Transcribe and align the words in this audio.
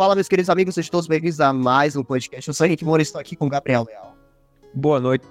Fala, 0.00 0.14
meus 0.14 0.28
queridos 0.28 0.48
amigos, 0.48 0.74
sejam 0.74 0.92
todos 0.92 1.06
bem-vindos 1.06 1.42
a 1.42 1.52
mais 1.52 1.94
um 1.94 2.02
podcast. 2.02 2.48
Eu 2.48 2.54
sou 2.54 2.66
Henrique 2.66 2.86
Moura 2.86 3.02
e 3.02 3.04
estou 3.04 3.20
aqui 3.20 3.36
com 3.36 3.44
o 3.44 3.50
Gabriel 3.50 3.84
Leal. 3.86 4.16
Boa 4.72 4.98
noite. 4.98 5.26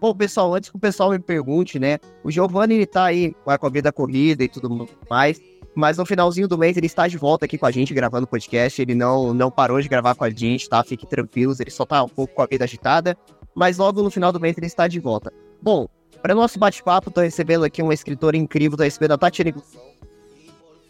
Bom, 0.00 0.14
pessoal, 0.14 0.54
antes 0.54 0.70
que 0.70 0.76
o 0.76 0.78
pessoal 0.78 1.10
me 1.10 1.18
pergunte, 1.18 1.78
né? 1.78 1.98
O 2.24 2.30
Giovanni, 2.30 2.76
ele 2.76 2.86
tá 2.86 3.04
aí 3.04 3.34
com 3.44 3.66
a 3.66 3.68
vida 3.68 3.92
corrida 3.92 4.42
e 4.42 4.48
tudo 4.48 4.88
mais. 5.10 5.38
Mas 5.74 5.98
no 5.98 6.06
finalzinho 6.06 6.48
do 6.48 6.56
mês 6.56 6.78
ele 6.78 6.86
está 6.86 7.06
de 7.06 7.18
volta 7.18 7.44
aqui 7.44 7.58
com 7.58 7.66
a 7.66 7.70
gente 7.70 7.92
gravando 7.92 8.24
o 8.24 8.26
podcast. 8.26 8.80
Ele 8.80 8.94
não, 8.94 9.34
não 9.34 9.50
parou 9.50 9.78
de 9.82 9.86
gravar 9.86 10.14
com 10.14 10.24
a 10.24 10.30
gente, 10.30 10.66
tá? 10.66 10.82
Fiquem 10.82 11.06
tranquilos, 11.06 11.60
ele 11.60 11.70
só 11.70 11.84
tá 11.84 12.02
um 12.02 12.08
pouco 12.08 12.34
com 12.34 12.40
a 12.40 12.46
vida 12.46 12.64
agitada. 12.64 13.18
Mas 13.54 13.76
logo 13.76 14.02
no 14.02 14.10
final 14.10 14.32
do 14.32 14.40
mês 14.40 14.56
ele 14.56 14.66
está 14.66 14.88
de 14.88 14.98
volta. 14.98 15.30
Bom, 15.60 15.86
para 16.22 16.34
nosso 16.34 16.58
bate-papo, 16.58 17.10
tô 17.10 17.20
recebendo 17.20 17.64
aqui 17.64 17.82
uma 17.82 17.92
escritora 17.92 18.38
incrível, 18.38 18.78
tô 18.78 18.82
recebendo 18.82 19.12
a 19.12 19.18
Tatiana 19.18 19.52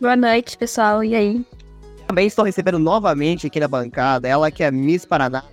Boa 0.00 0.14
noite, 0.14 0.56
pessoal. 0.56 1.02
E 1.02 1.16
aí? 1.16 1.44
Também 2.10 2.26
estou 2.26 2.44
recebendo 2.44 2.76
novamente 2.76 3.46
aqui 3.46 3.60
na 3.60 3.68
bancada 3.68 4.26
ela 4.26 4.50
que 4.50 4.64
é 4.64 4.70
Miss 4.72 5.04
Paraná. 5.04 5.44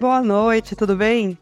Boa 0.00 0.20
noite, 0.20 0.74
tudo 0.74 0.96
bem? 0.96 1.38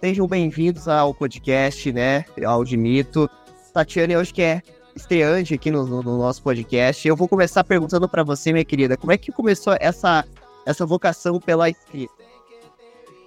Sejam 0.00 0.26
bem-vindos 0.26 0.88
ao 0.88 1.14
podcast, 1.14 1.92
né? 1.92 2.24
Ao 2.44 2.64
de 2.64 2.76
Mito. 2.76 3.30
Tatiana, 3.72 4.18
hoje 4.18 4.34
que 4.34 4.42
é 4.42 4.62
estreante 4.96 5.54
aqui 5.54 5.70
no, 5.70 5.86
no 5.86 6.18
nosso 6.18 6.42
podcast. 6.42 7.06
Eu 7.06 7.14
vou 7.14 7.28
começar 7.28 7.62
perguntando 7.62 8.08
para 8.08 8.24
você, 8.24 8.52
minha 8.52 8.64
querida, 8.64 8.96
como 8.96 9.12
é 9.12 9.16
que 9.16 9.30
começou 9.30 9.76
essa, 9.78 10.24
essa 10.66 10.84
vocação 10.84 11.38
pela 11.38 11.70
escrita? 11.70 12.14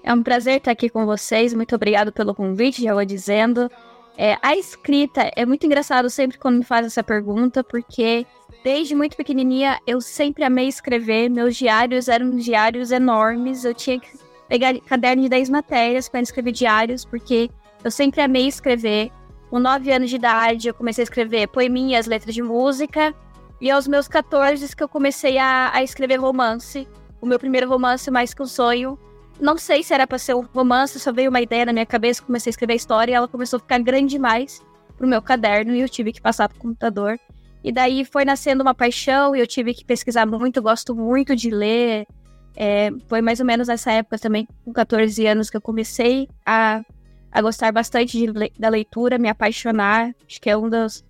É 0.03 0.13
um 0.13 0.21
prazer 0.21 0.57
estar 0.57 0.71
aqui 0.71 0.89
com 0.89 1.05
vocês. 1.05 1.53
Muito 1.53 1.73
obrigado 1.73 2.11
pelo 2.11 2.35
convite, 2.35 2.83
já 2.83 2.93
vou 2.93 3.05
dizendo. 3.05 3.71
É, 4.17 4.37
a 4.41 4.57
escrita 4.57 5.31
é 5.33 5.45
muito 5.45 5.65
engraçado 5.65 6.09
sempre 6.09 6.37
quando 6.37 6.57
me 6.57 6.65
faz 6.65 6.85
essa 6.85 7.01
pergunta, 7.01 7.63
porque 7.63 8.25
desde 8.63 8.95
muito 8.95 9.15
pequenininha 9.15 9.79
eu 9.85 10.01
sempre 10.01 10.43
amei 10.43 10.67
escrever. 10.67 11.29
Meus 11.29 11.55
diários 11.55 12.07
eram 12.07 12.31
diários 12.31 12.91
enormes. 12.91 13.63
Eu 13.65 13.73
tinha 13.73 13.99
que 13.99 14.09
pegar 14.47 14.79
caderno 14.81 15.23
de 15.23 15.29
10 15.29 15.49
matérias 15.49 16.07
para 16.09 16.21
escrever 16.21 16.51
diários, 16.51 17.05
porque 17.05 17.49
eu 17.83 17.91
sempre 17.91 18.21
amei 18.21 18.47
escrever. 18.47 19.11
Com 19.49 19.59
9 19.59 19.91
anos 19.91 20.09
de 20.09 20.17
idade, 20.17 20.67
eu 20.67 20.73
comecei 20.73 21.01
a 21.01 21.05
escrever 21.05 21.47
poeminhas, 21.47 22.05
letras 22.05 22.35
de 22.35 22.41
música. 22.41 23.13
E 23.59 23.71
aos 23.71 23.87
meus 23.87 24.07
14 24.07 24.75
que 24.75 24.83
eu 24.83 24.89
comecei 24.89 25.37
a, 25.37 25.71
a 25.73 25.81
escrever 25.81 26.17
romance. 26.17 26.87
O 27.19 27.25
meu 27.25 27.39
primeiro 27.39 27.67
romance, 27.67 28.11
Mais 28.11 28.33
Que 28.33 28.43
um 28.43 28.45
Sonho, 28.45 28.99
não 29.39 29.57
sei 29.57 29.83
se 29.83 29.93
era 29.93 30.07
para 30.07 30.17
ser 30.17 30.35
um 30.35 30.41
romance, 30.41 30.99
só 30.99 31.11
veio 31.11 31.29
uma 31.29 31.41
ideia 31.41 31.65
na 31.65 31.73
minha 31.73 31.85
cabeça, 31.85 32.23
comecei 32.23 32.49
a 32.49 32.51
escrever 32.51 32.73
a 32.73 32.75
história 32.75 33.11
e 33.11 33.15
ela 33.15 33.27
começou 33.27 33.57
a 33.57 33.59
ficar 33.59 33.79
grande 33.79 34.11
demais 34.11 34.61
pro 34.97 35.07
meu 35.07 35.21
caderno 35.21 35.75
e 35.75 35.81
eu 35.81 35.87
tive 35.87 36.11
que 36.11 36.21
passar 36.21 36.49
pro 36.49 36.59
computador. 36.59 37.19
E 37.67 37.71
daí 37.73 38.05
foi 38.05 38.23
nascendo 38.23 38.63
uma 38.63 38.73
paixão 38.73 39.35
e 39.35 39.41
eu 39.41 39.45
tive 39.45 39.73
que 39.73 39.83
pesquisar 39.83 40.25
muito, 40.25 40.61
gosto 40.61 40.95
muito 40.95 41.35
de 41.35 41.49
ler. 41.49 42.07
É, 42.55 42.89
foi 43.09 43.21
mais 43.21 43.41
ou 43.41 43.45
menos 43.45 43.67
nessa 43.67 43.91
época 43.91 44.17
também, 44.17 44.47
com 44.63 44.71
14 44.71 45.27
anos, 45.27 45.49
que 45.49 45.57
eu 45.57 45.61
comecei 45.61 46.29
a, 46.45 46.81
a 47.29 47.41
gostar 47.41 47.73
bastante 47.73 48.17
de, 48.17 48.27
da 48.57 48.69
leitura, 48.69 49.17
me 49.17 49.27
apaixonar. 49.27 50.15
Acho 50.25 50.39
que 50.39 50.49
é 50.49 50.55
um 50.55 50.69
dos 50.69 51.03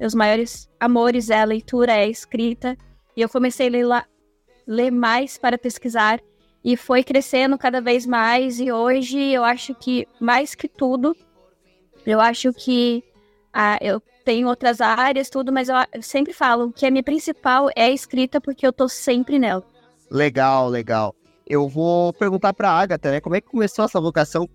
meus 0.00 0.14
maiores 0.14 0.66
amores 0.80 1.28
é 1.28 1.42
a 1.42 1.44
leitura, 1.44 1.92
é 1.92 2.04
a 2.04 2.08
escrita. 2.08 2.74
E 3.14 3.20
eu 3.20 3.28
comecei 3.28 3.66
a 3.66 3.70
ler, 3.70 4.06
ler 4.66 4.90
mais 4.90 5.36
para 5.36 5.58
pesquisar 5.58 6.22
e 6.64 6.74
foi 6.74 7.04
crescendo 7.04 7.58
cada 7.58 7.82
vez 7.82 8.06
mais. 8.06 8.58
E 8.60 8.72
hoje 8.72 9.20
eu 9.20 9.44
acho 9.44 9.74
que, 9.74 10.08
mais 10.18 10.54
que 10.54 10.68
tudo, 10.68 11.14
eu 12.06 12.18
acho 12.18 12.50
que 12.54 13.04
ah, 13.52 13.78
eu 13.80 14.00
tenho 14.24 14.48
outras 14.48 14.80
áreas, 14.80 15.28
tudo, 15.28 15.52
mas 15.52 15.68
eu, 15.68 15.76
sempre 16.00 16.32
falo 16.32 16.72
que 16.72 16.86
a 16.86 16.90
minha 16.90 17.02
principal 17.02 17.68
é 17.76 17.84
a 17.84 17.90
escrita, 17.90 18.40
porque 18.40 18.66
eu 18.66 18.72
tô 18.72 18.88
sempre 18.88 19.38
nela. 19.38 19.64
Legal, 20.10 20.68
legal. 20.68 21.14
Eu 21.46 21.68
vou 21.68 22.12
perguntar 22.12 22.52
pra 22.54 22.70
Agatha, 22.70 23.10
né? 23.10 23.20
Como 23.20 23.36
é 23.36 23.40
que 23.40 23.48
começou 23.48 23.84
essa 23.84 24.00
vocação 24.00 24.48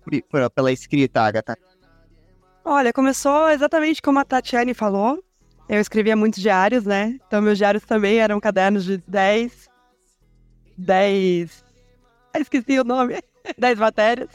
pela 0.54 0.72
escrita, 0.72 1.20
Agatha? 1.20 1.56
Olha, 2.64 2.92
começou 2.92 3.48
exatamente 3.50 4.02
como 4.02 4.18
a 4.18 4.24
Tatiane 4.24 4.74
falou. 4.74 5.22
Eu 5.68 5.80
escrevia 5.80 6.16
muitos 6.16 6.40
diários, 6.40 6.84
né? 6.84 7.18
Então, 7.26 7.42
meus 7.42 7.58
diários 7.58 7.84
também 7.84 8.18
eram 8.18 8.40
cadernos 8.40 8.84
de 8.84 8.98
10, 9.06 9.68
10 10.76 11.64
esqueci 12.40 12.78
o 12.78 12.84
nome, 12.84 13.22
10 13.56 13.78
matérias. 13.78 14.28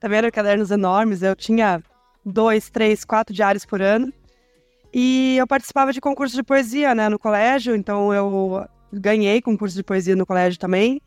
Também 0.00 0.18
eram 0.18 0.30
cadernos 0.30 0.70
enormes, 0.70 1.22
eu 1.22 1.36
tinha 1.36 1.82
dois, 2.24 2.70
três, 2.70 3.04
quatro 3.04 3.34
diários 3.34 3.64
por 3.64 3.80
ano. 3.80 4.12
E 4.92 5.36
eu 5.38 5.46
participava 5.46 5.92
de 5.92 6.00
concursos 6.00 6.36
de 6.36 6.42
poesia, 6.42 6.94
né, 6.94 7.08
no 7.08 7.18
colégio, 7.18 7.74
então 7.74 8.12
eu 8.12 8.66
ganhei 8.92 9.40
concurso 9.40 9.74
de 9.74 9.82
poesia 9.82 10.14
no 10.14 10.26
colégio 10.26 10.58
também. 10.58 11.00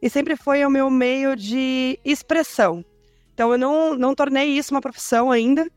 E 0.00 0.08
sempre 0.08 0.36
foi 0.36 0.64
o 0.64 0.70
meu 0.70 0.88
meio 0.88 1.36
de 1.36 1.98
expressão. 2.04 2.84
Então 3.34 3.52
eu 3.52 3.58
não, 3.58 3.94
não 3.94 4.14
tornei 4.14 4.46
isso 4.46 4.72
uma 4.72 4.80
profissão 4.80 5.30
ainda. 5.30 5.68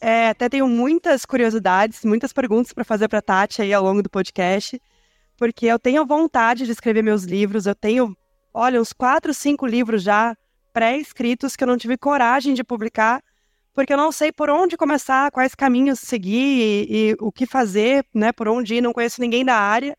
É, 0.00 0.28
até 0.28 0.48
tenho 0.48 0.66
muitas 0.68 1.24
curiosidades, 1.24 2.04
muitas 2.04 2.32
perguntas 2.32 2.72
para 2.72 2.84
fazer 2.84 3.08
para 3.08 3.22
Tati 3.22 3.62
aí 3.62 3.72
ao 3.72 3.82
longo 3.82 4.02
do 4.02 4.10
podcast, 4.10 4.80
porque 5.36 5.66
eu 5.66 5.78
tenho 5.78 6.06
vontade 6.06 6.66
de 6.66 6.72
escrever 6.72 7.02
meus 7.02 7.24
livros, 7.24 7.66
eu 7.66 7.74
tenho 7.74 8.16
olha, 8.52 8.80
uns 8.80 8.92
quatro, 8.92 9.32
cinco 9.32 9.66
livros 9.66 10.02
já 10.02 10.36
pré-escritos 10.72 11.56
que 11.56 11.62
eu 11.62 11.68
não 11.68 11.76
tive 11.76 11.96
coragem 11.96 12.54
de 12.54 12.64
publicar, 12.64 13.22
porque 13.78 13.92
eu 13.92 13.96
não 13.96 14.10
sei 14.10 14.32
por 14.32 14.50
onde 14.50 14.76
começar, 14.76 15.30
quais 15.30 15.54
caminhos 15.54 16.00
seguir 16.00 16.88
e, 16.90 17.10
e 17.10 17.16
o 17.20 17.30
que 17.30 17.46
fazer, 17.46 18.04
né, 18.12 18.32
por 18.32 18.48
onde 18.48 18.74
ir, 18.74 18.80
não 18.80 18.92
conheço 18.92 19.20
ninguém 19.20 19.44
da 19.44 19.54
área. 19.54 19.96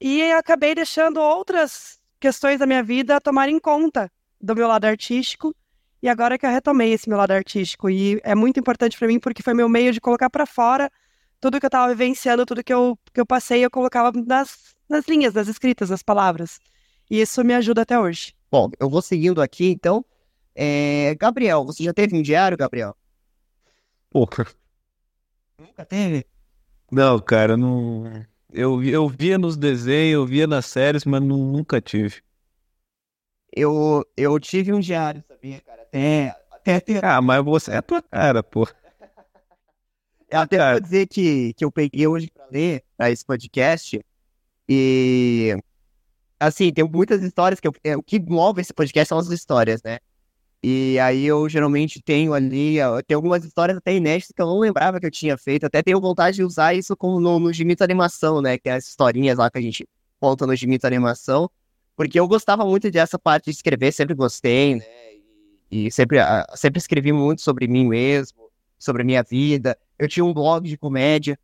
E 0.00 0.32
acabei 0.32 0.74
deixando 0.74 1.20
outras 1.20 2.00
questões 2.18 2.58
da 2.58 2.64
minha 2.64 2.82
vida 2.82 3.20
tomarem 3.20 3.58
conta 3.58 4.10
do 4.40 4.56
meu 4.56 4.66
lado 4.66 4.86
artístico. 4.86 5.54
E 6.02 6.08
agora 6.08 6.38
que 6.38 6.46
eu 6.46 6.50
retomei 6.50 6.94
esse 6.94 7.06
meu 7.06 7.18
lado 7.18 7.32
artístico, 7.32 7.90
e 7.90 8.18
é 8.24 8.34
muito 8.34 8.58
importante 8.58 8.96
para 8.96 9.06
mim 9.06 9.20
porque 9.20 9.42
foi 9.42 9.52
meu 9.52 9.68
meio 9.68 9.92
de 9.92 10.00
colocar 10.00 10.30
para 10.30 10.46
fora 10.46 10.90
tudo 11.38 11.60
que 11.60 11.66
eu 11.66 11.68
estava 11.68 11.88
vivenciando, 11.88 12.46
tudo 12.46 12.64
que 12.64 12.72
eu, 12.72 12.98
que 13.12 13.20
eu 13.20 13.26
passei, 13.26 13.62
eu 13.62 13.70
colocava 13.70 14.12
nas, 14.24 14.74
nas 14.88 15.06
linhas, 15.06 15.34
nas 15.34 15.46
escritas, 15.46 15.90
nas 15.90 16.02
palavras. 16.02 16.58
E 17.10 17.20
isso 17.20 17.44
me 17.44 17.52
ajuda 17.52 17.82
até 17.82 18.00
hoje. 18.00 18.32
Bom, 18.50 18.70
eu 18.80 18.88
vou 18.88 19.02
seguindo 19.02 19.42
aqui, 19.42 19.68
então. 19.68 20.02
É... 20.54 21.14
Gabriel, 21.16 21.64
você 21.64 21.82
já 21.84 21.92
teve 21.92 22.16
um 22.16 22.22
diário, 22.22 22.56
Gabriel? 22.56 22.96
Pouca. 24.10 24.46
Nunca 25.58 25.84
teve? 25.84 26.26
Não, 26.90 27.18
cara, 27.18 27.56
não. 27.56 28.24
Eu, 28.52 28.82
eu 28.84 29.08
via 29.08 29.36
nos 29.36 29.56
desenhos, 29.56 30.14
eu 30.14 30.26
via 30.26 30.46
nas 30.46 30.66
séries, 30.66 31.04
mas 31.04 31.20
não, 31.20 31.36
nunca 31.36 31.80
tive. 31.80 32.22
Eu, 33.52 34.04
eu 34.16 34.38
tive 34.38 34.72
um 34.72 34.80
diário, 34.80 35.22
sabia, 35.26 35.60
cara? 35.60 35.82
Até, 35.82 36.36
até 36.50 36.80
ter... 36.80 37.04
Ah, 37.04 37.20
mas 37.20 37.44
você 37.44 37.72
é 37.72 37.76
a 37.76 37.82
tua 37.82 38.02
cara, 38.02 38.42
pô. 38.42 38.68
Eu 40.28 40.40
até 40.40 40.56
cara. 40.56 40.72
vou 40.72 40.80
dizer 40.80 41.06
que, 41.06 41.52
que 41.54 41.64
eu 41.64 41.70
peguei 41.70 42.06
hoje 42.06 42.30
pra 42.30 42.46
ler 42.50 42.84
pra 42.96 43.10
esse 43.10 43.24
podcast 43.24 44.00
e 44.68 45.56
assim, 46.38 46.72
tem 46.72 46.84
muitas 46.84 47.22
histórias 47.22 47.60
que 47.60 47.68
eu, 47.68 47.72
é, 47.82 47.96
o 47.96 48.02
que 48.02 48.18
move 48.18 48.60
esse 48.60 48.72
podcast 48.72 49.08
são 49.08 49.18
as 49.18 49.28
histórias, 49.28 49.82
né? 49.82 49.98
E 50.66 50.98
aí 50.98 51.26
eu 51.26 51.46
geralmente 51.46 52.00
tenho 52.00 52.32
ali, 52.32 52.76
tem 53.06 53.14
algumas 53.14 53.44
histórias 53.44 53.76
até 53.76 53.94
inéditas 53.94 54.32
que 54.34 54.40
eu 54.40 54.46
não 54.46 54.58
lembrava 54.58 54.98
que 54.98 55.04
eu 55.04 55.10
tinha 55.10 55.36
feito, 55.36 55.66
até 55.66 55.82
tenho 55.82 56.00
vontade 56.00 56.36
de 56.36 56.42
usar 56.42 56.72
isso 56.72 56.96
como 56.96 57.20
no, 57.20 57.38
no 57.38 57.52
Gimito 57.52 57.84
Animação, 57.84 58.40
né? 58.40 58.56
Que 58.56 58.70
é 58.70 58.72
as 58.72 58.88
historinhas 58.88 59.36
lá 59.36 59.50
que 59.50 59.58
a 59.58 59.60
gente 59.60 59.86
conta 60.18 60.46
no 60.46 60.56
Gimito 60.56 60.86
Animação, 60.86 61.50
porque 61.94 62.18
eu 62.18 62.26
gostava 62.26 62.64
muito 62.64 62.90
dessa 62.90 63.18
parte 63.18 63.44
de 63.44 63.50
escrever, 63.50 63.92
sempre 63.92 64.14
gostei, 64.14 64.76
né? 64.76 64.86
E, 65.70 65.90
sempre, 65.90 66.16
sempre 66.54 66.78
escrevi 66.78 67.12
muito 67.12 67.42
sobre 67.42 67.68
mim 67.68 67.86
mesmo, 67.86 68.48
sobre 68.78 69.02
a 69.02 69.04
minha 69.04 69.22
vida. 69.22 69.76
Eu 69.98 70.08
tinha 70.08 70.24
um 70.24 70.32
blog 70.32 70.66
de 70.66 70.78
comédia, 70.78 71.38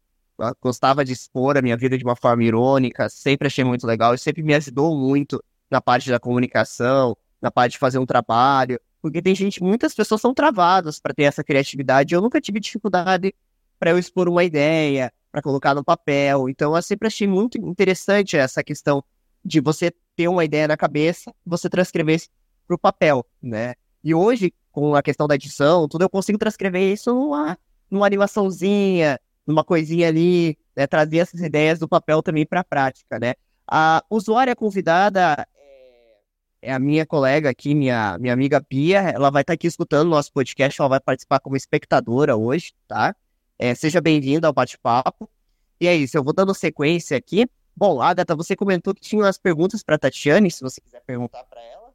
gostava 0.63 1.05
de 1.05 1.13
expor 1.13 1.59
a 1.59 1.63
minha 1.63 1.77
vida 1.77 1.99
de 1.99 2.05
uma 2.05 2.17
forma 2.17 2.43
irônica, 2.43 3.07
sempre 3.11 3.49
achei 3.49 3.65
muito 3.65 3.87
legal 3.87 4.15
e 4.15 4.19
sempre 4.19 4.43
me 4.43 4.55
ajudou 4.55 4.97
muito 4.97 5.45
na 5.71 5.79
parte 5.79 6.09
da 6.09 6.19
comunicação, 6.19 7.15
na 7.39 7.51
parte 7.51 7.73
de 7.73 7.79
fazer 7.79 7.99
um 7.99 8.07
trabalho, 8.07 8.81
porque 9.01 9.23
tem 9.23 9.35
gente, 9.35 9.63
muitas 9.63 9.95
pessoas 9.95 10.21
são 10.21 10.35
travadas 10.35 11.01
para 11.01 11.15
ter 11.15 11.25
essa 11.25 11.43
criatividade. 11.43 12.15
Eu 12.15 12.21
nunca 12.21 12.41
tive 12.41 12.61
dificuldade 12.61 13.35
para 13.79 13.91
eu 13.91 13.99
expor 13.99 14.29
uma 14.29 14.45
ideia, 14.45 15.13
para 15.31 15.41
colocar 15.43 15.75
no 15.75 15.85
papel. 15.85 16.49
Então 16.49 16.77
eu 16.77 16.83
sempre 16.83 17.09
achei 17.09 17.27
muito 17.27 17.59
interessante 17.59 18.37
essa 18.37 18.63
questão 18.63 19.03
de 19.45 19.61
você 19.61 19.93
ter 20.15 20.29
uma 20.29 20.45
ideia 20.45 20.69
na 20.69 20.77
cabeça, 20.77 21.33
você 21.45 21.69
transcrever 21.69 22.21
para 22.67 22.75
o 22.75 22.79
papel, 22.79 23.27
né? 23.43 23.75
E 24.05 24.15
hoje, 24.15 24.53
com 24.71 24.95
a 24.95 25.03
questão 25.03 25.27
da 25.27 25.35
edição, 25.35 25.89
tudo 25.89 26.03
eu 26.03 26.11
consigo 26.11 26.39
transcrever 26.39 26.93
isso 26.93 27.13
numa, 27.15 27.59
numa 27.91 28.07
animaçãozinha, 28.07 29.19
numa 29.47 29.65
coisinha 29.65 30.09
ali, 30.09 30.59
né, 30.77 30.87
trazer 30.87 31.19
essas 31.19 31.41
ideias 31.41 31.79
do 31.79 31.89
papel 31.89 32.23
também 32.23 32.47
para 32.47 32.61
a 32.61 32.65
prática, 32.65 33.19
né? 33.19 33.35
A 33.67 34.05
usuária 34.11 34.55
convidada 34.55 35.47
é, 36.63 36.73
a 36.73 36.79
minha 36.79 37.07
colega 37.07 37.49
aqui, 37.51 37.75
minha, 37.75 38.19
minha 38.19 38.33
amiga 38.33 38.61
Pia, 38.61 39.01
ela 39.01 39.31
vai 39.31 39.43
estar 39.43 39.53
tá 39.53 39.55
aqui 39.55 39.67
escutando 39.67 40.09
o 40.09 40.11
nosso 40.11 40.33
podcast, 40.33 40.81
ela 40.81 40.89
vai 40.89 41.01
participar 41.01 41.41
como 41.41 41.57
espectadora 41.57 42.37
hoje, 42.37 42.73
tá? 42.87 43.15
É, 43.59 43.75
seja 43.75 44.01
bem-vinda 44.01 44.47
ao 44.47 44.53
bate-papo. 44.53 45.29
E 45.81 45.87
é 45.87 45.95
isso, 45.95 46.17
eu 46.17 46.23
vou 46.23 46.33
dando 46.33 46.55
sequência 46.55 47.17
aqui. 47.17 47.49
Bom, 47.75 48.03
Agatha, 48.03 48.37
você 48.37 48.55
comentou 48.55 48.95
que 48.95 49.01
tinha 49.01 49.23
umas 49.23 49.39
perguntas 49.39 49.83
para 49.83 49.99
Tatiane, 49.99 50.51
se 50.51 50.61
você 50.61 50.81
quiser 50.81 51.01
perguntar 51.07 51.45
para 51.45 51.63
ela. 51.63 51.95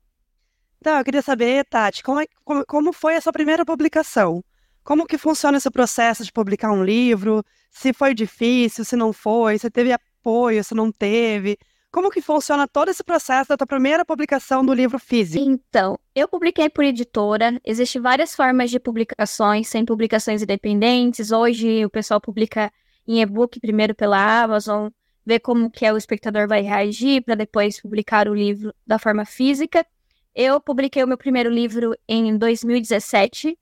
Então, 0.80 0.98
eu 0.98 1.04
queria 1.04 1.22
saber, 1.22 1.66
Tati, 1.66 2.04
como, 2.04 2.20
é, 2.20 2.26
como, 2.44 2.66
como 2.66 2.94
foi 2.94 3.16
a 3.16 3.22
sua 3.22 3.34
primeira 3.34 3.66
publicação? 3.66 4.44
Como 4.84 5.06
que 5.06 5.18
funciona 5.18 5.58
esse 5.58 5.70
processo 5.70 6.24
de 6.24 6.32
publicar 6.32 6.72
um 6.72 6.84
livro? 6.84 7.44
Se 7.72 7.92
foi 7.94 8.14
difícil, 8.14 8.86
se 8.86 8.96
não 8.96 9.12
foi, 9.12 9.58
se 9.58 9.70
teve 9.70 9.92
apoio, 9.92 10.64
se 10.64 10.76
não 10.76 10.92
teve? 10.92 11.58
Como 11.96 12.12
que 12.12 12.20
funciona 12.20 12.68
todo 12.68 12.90
esse 12.90 13.02
processo 13.02 13.48
da 13.48 13.56
tua 13.56 13.66
primeira 13.66 14.04
publicação 14.04 14.66
do 14.66 14.74
livro 14.74 15.00
físico? 15.00 15.42
Então, 15.42 15.98
eu 16.14 16.28
publiquei 16.28 16.70
por 16.70 16.84
editora. 16.84 17.58
Existem 17.64 18.02
várias 18.02 18.36
formas 18.36 18.70
de 18.70 18.82
publicações, 18.82 19.70
sem 19.70 19.86
publicações 19.86 20.42
independentes. 20.42 21.32
Hoje 21.32 21.86
o 21.86 21.90
pessoal 21.90 22.20
publica 22.20 22.70
em 23.08 23.22
e-book 23.22 23.62
primeiro 23.62 23.96
pela 23.96 24.44
Amazon, 24.44 24.90
ver 25.26 25.40
como 25.40 25.72
que 25.72 25.86
é 25.86 25.94
o 25.94 25.96
espectador 25.96 26.50
vai 26.50 26.64
reagir 26.64 27.24
para 27.24 27.34
depois 27.34 27.82
publicar 27.82 28.28
o 28.28 28.36
livro 28.36 28.76
da 28.86 29.00
forma 29.00 29.24
física. 29.24 29.88
Eu 30.36 30.60
publiquei 30.60 31.02
o 31.02 31.08
meu 31.08 31.18
primeiro 31.18 31.50
livro 31.50 31.96
em 32.10 32.38
2017. 32.38 33.58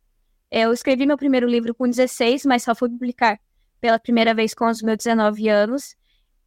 Eu 0.50 0.74
escrevi 0.74 1.06
meu 1.06 1.18
primeiro 1.18 1.48
livro 1.48 1.76
com 1.76 1.88
16, 1.88 2.48
mas 2.48 2.64
só 2.64 2.74
fui 2.74 2.90
publicar 2.90 3.40
pela 3.80 4.00
primeira 4.00 4.34
vez 4.34 4.56
com 4.56 4.66
os 4.66 4.82
meus 4.82 4.98
19 4.98 5.50
anos. 5.50 5.96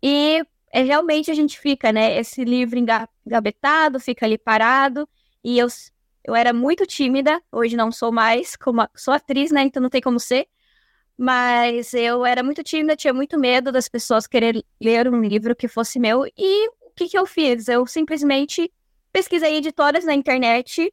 E 0.02 0.44
é, 0.72 0.82
realmente 0.82 1.30
a 1.30 1.34
gente 1.34 1.58
fica, 1.58 1.92
né? 1.92 2.18
Esse 2.18 2.44
livro 2.44 2.78
engabetado, 2.78 4.00
fica 4.00 4.26
ali 4.26 4.38
parado. 4.38 5.08
E 5.42 5.58
eu, 5.58 5.68
eu 6.24 6.34
era 6.34 6.52
muito 6.52 6.86
tímida, 6.86 7.40
hoje 7.50 7.76
não 7.76 7.92
sou 7.92 8.12
mais, 8.12 8.56
como 8.56 8.86
sou 8.94 9.14
atriz, 9.14 9.50
né? 9.50 9.62
Então 9.62 9.82
não 9.82 9.90
tem 9.90 10.00
como 10.00 10.18
ser. 10.20 10.48
Mas 11.16 11.94
eu 11.94 12.26
era 12.26 12.42
muito 12.42 12.62
tímida, 12.62 12.96
tinha 12.96 13.14
muito 13.14 13.38
medo 13.38 13.72
das 13.72 13.88
pessoas 13.88 14.26
querer 14.26 14.62
ler 14.80 15.08
um 15.08 15.22
livro 15.22 15.56
que 15.56 15.68
fosse 15.68 15.98
meu. 15.98 16.26
E 16.36 16.68
o 16.68 16.90
que, 16.94 17.08
que 17.08 17.18
eu 17.18 17.26
fiz? 17.26 17.68
Eu 17.68 17.86
simplesmente 17.86 18.70
pesquisei 19.12 19.56
editoras 19.56 20.04
na 20.04 20.14
internet 20.14 20.92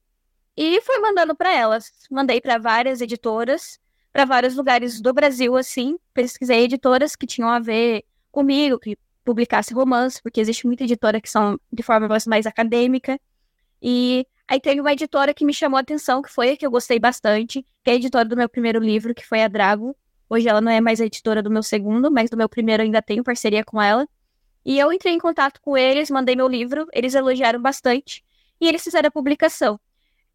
e 0.56 0.82
fui 0.82 1.00
mandando 1.00 1.36
para 1.36 1.54
elas. 1.54 1.92
Mandei 2.10 2.40
para 2.40 2.58
várias 2.58 3.02
editoras, 3.02 3.80
para 4.14 4.24
vários 4.24 4.56
lugares 4.56 5.02
do 5.02 5.12
Brasil, 5.14 5.58
assim. 5.58 5.98
Pesquisei 6.14 6.64
editoras 6.64 7.16
que 7.16 7.28
tinham 7.28 7.50
a 7.50 7.60
ver 7.60 8.06
comigo, 8.32 8.80
que 8.80 8.98
publicasse 9.24 9.74
romance, 9.74 10.22
porque 10.22 10.42
existe 10.42 10.66
muita 10.68 10.84
editora 10.84 11.22
que 11.22 11.30
são 11.30 11.60
de 11.72 11.84
forma 11.84 12.08
mais 12.28 12.46
acadêmica. 12.46 13.20
E 13.82 14.26
aí 14.48 14.60
teve 14.60 14.82
uma 14.82 14.94
editora 14.94 15.34
que 15.34 15.46
me 15.46 15.54
chamou 15.54 15.78
a 15.78 15.82
atenção, 15.82 16.22
que 16.22 16.30
foi 16.30 16.52
a 16.52 16.58
que 16.58 16.66
eu 16.66 16.72
gostei 16.72 17.00
bastante, 17.00 17.66
que 17.84 17.90
é 17.90 17.94
a 17.94 17.96
editora 17.96 18.26
do 18.26 18.38
meu 18.38 18.50
primeiro 18.50 18.80
livro, 18.80 19.14
que 19.14 19.26
foi 19.26 19.42
a 19.44 19.48
Drago. 19.48 19.96
Hoje 20.30 20.48
ela 20.48 20.62
não 20.62 20.72
é 20.72 20.82
mais 20.82 21.02
a 21.02 21.06
editora 21.06 21.42
do 21.44 21.52
meu 21.52 21.64
segundo, 21.64 22.12
mas 22.12 22.30
do 22.30 22.38
meu 22.38 22.50
primeiro 22.50 22.84
ainda 22.84 23.02
tenho 23.02 23.24
parceria 23.24 23.64
com 23.64 23.82
ela. 23.82 24.08
E 24.66 24.80
eu 24.80 24.92
entrei 24.94 25.14
em 25.14 25.20
contato 25.20 25.60
com 25.62 25.78
eles, 25.78 26.10
mandei 26.10 26.36
meu 26.36 26.48
livro, 26.48 26.88
eles 26.94 27.14
elogiaram 27.14 27.62
bastante 27.62 28.24
e 28.60 28.68
eles 28.68 28.84
fizeram 28.84 29.08
a 29.08 29.12
publicação. 29.12 29.80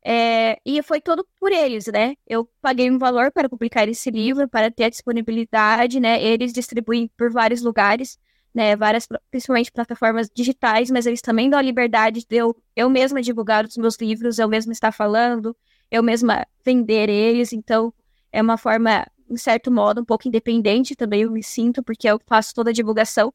É, 0.04 0.60
e 0.64 0.82
foi 0.82 1.00
todo 1.00 1.26
por 1.40 1.50
eles, 1.50 1.86
né? 1.86 2.14
Eu 2.26 2.48
paguei 2.60 2.90
um 2.90 2.98
valor 2.98 3.32
para 3.32 3.48
publicar 3.48 3.88
esse 3.88 4.10
livro, 4.10 4.48
para 4.48 4.70
ter 4.70 4.84
a 4.84 4.88
disponibilidade, 4.90 5.98
né? 5.98 6.22
Eles 6.22 6.52
distribuem 6.52 7.10
por 7.16 7.30
vários 7.30 7.62
lugares, 7.62 8.18
né? 8.54 8.76
Várias, 8.76 9.06
principalmente 9.30 9.72
plataformas 9.72 10.30
digitais, 10.34 10.90
mas 10.90 11.06
eles 11.06 11.20
também 11.20 11.48
dão 11.50 11.58
a 11.58 11.62
liberdade 11.62 12.24
de 12.28 12.36
eu, 12.36 12.56
eu 12.74 12.88
mesma 12.90 13.20
divulgar 13.22 13.64
os 13.64 13.76
meus 13.76 13.96
livros, 13.96 14.38
eu 14.38 14.48
mesma 14.48 14.72
estar 14.72 14.92
falando, 14.92 15.56
eu 15.90 16.02
mesma 16.02 16.46
vender 16.64 17.08
eles. 17.08 17.52
Então, 17.52 17.92
é 18.32 18.42
uma 18.42 18.56
forma, 18.56 19.06
em 19.30 19.36
certo 19.36 19.70
modo, 19.70 20.00
um 20.00 20.04
pouco 20.04 20.28
independente 20.28 20.96
também, 20.96 21.22
eu 21.22 21.30
me 21.30 21.42
sinto, 21.42 21.82
porque 21.82 22.08
eu 22.08 22.20
faço 22.26 22.54
toda 22.54 22.70
a 22.70 22.72
divulgação. 22.72 23.32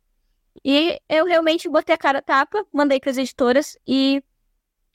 E 0.64 1.00
eu 1.10 1.26
realmente 1.26 1.68
botei 1.70 1.96
a 1.96 1.98
cara 1.98 2.20
a 2.20 2.22
tapa, 2.22 2.66
mandei 2.72 3.00
para 3.00 3.10
as 3.10 3.18
editoras 3.18 3.78
e 3.88 4.24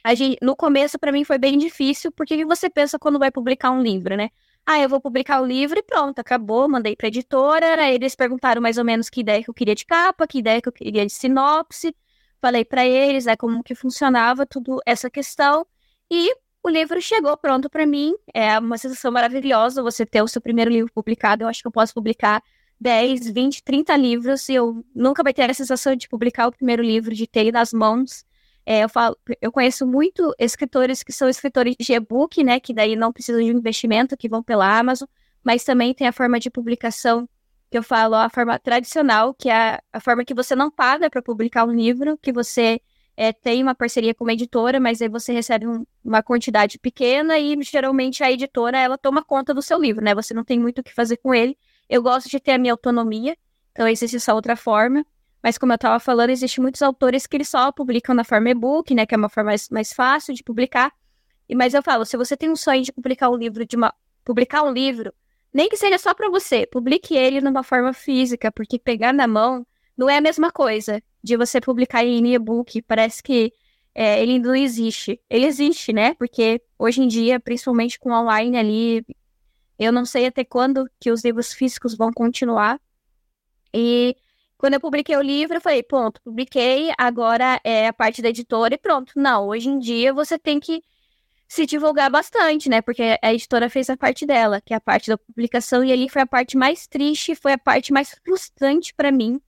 a 0.04 0.14
gente, 0.14 0.38
no 0.40 0.54
começo 0.54 0.98
para 0.98 1.10
mim 1.10 1.24
foi 1.24 1.38
bem 1.38 1.58
difícil, 1.58 2.12
porque 2.12 2.36
que 2.36 2.44
você 2.44 2.70
pensa 2.70 2.98
quando 2.98 3.18
vai 3.18 3.30
publicar 3.30 3.70
um 3.70 3.82
livro, 3.82 4.16
né? 4.16 4.30
Ah, 4.70 4.78
eu 4.78 4.88
vou 4.88 5.00
publicar 5.00 5.40
o 5.40 5.46
livro 5.46 5.78
e 5.78 5.82
pronto, 5.82 6.18
acabou, 6.18 6.68
mandei 6.68 6.94
para 6.94 7.08
editora, 7.08 7.82
aí 7.82 7.94
eles 7.94 8.14
perguntaram 8.14 8.60
mais 8.60 8.76
ou 8.76 8.84
menos 8.84 9.08
que 9.08 9.20
ideia 9.22 9.42
que 9.42 9.48
eu 9.48 9.54
queria 9.54 9.74
de 9.74 9.86
capa, 9.86 10.26
que 10.26 10.40
ideia 10.40 10.60
que 10.60 10.68
eu 10.68 10.72
queria 10.72 11.06
de 11.06 11.12
sinopse. 11.12 11.96
Falei 12.38 12.66
para 12.66 12.84
eles, 12.86 13.24
né, 13.24 13.34
como 13.34 13.62
que 13.62 13.74
funcionava 13.74 14.44
tudo 14.44 14.78
essa 14.84 15.08
questão 15.08 15.66
e 16.10 16.30
o 16.62 16.68
livro 16.68 17.00
chegou 17.00 17.34
pronto 17.38 17.70
para 17.70 17.86
mim. 17.86 18.14
É 18.34 18.58
uma 18.58 18.76
sensação 18.76 19.10
maravilhosa 19.10 19.82
você 19.82 20.04
ter 20.04 20.20
o 20.20 20.28
seu 20.28 20.42
primeiro 20.42 20.70
livro 20.70 20.92
publicado. 20.92 21.44
Eu 21.44 21.48
acho 21.48 21.62
que 21.62 21.66
eu 21.68 21.72
posso 21.72 21.94
publicar 21.94 22.42
10, 22.78 23.26
20, 23.30 23.64
30 23.64 23.96
livros 23.96 24.50
e 24.50 24.54
eu 24.54 24.84
nunca 24.94 25.22
vai 25.22 25.32
ter 25.32 25.50
a 25.50 25.54
sensação 25.54 25.96
de 25.96 26.06
publicar 26.06 26.46
o 26.46 26.52
primeiro 26.52 26.82
livro, 26.82 27.14
de 27.14 27.26
ter 27.26 27.50
nas 27.50 27.72
mãos. 27.72 28.22
É, 28.70 28.84
eu, 28.84 28.88
falo, 28.88 29.16
eu 29.40 29.50
conheço 29.50 29.86
muito 29.86 30.34
escritores 30.38 31.02
que 31.02 31.12
são 31.12 31.26
escritores 31.28 31.74
de 31.80 31.92
e-book, 31.94 32.44
né, 32.44 32.60
que 32.60 32.74
daí 32.74 32.96
não 32.96 33.12
precisam 33.12 33.42
de 33.42 33.50
um 33.50 33.58
investimento, 33.58 34.16
que 34.16 34.28
vão 34.28 34.42
pela 34.42 34.78
Amazon, 34.78 35.08
mas 35.42 35.64
também 35.64 35.94
tem 35.94 36.06
a 36.06 36.12
forma 36.12 36.38
de 36.38 36.50
publicação 36.50 37.26
que 37.70 37.78
eu 37.78 37.82
falo, 37.82 38.14
a 38.14 38.28
forma 38.28 38.58
tradicional, 38.58 39.32
que 39.32 39.48
é 39.48 39.80
a, 39.92 40.00
forma 40.00 40.24
que 40.24 40.34
você 40.34 40.54
não 40.54 40.70
paga 40.70 41.08
para 41.08 41.22
publicar 41.22 41.64
um 41.64 41.72
livro, 41.72 42.18
que 42.18 42.32
você 42.32 42.80
é, 43.16 43.32
tem 43.32 43.62
uma 43.62 43.74
parceria 43.74 44.14
com 44.14 44.24
uma 44.24 44.34
editora, 44.34 44.78
mas 44.78 45.00
aí 45.00 45.08
você 45.08 45.32
recebe 45.32 45.66
um, 45.66 45.86
uma 46.04 46.22
quantidade 46.22 46.78
pequena 46.78 47.38
e 47.38 47.56
geralmente 47.62 48.22
a 48.22 48.30
editora 48.30 48.78
ela 48.78 48.98
toma 48.98 49.24
conta 49.24 49.54
do 49.54 49.62
seu 49.62 49.80
livro, 49.80 50.04
né? 50.04 50.14
Você 50.14 50.34
não 50.34 50.44
tem 50.44 50.58
muito 50.58 50.80
o 50.80 50.84
que 50.84 50.92
fazer 50.94 51.16
com 51.16 51.34
ele 51.34 51.56
eu 51.88 52.02
gosto 52.02 52.28
de 52.28 52.38
ter 52.38 52.52
a 52.52 52.58
minha 52.58 52.72
autonomia, 52.72 53.36
então 53.72 53.88
existe 53.88 54.16
essa 54.16 54.34
outra 54.34 54.54
forma. 54.54 55.04
Mas 55.42 55.56
como 55.56 55.72
eu 55.72 55.76
estava 55.76 56.00
falando, 56.00 56.30
existem 56.30 56.62
muitos 56.62 56.82
autores 56.82 57.26
que 57.26 57.36
eles 57.36 57.48
só 57.48 57.70
publicam 57.70 58.14
na 58.14 58.24
forma 58.24 58.50
e-book, 58.50 58.94
né? 58.94 59.06
Que 59.06 59.14
é 59.14 59.18
uma 59.18 59.28
forma 59.28 59.50
mais, 59.50 59.68
mais 59.70 59.92
fácil 59.92 60.34
de 60.34 60.42
publicar. 60.42 60.92
E 61.48 61.54
mas 61.54 61.74
eu 61.74 61.82
falo, 61.82 62.04
se 62.04 62.16
você 62.16 62.36
tem 62.36 62.50
um 62.50 62.56
sonho 62.56 62.82
de 62.82 62.92
publicar 62.92 63.30
um 63.30 63.36
livro 63.36 63.64
de 63.64 63.76
uma 63.76 63.94
publicar 64.24 64.62
um 64.62 64.72
livro, 64.72 65.12
nem 65.52 65.68
que 65.68 65.76
seja 65.76 65.96
só 65.96 66.12
para 66.12 66.28
você, 66.28 66.66
publique 66.66 67.16
ele 67.16 67.40
numa 67.40 67.62
forma 67.62 67.94
física, 67.94 68.52
porque 68.52 68.78
pegar 68.78 69.12
na 69.12 69.26
mão 69.26 69.66
não 69.96 70.08
é 70.08 70.18
a 70.18 70.20
mesma 70.20 70.52
coisa 70.52 71.02
de 71.22 71.36
você 71.36 71.60
publicar 71.60 72.04
em 72.04 72.34
e-book. 72.34 72.82
Parece 72.82 73.22
que 73.22 73.52
é, 73.94 74.22
ele 74.22 74.38
não 74.38 74.54
existe. 74.54 75.20
Ele 75.28 75.46
existe, 75.46 75.92
né? 75.92 76.14
Porque 76.14 76.62
hoje 76.78 77.02
em 77.02 77.08
dia, 77.08 77.40
principalmente 77.40 77.98
com 77.98 78.12
online 78.12 78.56
ali, 78.56 79.06
eu 79.78 79.90
não 79.92 80.04
sei 80.04 80.26
até 80.26 80.44
quando 80.44 80.88
que 81.00 81.10
os 81.10 81.24
livros 81.24 81.52
físicos 81.52 81.96
vão 81.96 82.12
continuar. 82.12 82.80
E 83.74 84.16
quando 84.58 84.74
eu 84.74 84.80
publiquei 84.80 85.16
o 85.16 85.22
livro, 85.22 85.56
eu 85.56 85.60
falei, 85.60 85.82
pronto, 85.84 86.20
publiquei, 86.22 86.92
agora 86.98 87.60
é 87.62 87.86
a 87.86 87.92
parte 87.92 88.20
da 88.20 88.28
editora 88.28 88.74
e 88.74 88.78
pronto. 88.78 89.12
Não, 89.16 89.46
hoje 89.46 89.68
em 89.68 89.78
dia 89.78 90.12
você 90.12 90.36
tem 90.38 90.58
que 90.58 90.82
se 91.48 91.64
divulgar 91.64 92.10
bastante, 92.10 92.68
né? 92.68 92.82
Porque 92.82 93.18
a 93.22 93.32
editora 93.32 93.70
fez 93.70 93.88
a 93.88 93.96
parte 93.96 94.26
dela, 94.26 94.60
que 94.60 94.74
é 94.74 94.76
a 94.76 94.80
parte 94.80 95.08
da 95.08 95.16
publicação, 95.16 95.84
e 95.84 95.92
ali 95.92 96.08
foi 96.08 96.22
a 96.22 96.26
parte 96.26 96.56
mais 96.56 96.86
triste, 96.88 97.36
foi 97.36 97.52
a 97.52 97.58
parte 97.58 97.92
mais 97.92 98.10
frustrante 98.24 98.92
para 98.94 99.12
mim, 99.12 99.40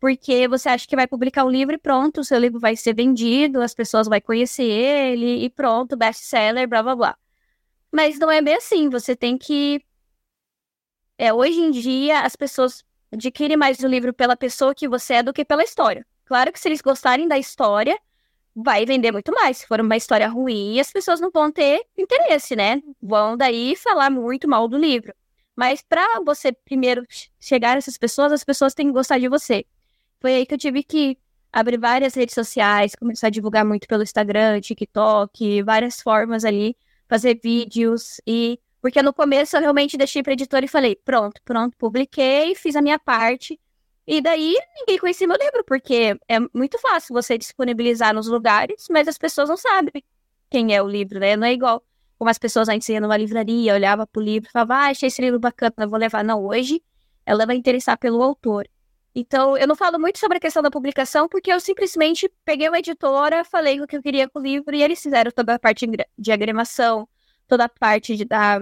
porque 0.00 0.48
você 0.48 0.68
acha 0.68 0.86
que 0.86 0.96
vai 0.96 1.06
publicar 1.06 1.44
um 1.44 1.50
livro 1.50 1.74
e 1.74 1.78
pronto, 1.78 2.20
o 2.20 2.24
seu 2.24 2.38
livro 2.38 2.58
vai 2.60 2.76
ser 2.76 2.94
vendido, 2.94 3.62
as 3.62 3.72
pessoas 3.72 4.08
vão 4.08 4.20
conhecer 4.20 4.64
ele 4.64 5.44
e 5.44 5.48
pronto, 5.48 5.96
best-seller, 5.96 6.68
blá 6.68 6.82
blá 6.82 6.96
blá. 6.96 7.18
Mas 7.92 8.18
não 8.18 8.30
é 8.30 8.42
bem 8.42 8.56
assim, 8.56 8.90
você 8.90 9.16
tem 9.16 9.38
que. 9.38 9.80
É, 11.18 11.32
hoje 11.32 11.60
em 11.60 11.70
dia, 11.70 12.20
as 12.22 12.36
pessoas 12.36 12.84
adquirem 13.12 13.56
mais 13.56 13.78
o 13.80 13.86
livro 13.86 14.12
pela 14.12 14.36
pessoa 14.36 14.74
que 14.74 14.88
você 14.88 15.14
é 15.14 15.22
do 15.22 15.32
que 15.32 15.44
pela 15.44 15.62
história. 15.62 16.06
Claro 16.24 16.52
que 16.52 16.58
se 16.58 16.68
eles 16.68 16.80
gostarem 16.80 17.28
da 17.28 17.38
história, 17.38 17.98
vai 18.54 18.84
vender 18.84 19.12
muito 19.12 19.32
mais. 19.32 19.58
Se 19.58 19.66
for 19.66 19.80
uma 19.80 19.96
história 19.96 20.28
ruim, 20.28 20.80
as 20.80 20.90
pessoas 20.92 21.20
não 21.20 21.30
vão 21.30 21.50
ter 21.52 21.84
interesse, 21.96 22.56
né? 22.56 22.82
Vão 23.00 23.36
daí 23.36 23.76
falar 23.76 24.10
muito 24.10 24.48
mal 24.48 24.66
do 24.66 24.76
livro. 24.76 25.14
Mas 25.54 25.82
para 25.82 26.20
você 26.24 26.52
primeiro 26.52 27.06
chegar 27.40 27.76
nessas 27.76 27.96
pessoas, 27.96 28.32
as 28.32 28.44
pessoas 28.44 28.74
têm 28.74 28.86
que 28.86 28.92
gostar 28.92 29.18
de 29.18 29.28
você. 29.28 29.64
Foi 30.20 30.34
aí 30.34 30.46
que 30.46 30.54
eu 30.54 30.58
tive 30.58 30.82
que 30.82 31.18
abrir 31.52 31.78
várias 31.78 32.14
redes 32.14 32.34
sociais, 32.34 32.94
começar 32.94 33.28
a 33.28 33.30
divulgar 33.30 33.64
muito 33.64 33.86
pelo 33.86 34.02
Instagram, 34.02 34.60
TikTok, 34.60 35.62
várias 35.62 36.00
formas 36.00 36.44
ali 36.44 36.76
fazer 37.08 37.38
vídeos 37.42 38.20
e 38.26 38.58
porque 38.80 39.02
no 39.02 39.12
começo 39.12 39.56
eu 39.56 39.60
realmente 39.60 39.96
deixei 39.96 40.22
para 40.22 40.32
editora 40.32 40.64
e 40.64 40.68
falei, 40.68 40.96
pronto, 40.96 41.40
pronto, 41.44 41.76
publiquei, 41.76 42.54
fiz 42.54 42.76
a 42.76 42.82
minha 42.82 42.98
parte. 42.98 43.58
E 44.06 44.20
daí 44.20 44.54
ninguém 44.78 44.98
conhecia 44.98 45.26
meu 45.26 45.36
livro, 45.36 45.64
porque 45.64 46.16
é 46.28 46.38
muito 46.54 46.78
fácil 46.78 47.12
você 47.12 47.36
disponibilizar 47.36 48.14
nos 48.14 48.28
lugares, 48.28 48.86
mas 48.90 49.08
as 49.08 49.18
pessoas 49.18 49.48
não 49.48 49.56
sabem 49.56 50.04
quem 50.48 50.74
é 50.74 50.82
o 50.82 50.88
livro, 50.88 51.18
né? 51.18 51.36
Não 51.36 51.46
é 51.46 51.52
igual 51.52 51.82
como 52.18 52.30
as 52.30 52.38
pessoas 52.38 52.68
antes 52.68 52.88
iam 52.88 53.00
numa 53.00 53.16
livraria, 53.16 53.74
olhava 53.74 54.06
pro 54.06 54.22
livro 54.22 54.48
e 54.48 54.52
falava, 54.52 54.74
ah, 54.74 54.86
achei 54.90 55.08
esse 55.08 55.20
livro 55.20 55.38
bacana, 55.38 55.86
vou 55.86 55.98
levar. 55.98 56.24
Não, 56.24 56.44
hoje 56.44 56.82
ela 57.24 57.44
vai 57.44 57.56
interessar 57.56 57.98
pelo 57.98 58.22
autor. 58.22 58.68
Então, 59.14 59.56
eu 59.56 59.66
não 59.66 59.74
falo 59.74 59.98
muito 59.98 60.18
sobre 60.18 60.36
a 60.36 60.40
questão 60.40 60.62
da 60.62 60.70
publicação, 60.70 61.26
porque 61.28 61.50
eu 61.50 61.58
simplesmente 61.58 62.30
peguei 62.44 62.68
uma 62.68 62.78
editora, 62.78 63.44
falei 63.44 63.80
o 63.80 63.86
que 63.86 63.96
eu 63.96 64.02
queria 64.02 64.28
com 64.28 64.38
o 64.38 64.42
livro, 64.42 64.74
e 64.74 64.82
eles 64.82 65.02
fizeram 65.02 65.30
toda 65.30 65.54
a 65.54 65.58
parte 65.58 65.86
de 66.18 66.32
agremação, 66.32 67.08
toda 67.48 67.64
a 67.64 67.68
parte 67.68 68.16
de, 68.16 68.24
da, 68.24 68.60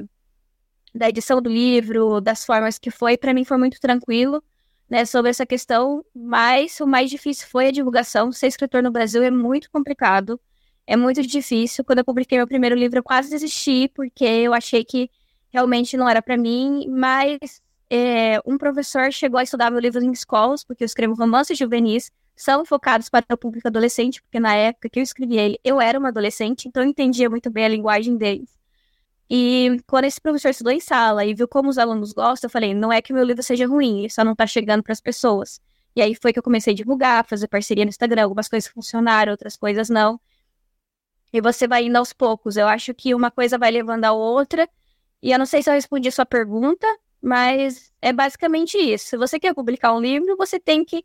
da 0.95 1.09
edição 1.09 1.41
do 1.43 1.51
livro, 1.51 2.21
das 2.21 2.45
formas 2.45 2.79
que 2.79 2.91
foi. 2.91 3.17
Para 3.17 3.35
mim 3.35 3.45
foi 3.45 3.59
muito 3.59 3.81
tranquilo. 3.81 4.43
né, 4.89 5.05
sobre 5.05 5.31
essa 5.31 5.47
questão, 5.47 6.05
mas 6.15 6.79
o 6.81 6.87
mais 6.87 7.11
difícil 7.11 7.49
foi 7.49 7.69
a 7.69 7.71
divulgação. 7.71 8.31
Ser 8.33 8.49
escritor 8.49 8.83
no 8.83 8.91
Brasil 8.91 9.23
é 9.23 9.31
muito 9.31 9.71
complicado, 9.71 10.41
é 10.87 10.97
muito 10.97 11.23
difícil. 11.23 11.85
Quando 11.85 12.01
eu 12.01 12.05
publiquei 12.05 12.39
meu 12.39 12.47
primeiro 12.47 12.77
livro, 12.77 12.99
eu 12.99 13.03
quase 13.03 13.31
desisti, 13.31 13.89
porque 13.95 14.25
eu 14.25 14.53
achei 14.55 14.85
que 14.85 15.11
realmente 15.51 15.97
não 15.97 16.09
era 16.09 16.21
para 16.23 16.37
mim, 16.37 16.87
mas 16.89 17.63
é, 17.91 18.41
um 18.45 18.59
professor 18.59 19.13
chegou 19.13 19.39
a 19.39 19.43
estudar 19.43 19.71
meu 19.71 19.81
livro 19.81 20.03
em 20.03 20.13
escolas, 20.13 20.65
porque 20.65 20.85
eu 20.85 20.87
escrevo 20.87 21.15
romances 21.15 21.57
juvenis, 21.59 22.11
são 22.37 22.65
focados 22.65 23.09
para 23.09 23.25
o 23.33 23.39
público 23.39 23.69
adolescente, 23.69 24.21
porque 24.23 24.41
na 24.41 24.55
época 24.55 24.89
que 24.91 24.99
eu 24.99 25.03
escrevi 25.03 25.37
ele, 25.39 25.59
eu 25.65 25.81
era 25.81 25.99
uma 25.99 26.09
adolescente, 26.09 26.67
então 26.69 26.83
eu 26.83 26.89
entendia 26.89 27.31
muito 27.31 27.51
bem 27.51 27.65
a 27.65 27.69
linguagem 27.69 28.17
deles. 28.17 28.51
E 29.37 29.81
quando 29.89 30.05
esse 30.05 30.21
professor 30.21 30.51
estudou 30.51 30.73
em 30.73 30.79
sala 30.79 31.25
e 31.25 31.35
viu 31.35 31.49
como 31.49 31.69
os 31.69 31.77
alunos 31.77 32.13
gostam, 32.13 32.47
eu 32.47 32.53
falei, 32.53 32.73
não 32.73 32.93
é 32.93 33.03
que 33.03 33.13
meu 33.13 33.25
livro 33.25 33.43
seja 33.43 33.67
ruim, 33.67 33.99
ele 33.99 34.11
só 34.11 34.23
não 34.23 34.31
está 34.31 34.47
chegando 34.47 34.81
para 34.81 34.93
as 34.93 35.01
pessoas. 35.01 35.61
E 35.97 36.01
aí 36.01 36.15
foi 36.15 36.33
que 36.33 36.39
eu 36.39 36.43
comecei 36.43 36.73
a 36.73 36.77
divulgar, 36.77 37.27
fazer 37.27 37.49
parceria 37.49 37.85
no 37.85 37.89
Instagram, 37.89 38.23
algumas 38.23 38.49
coisas 38.49 38.71
funcionaram, 38.71 39.33
outras 39.33 39.57
coisas 39.57 39.89
não. 39.89 40.21
E 41.33 41.41
você 41.41 41.67
vai 41.67 41.87
indo 41.87 41.97
aos 41.97 42.13
poucos. 42.13 42.57
Eu 42.57 42.69
acho 42.69 42.95
que 42.95 43.13
uma 43.13 43.29
coisa 43.29 43.59
vai 43.59 43.73
levando 43.73 44.05
a 44.05 44.13
outra. 44.13 44.69
E 45.21 45.33
eu 45.33 45.39
não 45.39 45.47
sei 45.47 45.65
se 45.65 45.69
eu 45.69 45.75
respondi 45.75 46.09
a 46.09 46.13
sua 46.13 46.25
pergunta, 46.25 46.87
mas 47.21 47.93
é 48.01 48.13
basicamente 48.13 48.79
isso. 48.79 49.09
Se 49.09 49.17
você 49.17 49.41
quer 49.41 49.53
publicar 49.53 49.93
um 49.95 50.01
livro, 50.01 50.37
você 50.37 50.61
tem 50.61 50.85
que 50.85 51.05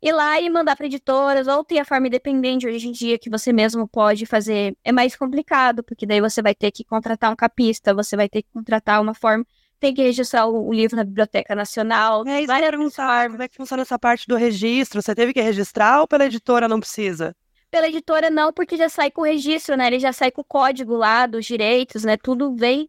ir 0.00 0.12
lá 0.12 0.40
e 0.40 0.48
mandar 0.50 0.76
para 0.76 0.86
editoras, 0.86 1.46
ou 1.46 1.64
tem 1.64 1.80
a 1.80 1.84
forma 1.84 2.06
independente 2.06 2.66
hoje 2.66 2.88
em 2.88 2.92
dia 2.92 3.18
que 3.18 3.30
você 3.30 3.52
mesmo 3.52 3.88
pode 3.88 4.26
fazer. 4.26 4.76
É 4.84 4.92
mais 4.92 5.16
complicado, 5.16 5.82
porque 5.82 6.06
daí 6.06 6.20
você 6.20 6.42
vai 6.42 6.54
ter 6.54 6.70
que 6.70 6.84
contratar 6.84 7.32
um 7.32 7.36
capista, 7.36 7.94
você 7.94 8.16
vai 8.16 8.28
ter 8.28 8.42
que 8.42 8.48
contratar 8.52 9.00
uma 9.00 9.14
forma, 9.14 9.44
tem 9.78 9.94
que 9.94 10.02
registrar 10.02 10.46
o, 10.46 10.68
o 10.68 10.72
livro 10.72 10.96
na 10.96 11.04
Biblioteca 11.04 11.54
Nacional. 11.54 12.26
É 12.26 12.40
isso 12.40 12.46
vai 12.46 12.60
perguntar, 12.62 13.30
como 13.30 13.42
é 13.42 13.48
que 13.48 13.56
funciona 13.56 13.82
essa 13.82 13.98
parte 13.98 14.26
do 14.26 14.36
registro? 14.36 15.02
Você 15.02 15.14
teve 15.14 15.32
que 15.32 15.40
registrar 15.40 16.00
ou 16.00 16.08
pela 16.08 16.26
editora 16.26 16.68
não 16.68 16.80
precisa? 16.80 17.34
Pela 17.70 17.88
editora 17.88 18.30
não, 18.30 18.52
porque 18.52 18.76
já 18.76 18.88
sai 18.88 19.10
com 19.10 19.22
o 19.22 19.24
registro, 19.24 19.76
né? 19.76 19.88
Ele 19.88 19.98
já 19.98 20.12
sai 20.12 20.30
com 20.30 20.40
o 20.40 20.44
código 20.44 20.94
lá 20.94 21.26
dos 21.26 21.44
direitos, 21.44 22.04
né? 22.04 22.16
Tudo 22.16 22.54
vem. 22.54 22.88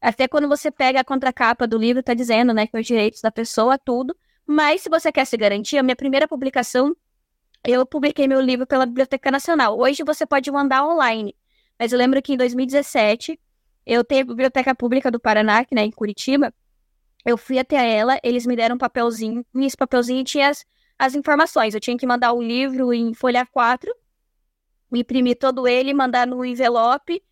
Até 0.00 0.28
quando 0.28 0.48
você 0.48 0.70
pega 0.70 1.00
a 1.00 1.04
contracapa 1.04 1.66
do 1.66 1.76
livro, 1.76 2.02
tá 2.02 2.14
dizendo, 2.14 2.54
né, 2.54 2.66
que 2.66 2.76
é 2.76 2.80
os 2.80 2.86
direitos 2.86 3.20
da 3.20 3.32
pessoa, 3.32 3.76
tudo. 3.76 4.16
Mas 4.50 4.80
se 4.80 4.88
você 4.88 5.12
quer 5.12 5.26
se 5.26 5.36
garantir, 5.36 5.76
a 5.76 5.82
minha 5.82 5.94
primeira 5.94 6.26
publicação, 6.26 6.96
eu 7.62 7.84
publiquei 7.84 8.26
meu 8.26 8.40
livro 8.40 8.66
pela 8.66 8.86
Biblioteca 8.86 9.30
Nacional. 9.30 9.78
Hoje 9.78 10.02
você 10.02 10.24
pode 10.24 10.50
mandar 10.50 10.86
online. 10.86 11.36
Mas 11.78 11.92
eu 11.92 11.98
lembro 11.98 12.22
que 12.22 12.32
em 12.32 12.36
2017, 12.38 13.38
eu 13.84 14.02
tenho 14.02 14.22
a 14.22 14.24
Biblioteca 14.24 14.74
Pública 14.74 15.10
do 15.10 15.20
Paraná, 15.20 15.66
que 15.66 15.74
né, 15.74 15.82
em 15.82 15.90
Curitiba. 15.90 16.50
Eu 17.26 17.36
fui 17.36 17.58
até 17.58 17.94
ela, 17.94 18.18
eles 18.22 18.46
me 18.46 18.56
deram 18.56 18.76
um 18.76 18.78
papelzinho, 18.78 19.44
e 19.54 19.66
esse 19.66 19.76
papelzinho 19.76 20.24
tinha 20.24 20.48
as, 20.48 20.64
as 20.98 21.14
informações. 21.14 21.74
Eu 21.74 21.80
tinha 21.80 21.98
que 21.98 22.06
mandar 22.06 22.32
o 22.32 22.42
livro 22.42 22.90
em 22.94 23.12
folha 23.12 23.44
4, 23.44 23.94
imprimir 24.94 25.36
todo 25.38 25.68
ele, 25.68 25.92
mandar 25.92 26.26
no 26.26 26.42
envelope, 26.42 27.22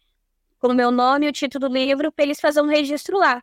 com 0.59 0.69
o 0.69 0.75
meu 0.75 0.91
nome 0.91 1.25
e 1.25 1.29
o 1.31 1.33
título 1.33 1.67
do 1.67 1.75
livro, 1.75 2.13
para 2.13 2.27
eles 2.27 2.41
fazerem 2.41 2.69
um 2.69 2.71
registro 2.71 3.17
lá. 3.17 3.43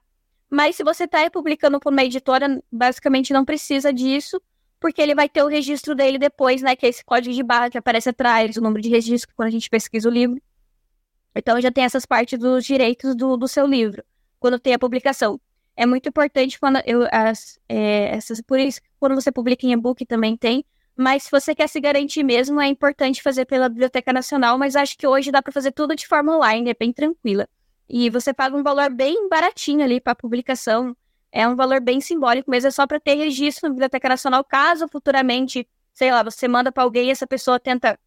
Mas 0.54 0.76
se 0.76 0.84
você 0.84 1.06
está 1.06 1.28
publicando 1.32 1.80
por 1.80 1.92
uma 1.92 2.04
editora, 2.04 2.62
basicamente 2.72 3.34
não 3.34 3.44
precisa 3.44 3.92
disso, 3.92 4.40
porque 4.80 5.02
ele 5.02 5.16
vai 5.16 5.28
ter 5.28 5.42
o 5.42 5.48
registro 5.48 5.96
dele 5.96 6.20
depois, 6.20 6.62
né? 6.62 6.76
Que 6.76 6.86
é 6.86 6.90
esse 6.90 7.04
código 7.04 7.34
de 7.34 7.42
barra 7.42 7.72
que 7.72 7.78
aparece 7.80 8.10
atrás, 8.10 8.56
o 8.56 8.62
número 8.62 8.80
de 8.80 8.88
registro 8.88 9.34
quando 9.36 9.48
a 9.48 9.52
gente 9.52 9.68
pesquisa 9.68 10.08
o 10.08 10.12
livro. 10.12 10.40
Então 11.36 11.60
já 11.60 11.72
tem 11.72 11.84
essas 11.84 12.06
partes 12.06 12.38
dos 12.38 12.64
direitos 12.64 13.16
do, 13.16 13.36
do 13.36 13.48
seu 13.48 13.66
livro, 13.66 14.04
quando 14.40 14.60
tem 14.60 14.76
a 14.76 14.78
publicação. 14.78 15.42
É 15.76 15.88
muito 15.88 16.08
importante 16.08 16.60
quando 16.60 16.80
eu 16.86 17.08
as, 17.12 17.60
é, 17.68 18.16
essas, 18.16 18.40
por 18.40 18.60
isso 18.60 18.80
quando 19.00 19.16
você 19.16 19.32
publica 19.32 19.66
em 19.66 19.72
e-book 19.72 20.06
também 20.06 20.38
tem. 20.38 20.64
Mas 20.96 21.24
se 21.24 21.32
você 21.32 21.56
quer 21.56 21.68
se 21.68 21.80
garantir 21.82 22.22
mesmo, 22.22 22.62
é 22.62 22.68
importante 22.68 23.24
fazer 23.24 23.46
pela 23.46 23.68
Biblioteca 23.70 24.14
Nacional, 24.14 24.60
mas 24.60 24.76
acho 24.76 24.96
que 25.00 25.08
hoje 25.08 25.32
dá 25.32 25.42
para 25.42 25.52
fazer 25.52 25.72
tudo 25.72 25.96
de 25.96 26.08
forma 26.08 26.38
online, 26.38 26.70
é 26.70 26.76
bem 26.80 26.94
tranquila. 26.94 27.50
E 27.96 28.10
você 28.10 28.34
paga 28.34 28.58
um 28.58 28.64
valor 28.64 28.90
bem 28.90 29.30
baratinho 29.30 29.84
ali 29.84 30.02
para 30.02 30.16
publicação. 30.16 30.98
É 31.32 31.48
um 31.48 31.56
valor 31.56 31.80
bem 31.80 32.02
simbólico, 32.02 32.50
mas 32.50 32.66
é 32.66 32.72
só 32.72 32.88
para 32.88 33.00
ter 33.00 33.14
registro 33.14 33.70
na 33.70 33.70
Biblioteca 33.70 34.10
Nacional, 34.10 34.44
caso 34.44 34.88
futuramente, 34.88 35.70
sei 35.94 36.12
lá, 36.12 36.24
você 36.24 36.48
manda 36.48 36.72
para 36.72 36.82
alguém 36.82 37.10
e 37.10 37.12
essa 37.12 37.28
pessoa 37.28 37.60
tenta 37.60 38.00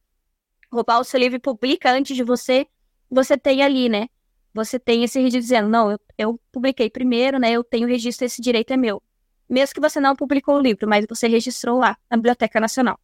roubar 0.73 0.99
o 0.99 1.05
seu 1.05 1.21
livro 1.21 1.37
e 1.37 1.39
publica 1.39 1.89
antes 1.93 2.17
de 2.17 2.25
você, 2.25 2.67
você 3.09 3.39
tem 3.39 3.63
ali, 3.63 3.89
né? 3.89 4.09
Você 4.53 4.77
tem 4.77 5.05
esse 5.05 5.21
registro 5.21 5.43
dizendo, 5.43 5.69
não, 5.69 5.93
eu, 5.93 6.01
eu 6.19 6.41
publiquei 6.51 6.91
primeiro, 6.91 7.39
né? 7.39 7.53
Eu 7.53 7.63
tenho 7.63 7.87
registro, 7.87 8.27
esse 8.27 8.43
direito 8.43 8.73
é 8.73 8.77
meu. 8.77 9.01
Mesmo 9.49 9.73
que 9.73 9.81
você 9.81 10.01
não 10.01 10.17
publicou 10.17 10.57
o 10.57 10.61
livro, 10.61 10.89
mas 10.89 11.07
você 11.09 11.29
registrou 11.29 11.79
lá 11.79 11.97
na 12.11 12.17
Biblioteca 12.17 12.59
Nacional. 12.59 12.99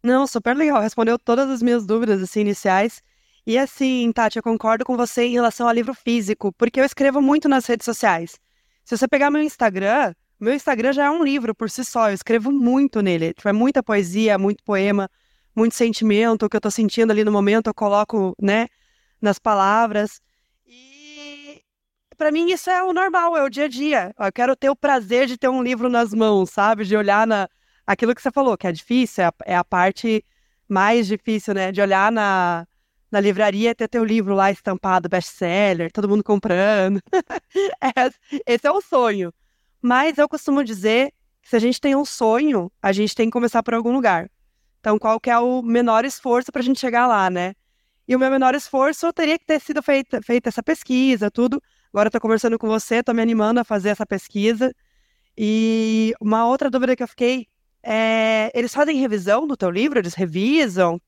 Não, 0.00 0.28
super 0.28 0.56
legal. 0.56 0.80
Respondeu 0.80 1.18
todas 1.18 1.50
as 1.50 1.60
minhas 1.60 1.84
dúvidas 1.84 2.22
assim, 2.22 2.42
iniciais. 2.42 3.02
E 3.46 3.58
assim, 3.58 4.10
Tati, 4.12 4.38
eu 4.38 4.42
concordo 4.42 4.84
com 4.84 4.96
você 4.96 5.24
em 5.24 5.32
relação 5.32 5.68
ao 5.68 5.74
livro 5.74 5.92
físico, 5.92 6.50
porque 6.52 6.80
eu 6.80 6.84
escrevo 6.84 7.20
muito 7.20 7.48
nas 7.48 7.66
redes 7.66 7.84
sociais. 7.84 8.38
Se 8.84 8.96
você 8.96 9.06
pegar 9.06 9.30
meu 9.30 9.42
Instagram, 9.42 10.14
meu 10.40 10.54
Instagram 10.54 10.92
já 10.92 11.04
é 11.06 11.10
um 11.10 11.22
livro 11.22 11.54
por 11.54 11.68
si 11.68 11.84
só, 11.84 12.08
eu 12.08 12.14
escrevo 12.14 12.50
muito 12.50 13.02
nele. 13.02 13.34
Tipo, 13.34 13.48
é 13.48 13.52
muita 13.52 13.82
poesia, 13.82 14.38
muito 14.38 14.64
poema, 14.64 15.10
muito 15.54 15.74
sentimento, 15.74 16.46
o 16.46 16.48
que 16.48 16.56
eu 16.56 16.60
tô 16.60 16.70
sentindo 16.70 17.10
ali 17.10 17.22
no 17.22 17.30
momento, 17.30 17.66
eu 17.66 17.74
coloco, 17.74 18.34
né, 18.40 18.66
nas 19.20 19.38
palavras. 19.38 20.22
E 20.66 21.62
para 22.16 22.32
mim 22.32 22.50
isso 22.50 22.70
é 22.70 22.82
o 22.82 22.94
normal, 22.94 23.36
é 23.36 23.42
o 23.42 23.50
dia 23.50 23.64
a 23.64 23.68
dia. 23.68 24.14
Eu 24.18 24.32
quero 24.32 24.56
ter 24.56 24.70
o 24.70 24.76
prazer 24.76 25.26
de 25.26 25.36
ter 25.36 25.48
um 25.48 25.62
livro 25.62 25.90
nas 25.90 26.14
mãos, 26.14 26.50
sabe? 26.50 26.84
De 26.84 26.96
olhar 26.96 27.26
na 27.26 27.48
aquilo 27.86 28.14
que 28.14 28.22
você 28.22 28.30
falou, 28.30 28.56
que 28.56 28.66
é 28.66 28.72
difícil, 28.72 29.24
é 29.24 29.26
a, 29.26 29.32
é 29.44 29.56
a 29.56 29.64
parte 29.64 30.24
mais 30.66 31.06
difícil, 31.06 31.52
né? 31.52 31.70
De 31.70 31.82
olhar 31.82 32.10
na 32.10 32.66
na 33.14 33.20
livraria 33.20 33.76
ter 33.76 33.86
teu 33.86 34.04
livro 34.04 34.34
lá 34.34 34.50
estampado, 34.50 35.08
best-seller, 35.08 35.92
todo 35.92 36.08
mundo 36.08 36.24
comprando. 36.24 37.00
É, 37.80 38.10
esse 38.52 38.66
é 38.66 38.72
o 38.72 38.80
sonho. 38.80 39.32
Mas 39.80 40.18
eu 40.18 40.28
costumo 40.28 40.64
dizer 40.64 41.12
que 41.40 41.48
se 41.48 41.54
a 41.54 41.58
gente 41.60 41.80
tem 41.80 41.94
um 41.94 42.04
sonho, 42.04 42.72
a 42.82 42.90
gente 42.90 43.14
tem 43.14 43.26
que 43.26 43.32
começar 43.32 43.62
por 43.62 43.74
algum 43.74 43.92
lugar. 43.92 44.28
Então, 44.80 44.98
qual 44.98 45.20
que 45.20 45.30
é 45.30 45.38
o 45.38 45.62
menor 45.62 46.04
esforço 46.04 46.50
para 46.50 46.60
a 46.60 46.64
gente 46.64 46.80
chegar 46.80 47.06
lá, 47.06 47.30
né? 47.30 47.54
E 48.08 48.16
o 48.16 48.18
meu 48.18 48.30
menor 48.30 48.54
esforço 48.56 49.12
teria 49.12 49.38
que 49.38 49.44
ter 49.46 49.60
sido 49.60 49.80
feita, 49.82 50.20
feita 50.20 50.48
essa 50.48 50.62
pesquisa, 50.62 51.30
tudo. 51.30 51.62
Agora 51.92 52.08
estou 52.08 52.20
conversando 52.20 52.58
com 52.58 52.66
você, 52.66 52.96
estou 52.96 53.14
me 53.14 53.22
animando 53.22 53.60
a 53.60 53.64
fazer 53.64 53.90
essa 53.90 54.04
pesquisa. 54.04 54.74
E 55.38 56.12
uma 56.20 56.46
outra 56.46 56.68
dúvida 56.68 56.96
que 56.96 57.02
eu 57.02 57.08
fiquei 57.08 57.46
é: 57.82 58.50
eles 58.52 58.74
fazem 58.74 58.96
revisão 58.98 59.46
do 59.46 59.56
teu 59.56 59.70
livro? 59.70 60.00
Eles 60.00 60.14
revisam? 60.14 61.00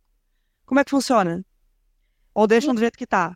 Como 0.65 0.79
é 0.79 0.85
que 0.85 0.91
funciona? 0.91 1.45
Ou 2.37 2.47
deixam 2.47 2.75
do 2.75 2.81
jeito 2.81 2.99
que 2.99 3.07
tá? 3.07 3.35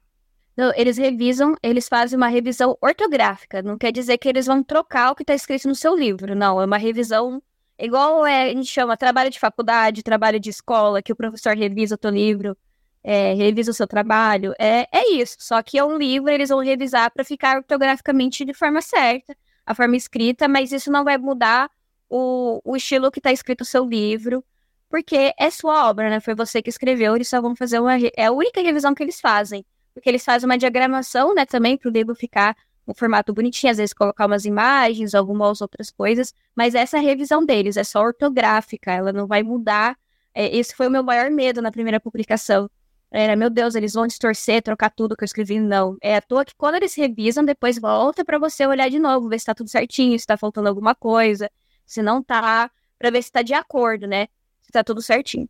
Não, 0.54 0.74
eles 0.76 0.98
revisam, 0.98 1.56
eles 1.62 1.88
fazem 1.88 2.18
uma 2.18 2.28
revisão 2.28 2.76
ortográfica. 2.82 3.62
Não 3.62 3.78
quer 3.78 3.90
dizer 3.90 4.18
que 4.18 4.28
eles 4.28 4.44
vão 4.44 4.62
trocar 4.62 5.10
o 5.10 5.14
que 5.14 5.22
está 5.22 5.34
escrito 5.34 5.66
no 5.66 5.74
seu 5.74 5.96
livro. 5.96 6.36
Não, 6.36 6.60
é 6.60 6.66
uma 6.66 6.76
revisão 6.76 7.42
igual 7.78 8.26
é, 8.26 8.50
a 8.50 8.54
gente 8.54 8.66
chama 8.66 8.98
trabalho 8.98 9.30
de 9.30 9.40
faculdade, 9.40 10.02
trabalho 10.02 10.38
de 10.38 10.50
escola, 10.50 11.00
que 11.00 11.12
o 11.12 11.16
professor 11.16 11.56
revisa 11.56 11.94
o 11.94 11.98
teu 11.98 12.10
livro, 12.10 12.54
é, 13.02 13.32
revisa 13.32 13.70
o 13.70 13.74
seu 13.74 13.86
trabalho. 13.86 14.52
É, 14.58 14.86
é 14.92 15.10
isso. 15.14 15.36
Só 15.38 15.62
que 15.62 15.78
é 15.78 15.84
um 15.84 15.96
livro, 15.96 16.28
eles 16.28 16.50
vão 16.50 16.58
revisar 16.58 17.10
para 17.10 17.24
ficar 17.24 17.56
ortograficamente 17.56 18.44
de 18.44 18.52
forma 18.52 18.82
certa, 18.82 19.34
a 19.64 19.74
forma 19.74 19.96
escrita, 19.96 20.46
mas 20.46 20.72
isso 20.72 20.92
não 20.92 21.04
vai 21.04 21.16
mudar 21.16 21.70
o, 22.06 22.60
o 22.62 22.76
estilo 22.76 23.10
que 23.10 23.18
está 23.18 23.32
escrito 23.32 23.60
no 23.60 23.64
seu 23.64 23.86
livro 23.86 24.44
porque 24.90 25.32
é 25.38 25.50
sua 25.50 25.88
obra, 25.88 26.10
né? 26.10 26.20
Foi 26.20 26.34
você 26.34 26.60
que 26.60 26.68
escreveu, 26.68 27.14
eles 27.14 27.28
só 27.28 27.40
vão 27.40 27.54
fazer 27.56 27.78
uma. 27.78 27.96
É 28.16 28.26
a 28.26 28.32
única 28.32 28.60
revisão 28.60 28.94
que 28.94 29.02
eles 29.02 29.20
fazem. 29.20 29.64
Porque 29.94 30.08
eles 30.08 30.24
fazem 30.24 30.48
uma 30.48 30.58
diagramação, 30.58 31.34
né, 31.34 31.46
também, 31.46 31.76
para 31.76 31.88
o 31.88 31.92
livro 31.92 32.14
ficar 32.14 32.56
um 32.86 32.94
formato 32.94 33.32
bonitinho, 33.32 33.70
às 33.70 33.76
vezes 33.76 33.92
colocar 33.92 34.26
umas 34.26 34.44
imagens, 34.44 35.14
algumas 35.14 35.60
outras 35.60 35.90
coisas, 35.90 36.34
mas 36.56 36.74
essa 36.74 36.98
é 36.98 37.00
revisão 37.00 37.44
deles, 37.44 37.76
é 37.76 37.84
só 37.84 38.00
ortográfica, 38.02 38.92
ela 38.92 39.12
não 39.12 39.26
vai 39.26 39.42
mudar. 39.42 39.96
É, 40.34 40.56
esse 40.56 40.74
foi 40.74 40.88
o 40.88 40.90
meu 40.90 41.02
maior 41.02 41.30
medo 41.30 41.62
na 41.62 41.70
primeira 41.70 42.00
publicação. 42.00 42.68
Era, 43.12 43.34
meu 43.34 43.50
Deus, 43.50 43.74
eles 43.74 43.92
vão 43.94 44.06
distorcer, 44.06 44.62
trocar 44.62 44.90
tudo 44.90 45.16
que 45.16 45.24
eu 45.24 45.26
escrevi. 45.26 45.58
Não. 45.60 45.96
É 46.00 46.16
à 46.16 46.20
toa 46.20 46.44
que 46.44 46.54
quando 46.56 46.76
eles 46.76 46.94
revisam, 46.94 47.44
depois 47.44 47.78
volta 47.78 48.24
para 48.24 48.38
você 48.38 48.66
olhar 48.66 48.88
de 48.88 48.98
novo, 48.98 49.28
ver 49.28 49.38
se 49.40 49.46
tá 49.46 49.54
tudo 49.54 49.68
certinho, 49.68 50.18
se 50.18 50.26
tá 50.26 50.36
faltando 50.36 50.68
alguma 50.68 50.94
coisa, 50.94 51.50
se 51.84 52.02
não 52.02 52.22
tá, 52.22 52.70
para 52.98 53.10
ver 53.10 53.22
se 53.22 53.32
tá 53.32 53.42
de 53.42 53.54
acordo, 53.54 54.06
né? 54.06 54.28
Tá 54.70 54.84
tudo 54.84 55.02
certinho. 55.02 55.48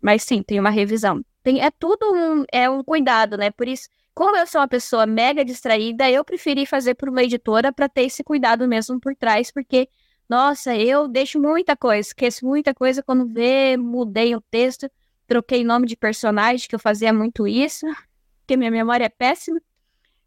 Mas 0.00 0.22
sim, 0.22 0.42
tem 0.42 0.60
uma 0.60 0.70
revisão. 0.70 1.24
Tem, 1.42 1.60
é 1.60 1.70
tudo 1.70 2.12
um, 2.12 2.44
é 2.52 2.68
um 2.68 2.82
cuidado, 2.82 3.36
né? 3.36 3.50
Por 3.50 3.68
isso, 3.68 3.88
como 4.14 4.36
eu 4.36 4.46
sou 4.46 4.60
uma 4.60 4.68
pessoa 4.68 5.06
mega 5.06 5.44
distraída, 5.44 6.10
eu 6.10 6.24
preferi 6.24 6.66
fazer 6.66 6.94
por 6.94 7.08
uma 7.08 7.22
editora 7.22 7.72
para 7.72 7.88
ter 7.88 8.02
esse 8.02 8.22
cuidado 8.22 8.66
mesmo 8.68 9.00
por 9.00 9.14
trás, 9.16 9.50
porque, 9.50 9.88
nossa, 10.28 10.76
eu 10.76 11.08
deixo 11.08 11.40
muita 11.40 11.76
coisa, 11.76 12.08
esqueço 12.08 12.46
muita 12.46 12.72
coisa 12.72 13.02
quando 13.02 13.26
vê, 13.26 13.76
mudei 13.76 14.36
o 14.36 14.40
texto, 14.40 14.88
troquei 15.26 15.64
nome 15.64 15.86
de 15.86 15.96
personagem, 15.96 16.68
que 16.68 16.74
eu 16.74 16.78
fazia 16.78 17.12
muito 17.12 17.46
isso, 17.46 17.86
porque 18.40 18.56
minha 18.56 18.70
memória 18.70 19.04
é 19.04 19.08
péssima. 19.08 19.60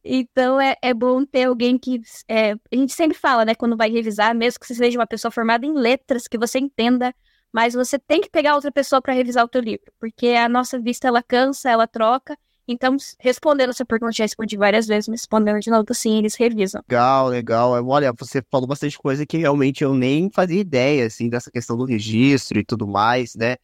Então 0.04 0.60
é, 0.60 0.76
é 0.82 0.94
bom 0.94 1.26
ter 1.26 1.46
alguém 1.46 1.78
que. 1.78 2.02
É, 2.28 2.54
a 2.54 2.76
gente 2.76 2.94
sempre 2.94 3.18
fala, 3.18 3.44
né, 3.46 3.56
quando 3.56 3.76
vai 3.76 3.90
revisar, 3.90 4.34
mesmo 4.34 4.60
que 4.60 4.68
você 4.68 4.76
seja 4.76 4.98
uma 4.98 5.08
pessoa 5.08 5.32
formada 5.32 5.66
em 5.66 5.74
letras, 5.74 6.28
que 6.28 6.38
você 6.38 6.60
entenda, 6.60 7.14
mas 7.52 7.74
você 7.74 7.98
tem 7.98 8.22
que 8.22 8.30
pegar 8.30 8.56
outra 8.56 8.72
pessoa 8.72 9.02
para 9.02 9.14
revisar 9.14 9.44
o 9.44 9.48
teu 9.48 9.62
livro, 9.62 9.92
porque 10.00 10.28
a 10.30 10.50
nossa 10.50 10.80
vista 10.80 11.08
ela 11.08 11.24
cansa, 11.24 11.70
ela 11.70 11.88
troca. 11.88 12.38
Então, 12.68 12.98
respondendo 13.20 13.70
essa 13.70 13.86
pergunta, 13.86 14.12
já 14.12 14.26
respondi 14.26 14.58
várias 14.58 14.88
vezes, 14.88 15.08
mas 15.08 15.22
respondendo 15.22 15.60
de 15.60 15.70
novo, 15.70 15.86
sim, 15.94 16.18
eles 16.18 16.36
revisam. 16.36 16.82
Legal, 16.90 17.30
legal. 17.30 17.72
Olha, 17.88 18.12
você 18.12 18.44
falou 18.52 18.68
bastante 18.68 18.98
coisa 18.98 19.26
que 19.26 19.38
realmente 19.38 19.84
eu 19.84 19.94
nem 19.94 20.30
fazia 20.30 20.60
ideia, 20.60 21.06
assim, 21.06 21.30
dessa 21.30 21.50
questão 21.50 21.78
do 21.78 21.86
registro 21.86 22.60
e 22.60 22.66
tudo 22.66 22.86
mais, 22.86 23.36
né? 23.36 23.56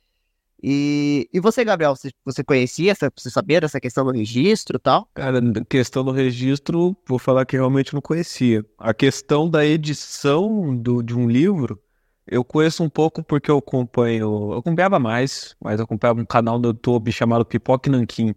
E, 0.65 1.27
e 1.33 1.41
você, 1.41 1.65
Gabriel, 1.65 1.93
você, 1.93 2.09
você 2.23 2.41
conhecia, 2.41 2.93
essa, 2.93 3.11
você 3.13 3.29
sabia 3.29 3.59
dessa 3.59 3.81
questão 3.81 4.05
do 4.05 4.11
registro 4.11 4.77
e 4.77 4.79
tal? 4.79 5.09
Cara, 5.13 5.41
questão 5.69 6.05
do 6.05 6.11
registro, 6.11 6.95
vou 7.05 7.19
falar 7.19 7.45
que 7.45 7.57
realmente 7.57 7.93
não 7.93 8.01
conhecia. 8.01 8.65
A 8.77 8.93
questão 8.93 9.49
da 9.49 9.65
edição 9.65 10.73
do, 10.73 11.03
de 11.03 11.13
um 11.13 11.29
livro, 11.29 11.77
eu 12.25 12.43
conheço 12.43 12.83
um 12.83 12.89
pouco 12.89 13.23
porque 13.23 13.51
eu 13.51 13.57
acompanho. 13.57 14.51
Eu 14.51 14.57
acompanhava 14.59 14.99
mais, 14.99 15.55
mas 15.59 15.79
eu 15.79 15.85
acompanhava 15.85 16.21
um 16.21 16.25
canal 16.25 16.57
no 16.57 16.69
YouTube 16.69 17.11
chamado 17.11 17.45
Pipoque 17.45 17.89
Nankin. 17.89 18.33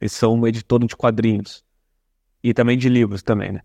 Eles 0.00 0.12
são 0.12 0.34
um 0.34 0.46
editor 0.46 0.84
de 0.84 0.96
quadrinhos. 0.96 1.62
E 2.42 2.54
também 2.54 2.78
de 2.78 2.88
livros 2.88 3.22
também, 3.22 3.52
né? 3.52 3.60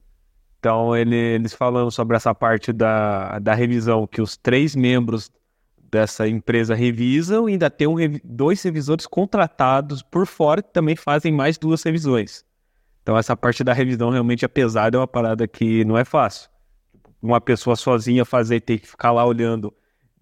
Então 0.59 0.95
ele, 0.95 1.15
eles 1.15 1.53
falando 1.53 1.89
sobre 1.91 2.17
essa 2.17 2.33
parte 2.35 2.73
da, 2.73 3.39
da 3.39 3.53
revisão, 3.53 4.05
que 4.05 4.21
os 4.21 4.35
três 4.35 4.75
membros 4.75 5.31
dessa 5.77 6.27
empresa 6.27 6.75
revisam 6.75 7.47
e 7.47 7.53
ainda 7.53 7.69
tem 7.69 7.87
um, 7.87 7.95
dois 8.23 8.61
revisores 8.63 9.05
contratados 9.05 10.01
por 10.01 10.25
fora 10.25 10.61
que 10.61 10.73
também 10.73 10.95
fazem 10.95 11.31
mais 11.31 11.57
duas 11.57 11.83
revisões. 11.83 12.43
Então 13.01 13.17
essa 13.17 13.37
parte 13.37 13.63
da 13.63 13.71
revisão 13.71 14.09
realmente 14.09 14.43
é 14.43 14.47
pesada, 14.47 14.97
é 14.97 14.99
uma 14.99 15.07
parada 15.07 15.47
que 15.47 15.85
não 15.85 15.97
é 15.97 16.03
fácil. 16.03 16.49
Uma 17.21 17.41
pessoa 17.41 17.75
sozinha 17.75 18.23
fazer, 18.25 18.61
ter 18.61 18.79
que 18.79 18.87
ficar 18.87 19.11
lá 19.11 19.25
olhando 19.25 19.73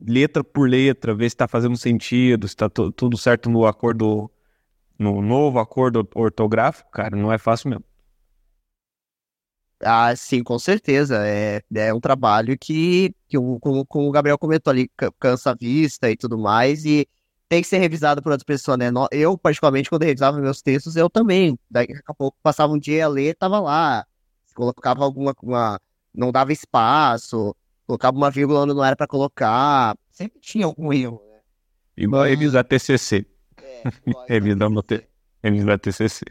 letra 0.05 0.43
por 0.43 0.69
letra, 0.69 1.15
ver 1.15 1.29
se 1.29 1.35
está 1.35 1.47
fazendo 1.47 1.77
sentido, 1.77 2.47
se 2.47 2.53
está 2.53 2.69
tudo 2.69 3.17
certo 3.17 3.49
no 3.49 3.65
acordo, 3.65 4.29
no 4.97 5.21
novo 5.21 5.59
acordo 5.59 6.07
ortográfico, 6.13 6.91
cara, 6.91 7.15
não 7.15 7.31
é 7.31 7.37
fácil 7.37 7.69
mesmo. 7.69 7.85
Ah, 9.85 10.15
sim, 10.15 10.43
com 10.43 10.57
certeza. 10.57 11.27
É, 11.27 11.61
é 11.75 11.93
um 11.93 11.99
trabalho 11.99 12.57
que, 12.57 13.13
que 13.27 13.37
o, 13.37 13.59
como, 13.59 13.85
como 13.85 14.07
o 14.07 14.11
Gabriel 14.11 14.37
comentou 14.37 14.71
ali, 14.71 14.89
cansa 15.19 15.51
a 15.51 15.55
vista 15.55 16.09
e 16.09 16.15
tudo 16.15 16.37
mais, 16.37 16.85
e 16.85 17.07
tem 17.49 17.61
que 17.61 17.67
ser 17.67 17.79
revisado 17.79 18.21
por 18.21 18.31
outras 18.31 18.45
pessoas, 18.45 18.77
né? 18.77 18.85
Eu, 19.11 19.37
particularmente, 19.37 19.89
quando 19.89 20.03
revisava 20.03 20.39
meus 20.39 20.61
textos, 20.61 20.95
eu 20.95 21.09
também. 21.09 21.57
Daqui 21.69 21.93
a 22.07 22.13
pouco 22.13 22.37
passava 22.41 22.73
um 22.73 22.79
dia 22.79 23.05
a 23.05 23.09
ler, 23.09 23.35
tava 23.35 23.59
lá. 23.59 24.05
Colocava 24.55 25.03
alguma. 25.03 25.35
Uma, 25.41 25.79
não 26.13 26.31
dava 26.31 26.51
espaço, 26.51 27.55
colocava 27.87 28.15
uma 28.15 28.29
vírgula 28.29 28.61
onde 28.61 28.73
não 28.73 28.83
era 28.83 28.95
para 28.95 29.07
colocar. 29.07 29.97
Sempre 30.11 30.39
tinha 30.39 30.65
algum 30.65 30.93
erro, 30.93 31.21
né? 31.29 31.39
Igual 31.97 32.23
revisar 32.23 32.63
TCC. 32.63 33.25
É, 33.61 33.83
revisar 34.27 34.69
no 34.69 34.83
Revisar 35.43 35.79
TCC. 35.79 36.25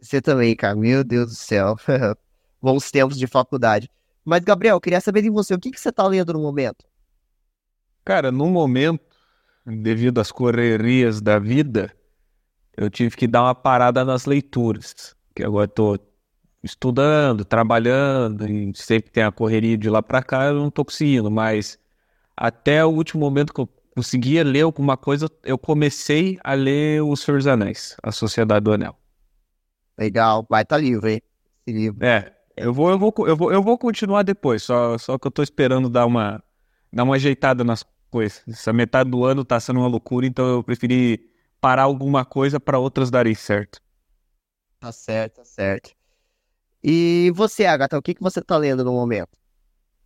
Você 0.00 0.20
também, 0.20 0.54
cara. 0.54 0.76
Meu 0.76 1.02
Deus 1.02 1.30
do 1.30 1.34
céu. 1.34 1.76
Bons 2.62 2.90
tempos 2.90 3.18
de 3.18 3.26
faculdade. 3.26 3.90
Mas, 4.24 4.44
Gabriel, 4.44 4.76
eu 4.76 4.80
queria 4.80 5.00
saber 5.00 5.22
de 5.22 5.30
você, 5.30 5.54
o 5.54 5.58
que, 5.58 5.70
que 5.70 5.80
você 5.80 5.90
tá 5.90 6.06
lendo 6.06 6.32
no 6.32 6.40
momento? 6.40 6.84
Cara, 8.04 8.30
no 8.30 8.46
momento, 8.46 9.04
devido 9.64 10.20
às 10.20 10.30
correrias 10.30 11.20
da 11.20 11.38
vida, 11.38 11.94
eu 12.76 12.90
tive 12.90 13.16
que 13.16 13.26
dar 13.26 13.42
uma 13.42 13.54
parada 13.54 14.04
nas 14.04 14.24
leituras. 14.24 15.16
Que 15.34 15.44
agora 15.44 15.64
eu 15.64 15.68
tô 15.68 15.98
estudando, 16.62 17.44
trabalhando, 17.44 18.48
e 18.48 18.72
sempre 18.74 19.10
tem 19.10 19.22
a 19.22 19.32
correria 19.32 19.76
de 19.76 19.88
lá 19.88 20.02
para 20.02 20.22
cá, 20.22 20.46
eu 20.46 20.54
não 20.54 20.70
tô 20.70 20.84
conseguindo, 20.84 21.30
mas 21.30 21.78
até 22.36 22.84
o 22.84 22.88
último 22.88 23.20
momento 23.20 23.52
que 23.52 23.60
eu 23.60 23.68
conseguia 23.94 24.44
ler 24.44 24.62
alguma 24.62 24.96
coisa, 24.96 25.28
eu 25.44 25.58
comecei 25.58 26.38
a 26.44 26.54
ler 26.54 27.02
O 27.02 27.16
Senhor 27.16 27.38
dos 27.38 27.46
Anéis, 27.46 27.96
A 28.02 28.12
Sociedade 28.12 28.64
do 28.64 28.72
Anel. 28.72 28.96
Legal, 29.98 30.46
vai 30.48 30.62
estar 30.62 30.76
tá 30.76 30.80
livro, 30.80 31.08
hein? 31.08 31.20
Esse 31.66 31.76
livro. 31.76 32.04
É, 32.04 32.32
eu 32.56 32.72
vou, 32.72 32.90
eu 32.90 32.98
vou, 32.98 33.12
eu 33.26 33.36
vou, 33.36 33.52
eu 33.52 33.62
vou 33.62 33.76
continuar 33.76 34.22
depois, 34.22 34.62
só, 34.62 34.96
só 34.98 35.18
que 35.18 35.26
eu 35.26 35.30
tô 35.30 35.42
esperando 35.42 35.88
dar 35.88 36.06
uma, 36.06 36.42
dar 36.92 37.02
uma 37.02 37.16
ajeitada 37.16 37.64
nas 37.64 37.84
coisas. 38.10 38.44
Essa 38.48 38.72
metade 38.72 39.10
do 39.10 39.24
ano 39.24 39.44
tá 39.44 39.58
sendo 39.58 39.80
uma 39.80 39.88
loucura, 39.88 40.26
então 40.26 40.46
eu 40.46 40.62
preferi 40.62 41.28
parar 41.60 41.82
alguma 41.82 42.24
coisa 42.24 42.60
para 42.60 42.78
outras 42.78 43.10
darem 43.10 43.34
certo. 43.34 43.80
Tá 44.78 44.92
certo, 44.92 45.36
tá 45.36 45.44
certo. 45.44 45.97
E 46.90 47.30
você, 47.34 47.66
Agatha, 47.66 47.98
o 47.98 48.02
que, 48.02 48.14
que 48.14 48.22
você 48.22 48.40
tá 48.40 48.56
lendo 48.56 48.82
no 48.82 48.92
momento? 48.92 49.36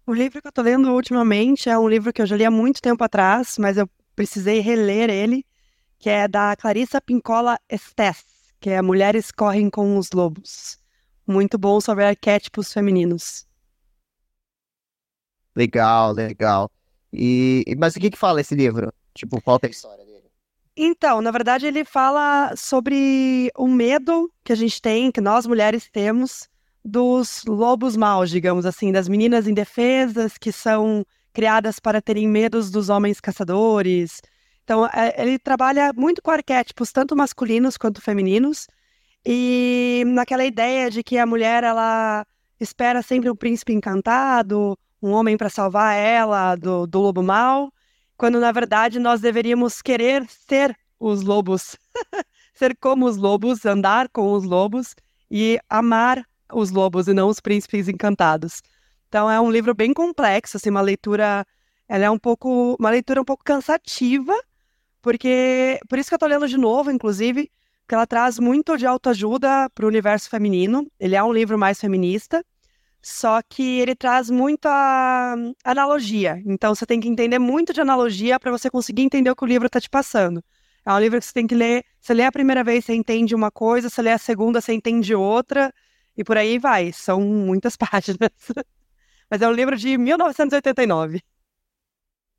O 0.04 0.12
livro 0.12 0.42
que 0.42 0.48
eu 0.48 0.52
tô 0.52 0.62
lendo 0.62 0.92
ultimamente 0.92 1.70
é 1.70 1.78
um 1.78 1.88
livro 1.88 2.12
que 2.12 2.20
eu 2.20 2.26
já 2.26 2.36
li 2.36 2.44
há 2.44 2.50
muito 2.50 2.82
tempo 2.82 3.04
atrás, 3.04 3.56
mas 3.56 3.76
eu 3.76 3.88
precisei 4.16 4.58
reler 4.58 5.08
ele, 5.08 5.46
que 5.96 6.10
é 6.10 6.26
da 6.26 6.56
Clarissa 6.56 7.00
Pincola 7.00 7.56
Estes 7.68 8.24
que 8.58 8.70
é 8.70 8.82
Mulheres 8.82 9.30
Correm 9.30 9.70
com 9.70 9.96
os 9.96 10.10
Lobos. 10.10 10.76
Muito 11.24 11.56
bom 11.56 11.80
sobre 11.80 12.04
arquétipos 12.04 12.72
femininos. 12.72 13.46
Legal, 15.54 16.10
legal. 16.10 16.68
E, 17.12 17.64
mas 17.78 17.94
o 17.94 18.00
que 18.00 18.10
que 18.10 18.18
fala 18.18 18.40
esse 18.40 18.56
livro? 18.56 18.92
Tipo, 19.14 19.40
qual 19.40 19.60
é 19.62 19.66
a 19.68 19.70
história 19.70 20.04
dele? 20.04 20.28
Então, 20.76 21.20
na 21.20 21.30
verdade, 21.30 21.64
ele 21.64 21.84
fala 21.84 22.56
sobre 22.56 23.52
o 23.56 23.68
medo 23.68 24.32
que 24.42 24.52
a 24.52 24.56
gente 24.56 24.82
tem, 24.82 25.12
que 25.12 25.20
nós 25.20 25.46
mulheres 25.46 25.88
temos, 25.88 26.48
dos 26.84 27.44
lobos 27.46 27.96
maus, 27.96 28.30
digamos 28.30 28.66
assim, 28.66 28.92
das 28.92 29.08
meninas 29.08 29.46
indefesas 29.46 30.36
que 30.36 30.50
são 30.50 31.04
criadas 31.32 31.78
para 31.78 32.02
terem 32.02 32.28
medos 32.28 32.70
dos 32.70 32.88
homens 32.88 33.20
caçadores, 33.20 34.20
então, 34.64 34.86
é, 34.86 35.20
ele 35.20 35.38
trabalha 35.38 35.92
muito 35.94 36.22
com 36.22 36.30
arquétipos, 36.30 36.92
tanto 36.92 37.16
masculinos 37.16 37.76
quanto 37.76 38.00
femininos, 38.00 38.66
e 39.24 40.04
naquela 40.06 40.44
ideia 40.44 40.90
de 40.90 41.02
que 41.02 41.18
a 41.18 41.26
mulher 41.26 41.64
ela 41.64 42.26
espera 42.60 43.02
sempre 43.02 43.30
um 43.30 43.36
príncipe 43.36 43.72
encantado, 43.72 44.78
um 45.02 45.10
homem 45.10 45.36
para 45.36 45.48
salvar 45.48 45.96
ela 45.96 46.54
do, 46.56 46.86
do 46.86 47.00
lobo 47.00 47.22
mau, 47.22 47.72
quando 48.16 48.38
na 48.38 48.52
verdade 48.52 48.98
nós 48.98 49.20
deveríamos 49.20 49.82
querer 49.82 50.24
ser 50.28 50.76
os 50.98 51.22
lobos, 51.22 51.76
ser 52.54 52.76
como 52.76 53.06
os 53.06 53.16
lobos, 53.16 53.66
andar 53.66 54.08
com 54.08 54.32
os 54.32 54.44
lobos 54.44 54.94
e 55.30 55.58
amar 55.68 56.24
os 56.52 56.70
lobos 56.70 57.08
e 57.08 57.14
não 57.14 57.28
os 57.28 57.40
príncipes 57.40 57.88
encantados. 57.88 58.62
Então 59.08 59.30
é 59.30 59.40
um 59.40 59.50
livro 59.50 59.74
bem 59.74 59.92
complexo, 59.92 60.56
assim, 60.56 60.70
uma 60.70 60.80
leitura, 60.80 61.46
ela 61.88 62.04
é 62.04 62.10
um 62.10 62.18
pouco, 62.18 62.76
uma 62.78 62.90
leitura 62.90 63.20
um 63.20 63.24
pouco 63.24 63.44
cansativa, 63.44 64.34
porque, 65.02 65.80
por 65.88 65.98
isso 65.98 66.08
que 66.08 66.14
eu 66.14 66.18
tô 66.18 66.26
lendo 66.26 66.48
de 66.48 66.56
novo, 66.56 66.90
inclusive, 66.90 67.50
porque 67.82 67.94
ela 67.94 68.06
traz 68.06 68.38
muito 68.38 68.78
de 68.78 68.86
autoajuda 68.86 69.68
para 69.74 69.84
o 69.84 69.88
universo 69.88 70.30
feminino. 70.30 70.86
Ele 70.98 71.16
é 71.16 71.22
um 71.22 71.32
livro 71.32 71.58
mais 71.58 71.80
feminista, 71.80 72.44
só 73.02 73.42
que 73.42 73.80
ele 73.80 73.96
traz 73.96 74.30
muita 74.30 74.70
analogia. 75.64 76.40
Então 76.46 76.74
você 76.74 76.86
tem 76.86 77.00
que 77.00 77.08
entender 77.08 77.38
muito 77.40 77.72
de 77.72 77.80
analogia 77.80 78.38
para 78.38 78.52
você 78.52 78.70
conseguir 78.70 79.02
entender 79.02 79.30
o 79.30 79.36
que 79.36 79.44
o 79.44 79.46
livro 79.46 79.66
está 79.66 79.80
te 79.80 79.90
passando. 79.90 80.42
É 80.86 80.92
um 80.92 80.98
livro 80.98 81.18
que 81.18 81.26
você 81.26 81.32
tem 81.32 81.46
que 81.46 81.54
ler. 81.54 81.84
Você 82.00 82.14
lê 82.14 82.24
a 82.24 82.32
primeira 82.32 82.62
vez, 82.62 82.84
você 82.84 82.94
entende 82.94 83.34
uma 83.34 83.50
coisa, 83.50 83.90
você 83.90 84.00
lê 84.00 84.10
a 84.12 84.18
segunda, 84.18 84.60
você 84.60 84.72
entende 84.72 85.14
outra, 85.14 85.72
e 86.16 86.24
por 86.24 86.36
aí 86.36 86.58
vai. 86.58 86.92
São 86.92 87.20
muitas 87.20 87.76
páginas. 87.76 88.30
Mas 89.30 89.40
é 89.40 89.48
um 89.48 89.52
livro 89.52 89.76
de 89.76 89.96
1989. 89.96 91.20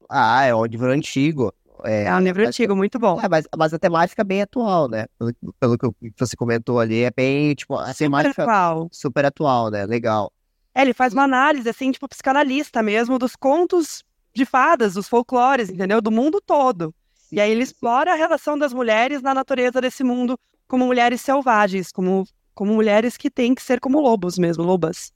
Ah, 0.10 0.44
é 0.44 0.54
um 0.54 0.66
livro 0.66 0.92
antigo. 0.92 1.54
É, 1.84 2.04
é 2.06 2.16
um 2.16 2.20
livro 2.20 2.46
antigo, 2.46 2.76
muito 2.76 2.98
bom. 2.98 3.20
É, 3.20 3.28
mas, 3.28 3.46
mas 3.58 3.74
a 3.74 3.80
temática 3.80 4.22
é 4.22 4.26
bem 4.26 4.42
atual, 4.42 4.88
né? 4.88 5.06
Pelo, 5.18 5.34
pelo 5.60 5.78
que 5.78 6.14
você 6.18 6.36
comentou 6.36 6.80
ali, 6.80 7.04
é 7.04 7.12
bem, 7.12 7.54
tipo, 7.56 7.76
a 7.76 7.88
super 7.88 7.98
temática 7.98 8.44
atual. 8.44 8.90
super 8.92 9.26
atual, 9.26 9.70
né? 9.70 9.86
Legal. 9.86 10.32
É, 10.74 10.82
ele 10.82 10.94
faz 10.94 11.14
uma 11.14 11.24
análise, 11.24 11.68
assim, 11.68 11.92
tipo, 11.92 12.08
psicanalista 12.08 12.82
mesmo, 12.82 13.20
dos 13.20 13.36
contos 13.36 14.04
de 14.34 14.46
fadas, 14.46 14.94
dos 14.94 15.08
folclores, 15.08 15.70
entendeu? 15.70 16.02
Do 16.02 16.12
mundo 16.12 16.42
todo. 16.42 16.94
E 17.32 17.40
aí 17.40 17.52
ele 17.52 17.64
explora 17.64 18.14
a 18.14 18.16
relação 18.16 18.58
das 18.58 18.74
mulheres 18.74 19.22
na 19.22 19.34
natureza 19.34 19.82
desse 19.82 20.04
mundo 20.04 20.40
como 20.68 20.86
mulheres 20.86 21.22
selvagens, 21.22 21.92
como, 21.92 22.26
como 22.54 22.74
mulheres 22.74 23.18
que 23.18 23.30
têm 23.30 23.56
que 23.56 23.62
ser 23.62 23.80
como 23.80 24.00
lobos 24.00 24.38
mesmo, 24.38 24.64
lobas. 24.64 25.14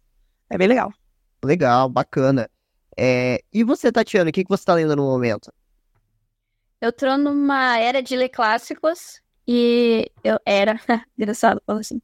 É 0.50 0.58
bem 0.58 0.67
legal. 0.67 0.93
Legal, 1.43 1.89
bacana. 1.89 2.50
É... 2.97 3.41
E 3.54 3.63
você, 3.63 3.91
Tatiana, 3.91 4.30
o 4.30 4.34
que, 4.34 4.43
que 4.43 4.50
você 4.50 4.62
está 4.62 4.73
lendo 4.73 4.95
no 4.95 5.04
momento? 5.04 5.52
Eu 6.80 6.91
tô 6.91 7.17
numa 7.17 7.78
era 7.78 8.02
de 8.02 8.15
ler 8.15 8.30
clássicos 8.30 9.21
e 9.47 10.12
eu 10.23 10.39
era, 10.45 10.80
engraçado 11.17 11.62
falar 11.65 11.80
assim. 11.80 12.02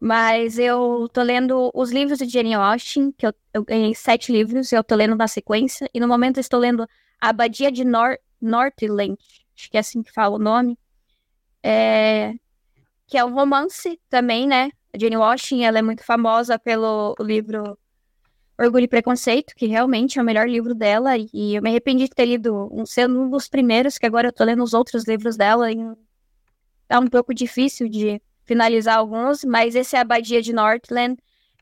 Mas 0.00 0.58
eu 0.58 1.08
tô 1.12 1.22
lendo 1.22 1.70
os 1.74 1.90
livros 1.90 2.18
de 2.18 2.28
Jane 2.28 2.54
Austen, 2.54 3.12
que 3.12 3.26
eu, 3.26 3.34
eu, 3.52 3.64
ganhei 3.64 3.94
sete 3.94 4.30
livros, 4.30 4.70
e 4.70 4.76
eu 4.76 4.84
tô 4.84 4.94
lendo 4.94 5.16
na 5.16 5.26
sequência. 5.26 5.90
E 5.92 5.98
no 5.98 6.06
momento 6.06 6.38
eu 6.38 6.40
estou 6.40 6.60
lendo 6.60 6.84
A 7.20 7.30
Abadia 7.30 7.70
de 7.72 7.84
Nor 7.84 8.16
Northland, 8.40 9.18
acho 9.56 9.70
que 9.70 9.76
é 9.76 9.80
assim 9.80 10.02
que 10.02 10.12
fala 10.12 10.36
o 10.36 10.38
nome. 10.38 10.78
É... 11.62 12.34
Que 13.08 13.18
é 13.18 13.24
um 13.24 13.32
romance 13.32 13.98
também, 14.08 14.46
né? 14.46 14.70
A 14.94 14.98
Jane 14.98 15.16
Austen, 15.16 15.66
ela 15.66 15.78
é 15.78 15.82
muito 15.82 16.04
famosa 16.04 16.58
pelo 16.58 17.16
livro 17.18 17.76
Orgulho 18.58 18.84
e 18.84 18.88
Preconceito, 18.88 19.54
que 19.56 19.66
realmente 19.66 20.18
é 20.18 20.22
o 20.22 20.24
melhor 20.24 20.48
livro 20.48 20.74
dela, 20.74 21.16
e 21.16 21.54
eu 21.54 21.62
me 21.62 21.70
arrependi 21.70 22.04
de 22.04 22.10
ter 22.10 22.26
lido 22.26 22.68
um, 22.70 22.84
sendo 22.84 23.20
um 23.20 23.30
dos 23.30 23.48
primeiros, 23.48 23.96
que 23.96 24.04
agora 24.04 24.28
eu 24.28 24.32
tô 24.32 24.44
lendo 24.44 24.62
os 24.62 24.74
outros 24.74 25.06
livros 25.06 25.36
dela, 25.36 25.72
e 25.72 25.78
tá 26.86 26.98
um 26.98 27.06
pouco 27.06 27.32
difícil 27.32 27.88
de 27.88 28.20
finalizar 28.44 28.98
alguns, 28.98 29.44
mas 29.44 29.74
esse 29.74 29.94
é 29.94 30.00
a 30.00 30.02
Abadia 30.02 30.42
de 30.42 30.52
Northland, 30.52 31.16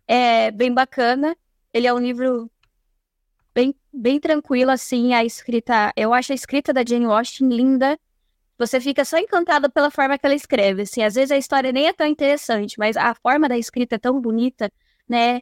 é 0.08 0.50
bem 0.50 0.72
bacana, 0.72 1.36
ele 1.72 1.86
é 1.86 1.92
um 1.92 1.98
livro 1.98 2.50
bem, 3.54 3.74
bem 3.92 4.18
tranquilo, 4.18 4.70
assim, 4.70 5.12
a 5.12 5.24
escrita, 5.24 5.92
eu 5.96 6.14
acho 6.14 6.32
a 6.32 6.34
escrita 6.34 6.72
da 6.72 6.82
Jane 6.86 7.04
Austen 7.04 7.48
linda, 7.48 7.98
você 8.58 8.80
fica 8.80 9.04
só 9.04 9.18
encantado 9.18 9.70
pela 9.70 9.90
forma 9.90 10.18
que 10.18 10.24
ela 10.24 10.34
escreve, 10.34 10.82
assim, 10.82 11.02
às 11.02 11.14
vezes 11.14 11.30
a 11.30 11.36
história 11.36 11.72
nem 11.72 11.88
é 11.88 11.92
tão 11.92 12.06
interessante, 12.06 12.78
mas 12.78 12.96
a 12.96 13.14
forma 13.14 13.48
da 13.48 13.58
escrita 13.58 13.96
é 13.96 13.98
tão 13.98 14.20
bonita, 14.20 14.72
né, 15.08 15.40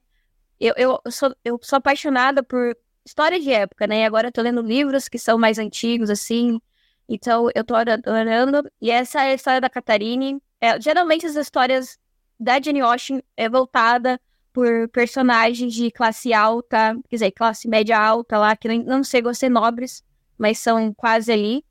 eu, 0.59 0.74
eu, 0.77 1.00
sou, 1.11 1.35
eu 1.44 1.59
sou 1.62 1.77
apaixonada 1.77 2.42
por 2.42 2.77
história 3.05 3.38
de 3.38 3.53
época, 3.53 3.87
né, 3.87 4.05
agora 4.05 4.29
eu 4.29 4.33
tô 4.33 4.42
lendo 4.42 4.62
livros 4.62 5.09
que 5.09 5.18
são 5.18 5.38
mais 5.38 5.59
antigos, 5.59 6.11
assim, 6.11 6.61
então 7.09 7.48
eu 7.55 7.64
tô 7.64 7.74
adorando, 7.74 8.68
e 8.81 8.90
essa 8.90 9.22
é 9.22 9.31
a 9.31 9.35
história 9.35 9.61
da 9.61 9.70
Catarine, 9.70 10.40
é, 10.61 10.81
geralmente 10.81 11.27
as 11.27 11.37
histórias 11.37 11.98
da 12.38 12.61
Jane 12.61 12.81
Austen 12.81 13.22
é 13.37 13.48
voltada 13.48 14.20
por 14.53 14.88
personagens 14.88 15.72
de 15.74 15.90
classe 15.90 16.33
alta, 16.33 16.96
quer 17.09 17.16
dizer, 17.16 17.31
classe 17.33 17.68
média 17.68 17.98
alta 17.98 18.38
lá, 18.38 18.57
que 18.57 18.68
não, 18.68 18.85
não 18.85 19.05
chegam 19.05 19.31
a 19.31 19.35
ser 19.35 19.48
nobres, 19.48 20.03
mas 20.38 20.59
são 20.59 20.92
quase 20.94 21.33
ali 21.33 21.64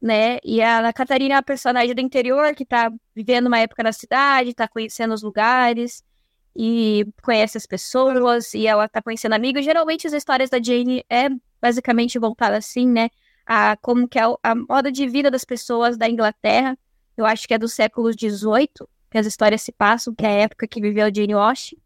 né? 0.00 0.38
E 0.44 0.62
a 0.62 0.92
Catarina 0.92 1.34
é 1.34 1.38
a 1.38 1.42
personagem 1.42 1.94
do 1.94 2.00
interior 2.00 2.54
que 2.54 2.64
tá 2.64 2.92
vivendo 3.14 3.46
uma 3.46 3.58
época 3.58 3.82
na 3.82 3.92
cidade, 3.92 4.54
tá 4.54 4.68
conhecendo 4.68 5.14
os 5.14 5.22
lugares 5.22 6.04
e 6.54 7.06
conhece 7.22 7.58
as 7.58 7.66
pessoas 7.66 8.54
e 8.54 8.66
ela 8.66 8.88
tá 8.88 9.02
conhecendo 9.02 9.34
amigos. 9.34 9.64
Geralmente 9.64 10.06
as 10.06 10.12
histórias 10.12 10.50
da 10.50 10.62
Jane 10.62 11.04
é 11.10 11.28
basicamente 11.60 12.18
voltada 12.18 12.56
assim, 12.56 12.86
né? 12.86 13.10
A 13.46 13.76
como 13.76 14.08
que 14.08 14.18
é 14.18 14.22
a 14.42 14.54
moda 14.54 14.92
de 14.92 15.06
vida 15.08 15.30
das 15.30 15.44
pessoas 15.44 15.96
da 15.96 16.08
Inglaterra. 16.08 16.78
Eu 17.16 17.26
acho 17.26 17.48
que 17.48 17.54
é 17.54 17.58
do 17.58 17.68
século 17.68 18.12
XVIII 18.12 18.88
que 19.10 19.18
as 19.18 19.26
histórias 19.26 19.62
se 19.62 19.72
passam, 19.72 20.14
que 20.14 20.24
é 20.24 20.28
a 20.28 20.42
época 20.42 20.68
que 20.68 20.80
viveu 20.80 21.06
a 21.06 21.12
Jane 21.12 21.32
Austen. 21.32 21.78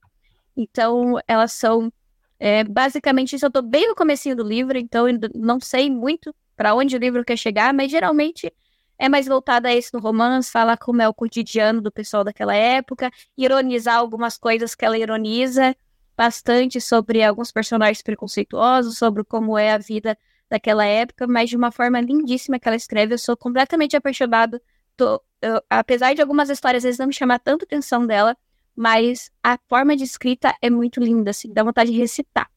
Então, 0.56 1.18
elas 1.26 1.52
são 1.52 1.92
é, 2.38 2.64
basicamente 2.64 3.36
isso. 3.36 3.46
Eu 3.46 3.50
tô 3.50 3.62
bem 3.62 3.88
no 3.88 3.94
comecinho 3.94 4.36
do 4.36 4.42
livro, 4.42 4.76
então 4.76 5.06
não 5.34 5.60
sei 5.60 5.88
muito 5.88 6.34
para 6.62 6.76
onde 6.76 6.94
o 6.94 6.98
livro 7.00 7.24
quer 7.24 7.36
chegar, 7.36 7.74
mas 7.74 7.90
geralmente 7.90 8.54
é 8.96 9.08
mais 9.08 9.26
voltada 9.26 9.68
a 9.68 9.74
esse 9.74 9.92
no 9.92 9.98
romance, 9.98 10.48
falar 10.48 10.76
como 10.76 11.02
é 11.02 11.08
o 11.08 11.12
cotidiano 11.12 11.80
do 11.80 11.90
pessoal 11.90 12.22
daquela 12.22 12.54
época, 12.54 13.10
ironizar 13.36 13.96
algumas 13.96 14.38
coisas 14.38 14.72
que 14.72 14.84
ela 14.84 14.96
ironiza 14.96 15.74
bastante 16.16 16.80
sobre 16.80 17.20
alguns 17.20 17.50
personagens 17.50 18.00
preconceituosos, 18.00 18.96
sobre 18.96 19.24
como 19.24 19.58
é 19.58 19.72
a 19.72 19.78
vida 19.78 20.16
daquela 20.48 20.84
época, 20.84 21.26
mas 21.26 21.50
de 21.50 21.56
uma 21.56 21.72
forma 21.72 22.00
lindíssima 22.00 22.60
que 22.60 22.68
ela 22.68 22.76
escreve. 22.76 23.14
Eu 23.14 23.18
sou 23.18 23.36
completamente 23.36 23.96
apaixonado. 23.96 24.60
Tô, 24.96 25.20
eu, 25.40 25.60
apesar 25.68 26.14
de 26.14 26.22
algumas 26.22 26.48
histórias 26.48 26.82
às 26.82 26.84
vezes 26.84 26.98
não 27.00 27.08
me 27.08 27.12
chamar 27.12 27.40
tanto 27.40 27.64
atenção 27.64 28.06
dela, 28.06 28.36
mas 28.76 29.32
a 29.42 29.58
forma 29.68 29.96
de 29.96 30.04
escrita 30.04 30.54
é 30.62 30.70
muito 30.70 31.00
linda, 31.00 31.32
assim, 31.32 31.52
dá 31.52 31.64
vontade 31.64 31.90
de 31.90 31.98
recitar. 31.98 32.48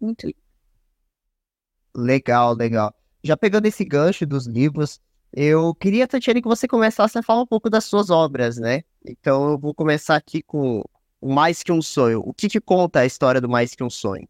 Muito 0.00 0.28
lindo. 0.28 0.40
Legal, 1.94 2.54
legal 2.54 2.99
já 3.22 3.36
pegando 3.36 3.66
esse 3.66 3.84
gancho 3.84 4.26
dos 4.26 4.46
livros, 4.46 5.00
eu 5.32 5.74
queria, 5.74 6.08
Tatiane, 6.08 6.42
que 6.42 6.48
você 6.48 6.66
começasse 6.66 7.16
a 7.18 7.22
falar 7.22 7.42
um 7.42 7.46
pouco 7.46 7.70
das 7.70 7.84
suas 7.84 8.10
obras, 8.10 8.56
né? 8.56 8.82
Então 9.06 9.50
eu 9.52 9.58
vou 9.58 9.72
começar 9.72 10.16
aqui 10.16 10.42
com 10.42 10.82
o 11.20 11.32
Mais 11.32 11.62
Que 11.62 11.70
Um 11.70 11.80
Sonho. 11.80 12.22
O 12.24 12.34
que 12.34 12.48
te 12.48 12.60
conta 12.60 13.00
a 13.00 13.06
história 13.06 13.40
do 13.40 13.48
Mais 13.48 13.74
Que 13.74 13.84
Um 13.84 13.90
Sonho? 13.90 14.28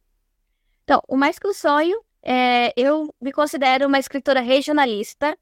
Então, 0.85 1.01
o 1.09 1.17
Mais 1.17 1.39
Que 1.39 1.49
Um 1.49 1.55
Sonho, 1.55 2.01
é, 2.23 2.73
eu 2.77 3.15
me 3.21 3.33
considero 3.33 3.87
uma 3.87 3.99
escritora 3.99 4.41
regionalista. 4.41 5.37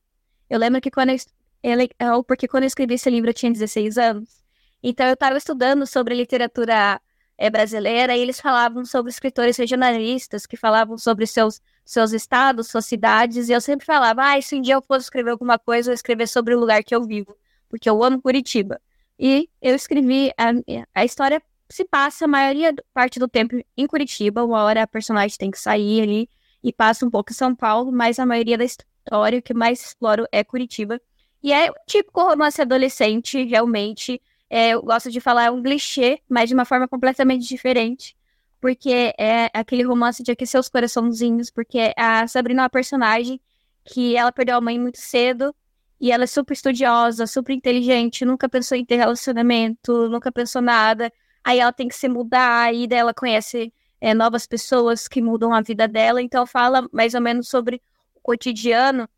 Eu 0.49 0.59
lembro 0.59 0.81
que 0.81 0.91
quando 0.91 1.11
eu, 1.11 1.17
ele, 1.63 1.91
é, 1.99 2.07
porque 2.27 2.47
quando 2.47 2.63
eu 2.63 2.69
escrevi 2.69 2.95
esse 2.95 3.11
livro 3.11 3.31
eu 3.31 3.35
tinha 3.35 3.51
16 3.51 3.99
anos. 3.99 4.45
Então 4.83 5.07
eu 5.07 5.15
estava 5.15 5.37
estudando 5.37 5.87
sobre 5.87 6.15
literatura 6.15 7.01
é, 7.37 7.51
brasileira 7.51 8.17
e 8.17 8.21
eles 8.21 8.41
falavam 8.41 8.85
sobre 8.85 9.11
escritores 9.11 9.57
regionalistas 9.57 10.47
que 10.47 10.57
falavam 10.57 10.97
sobre 10.97 11.27
seus 11.27 11.61
seus 11.89 12.13
estados, 12.13 12.69
suas 12.69 12.85
cidades, 12.85 13.49
e 13.49 13.53
eu 13.53 13.63
sempre 13.63 13.87
falava, 13.87 14.23
ah, 14.23 14.43
se 14.43 14.55
um 14.55 14.61
dia 14.61 14.75
eu 14.75 14.83
fosse 14.83 15.05
escrever 15.05 15.31
alguma 15.31 15.59
coisa, 15.59 15.91
eu 15.91 15.95
escrever 15.95 16.29
sobre 16.29 16.55
o 16.55 16.61
lugar 16.61 16.85
que 16.85 16.95
eu 16.95 17.03
vivo, 17.03 17.35
porque 17.67 17.89
eu 17.89 18.05
amo 18.05 18.21
Curitiba. 18.21 18.79
E 19.19 19.49
eu 19.63 19.75
escrevi, 19.75 20.31
a, 20.37 20.53
a 20.95 21.05
história 21.07 21.43
se 21.67 21.87
passa 21.87 22.27
a 22.27 22.29
maioria 22.29 22.75
parte 22.93 23.19
do 23.19 23.27
tempo 23.27 23.57
em 23.75 23.87
Curitiba, 23.87 24.45
uma 24.45 24.63
hora 24.65 24.83
a 24.83 24.87
personagem 24.87 25.39
tem 25.39 25.51
que 25.51 25.59
sair 25.59 26.03
ali 26.03 26.31
e 26.63 26.75
passa 26.75 27.07
um 27.07 27.11
pouco 27.11 27.33
em 27.33 27.35
São 27.35 27.55
Paulo, 27.55 27.91
mas 27.91 28.19
a 28.19 28.27
maioria 28.27 28.59
da 28.59 28.65
história, 28.65 29.39
o 29.39 29.43
que 29.43 29.55
mais 29.55 29.83
exploro 29.83 30.27
é 30.31 30.45
Curitiba. 30.45 31.01
E 31.43 31.55
é 31.55 31.71
um 31.71 31.75
típico 31.87 32.21
romance 32.21 32.61
adolescente, 32.61 33.43
realmente. 33.45 34.21
É, 34.51 34.71
eu 34.71 34.83
gosto 34.83 35.11
de 35.11 35.21
falar, 35.21 35.45
é 35.45 35.51
um 35.51 35.63
clichê, 35.63 36.21
mas 36.29 36.51
de 36.51 36.55
uma 36.55 36.67
forma 36.67 36.87
completamente 36.87 37.49
diferente 37.49 38.18
porque 38.61 39.15
é 39.19 39.51
aquele 39.53 39.83
romance 39.83 40.23
de 40.23 40.31
aquecer 40.33 40.59
os 40.61 40.69
coraçãozinhos, 40.69 41.51
porque 41.51 41.93
a 41.97 42.27
Sabrina 42.27 42.63
é 42.63 42.65
uma 42.65 42.71
personagem 42.71 43.41
que 43.85 44.17
ela 44.17 44.33
perdeu 44.33 44.57
a 44.57 44.61
mãe 44.61 44.79
muito 44.79 44.99
cedo 44.99 45.55
e 46.01 46.13
ela 46.13 46.25
é 46.25 46.27
super 46.27 46.53
estudiosa, 46.55 47.27
super 47.27 47.53
inteligente, 47.53 48.25
nunca 48.25 48.49
pensou 48.49 48.77
em 48.77 48.85
ter 48.85 48.97
relacionamento, 48.97 50.09
nunca 50.09 50.31
pensou 50.31 50.63
nada. 50.63 51.13
Aí 51.43 51.59
ela 51.59 51.73
tem 51.73 51.89
que 51.89 51.95
se 51.95 52.09
mudar, 52.09 52.73
e 52.75 52.87
daí 52.87 52.99
ela 52.99 53.15
conhece 53.15 53.73
é, 54.01 54.15
novas 54.15 54.47
pessoas 54.47 55.09
que 55.09 55.21
mudam 55.21 55.53
a 55.53 55.61
vida 55.61 55.89
dela. 55.89 56.23
Então 56.23 56.47
fala 56.47 56.89
mais 56.93 57.15
ou 57.15 57.21
menos 57.21 57.49
sobre 57.49 57.83
o 58.15 58.21
cotidiano 58.21 59.09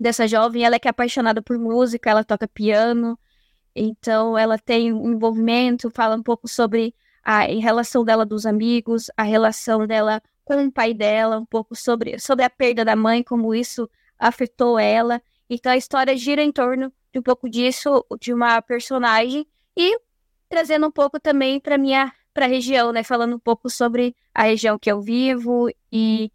dessa 0.00 0.26
jovem. 0.26 0.64
Ela 0.64 0.76
é 0.76 0.78
que 0.78 0.88
é 0.88 0.90
apaixonada 0.90 1.42
por 1.42 1.58
música, 1.58 2.10
ela 2.10 2.24
toca 2.24 2.48
piano, 2.48 3.18
então 3.74 4.36
ela 4.36 4.58
tem 4.58 4.92
um 4.92 5.12
envolvimento, 5.12 5.90
fala 5.90 6.16
um 6.16 6.22
pouco 6.22 6.48
sobre 6.48 6.94
a 7.30 7.40
relação 7.42 8.02
dela 8.02 8.24
dos 8.24 8.46
amigos, 8.46 9.10
a 9.14 9.22
relação 9.22 9.86
dela 9.86 10.22
com 10.46 10.64
o 10.64 10.72
pai 10.72 10.94
dela, 10.94 11.38
um 11.38 11.44
pouco 11.44 11.76
sobre, 11.76 12.18
sobre 12.18 12.42
a 12.42 12.48
perda 12.48 12.86
da 12.86 12.96
mãe, 12.96 13.22
como 13.22 13.54
isso 13.54 13.86
afetou 14.18 14.78
ela. 14.78 15.20
Então 15.50 15.70
a 15.70 15.76
história 15.76 16.16
gira 16.16 16.42
em 16.42 16.50
torno 16.50 16.90
de 17.12 17.18
um 17.18 17.22
pouco 17.22 17.46
disso, 17.50 18.02
de 18.18 18.32
uma 18.32 18.62
personagem, 18.62 19.46
e 19.76 20.00
trazendo 20.48 20.86
um 20.86 20.90
pouco 20.90 21.20
também 21.20 21.60
para 21.60 21.76
minha 21.76 22.10
para 22.32 22.46
a 22.46 22.48
região, 22.48 22.92
né? 22.92 23.02
Falando 23.02 23.36
um 23.36 23.38
pouco 23.38 23.68
sobre 23.68 24.16
a 24.32 24.44
região 24.44 24.78
que 24.78 24.90
eu 24.90 25.02
vivo 25.02 25.68
e 25.92 26.32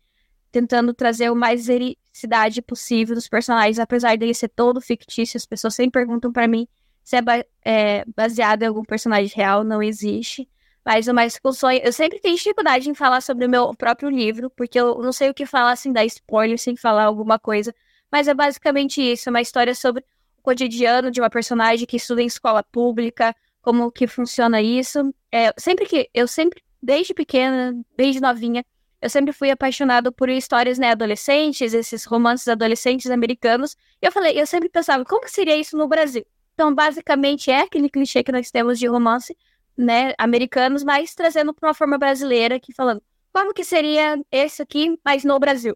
tentando 0.51 0.93
trazer 0.93 1.31
o 1.31 1.35
mais 1.35 1.65
vericidade 1.65 2.61
possível 2.61 3.15
dos 3.15 3.27
personagens, 3.27 3.79
apesar 3.79 4.15
dele 4.15 4.35
ser 4.35 4.49
todo 4.49 4.79
fictício. 4.79 5.37
As 5.37 5.45
pessoas 5.47 5.73
sempre 5.73 5.99
perguntam 5.99 6.31
para 6.31 6.47
mim 6.47 6.67
se 7.03 7.15
é, 7.15 7.21
ba 7.23 7.43
é, 7.65 8.05
baseado 8.15 8.61
em 8.61 8.67
algum 8.67 8.83
personagem 8.83 9.35
real, 9.35 9.63
não 9.63 9.81
existe. 9.81 10.47
Mas 10.85 11.07
o 11.07 11.13
Mais 11.13 11.37
Que 11.37 11.53
Sonho, 11.53 11.79
eu 11.83 11.93
sempre 11.93 12.19
tenho 12.19 12.35
dificuldade 12.35 12.89
em 12.89 12.93
falar 12.93 13.21
sobre 13.21 13.45
o 13.45 13.49
meu 13.49 13.73
próprio 13.73 14.09
livro, 14.09 14.49
porque 14.49 14.79
eu 14.79 14.99
não 14.99 15.13
sei 15.13 15.29
o 15.29 15.33
que 15.33 15.45
falar 15.45 15.75
sem 15.75 15.93
dar 15.93 16.05
spoiler, 16.05 16.59
sem 16.59 16.75
falar 16.75 17.05
alguma 17.05 17.39
coisa. 17.39 17.73
Mas 18.11 18.27
é 18.27 18.33
basicamente 18.33 19.01
isso, 19.01 19.29
é 19.29 19.31
uma 19.31 19.41
história 19.41 19.73
sobre 19.73 20.03
o 20.37 20.41
cotidiano 20.41 21.09
de 21.09 21.21
uma 21.21 21.29
personagem 21.29 21.85
que 21.87 21.97
estuda 21.97 22.21
em 22.21 22.25
escola 22.25 22.63
pública, 22.63 23.33
como 23.61 23.91
que 23.91 24.07
funciona 24.07 24.61
isso. 24.61 25.13
É, 25.31 25.53
sempre 25.57 25.85
que 25.85 26.09
eu 26.13 26.27
sempre, 26.27 26.61
desde 26.81 27.13
pequena, 27.13 27.73
desde 27.95 28.19
novinha, 28.19 28.63
eu 29.01 29.09
sempre 29.09 29.33
fui 29.33 29.51
apaixonado 29.51 30.11
por 30.11 30.29
histórias, 30.29 30.77
né, 30.77 30.91
adolescentes, 30.91 31.73
esses 31.73 32.05
romances 32.05 32.47
adolescentes 32.47 33.09
americanos. 33.09 33.75
E 34.01 34.05
eu 34.05 34.11
falei, 34.11 34.39
eu 34.39 34.45
sempre 34.45 34.69
pensava, 34.69 35.03
como 35.03 35.27
seria 35.27 35.57
isso 35.57 35.77
no 35.77 35.87
Brasil? 35.87 36.25
Então, 36.53 36.73
basicamente, 36.73 37.51
é 37.51 37.61
aquele 37.61 37.89
clichê 37.89 38.23
que 38.23 38.31
nós 38.31 38.51
temos 38.51 38.79
de 38.79 38.87
romance, 38.87 39.35
né, 39.77 40.13
americanos, 40.17 40.83
mas 40.83 41.15
trazendo 41.15 41.53
para 41.53 41.69
uma 41.69 41.73
forma 41.73 41.97
brasileira, 41.97 42.55
aqui 42.55 42.73
falando 42.73 43.01
como 43.33 43.53
que 43.53 43.63
seria 43.63 44.21
esse 44.31 44.61
aqui, 44.61 44.97
mas 45.03 45.23
no 45.23 45.39
Brasil. 45.39 45.75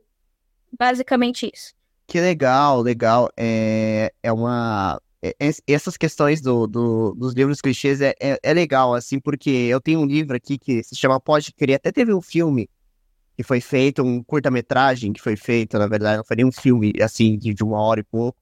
Basicamente 0.77 1.49
isso. 1.51 1.73
Que 2.05 2.21
legal, 2.21 2.81
legal. 2.81 3.29
É, 3.35 4.13
é 4.21 4.31
uma. 4.31 5.01
É, 5.21 5.33
essas 5.65 5.97
questões 5.97 6.39
do, 6.39 6.67
do, 6.67 7.15
dos 7.15 7.33
livros 7.33 7.59
clichês 7.59 7.99
é, 7.99 8.13
é, 8.21 8.37
é, 8.41 8.53
legal, 8.53 8.93
assim, 8.93 9.19
porque 9.19 9.49
eu 9.49 9.81
tenho 9.81 9.99
um 9.99 10.05
livro 10.05 10.37
aqui 10.37 10.59
que 10.59 10.83
se 10.83 10.95
chama 10.95 11.19
Pode 11.19 11.51
Crer. 11.53 11.77
Até 11.77 11.91
teve 11.91 12.13
um 12.13 12.21
filme 12.21 12.69
que 13.35 13.43
foi 13.43 13.59
feito, 13.59 14.03
um 14.03 14.23
curta-metragem 14.23 15.11
que 15.11 15.21
foi 15.21 15.35
feito, 15.35 15.77
na 15.77 15.87
verdade, 15.87 16.17
não 16.17 16.23
foi 16.23 16.37
nem 16.37 16.45
um 16.45 16.51
filme, 16.51 16.93
assim, 17.01 17.37
de, 17.37 17.53
de 17.53 17.63
uma 17.63 17.79
hora 17.79 17.99
e 17.99 18.03
pouco. 18.03 18.37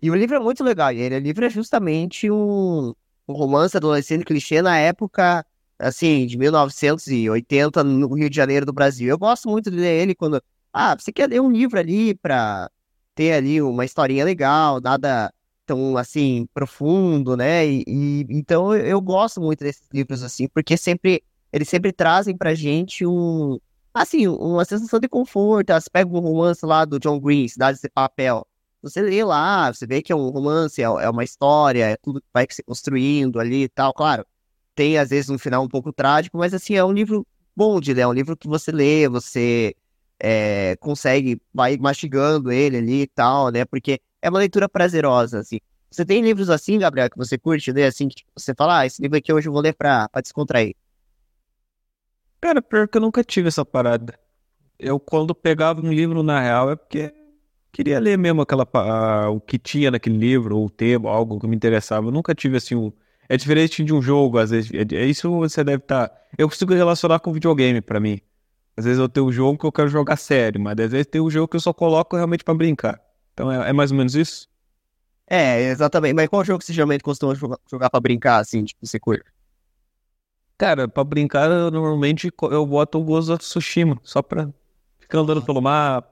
E 0.00 0.10
o 0.10 0.14
livro 0.14 0.36
é 0.36 0.40
muito 0.40 0.62
legal. 0.62 0.92
E 0.92 1.00
ele, 1.00 1.16
o 1.16 1.20
livro 1.20 1.44
é 1.44 1.50
justamente 1.50 2.30
um, 2.30 2.94
um 3.28 3.34
romance 3.34 3.76
adolescente 3.76 4.24
clichê 4.24 4.62
na 4.62 4.78
época, 4.78 5.44
assim, 5.78 6.26
de 6.26 6.36
1980, 6.38 7.84
no 7.84 8.14
Rio 8.14 8.30
de 8.30 8.36
Janeiro 8.36 8.66
do 8.66 8.72
Brasil. 8.72 9.08
Eu 9.08 9.18
gosto 9.18 9.48
muito 9.48 9.70
de 9.70 9.76
ler 9.76 10.02
ele 10.02 10.14
quando, 10.14 10.42
ah, 10.72 10.96
você 10.98 11.12
quer 11.12 11.28
ler 11.28 11.40
um 11.40 11.50
livro 11.50 11.78
ali 11.78 12.14
pra 12.14 12.70
ter 13.14 13.32
ali 13.32 13.62
uma 13.62 13.84
historinha 13.84 14.24
legal, 14.24 14.80
nada 14.80 15.32
tão 15.66 15.96
assim 15.96 16.46
profundo, 16.52 17.36
né? 17.36 17.66
E, 17.66 17.84
e 17.86 18.26
então 18.30 18.74
eu, 18.74 19.00
gosto 19.00 19.40
muito 19.40 19.60
desses 19.60 19.88
livros 19.92 20.22
assim, 20.22 20.48
porque 20.48 20.76
sempre 20.76 21.22
eles 21.52 21.68
sempre 21.68 21.92
trazem 21.92 22.36
pra 22.36 22.54
gente 22.54 23.06
um 23.06 23.58
assim, 23.92 24.26
uma 24.26 24.64
sensação 24.64 24.98
de 24.98 25.08
conforto. 25.08 25.72
Você 25.72 25.88
pega 25.90 26.10
um 26.10 26.20
romance 26.20 26.64
lá 26.66 26.84
do 26.84 26.98
John 26.98 27.20
Green, 27.20 27.46
Cidade 27.48 27.80
de 27.80 27.88
Papel. 27.88 28.46
Você 28.84 29.00
lê 29.00 29.24
lá, 29.24 29.72
você 29.72 29.86
vê 29.86 30.02
que 30.02 30.12
é 30.12 30.16
um 30.16 30.28
romance, 30.28 30.80
é, 30.82 30.84
é 30.84 31.08
uma 31.08 31.24
história, 31.24 31.86
é 31.92 31.96
tudo 31.96 32.20
que 32.20 32.26
vai 32.34 32.46
se 32.50 32.62
construindo 32.62 33.40
ali 33.40 33.62
e 33.62 33.68
tal. 33.68 33.94
Claro, 33.94 34.26
tem 34.74 34.98
às 34.98 35.08
vezes 35.08 35.30
um 35.30 35.38
final 35.38 35.64
um 35.64 35.68
pouco 35.68 35.90
trágico, 35.90 36.36
mas 36.36 36.52
assim, 36.52 36.74
é 36.74 36.84
um 36.84 36.92
livro 36.92 37.26
bom 37.56 37.80
de 37.80 37.94
ler, 37.94 38.02
é 38.02 38.06
um 38.06 38.12
livro 38.12 38.36
que 38.36 38.46
você 38.46 38.70
lê, 38.70 39.08
você 39.08 39.74
é, 40.20 40.76
consegue, 40.80 41.40
vai 41.52 41.78
mastigando 41.78 42.52
ele 42.52 42.76
ali 42.76 43.02
e 43.02 43.06
tal, 43.06 43.50
né? 43.50 43.64
Porque 43.64 44.00
é 44.20 44.28
uma 44.28 44.38
leitura 44.38 44.68
prazerosa, 44.68 45.40
assim. 45.40 45.60
Você 45.90 46.04
tem 46.04 46.20
livros 46.20 46.50
assim, 46.50 46.78
Gabriel, 46.78 47.08
que 47.08 47.16
você 47.16 47.38
curte 47.38 47.72
ler, 47.72 47.84
assim, 47.84 48.08
que 48.08 48.22
você 48.36 48.54
fala, 48.54 48.80
ah, 48.80 48.86
esse 48.86 49.00
livro 49.00 49.16
aqui 49.16 49.32
hoje 49.32 49.48
eu 49.48 49.52
vou 49.52 49.62
ler 49.62 49.74
pra, 49.74 50.10
pra 50.10 50.20
descontrair. 50.20 50.76
Cara, 52.38 52.60
pior 52.60 52.86
que 52.86 52.98
eu 52.98 53.00
nunca 53.00 53.24
tive 53.24 53.48
essa 53.48 53.64
parada. 53.64 54.18
Eu, 54.78 55.00
quando 55.00 55.34
pegava 55.34 55.80
um 55.80 55.90
livro, 55.90 56.22
na 56.22 56.38
real, 56.38 56.70
é 56.70 56.76
porque 56.76 57.14
queria 57.74 57.98
ler 57.98 58.16
mesmo 58.16 58.40
aquela, 58.40 58.64
uh, 58.64 59.34
o 59.34 59.40
que 59.40 59.58
tinha 59.58 59.90
naquele 59.90 60.16
livro, 60.16 60.56
ou 60.56 60.66
o 60.66 60.70
tema, 60.70 61.10
algo 61.10 61.40
que 61.40 61.46
me 61.46 61.56
interessava. 61.56 62.06
Eu 62.06 62.12
nunca 62.12 62.34
tive, 62.34 62.56
assim, 62.56 62.76
um... 62.76 62.92
É 63.28 63.36
diferente 63.36 63.82
de 63.82 63.92
um 63.92 64.00
jogo, 64.00 64.38
às 64.38 64.50
vezes. 64.50 64.70
É, 64.72 64.94
é 64.94 65.06
isso 65.06 65.30
você 65.30 65.64
deve 65.64 65.82
estar... 65.82 66.08
Tá... 66.08 66.16
Eu 66.38 66.48
consigo 66.48 66.72
relacionar 66.72 67.18
com 67.18 67.32
videogame, 67.32 67.80
para 67.80 67.98
mim. 67.98 68.20
Às 68.76 68.84
vezes 68.84 68.98
eu 68.98 69.08
tenho 69.08 69.26
um 69.26 69.32
jogo 69.32 69.58
que 69.58 69.66
eu 69.66 69.72
quero 69.72 69.88
jogar 69.88 70.16
sério, 70.16 70.60
mas 70.60 70.78
às 70.78 70.90
vezes 70.90 71.06
tem 71.06 71.20
um 71.20 71.30
jogo 71.30 71.48
que 71.48 71.56
eu 71.56 71.60
só 71.60 71.72
coloco 71.72 72.16
realmente 72.16 72.44
para 72.44 72.54
brincar. 72.54 73.00
Então 73.32 73.50
é, 73.50 73.70
é, 73.70 73.72
mais 73.72 73.90
ou 73.90 73.96
menos 73.96 74.14
isso? 74.14 74.48
É, 75.26 75.70
exatamente. 75.70 76.14
Mas 76.14 76.28
qual 76.28 76.44
jogo 76.44 76.62
você 76.62 76.72
geralmente 76.72 77.02
costuma 77.02 77.34
jogar, 77.34 77.58
jogar 77.70 77.90
pra 77.90 78.00
brincar, 78.00 78.38
assim, 78.38 78.64
tipo, 78.64 78.84
você 78.84 78.98
curte? 78.98 79.24
Cara, 80.58 80.86
pra 80.86 81.02
brincar, 81.02 81.50
eu, 81.50 81.70
normalmente 81.70 82.30
eu 82.42 82.66
boto 82.66 82.98
o 82.98 83.04
Ghost 83.04 83.30
of 83.30 83.42
Tsushima, 83.42 83.98
só 84.02 84.22
pra 84.22 84.48
ficar 85.00 85.18
andando 85.18 85.42
pelo 85.42 85.60
mapa, 85.60 86.08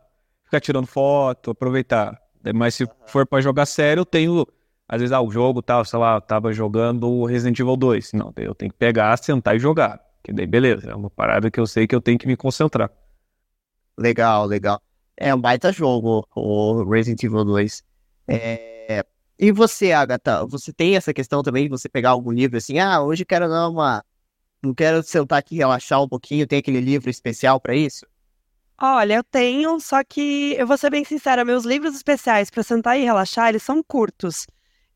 ficar 0.52 0.60
tirando 0.60 0.86
foto, 0.86 1.52
aproveitar. 1.52 2.20
Mas 2.54 2.74
se 2.74 2.86
for 3.06 3.26
pra 3.26 3.40
jogar 3.40 3.64
sério, 3.64 4.02
eu 4.02 4.04
tenho. 4.04 4.46
Às 4.86 5.00
vezes, 5.00 5.12
ah, 5.12 5.22
o 5.22 5.30
jogo 5.30 5.62
tal, 5.62 5.84
sei 5.84 5.98
lá, 5.98 6.16
eu 6.16 6.20
tava 6.20 6.52
jogando 6.52 7.08
o 7.08 7.24
Resident 7.24 7.58
Evil 7.58 7.76
2. 7.76 8.12
Não, 8.12 8.32
eu 8.36 8.54
tenho 8.54 8.70
que 8.70 8.76
pegar, 8.76 9.16
sentar 9.16 9.56
e 9.56 9.58
jogar. 9.58 9.98
Que 10.22 10.32
daí, 10.32 10.46
beleza, 10.46 10.90
é 10.90 10.94
uma 10.94 11.08
parada 11.08 11.50
que 11.50 11.58
eu 11.58 11.66
sei 11.66 11.86
que 11.86 11.94
eu 11.94 12.00
tenho 12.00 12.18
que 12.18 12.26
me 12.26 12.36
concentrar. 12.36 12.90
Legal, 13.98 14.44
legal. 14.44 14.82
É 15.16 15.34
um 15.34 15.40
baita 15.40 15.72
jogo, 15.72 16.26
o 16.34 16.84
Resident 16.84 17.22
Evil 17.22 17.44
2. 17.44 17.82
É... 18.28 19.04
E 19.38 19.50
você, 19.50 19.92
Agatha, 19.92 20.44
você 20.46 20.72
tem 20.72 20.94
essa 20.94 21.14
questão 21.14 21.42
também 21.42 21.64
de 21.64 21.70
você 21.70 21.88
pegar 21.88 22.10
algum 22.10 22.30
livro 22.30 22.58
assim, 22.58 22.78
ah, 22.78 23.02
hoje 23.02 23.24
quero 23.24 23.48
dar 23.48 23.68
uma 23.68 24.04
não 24.62 24.72
quero 24.72 25.02
sentar 25.02 25.38
aqui 25.38 25.56
e 25.56 25.58
relaxar 25.58 26.00
um 26.00 26.08
pouquinho, 26.08 26.46
tem 26.46 26.60
aquele 26.60 26.80
livro 26.80 27.10
especial 27.10 27.60
para 27.60 27.74
isso? 27.74 28.06
Olha, 28.84 29.14
eu 29.14 29.22
tenho, 29.22 29.78
só 29.78 30.02
que 30.02 30.56
eu 30.58 30.66
vou 30.66 30.76
ser 30.76 30.90
bem 30.90 31.04
sincera, 31.04 31.44
meus 31.44 31.64
livros 31.64 31.94
especiais 31.94 32.50
para 32.50 32.64
sentar 32.64 32.98
e 32.98 33.04
relaxar, 33.04 33.48
eles 33.50 33.62
são 33.62 33.80
curtos. 33.80 34.44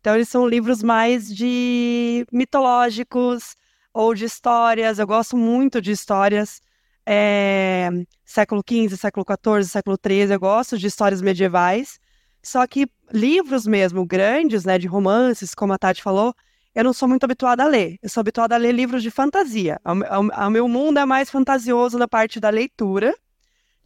Então 0.00 0.16
eles 0.16 0.28
são 0.28 0.44
livros 0.44 0.82
mais 0.82 1.32
de 1.32 2.26
mitológicos 2.32 3.54
ou 3.94 4.12
de 4.12 4.24
histórias. 4.24 4.98
Eu 4.98 5.06
gosto 5.06 5.36
muito 5.36 5.80
de 5.80 5.92
histórias 5.92 6.60
é, 7.06 7.88
século 8.24 8.60
XV, 8.68 8.96
século 8.96 9.24
XIV, 9.24 9.70
século 9.70 9.96
XIII. 10.04 10.32
Eu 10.32 10.40
gosto 10.40 10.76
de 10.76 10.88
histórias 10.88 11.22
medievais. 11.22 12.00
Só 12.42 12.66
que 12.66 12.88
livros 13.12 13.68
mesmo 13.68 14.04
grandes, 14.04 14.64
né, 14.64 14.78
de 14.78 14.88
romances, 14.88 15.54
como 15.54 15.72
a 15.72 15.78
Tati 15.78 16.02
falou, 16.02 16.34
eu 16.74 16.82
não 16.82 16.92
sou 16.92 17.08
muito 17.08 17.22
habituada 17.22 17.62
a 17.62 17.68
ler. 17.68 17.98
Eu 18.02 18.08
sou 18.08 18.20
habituada 18.20 18.56
a 18.56 18.58
ler 18.58 18.72
livros 18.72 19.00
de 19.00 19.12
fantasia. 19.12 19.80
O 19.84 20.50
meu 20.50 20.66
mundo 20.66 20.98
é 20.98 21.04
mais 21.04 21.30
fantasioso 21.30 21.96
na 21.96 22.08
parte 22.08 22.40
da 22.40 22.50
leitura, 22.50 23.14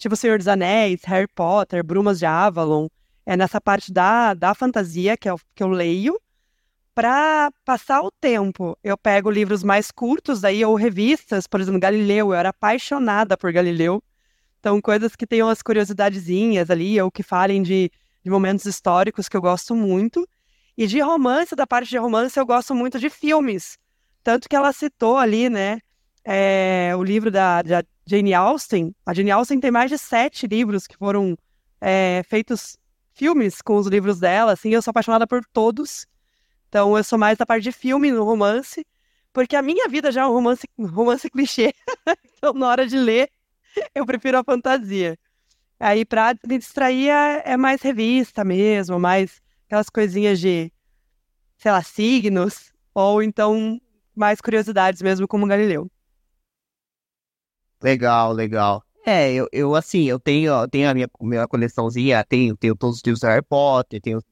tipo 0.01 0.17
Senhor 0.17 0.39
dos 0.39 0.49
Anéis, 0.49 1.03
Harry 1.05 1.29
Potter, 1.29 1.85
Brumas 1.85 2.19
de 2.19 2.27
Avalon. 2.27 2.89
É 3.25 3.37
nessa 3.37 3.61
parte 3.61 3.93
da, 3.93 4.35
da 4.35 4.55
fantasia 4.55 5.17
que 5.17 5.29
eu, 5.29 5.39
que 5.55 5.63
eu 5.63 5.69
leio. 5.69 6.19
Para 6.95 7.53
passar 7.65 8.01
o 8.03 8.11
tempo, 8.11 8.77
eu 8.83 8.97
pego 8.99 9.31
livros 9.31 9.63
mais 9.63 9.91
curtos 9.91 10.41
daí, 10.41 10.65
ou 10.65 10.75
revistas, 10.75 11.47
por 11.47 11.61
exemplo, 11.61 11.79
Galileu. 11.79 12.29
Eu 12.29 12.35
era 12.35 12.49
apaixonada 12.49 13.37
por 13.37 13.53
Galileu. 13.53 14.03
Então, 14.59 14.81
coisas 14.81 15.15
que 15.15 15.27
tenham 15.27 15.49
as 15.49 15.63
curiosidadezinhas 15.63 16.71
ali, 16.71 17.01
ou 17.01 17.11
que 17.11 17.23
falem 17.23 17.63
de, 17.63 17.91
de 18.25 18.31
momentos 18.31 18.65
históricos 18.67 19.29
que 19.29 19.37
eu 19.37 19.41
gosto 19.41 19.75
muito. 19.75 20.27
E 20.77 20.87
de 20.87 21.01
romance, 21.01 21.55
da 21.55 21.67
parte 21.67 21.91
de 21.91 21.99
romance, 21.99 22.39
eu 22.39 22.47
gosto 22.47 22.75
muito 22.75 22.99
de 22.99 23.11
filmes. 23.11 23.79
Tanto 24.25 24.49
que 24.49 24.57
ela 24.57 24.73
citou 24.73 25.17
ali, 25.17 25.49
né, 25.49 25.79
é, 26.25 26.93
o 26.97 27.03
livro 27.03 27.31
da, 27.31 27.63
da, 27.63 27.85
Jane 28.11 28.35
Austen. 28.35 28.93
A 29.07 29.15
Jane 29.15 29.31
Austen 29.31 29.61
tem 29.61 29.71
mais 29.71 29.89
de 29.89 29.97
sete 29.97 30.49
livros 30.49 30.85
que 30.85 30.97
foram 30.97 31.39
é, 31.81 32.23
feitos 32.29 32.77
filmes 33.13 33.63
com 33.63 33.77
os 33.77 33.87
livros 33.87 34.19
dela, 34.19 34.53
assim, 34.53 34.71
eu 34.71 34.83
sou 34.83 34.91
apaixonada 34.91 35.29
por 35.29 35.45
todos. 35.53 36.07
Então, 36.69 36.97
eu 36.97 37.05
sou 37.05 37.17
mais 37.17 37.39
da 37.39 37.47
parte 37.47 37.63
de 37.63 37.73
filme 37.73 38.11
no 38.11 38.25
romance, 38.25 38.85
porque 39.33 39.55
a 39.55 39.63
minha 39.63 39.89
vida 39.89 40.11
já 40.11 40.23
é 40.23 40.27
um 40.27 40.33
romance, 40.33 40.67
romance 40.77 41.29
clichê. 41.31 41.73
então, 42.37 42.53
na 42.53 42.67
hora 42.67 42.85
de 42.85 42.97
ler, 42.97 43.31
eu 43.95 44.05
prefiro 44.05 44.39
a 44.39 44.45
fantasia. 44.45 45.17
Aí, 45.79 46.05
pra 46.05 46.35
me 46.45 46.59
distrair, 46.59 47.11
é, 47.11 47.53
é 47.53 47.57
mais 47.57 47.81
revista 47.81 48.43
mesmo, 48.43 48.99
mais 48.99 49.41
aquelas 49.67 49.89
coisinhas 49.89 50.41
de, 50.41 50.73
sei 51.59 51.71
lá, 51.71 51.83
signos, 51.83 52.73
ou 52.93 53.23
então 53.23 53.81
mais 54.17 54.41
curiosidades 54.41 55.01
mesmo, 55.01 55.29
como 55.29 55.47
Galileu. 55.47 55.89
Legal, 57.83 58.33
legal. 58.33 58.85
É, 59.07 59.33
eu, 59.33 59.49
eu 59.51 59.75
assim, 59.75 60.05
eu 60.05 60.21
tenho, 60.21 60.53
eu 60.53 60.69
tenho 60.69 60.89
a 60.91 60.95
minha, 60.95 61.09
minha 61.21 61.49
coleçãozinha, 61.49 62.23
tenho, 62.25 62.57
tenho 62.57 62.77
todos 62.77 62.97
os 62.97 63.03
livros 63.03 63.21
do 63.21 63.27
Harry 63.27 63.43
Potter, 63.43 64.01
tenho 64.01 64.19
o 64.19 64.23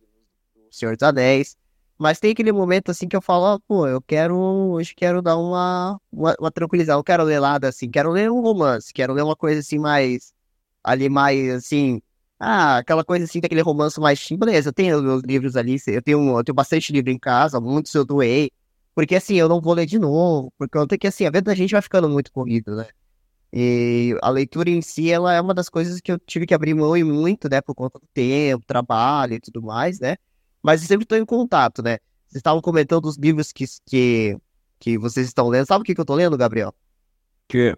Senhor 0.70 0.94
dos 0.94 1.02
Anéis, 1.02 1.56
mas 1.98 2.20
tem 2.20 2.32
aquele 2.32 2.52
momento 2.52 2.90
assim 2.90 3.08
que 3.08 3.16
eu 3.16 3.22
falo, 3.22 3.58
pô, 3.66 3.87
eu 3.87 4.02
quero, 4.02 4.37
hoje 4.37 4.94
quero 4.94 5.22
dar 5.22 5.38
uma, 5.38 5.98
uma, 6.12 6.37
uma 6.38 6.52
não 6.87 7.02
quero 7.02 7.24
ler 7.24 7.40
nada 7.40 7.68
assim, 7.68 7.90
quero 7.90 8.11
ler 8.11 8.30
um 8.30 8.40
romance, 8.40 8.92
quero 8.92 9.14
ler 9.14 9.22
uma 9.22 9.34
coisa 9.34 9.61
assim 9.61 9.78
mais, 9.78 10.32
ali 10.84 11.08
mais, 11.08 11.48
assim, 11.50 12.02
ah, 12.38 12.78
aquela 12.78 13.04
coisa 13.04 13.24
assim, 13.24 13.40
daquele 13.40 13.62
romance 13.62 13.98
mais 13.98 14.26
beleza, 14.38 14.68
eu 14.68 14.72
tenho 14.74 15.02
meus 15.02 15.22
livros 15.22 15.56
ali, 15.56 15.76
eu 15.87 16.02
tenho, 16.02 16.38
eu 16.38 16.44
tenho 16.44 16.54
bastante 16.54 16.92
livro 16.92 17.11
em 17.11 17.18
casa, 17.18 17.58
muitos 17.61 17.94
eu 17.94 18.04
doei, 18.04 18.50
porque 18.94 19.16
assim, 19.16 19.37
eu 19.37 19.48
não 19.48 19.61
vou 19.61 19.72
ler 19.74 19.87
de 19.87 19.98
novo, 19.98 20.52
porque 20.58 20.76
eu 20.76 20.87
tenho 20.87 20.98
que 21.00 21.06
assim, 21.06 21.24
a 21.24 21.30
vida 21.30 21.42
da 21.42 21.54
gente 21.54 21.72
vai 21.72 21.82
ficando 21.82 22.08
muito 22.08 22.30
corrida, 22.30 22.76
né? 22.76 22.87
E 23.52 24.16
a 24.22 24.28
leitura 24.28 24.68
em 24.68 24.82
si, 24.82 25.11
ela 25.11 25.32
é 25.32 25.40
uma 25.40 25.54
das 25.54 25.68
coisas 25.68 26.00
que 26.00 26.12
eu 26.12 26.18
tive 26.18 26.46
que 26.46 26.54
abrir 26.54 26.74
mão 26.74 26.96
e 26.96 27.02
muito, 27.02 27.48
né, 27.48 27.61
por 27.61 27.74
conta 27.74 27.98
do 27.98 28.06
tempo, 28.12 28.64
trabalho 28.66 29.34
e 29.34 29.40
tudo 29.40 29.62
mais, 29.62 29.98
né? 30.00 30.16
Mas 30.62 30.82
eu 30.82 30.88
sempre 30.88 31.04
estou 31.04 31.16
em 31.16 31.24
contato, 31.24 31.82
né? 31.82 31.98
Vocês 32.26 32.40
estavam 32.40 32.61
comentando 32.61 33.06
os 33.06 33.16
livros 33.16 33.52
que, 33.52 33.64
que, 33.87 34.37
que 34.78 34.98
vocês 34.98 35.26
estão 35.26 35.48
lendo. 35.48 35.66
Sabe 35.66 35.80
o 35.80 35.84
que, 35.84 35.94
que 35.94 36.00
eu 36.00 36.02
estou 36.02 36.16
lendo, 36.16 36.37
Gabriel? 36.37 36.74
Que? 37.48 37.74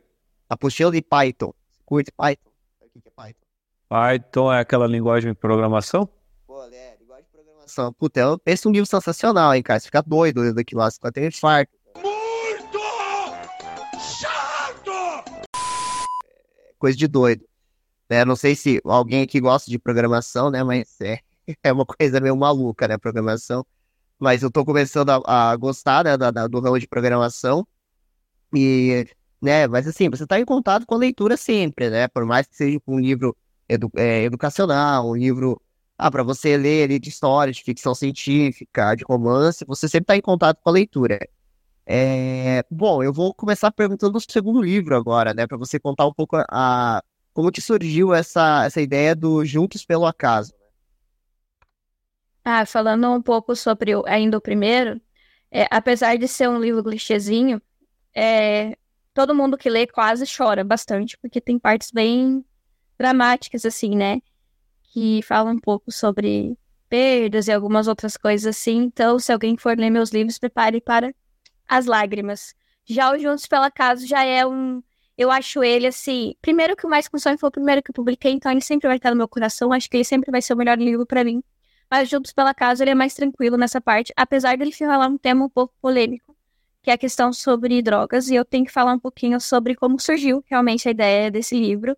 Apostila 0.48 0.90
de 0.90 1.00
Python. 1.00 1.54
Curte 1.86 2.10
Python? 2.10 2.50
O 2.80 3.00
que 3.00 3.06
é 3.06 3.10
Python? 3.10 3.46
Python 3.88 4.52
é 4.52 4.60
aquela 4.60 4.88
linguagem 4.88 5.30
de 5.30 5.38
programação? 5.38 6.08
Pô, 6.46 6.64
é, 6.64 6.96
linguagem 6.98 7.24
de 7.24 7.30
programação. 7.30 7.92
Puta, 7.92 8.18
eu 8.18 8.38
penso 8.38 8.68
um 8.68 8.72
livro 8.72 8.86
sensacional, 8.86 9.54
hein, 9.54 9.62
cara. 9.62 9.78
Você 9.78 9.86
fica 9.86 10.02
doido 10.02 10.40
lendo 10.40 10.58
aquilo 10.58 10.80
lá, 10.80 10.90
você 10.90 10.98
ter 11.12 11.22
um 11.22 11.26
infarto. 11.26 11.72
Coisa 16.80 16.98
de 16.98 17.06
doido. 17.06 17.44
É, 18.08 18.24
não 18.24 18.34
sei 18.34 18.56
se 18.56 18.80
alguém 18.84 19.22
aqui 19.22 19.40
gosta 19.40 19.70
de 19.70 19.78
programação, 19.78 20.50
né, 20.50 20.64
mas 20.64 21.00
é, 21.00 21.20
é 21.62 21.72
uma 21.72 21.86
coisa 21.86 22.20
meio 22.20 22.36
maluca, 22.36 22.88
né, 22.88 22.98
programação. 22.98 23.64
Mas 24.18 24.42
eu 24.42 24.50
tô 24.50 24.64
começando 24.64 25.10
a, 25.10 25.52
a 25.52 25.56
gostar, 25.56 26.04
né, 26.04 26.16
da, 26.16 26.30
da, 26.30 26.46
do 26.48 26.60
ramo 26.60 26.78
de 26.80 26.88
programação. 26.88 27.66
E, 28.54 29.06
né, 29.40 29.68
mas 29.68 29.86
assim, 29.86 30.10
você 30.10 30.26
tá 30.26 30.40
em 30.40 30.44
contato 30.44 30.84
com 30.86 30.94
a 30.96 30.98
leitura 30.98 31.36
sempre, 31.36 31.88
né, 31.88 32.08
por 32.08 32.24
mais 32.24 32.48
que 32.48 32.56
seja 32.56 32.80
um 32.86 32.98
livro 32.98 33.36
edu 33.68 33.90
é, 33.94 34.24
educacional, 34.24 35.08
um 35.10 35.16
livro 35.16 35.60
ah, 35.96 36.10
para 36.10 36.22
você 36.22 36.56
ler 36.56 36.84
ali 36.84 36.98
de 36.98 37.10
história, 37.10 37.52
de 37.52 37.62
ficção 37.62 37.94
científica, 37.94 38.94
de 38.96 39.04
romance, 39.04 39.64
você 39.66 39.88
sempre 39.88 40.04
está 40.04 40.16
em 40.16 40.20
contato 40.20 40.58
com 40.62 40.70
a 40.70 40.72
leitura. 40.72 41.20
É, 41.86 42.62
bom, 42.70 43.02
eu 43.02 43.12
vou 43.12 43.34
começar 43.34 43.70
perguntando 43.72 44.16
o 44.16 44.20
segundo 44.20 44.62
livro 44.62 44.94
agora, 44.94 45.34
né, 45.34 45.46
para 45.46 45.56
você 45.56 45.78
contar 45.80 46.06
um 46.06 46.12
pouco 46.12 46.36
a, 46.48 47.02
como 47.32 47.50
que 47.50 47.60
surgiu 47.60 48.14
essa, 48.14 48.64
essa 48.64 48.80
ideia 48.80 49.14
do 49.14 49.44
Juntos 49.44 49.84
pelo 49.84 50.06
Acaso. 50.06 50.52
Ah, 52.44 52.64
falando 52.64 53.10
um 53.10 53.22
pouco 53.22 53.54
sobre 53.54 53.94
o, 53.94 54.04
ainda 54.06 54.38
o 54.38 54.40
primeiro, 54.40 55.00
é, 55.50 55.66
apesar 55.70 56.16
de 56.16 56.28
ser 56.28 56.48
um 56.48 56.60
livro 56.60 56.82
clichêzinho, 56.82 57.60
é, 58.14 58.76
todo 59.12 59.34
mundo 59.34 59.58
que 59.58 59.68
lê 59.68 59.86
quase 59.86 60.24
chora 60.26 60.64
bastante, 60.64 61.18
porque 61.18 61.40
tem 61.40 61.58
partes 61.58 61.90
bem 61.90 62.44
dramáticas, 62.98 63.64
assim, 63.64 63.96
né? 63.96 64.20
Que 64.92 65.22
falam 65.22 65.54
um 65.54 65.58
pouco 65.58 65.90
sobre 65.92 66.56
perdas 66.88 67.48
e 67.48 67.52
algumas 67.52 67.88
outras 67.88 68.16
coisas 68.16 68.46
assim. 68.46 68.78
Então, 68.78 69.18
se 69.18 69.32
alguém 69.32 69.56
for 69.56 69.76
ler 69.78 69.90
meus 69.90 70.10
livros, 70.10 70.38
prepare 70.38 70.80
para 70.80 71.14
as 71.70 71.86
lágrimas. 71.86 72.54
Já 72.84 73.12
o 73.12 73.18
Juntos 73.18 73.46
pela 73.46 73.70
Casa 73.70 74.04
já 74.06 74.24
é 74.24 74.44
um. 74.44 74.82
Eu 75.16 75.30
acho 75.30 75.62
ele 75.62 75.86
assim. 75.86 76.34
Primeiro 76.42 76.76
que 76.76 76.84
o 76.84 76.90
Mais 76.90 77.06
Consome 77.06 77.38
foi 77.38 77.48
o 77.48 77.52
primeiro 77.52 77.82
que 77.82 77.90
eu 77.90 77.94
publiquei, 77.94 78.32
então 78.32 78.50
ele 78.50 78.60
sempre 78.60 78.88
vai 78.88 78.96
estar 78.96 79.10
no 79.10 79.16
meu 79.16 79.28
coração. 79.28 79.72
Acho 79.72 79.88
que 79.88 79.96
ele 79.96 80.04
sempre 80.04 80.30
vai 80.32 80.42
ser 80.42 80.54
o 80.54 80.56
melhor 80.56 80.78
livro 80.78 81.06
para 81.06 81.22
mim. 81.22 81.42
Mas 81.88 82.08
Juntos 82.08 82.32
pela 82.32 82.52
Casa 82.52 82.82
ele 82.82 82.90
é 82.90 82.94
mais 82.94 83.14
tranquilo 83.14 83.56
nessa 83.56 83.80
parte, 83.80 84.12
apesar 84.16 84.56
dele 84.56 84.72
falar 84.72 85.06
um 85.06 85.18
tema 85.18 85.44
um 85.44 85.48
pouco 85.48 85.74
polêmico, 85.80 86.36
que 86.82 86.90
é 86.90 86.94
a 86.94 86.98
questão 86.98 87.32
sobre 87.32 87.80
drogas. 87.82 88.28
E 88.28 88.34
eu 88.34 88.44
tenho 88.44 88.64
que 88.64 88.72
falar 88.72 88.92
um 88.92 88.98
pouquinho 88.98 89.40
sobre 89.40 89.76
como 89.76 90.00
surgiu 90.00 90.44
realmente 90.48 90.88
a 90.88 90.90
ideia 90.90 91.30
desse 91.30 91.58
livro. 91.58 91.96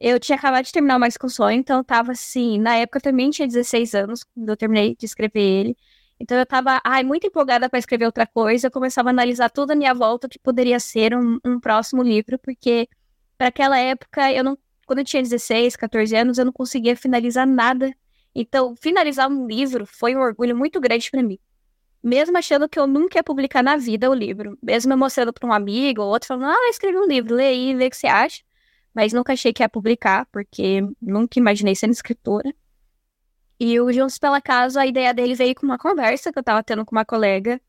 Eu 0.00 0.20
tinha 0.20 0.36
acabado 0.36 0.64
de 0.64 0.72
terminar 0.72 0.96
o 0.96 1.00
Mais 1.00 1.16
Com 1.16 1.28
Sonho, 1.28 1.58
então 1.58 1.78
eu 1.78 1.84
tava 1.84 2.12
assim, 2.12 2.58
na 2.58 2.76
época 2.76 2.98
eu 2.98 3.02
também 3.02 3.30
tinha 3.30 3.48
16 3.48 3.94
anos, 3.94 4.24
quando 4.24 4.48
eu 4.48 4.56
terminei 4.56 4.94
de 4.94 5.06
escrever 5.06 5.40
ele. 5.40 5.76
Então 6.20 6.36
eu 6.36 6.44
tava, 6.46 6.80
ai, 6.84 7.04
muito 7.04 7.26
empolgada 7.26 7.68
para 7.68 7.78
escrever 7.78 8.06
outra 8.06 8.26
coisa, 8.26 8.66
eu 8.66 8.70
começava 8.70 9.08
a 9.08 9.12
analisar 9.12 9.48
tudo 9.50 9.70
à 9.70 9.74
minha 9.74 9.94
volta 9.94 10.28
que 10.28 10.38
poderia 10.38 10.80
ser 10.80 11.14
um, 11.14 11.38
um 11.44 11.60
próximo 11.60 12.02
livro, 12.02 12.38
porque 12.38 12.88
para 13.36 13.48
aquela 13.48 13.78
época 13.78 14.32
eu 14.32 14.42
não, 14.42 14.58
quando 14.86 14.98
eu 15.00 15.04
tinha 15.04 15.22
16, 15.22 15.76
14 15.76 16.16
anos, 16.16 16.38
eu 16.38 16.44
não 16.44 16.52
conseguia 16.52 16.96
finalizar 16.96 17.46
nada. 17.46 17.94
Então, 18.34 18.74
finalizar 18.76 19.30
um 19.30 19.46
livro 19.46 19.86
foi 19.86 20.16
um 20.16 20.20
orgulho 20.20 20.56
muito 20.56 20.80
grande 20.80 21.10
para 21.10 21.22
mim. 21.22 21.38
Mesmo 22.02 22.38
achando 22.38 22.68
que 22.68 22.78
eu 22.78 22.86
nunca 22.86 23.18
ia 23.18 23.24
publicar 23.24 23.62
na 23.62 23.76
vida 23.76 24.10
o 24.10 24.14
livro, 24.14 24.56
mesmo 24.62 24.92
eu 24.92 24.96
mostrando 24.96 25.32
para 25.32 25.48
um 25.48 25.52
amigo 25.52 26.02
ou 26.02 26.08
outro, 26.08 26.28
falando, 26.28 26.46
ah, 26.46 26.68
escrevi 26.70 26.96
um 26.96 27.06
livro, 27.06 27.34
lê 27.34 27.46
aí, 27.48 27.74
vê 27.74 27.86
o 27.86 27.90
que 27.90 27.96
você 27.96 28.06
acha. 28.06 28.42
Mas 28.94 29.12
nunca 29.12 29.32
achei 29.32 29.52
que 29.52 29.62
ia 29.62 29.68
publicar, 29.68 30.26
porque 30.32 30.80
nunca 31.00 31.38
imaginei 31.38 31.74
sendo 31.74 31.92
escritora. 31.92 32.52
E 33.60 33.80
o 33.80 33.92
Juntos 33.92 34.18
pela 34.18 34.40
Casa, 34.40 34.82
a 34.82 34.86
ideia 34.86 35.12
dele 35.12 35.34
veio 35.34 35.54
com 35.54 35.66
uma 35.66 35.78
conversa 35.78 36.32
que 36.32 36.38
eu 36.38 36.42
tava 36.42 36.62
tendo 36.62 36.84
com 36.84 36.94
uma 36.94 37.04
colega. 37.04 37.60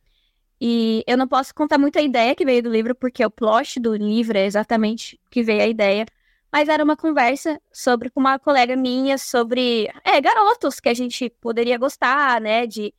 E 0.62 1.04
eu 1.08 1.18
não 1.18 1.28
posso 1.28 1.54
contar 1.56 1.78
muito 1.78 1.98
a 1.98 2.02
ideia 2.02 2.36
que 2.36 2.46
veio 2.46 2.62
do 2.62 2.70
livro, 2.70 2.94
porque 2.94 3.26
o 3.26 3.32
plot 3.32 3.80
do 3.80 3.96
livro 3.96 4.38
é 4.38 4.46
exatamente 4.46 5.20
que 5.32 5.42
veio 5.42 5.62
a 5.64 5.68
ideia. 5.68 6.06
Mas 6.52 6.68
era 6.68 6.84
uma 6.84 6.98
conversa 6.98 7.62
sobre 7.72 8.10
com 8.10 8.20
uma 8.20 8.38
colega 8.40 8.76
minha 8.76 9.18
sobre 9.18 9.88
é, 10.04 10.20
garotos 10.20 10.80
que 10.80 10.90
a 10.90 10.94
gente 10.94 11.30
poderia 11.42 11.78
gostar, 11.78 12.42
né? 12.42 12.68
De, 12.68 12.94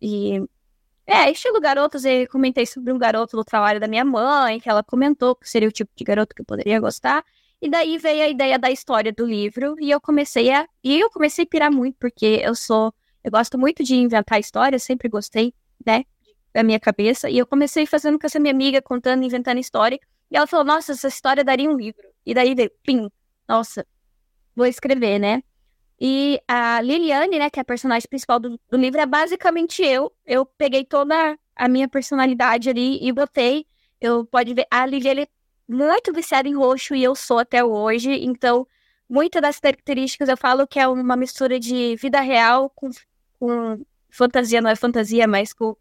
de 0.00 0.46
é, 1.06 1.30
estilo 1.30 1.60
garotos. 1.60 2.04
Eu 2.04 2.28
comentei 2.28 2.66
sobre 2.66 2.92
um 2.92 2.98
garoto 2.98 3.36
do 3.36 3.44
trabalho 3.44 3.80
da 3.80 3.88
minha 3.88 4.04
mãe, 4.04 4.60
que 4.60 4.68
ela 4.68 4.82
comentou 4.82 5.34
que 5.34 5.48
seria 5.48 5.68
o 5.68 5.72
tipo 5.72 5.90
de 5.96 6.04
garoto 6.04 6.34
que 6.34 6.42
eu 6.42 6.46
poderia 6.46 6.78
gostar. 6.80 7.24
E 7.62 7.70
daí 7.70 7.96
veio 7.96 8.24
a 8.24 8.28
ideia 8.28 8.58
da 8.58 8.72
história 8.72 9.12
do 9.12 9.24
livro 9.24 9.76
e 9.80 9.88
eu 9.88 10.00
comecei 10.00 10.50
a 10.50 10.66
e 10.82 10.98
eu 10.98 11.08
comecei 11.08 11.44
a 11.44 11.48
pirar 11.48 11.70
muito 11.70 11.96
porque 11.96 12.40
eu 12.42 12.56
sou 12.56 12.92
eu 13.22 13.30
gosto 13.30 13.56
muito 13.56 13.84
de 13.84 13.94
inventar 13.94 14.40
histórias, 14.40 14.82
sempre 14.82 15.08
gostei, 15.08 15.54
né, 15.86 16.04
da 16.52 16.64
minha 16.64 16.80
cabeça. 16.80 17.30
E 17.30 17.38
eu 17.38 17.46
comecei 17.46 17.86
fazendo 17.86 18.18
com 18.18 18.26
essa 18.26 18.40
minha 18.40 18.52
amiga 18.52 18.82
contando, 18.82 19.22
inventando 19.24 19.58
história. 19.60 19.96
E 20.28 20.36
ela 20.36 20.46
falou: 20.46 20.66
"Nossa, 20.66 20.90
essa 20.92 21.06
história 21.06 21.44
daria 21.44 21.70
um 21.70 21.76
livro". 21.76 22.02
E 22.26 22.34
daí 22.34 22.52
veio, 22.54 22.70
pim, 22.82 23.08
nossa, 23.48 23.86
vou 24.56 24.66
escrever, 24.66 25.20
né? 25.20 25.42
E 26.00 26.40
a 26.48 26.80
Liliane, 26.80 27.38
né, 27.38 27.48
que 27.50 27.60
é 27.60 27.62
a 27.62 27.64
personagem 27.64 28.08
principal 28.08 28.40
do, 28.40 28.58
do 28.70 28.76
livro, 28.76 29.00
é 29.00 29.06
basicamente 29.06 29.82
eu. 29.84 30.12
Eu 30.26 30.44
peguei 30.44 30.84
toda 30.84 31.38
a 31.54 31.68
minha 31.68 31.88
personalidade 31.88 32.68
ali 32.70 32.98
e 33.06 33.12
botei. 33.12 33.66
Eu 34.00 34.26
pode 34.26 34.52
ver, 34.54 34.66
a 34.70 34.84
Liliane 34.84 35.28
muito 35.68 36.12
viciada 36.12 36.48
em 36.48 36.54
roxo 36.54 36.94
e 36.94 37.02
eu 37.02 37.14
sou 37.14 37.38
até 37.38 37.64
hoje. 37.64 38.12
Então, 38.24 38.66
muitas 39.08 39.42
das 39.42 39.60
características 39.60 40.28
eu 40.28 40.36
falo 40.36 40.66
que 40.66 40.78
é 40.78 40.88
uma 40.88 41.16
mistura 41.16 41.58
de 41.58 41.96
vida 41.96 42.20
real 42.20 42.70
com, 42.70 42.90
com 43.38 43.84
fantasia, 44.10 44.60
não 44.60 44.70
é 44.70 44.76
fantasia, 44.76 45.26
mas 45.26 45.52
com, 45.52 45.76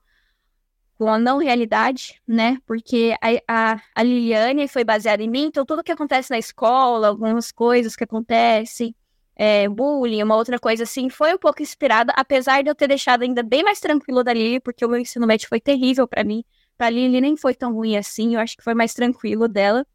com 0.98 1.10
a 1.10 1.18
não 1.18 1.38
realidade, 1.38 2.22
né? 2.28 2.58
Porque 2.66 3.16
a, 3.22 3.74
a, 3.74 3.82
a 3.96 4.04
Liliane 4.04 4.68
foi 4.68 4.84
baseada 4.84 5.24
em 5.24 5.30
mim, 5.30 5.46
então 5.46 5.66
tudo 5.66 5.84
que 5.84 5.92
acontece 5.92 6.30
na 6.32 6.38
escola, 6.38 7.08
algumas 7.08 7.52
coisas 7.52 7.96
que 7.96 8.04
acontecem, 8.04 8.96
é, 9.36 9.68
bullying, 9.68 10.22
uma 10.22 10.36
outra 10.36 10.60
coisa 10.60 10.84
assim, 10.84 11.10
foi 11.10 11.34
um 11.34 11.38
pouco 11.38 11.62
inspirada, 11.62 12.14
apesar 12.16 12.62
de 12.62 12.70
eu 12.70 12.76
ter 12.76 12.88
deixado 12.88 13.24
ainda 13.24 13.42
bem 13.42 13.64
mais 13.64 13.80
tranquilo 13.80 14.24
dali, 14.24 14.60
porque 14.60 14.86
o 14.86 14.90
meu 14.90 15.00
ensino 15.00 15.26
médio 15.26 15.48
foi 15.50 15.60
terrível 15.60 16.08
para 16.08 16.24
mim. 16.24 16.44
Pra 16.78 16.90
Lily 16.90 17.22
nem 17.22 17.38
foi 17.38 17.54
tão 17.54 17.74
ruim 17.74 17.96
assim, 17.98 18.36
eu 18.36 18.40
acho 18.40 18.58
que 18.58 18.64
foi 18.64 18.74
mais 18.74 18.94
tranquilo 18.94 19.48
dela. 19.48 19.86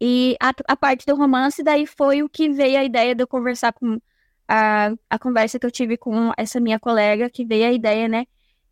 E 0.00 0.36
a, 0.40 0.52
a 0.68 0.76
parte 0.76 1.04
do 1.06 1.16
romance, 1.16 1.62
daí 1.62 1.86
foi 1.86 2.22
o 2.22 2.28
que 2.28 2.48
veio 2.48 2.78
a 2.78 2.84
ideia 2.84 3.14
de 3.14 3.22
eu 3.22 3.26
conversar 3.26 3.72
com 3.72 3.98
a, 4.46 4.92
a 5.10 5.18
conversa 5.18 5.58
que 5.58 5.66
eu 5.66 5.70
tive 5.70 5.96
com 5.96 6.32
essa 6.36 6.60
minha 6.60 6.78
colega, 6.78 7.28
que 7.28 7.44
veio 7.44 7.66
a 7.68 7.72
ideia, 7.72 8.08
né, 8.08 8.26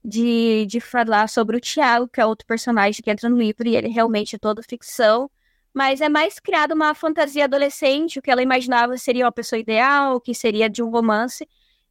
de, 0.04 0.66
de 0.66 0.80
falar 0.80 1.28
sobre 1.28 1.56
o 1.56 1.60
Tiago, 1.60 2.08
que 2.08 2.20
é 2.20 2.26
outro 2.26 2.46
personagem 2.46 3.02
que 3.02 3.10
entra 3.10 3.28
no 3.28 3.36
livro, 3.36 3.68
e 3.68 3.76
ele 3.76 3.88
realmente 3.88 4.36
é 4.36 4.38
todo 4.38 4.62
ficção, 4.62 5.30
mas 5.74 6.00
é 6.00 6.08
mais 6.08 6.38
criado 6.38 6.72
uma 6.72 6.94
fantasia 6.94 7.44
adolescente, 7.44 8.18
o 8.18 8.22
que 8.22 8.30
ela 8.30 8.42
imaginava 8.42 8.96
seria 8.96 9.26
uma 9.26 9.32
pessoa 9.32 9.58
ideal, 9.58 10.20
que 10.20 10.34
seria 10.34 10.70
de 10.70 10.82
um 10.82 10.90
romance, 10.90 11.46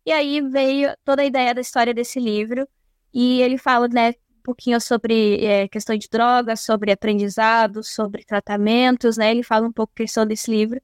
e 0.06 0.12
aí 0.12 0.42
veio 0.42 0.96
toda 1.04 1.22
a 1.22 1.26
ideia 1.26 1.54
da 1.54 1.62
história 1.62 1.94
desse 1.94 2.20
livro, 2.20 2.68
e 3.14 3.42
ele 3.42 3.58
fala, 3.58 3.88
né, 3.88 4.16
pouquinho 4.46 4.80
sobre 4.80 5.44
é, 5.44 5.68
questão 5.68 5.98
de 5.98 6.08
drogas, 6.08 6.62
sobre 6.62 6.92
aprendizado, 6.92 7.84
sobre 7.84 8.24
tratamentos, 8.24 9.18
né? 9.18 9.32
Ele 9.32 9.42
fala 9.42 9.68
um 9.68 9.72
pouco 9.72 9.94
questão 9.96 10.26
desse 10.26 10.52
livro, 10.52 10.80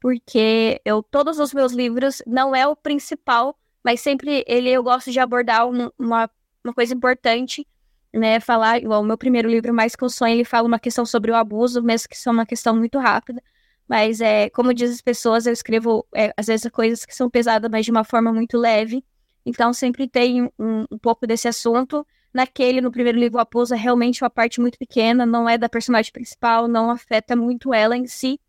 porque 0.00 0.80
eu 0.84 1.02
todos 1.02 1.38
os 1.38 1.54
meus 1.54 1.72
livros 1.72 2.22
não 2.26 2.54
é 2.54 2.66
o 2.66 2.76
principal, 2.76 3.58
mas 3.82 4.00
sempre 4.02 4.44
ele 4.46 4.68
eu 4.68 4.82
gosto 4.82 5.10
de 5.10 5.18
abordar 5.18 5.66
um, 5.66 5.90
uma, 5.98 6.30
uma 6.62 6.74
coisa 6.74 6.94
importante, 6.94 7.66
né? 8.12 8.40
Falar, 8.40 8.78
igual 8.78 9.00
o 9.00 9.04
meu 9.04 9.16
primeiro 9.16 9.48
livro, 9.48 9.72
Mais 9.72 9.96
que 9.96 10.04
o 10.04 10.10
Sonho, 10.10 10.34
ele 10.34 10.44
fala 10.44 10.68
uma 10.68 10.78
questão 10.78 11.06
sobre 11.06 11.30
o 11.30 11.34
abuso, 11.34 11.82
mesmo 11.82 12.08
que 12.08 12.16
seja 12.16 12.30
uma 12.30 12.46
questão 12.46 12.76
muito 12.76 12.98
rápida. 12.98 13.42
Mas 13.88 14.20
é, 14.20 14.50
como 14.50 14.74
dizem 14.74 14.94
as 14.94 15.00
pessoas, 15.00 15.46
eu 15.46 15.52
escrevo 15.52 16.06
é, 16.14 16.32
às 16.36 16.46
vezes 16.46 16.70
coisas 16.70 17.04
que 17.06 17.14
são 17.14 17.30
pesadas, 17.30 17.70
mas 17.70 17.84
de 17.86 17.90
uma 17.90 18.04
forma 18.04 18.32
muito 18.32 18.58
leve. 18.58 19.04
Então 19.46 19.72
sempre 19.72 20.06
tem 20.08 20.44
um, 20.58 20.84
um 20.90 20.98
pouco 20.98 21.26
desse 21.26 21.48
assunto 21.48 22.06
Naquele, 22.32 22.80
no 22.80 22.90
primeiro 22.90 23.18
livro, 23.18 23.38
a 23.38 23.44
Pousa 23.44 23.74
é 23.74 23.78
realmente 23.78 24.22
uma 24.24 24.30
parte 24.30 24.60
muito 24.60 24.78
pequena, 24.78 25.26
não 25.26 25.48
é 25.48 25.58
da 25.58 25.68
personagem 25.68 26.10
principal, 26.10 26.66
não 26.66 26.90
afeta 26.90 27.36
muito 27.36 27.74
ela 27.74 27.96
em 27.96 28.06
si, 28.06 28.40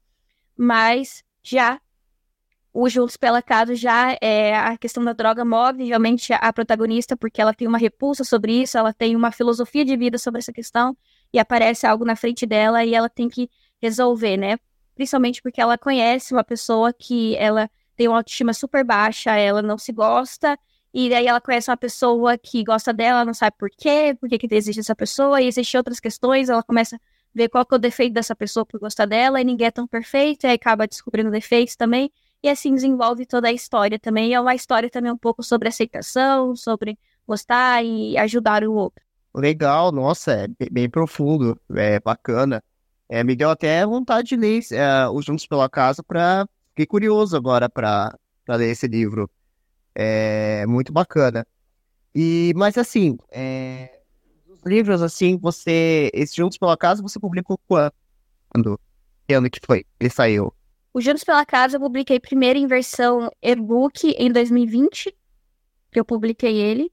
mas 0.58 1.24
já 1.42 1.82
o 2.74 2.90
Juntos 2.90 3.18
pela 3.18 3.42
Casa 3.42 3.76
já 3.76 4.18
é 4.20 4.56
a 4.56 4.78
questão 4.78 5.04
da 5.04 5.14
droga 5.14 5.46
move 5.46 5.84
realmente 5.84 6.34
a 6.34 6.52
protagonista, 6.52 7.16
porque 7.16 7.40
ela 7.40 7.54
tem 7.54 7.68
uma 7.68 7.78
repulsa 7.78 8.24
sobre 8.24 8.64
isso, 8.64 8.78
ela 8.78 8.92
tem 8.92 9.16
uma 9.16 9.32
filosofia 9.32 9.86
de 9.86 9.96
vida 9.96 10.18
sobre 10.18 10.40
essa 10.40 10.52
questão, 10.52 10.98
e 11.32 11.38
aparece 11.38 11.86
algo 11.86 12.06
na 12.06 12.16
frente 12.16 12.46
dela 12.46 12.84
e 12.84 12.96
ela 12.96 13.10
tem 13.10 13.30
que 13.30 13.50
resolver, 13.82 14.38
né? 14.38 14.58
Principalmente 14.96 15.42
porque 15.42 15.60
ela 15.60 15.78
conhece 15.78 16.34
uma 16.34 16.44
pessoa 16.44 16.94
que 16.94 17.36
ela 17.36 17.70
tem 17.96 18.08
uma 18.08 18.18
autoestima 18.18 18.54
super 18.54 18.84
baixa, 18.84 19.36
ela 19.36 19.62
não 19.62 19.78
se 19.78 19.92
gosta, 19.92 20.58
e 20.94 21.10
daí 21.10 21.28
ela 21.28 21.42
conhece 21.42 21.70
uma 21.70 21.78
pessoa 21.78 22.38
que 22.38 22.64
gosta 22.64 22.94
dela, 22.94 23.26
não 23.26 23.34
sabe 23.34 23.56
por 23.58 23.70
quê, 23.70 24.16
por 24.20 24.30
que, 24.30 24.38
que 24.38 24.54
existe 24.54 24.80
essa 24.80 24.96
pessoa, 24.96 25.42
e 25.42 25.48
existem 25.48 25.78
outras 25.78 26.00
questões, 26.00 26.50
ela 26.50 26.62
começa 26.62 26.96
a 26.96 27.00
ver 27.34 27.50
qual 27.50 27.66
que 27.66 27.74
é 27.74 27.78
o 27.78 27.80
defeito 27.80 28.14
dessa 28.14 28.36
pessoa 28.36 28.66
por 28.66 28.80
gostar 28.80 29.06
dela, 29.06 29.42
e 29.42 29.44
ninguém 29.44 29.68
é 29.68 29.72
tão 29.72 29.88
perfeito, 29.88 30.46
e 30.46 30.48
aí 30.48 30.56
acaba 30.56 30.88
descobrindo 30.88 31.32
defeitos 31.32 31.76
também, 31.76 32.12
e 32.44 32.50
assim 32.50 32.76
desenvolve 32.76 33.26
toda 33.26 33.48
a 33.48 33.54
história 33.54 33.98
também. 33.98 34.30
E 34.30 34.34
é 34.34 34.40
uma 34.40 34.54
história 34.54 34.90
também 34.90 35.12
um 35.12 35.18
pouco 35.18 35.42
sobre 35.42 35.70
aceitação, 35.70 36.56
sobre 36.56 37.00
gostar 37.26 37.84
e 37.84 38.18
ajudar 38.18 38.64
o 38.66 38.74
outro. 38.74 39.02
Legal, 39.34 39.92
nossa, 39.92 40.34
é 40.34 40.70
bem 40.70 40.90
profundo, 40.90 41.60
é 41.74 42.00
bacana. 42.00 42.62
É, 43.10 43.24
me 43.24 43.36
deu 43.36 43.50
até 43.50 43.86
vontade 43.86 44.30
de 44.30 44.36
ler 44.36 44.62
é, 44.72 45.08
os 45.08 45.26
Juntos 45.26 45.48
pela 45.48 45.70
Casa 45.70 46.04
para 46.04 46.46
fiquei 46.70 46.86
curioso 46.86 47.38
agora 47.38 47.70
para 47.70 48.18
ler 48.50 48.70
esse 48.70 48.88
livro. 48.88 49.30
É 49.96 50.66
muito 50.66 50.92
bacana. 50.92 51.46
E, 52.16 52.54
mas 52.56 52.78
assim, 52.78 53.18
é, 53.32 54.00
os 54.48 54.62
livros, 54.64 55.02
assim, 55.02 55.38
você. 55.38 56.10
Esses 56.14 56.36
Juntos 56.36 56.58
pela 56.58 56.78
Casa, 56.78 57.02
você 57.02 57.20
publicou 57.20 57.60
quando? 57.68 58.80
Que 59.28 59.34
ano 59.34 59.50
que 59.50 59.60
foi? 59.66 59.86
Ele 60.00 60.10
saiu? 60.10 60.54
O 60.94 61.02
Juntos 61.02 61.24
pela 61.24 61.46
Casa 61.46 61.78
eu 61.78 61.82
publiquei 61.82 62.20
primeiro 62.20 62.60
em 62.60 62.68
versão 62.68 63.32
e-book 63.42 64.10
em 64.18 64.32
2020, 64.32 65.16
que 65.92 66.00
eu 66.00 66.06
publiquei 66.06 66.58
ele. 66.58 66.92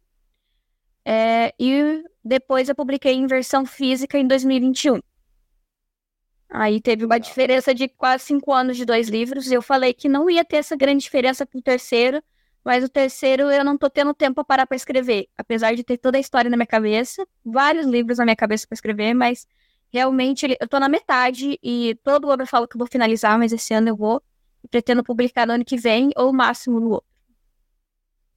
É, 1.05 1.53
e 1.59 2.03
depois 2.25 2.69
eu 2.69 2.75
publiquei 2.75 3.13
em 3.13 3.27
versão 3.27 3.67
física 3.67 4.19
em 4.19 4.27
2021. 4.27 5.01
Aí 6.49 6.81
teve 6.81 7.05
uma 7.05 7.19
diferença 7.19 7.75
de 7.75 7.89
quase 7.89 8.25
cinco 8.25 8.53
anos 8.53 8.77
de 8.77 8.85
dois 8.85 9.09
livros. 9.09 9.51
E 9.51 9.55
eu 9.55 9.63
falei 9.63 9.95
que 9.95 10.09
não 10.09 10.29
ia 10.29 10.45
ter 10.45 10.57
essa 10.57 10.77
grande 10.77 11.03
diferença 11.05 11.47
pro 11.47 11.63
terceiro, 11.63 12.23
mas 12.65 12.85
o 12.85 12.89
terceiro 12.89 13.51
eu 13.51 13.65
não 13.65 13.77
tô 13.77 13.89
tendo 13.89 14.13
tempo 14.13 14.35
para 14.37 14.45
parar 14.45 14.67
para 14.67 14.77
escrever. 14.77 15.29
Apesar 15.37 15.75
de 15.75 15.83
ter 15.83 15.97
toda 15.97 16.19
a 16.19 16.21
história 16.21 16.51
na 16.51 16.57
minha 16.57 16.67
cabeça, 16.67 17.27
vários 17.45 17.87
livros 17.87 18.19
na 18.19 18.25
minha 18.25 18.37
cabeça 18.37 18.67
para 18.67 18.75
escrever, 18.75 19.15
mas 19.15 19.47
realmente 19.93 20.57
eu 20.61 20.69
tô 20.69 20.79
na 20.79 20.89
metade 20.89 21.59
e 21.63 21.99
todo 22.03 22.31
ano 22.31 22.43
eu 22.43 22.47
falo 22.47 22.69
que 22.69 22.77
eu 22.77 22.79
vou 22.79 22.89
finalizar, 22.91 23.39
mas 23.39 23.53
esse 23.53 23.75
ano 23.75 23.89
eu 23.89 23.97
vou. 23.97 24.23
pretendo 24.71 25.03
publicar 25.03 25.47
no 25.47 25.55
ano 25.55 25.65
que 25.65 25.77
vem 25.77 26.11
ou 26.17 26.33
máximo 26.33 26.79
no 26.79 26.91
outro. 26.91 27.11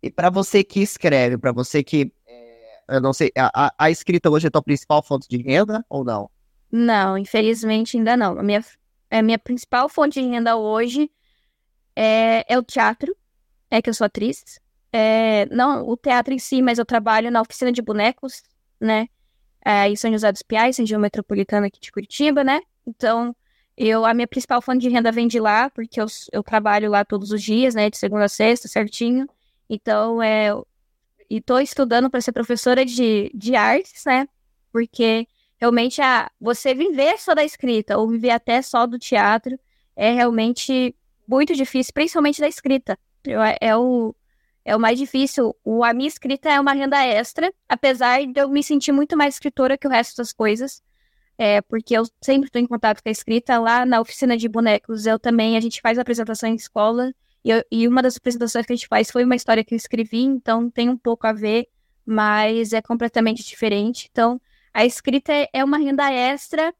E 0.01 0.09
para 0.09 0.29
você 0.29 0.63
que 0.63 0.81
escreve, 0.81 1.37
para 1.37 1.51
você 1.51 1.83
que. 1.83 2.11
É, 2.27 2.81
eu 2.89 3.01
não 3.01 3.13
sei, 3.13 3.31
a, 3.37 3.73
a, 3.77 3.89
escrita 3.89 4.29
hoje 4.29 4.47
é 4.47 4.49
a 4.49 4.51
tua 4.51 4.61
principal 4.61 5.01
fonte 5.01 5.27
de 5.29 5.37
renda 5.37 5.85
ou 5.89 6.03
não? 6.03 6.29
Não, 6.71 7.17
infelizmente 7.17 7.97
ainda 7.97 8.17
não. 8.17 8.37
A 8.39 8.43
minha, 8.43 8.63
a 9.09 9.21
minha 9.21 9.39
principal 9.39 9.87
fonte 9.87 10.21
de 10.21 10.27
renda 10.27 10.57
hoje 10.57 11.09
é, 11.95 12.43
é 12.51 12.57
o 12.57 12.63
teatro, 12.63 13.15
é 13.73 13.81
que 13.81 13.89
eu 13.89 13.93
sou 13.93 14.05
atriz. 14.05 14.59
É, 14.91 15.47
não 15.47 15.87
o 15.87 15.97
teatro 15.97 16.31
em 16.31 16.37
si, 16.37 16.61
mas 16.61 16.77
eu 16.77 16.85
trabalho 16.85 17.31
na 17.31 17.41
oficina 17.41 17.71
de 17.71 17.81
bonecos, 17.81 18.43
né? 18.79 19.07
É, 19.65 19.89
em 19.89 19.95
São 19.95 20.11
José 20.11 20.31
dos 20.31 20.43
Piais, 20.43 20.77
região 20.77 20.99
metropolitana 20.99 21.67
aqui 21.67 21.79
de 21.79 21.91
Curitiba, 21.91 22.43
né? 22.43 22.61
Então, 22.85 23.35
eu, 23.75 24.05
a 24.05 24.13
minha 24.13 24.27
principal 24.27 24.61
fonte 24.61 24.81
de 24.81 24.89
renda 24.89 25.11
vem 25.11 25.27
de 25.27 25.39
lá, 25.39 25.71
porque 25.71 25.99
eu, 25.99 26.05
eu 26.31 26.43
trabalho 26.43 26.91
lá 26.91 27.03
todos 27.03 27.31
os 27.31 27.41
dias, 27.41 27.73
né? 27.73 27.89
De 27.89 27.97
segunda 27.97 28.25
a 28.25 28.29
sexta, 28.29 28.67
certinho. 28.67 29.27
Então, 29.67 30.21
é, 30.21 30.51
e 31.27 31.41
tô 31.41 31.57
estudando 31.57 32.11
para 32.11 32.21
ser 32.21 32.31
professora 32.31 32.85
de, 32.85 33.31
de 33.33 33.55
artes, 33.55 34.05
né? 34.05 34.27
Porque 34.71 35.27
realmente 35.57 35.99
a, 35.99 36.29
você 36.39 36.75
viver 36.75 37.17
só 37.17 37.33
da 37.33 37.43
escrita 37.43 37.97
ou 37.97 38.07
viver 38.07 38.29
até 38.29 38.61
só 38.61 38.85
do 38.85 38.99
teatro 38.99 39.59
é 39.95 40.11
realmente 40.11 40.95
muito 41.27 41.55
difícil, 41.55 41.91
principalmente 41.91 42.39
da 42.39 42.47
escrita. 42.47 42.99
Eu, 43.25 43.41
é, 43.41 43.77
o, 43.77 44.15
é 44.65 44.75
o 44.75 44.79
mais 44.79 44.97
difícil. 44.97 45.55
O, 45.63 45.83
a 45.83 45.93
minha 45.93 46.07
escrita 46.07 46.49
é 46.49 46.59
uma 46.59 46.73
renda 46.73 47.03
extra, 47.05 47.53
apesar 47.67 48.25
de 48.25 48.39
eu 48.39 48.49
me 48.49 48.63
sentir 48.63 48.91
muito 48.91 49.17
mais 49.17 49.35
escritora 49.35 49.77
que 49.77 49.87
o 49.87 49.89
resto 49.89 50.17
das 50.17 50.33
coisas. 50.33 50.81
É, 51.37 51.61
porque 51.61 51.97
eu 51.97 52.03
sempre 52.21 52.47
estou 52.47 52.61
em 52.61 52.67
contato 52.67 53.01
com 53.01 53.09
a 53.09 53.11
escrita. 53.11 53.59
Lá 53.59 53.85
na 53.85 53.99
oficina 53.99 54.37
de 54.37 54.47
bonecos, 54.47 55.05
eu 55.05 55.19
também, 55.19 55.57
a 55.57 55.59
gente 55.59 55.81
faz 55.81 55.97
apresentação 55.97 56.49
em 56.49 56.55
escola. 56.55 57.13
E, 57.43 57.49
eu, 57.49 57.63
e 57.71 57.87
uma 57.87 58.01
das 58.01 58.17
apresentações 58.17 58.65
que 58.65 58.73
a 58.73 58.75
gente 58.75 58.87
faz 58.87 59.11
foi 59.11 59.23
uma 59.25 59.35
história 59.35 59.63
que 59.63 59.73
eu 59.73 59.77
escrevi, 59.77 60.21
então 60.21 60.69
tem 60.69 60.89
um 60.89 60.97
pouco 60.97 61.27
a 61.27 61.33
ver, 61.33 61.67
mas 62.05 62.71
é 62.71 62.81
completamente 62.81 63.43
diferente. 63.43 64.07
Então, 64.11 64.39
a 64.73 64.85
escrita 64.85 65.33
é, 65.33 65.49
é 65.53 65.63
uma 65.63 65.77
renda 65.77 66.11
extra. 66.11 66.73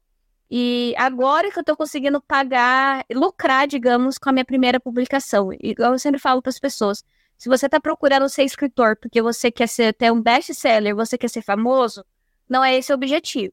E 0.50 0.94
agora 0.96 1.50
que 1.50 1.58
eu 1.58 1.62
estou 1.62 1.76
conseguindo 1.76 2.20
pagar, 2.20 3.04
lucrar, 3.12 3.66
digamos, 3.66 4.18
com 4.18 4.28
a 4.28 4.32
minha 4.32 4.44
primeira 4.44 4.78
publicação. 4.78 5.50
Igual 5.60 5.92
eu 5.92 5.98
sempre 5.98 6.20
falo 6.20 6.42
para 6.42 6.50
as 6.50 6.58
pessoas, 6.58 7.02
se 7.36 7.48
você 7.48 7.66
está 7.66 7.80
procurando 7.80 8.28
ser 8.28 8.44
escritor 8.44 8.96
porque 8.96 9.20
você 9.20 9.50
quer 9.50 9.68
ser 9.68 9.92
ter 9.94 10.12
um 10.12 10.20
best-seller, 10.20 10.94
você 10.94 11.18
quer 11.18 11.28
ser 11.28 11.42
famoso, 11.42 12.04
não 12.48 12.62
é 12.62 12.76
esse 12.76 12.92
o 12.92 12.94
objetivo. 12.94 13.52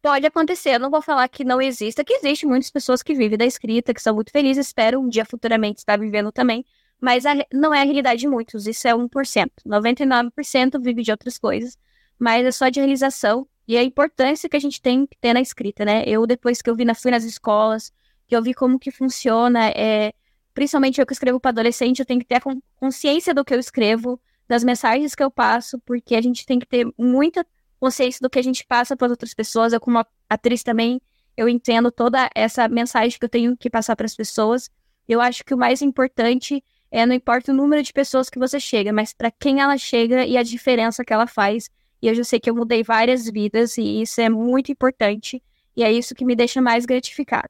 Pode 0.00 0.26
acontecer, 0.26 0.74
eu 0.74 0.80
não 0.80 0.90
vou 0.90 1.00
falar 1.00 1.28
que 1.28 1.44
não 1.44 1.62
exista, 1.62 2.02
que 2.02 2.14
existe 2.14 2.44
muitas 2.44 2.70
pessoas 2.70 3.02
que 3.02 3.14
vivem 3.14 3.38
da 3.38 3.46
escrita, 3.46 3.94
que 3.94 4.02
são 4.02 4.14
muito 4.14 4.32
felizes, 4.32 4.66
espero 4.66 5.00
um 5.00 5.08
dia 5.08 5.24
futuramente 5.24 5.78
estar 5.78 5.96
vivendo 5.96 6.32
também, 6.32 6.64
mas 7.00 7.24
a, 7.24 7.34
não 7.52 7.72
é 7.72 7.82
a 7.82 7.84
realidade 7.84 8.20
de 8.20 8.28
muitos, 8.28 8.66
isso 8.66 8.88
é 8.88 8.92
1%. 8.92 9.50
99% 9.64 10.82
vive 10.82 11.02
de 11.02 11.12
outras 11.12 11.38
coisas, 11.38 11.78
mas 12.18 12.44
é 12.44 12.50
só 12.50 12.68
de 12.68 12.80
realização 12.80 13.46
e 13.66 13.76
a 13.76 13.82
importância 13.82 14.48
que 14.48 14.56
a 14.56 14.60
gente 14.60 14.80
tem 14.80 15.06
que 15.06 15.16
ter 15.18 15.32
na 15.32 15.40
escrita, 15.40 15.84
né? 15.84 16.04
Eu, 16.06 16.26
depois 16.26 16.60
que 16.60 16.68
eu 16.68 16.74
vi, 16.74 16.84
fui 16.94 17.10
nas 17.10 17.24
escolas, 17.24 17.92
que 18.26 18.34
eu 18.34 18.42
vi 18.42 18.54
como 18.54 18.78
que 18.78 18.90
funciona, 18.90 19.68
é, 19.70 20.12
principalmente 20.54 21.00
eu 21.00 21.06
que 21.06 21.12
escrevo 21.12 21.40
para 21.40 21.50
adolescente, 21.50 22.00
eu 22.00 22.06
tenho 22.06 22.20
que 22.20 22.26
ter 22.26 22.36
a 22.36 22.42
consciência 22.76 23.32
do 23.32 23.44
que 23.44 23.54
eu 23.54 23.58
escrevo, 23.58 24.20
das 24.48 24.64
mensagens 24.64 25.14
que 25.14 25.22
eu 25.22 25.30
passo, 25.30 25.78
porque 25.80 26.14
a 26.14 26.20
gente 26.20 26.44
tem 26.44 26.58
que 26.58 26.66
ter 26.66 26.86
muita 26.98 27.46
consciência 27.78 28.18
do 28.20 28.30
que 28.30 28.38
a 28.38 28.42
gente 28.42 28.64
passa 28.66 28.96
para 28.96 29.08
outras 29.08 29.34
pessoas. 29.34 29.72
Eu, 29.72 29.80
como 29.80 30.04
atriz 30.28 30.62
também, 30.62 31.00
eu 31.36 31.48
entendo 31.48 31.90
toda 31.90 32.30
essa 32.34 32.68
mensagem 32.68 33.18
que 33.18 33.24
eu 33.24 33.28
tenho 33.28 33.56
que 33.56 33.70
passar 33.70 33.96
para 33.96 34.06
as 34.06 34.14
pessoas. 34.14 34.70
Eu 35.08 35.20
acho 35.20 35.44
que 35.44 35.54
o 35.54 35.58
mais 35.58 35.82
importante 35.82 36.62
é 36.90 37.06
não 37.06 37.14
importa 37.14 37.50
o 37.50 37.54
número 37.54 37.82
de 37.82 37.92
pessoas 37.92 38.28
que 38.28 38.38
você 38.38 38.60
chega, 38.60 38.92
mas 38.92 39.12
para 39.12 39.30
quem 39.30 39.60
ela 39.60 39.76
chega 39.78 40.26
e 40.26 40.36
a 40.36 40.42
diferença 40.42 41.04
que 41.04 41.12
ela 41.12 41.26
faz. 41.26 41.70
E 42.02 42.08
eu 42.08 42.14
já 42.16 42.24
sei 42.24 42.40
que 42.40 42.50
eu 42.50 42.54
mudei 42.54 42.82
várias 42.82 43.30
vidas 43.30 43.78
e 43.78 44.02
isso 44.02 44.20
é 44.20 44.28
muito 44.28 44.72
importante. 44.72 45.40
E 45.76 45.84
é 45.84 45.92
isso 45.92 46.16
que 46.16 46.24
me 46.24 46.34
deixa 46.34 46.60
mais 46.60 46.84
gratificado. 46.84 47.48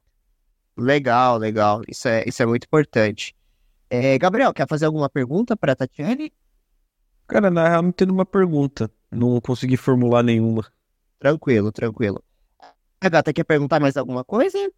Legal, 0.77 1.37
legal. 1.39 1.81
Isso 1.87 2.07
é, 2.07 2.23
isso 2.27 2.41
é 2.41 2.45
muito 2.45 2.65
importante. 2.65 3.35
É, 3.89 4.17
Gabriel, 4.17 4.53
quer 4.53 4.67
fazer 4.67 4.85
alguma 4.85 5.09
pergunta 5.09 5.57
para 5.57 5.73
a 5.73 5.75
Tatiane? 5.75 6.31
Cara, 7.27 7.49
na 7.49 7.67
real, 7.67 7.81
não 7.81 7.91
tenho 7.91 8.13
uma 8.13 8.25
pergunta. 8.25 8.91
Não 9.11 9.41
consegui 9.41 9.75
formular 9.75 10.21
nenhuma. 10.21 10.65
Tranquilo, 11.19 11.71
tranquilo. 11.71 12.23
A 13.01 13.09
gata 13.09 13.33
quer 13.33 13.43
perguntar 13.43 13.79
mais 13.79 13.97
alguma 13.97 14.23
coisa? 14.23 14.71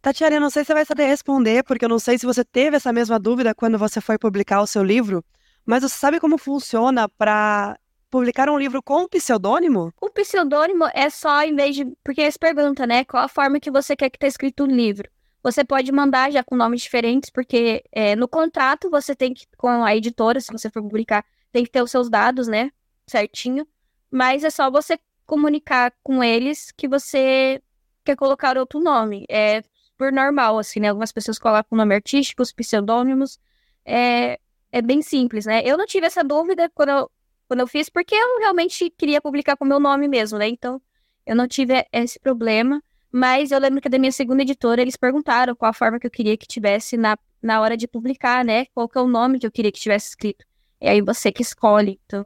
Tatiane, 0.00 0.36
eu 0.36 0.40
não 0.40 0.50
sei 0.50 0.62
se 0.62 0.68
você 0.68 0.74
vai 0.74 0.84
saber 0.84 1.06
responder, 1.06 1.64
porque 1.64 1.84
eu 1.84 1.88
não 1.88 1.98
sei 1.98 2.18
se 2.18 2.26
você 2.26 2.44
teve 2.44 2.76
essa 2.76 2.92
mesma 2.92 3.18
dúvida 3.18 3.54
quando 3.54 3.78
você 3.78 4.00
foi 4.00 4.18
publicar 4.18 4.60
o 4.60 4.66
seu 4.66 4.82
livro, 4.82 5.24
mas 5.64 5.82
você 5.82 5.96
sabe 5.96 6.18
como 6.18 6.38
funciona 6.38 7.08
para 7.08 7.78
publicar 8.12 8.50
um 8.50 8.58
livro 8.58 8.82
com 8.82 9.08
pseudônimo? 9.08 9.90
O 9.98 10.10
pseudônimo 10.10 10.84
é 10.92 11.08
só 11.08 11.42
em 11.42 11.56
vez 11.56 11.74
de. 11.74 11.86
Porque 12.04 12.20
eles 12.20 12.36
perguntam, 12.36 12.86
né? 12.86 13.04
Qual 13.06 13.24
a 13.24 13.28
forma 13.28 13.58
que 13.58 13.70
você 13.70 13.96
quer 13.96 14.10
que 14.10 14.18
tenha 14.18 14.28
escrito 14.28 14.64
o 14.64 14.66
livro. 14.66 15.10
Você 15.42 15.64
pode 15.64 15.90
mandar 15.90 16.30
já 16.30 16.44
com 16.44 16.54
nomes 16.54 16.82
diferentes, 16.82 17.30
porque 17.30 17.82
é, 17.90 18.14
no 18.14 18.28
contrato 18.28 18.88
você 18.90 19.16
tem 19.16 19.34
que, 19.34 19.46
com 19.56 19.82
a 19.82 19.96
editora, 19.96 20.40
se 20.40 20.52
você 20.52 20.70
for 20.70 20.82
publicar, 20.82 21.24
tem 21.50 21.64
que 21.64 21.70
ter 21.70 21.82
os 21.82 21.90
seus 21.90 22.08
dados, 22.08 22.46
né? 22.46 22.70
Certinho. 23.08 23.66
Mas 24.08 24.44
é 24.44 24.50
só 24.50 24.70
você 24.70 25.00
comunicar 25.26 25.92
com 26.02 26.22
eles 26.22 26.70
que 26.70 26.86
você 26.86 27.60
quer 28.04 28.14
colocar 28.14 28.56
outro 28.58 28.78
nome. 28.78 29.24
É 29.28 29.64
por 29.96 30.12
normal, 30.12 30.58
assim, 30.58 30.80
né? 30.80 30.88
Algumas 30.90 31.12
pessoas 31.12 31.38
colocam 31.38 31.78
nome 31.78 31.94
artístico, 31.94 32.42
os 32.42 32.52
pseudônimos. 32.52 33.40
É, 33.84 34.38
é 34.70 34.82
bem 34.82 35.00
simples, 35.00 35.46
né? 35.46 35.62
Eu 35.64 35.78
não 35.78 35.86
tive 35.86 36.06
essa 36.06 36.22
dúvida 36.22 36.70
quando 36.74 36.90
eu 36.90 37.10
quando 37.52 37.60
eu 37.60 37.66
fiz, 37.66 37.90
porque 37.90 38.14
eu 38.14 38.38
realmente 38.38 38.88
queria 38.88 39.20
publicar 39.20 39.58
com 39.58 39.64
o 39.66 39.68
meu 39.68 39.78
nome 39.78 40.08
mesmo, 40.08 40.38
né? 40.38 40.48
Então, 40.48 40.80
eu 41.26 41.36
não 41.36 41.46
tive 41.46 41.84
esse 41.92 42.18
problema. 42.18 42.82
Mas 43.12 43.50
eu 43.50 43.58
lembro 43.58 43.78
que 43.78 43.90
da 43.90 43.98
minha 43.98 44.10
segunda 44.10 44.40
editora, 44.40 44.80
eles 44.80 44.96
perguntaram 44.96 45.54
qual 45.54 45.68
a 45.68 45.74
forma 45.74 46.00
que 46.00 46.06
eu 46.06 46.10
queria 46.10 46.34
que 46.34 46.46
tivesse 46.46 46.96
na, 46.96 47.14
na 47.42 47.60
hora 47.60 47.76
de 47.76 47.86
publicar, 47.86 48.42
né? 48.42 48.64
Qual 48.74 48.88
que 48.88 48.96
é 48.96 49.02
o 49.02 49.06
nome 49.06 49.38
que 49.38 49.46
eu 49.46 49.50
queria 49.50 49.70
que 49.70 49.78
tivesse 49.78 50.08
escrito. 50.08 50.46
E 50.80 50.88
aí 50.88 51.02
você 51.02 51.30
que 51.30 51.42
escolhe. 51.42 52.00
Então, 52.06 52.24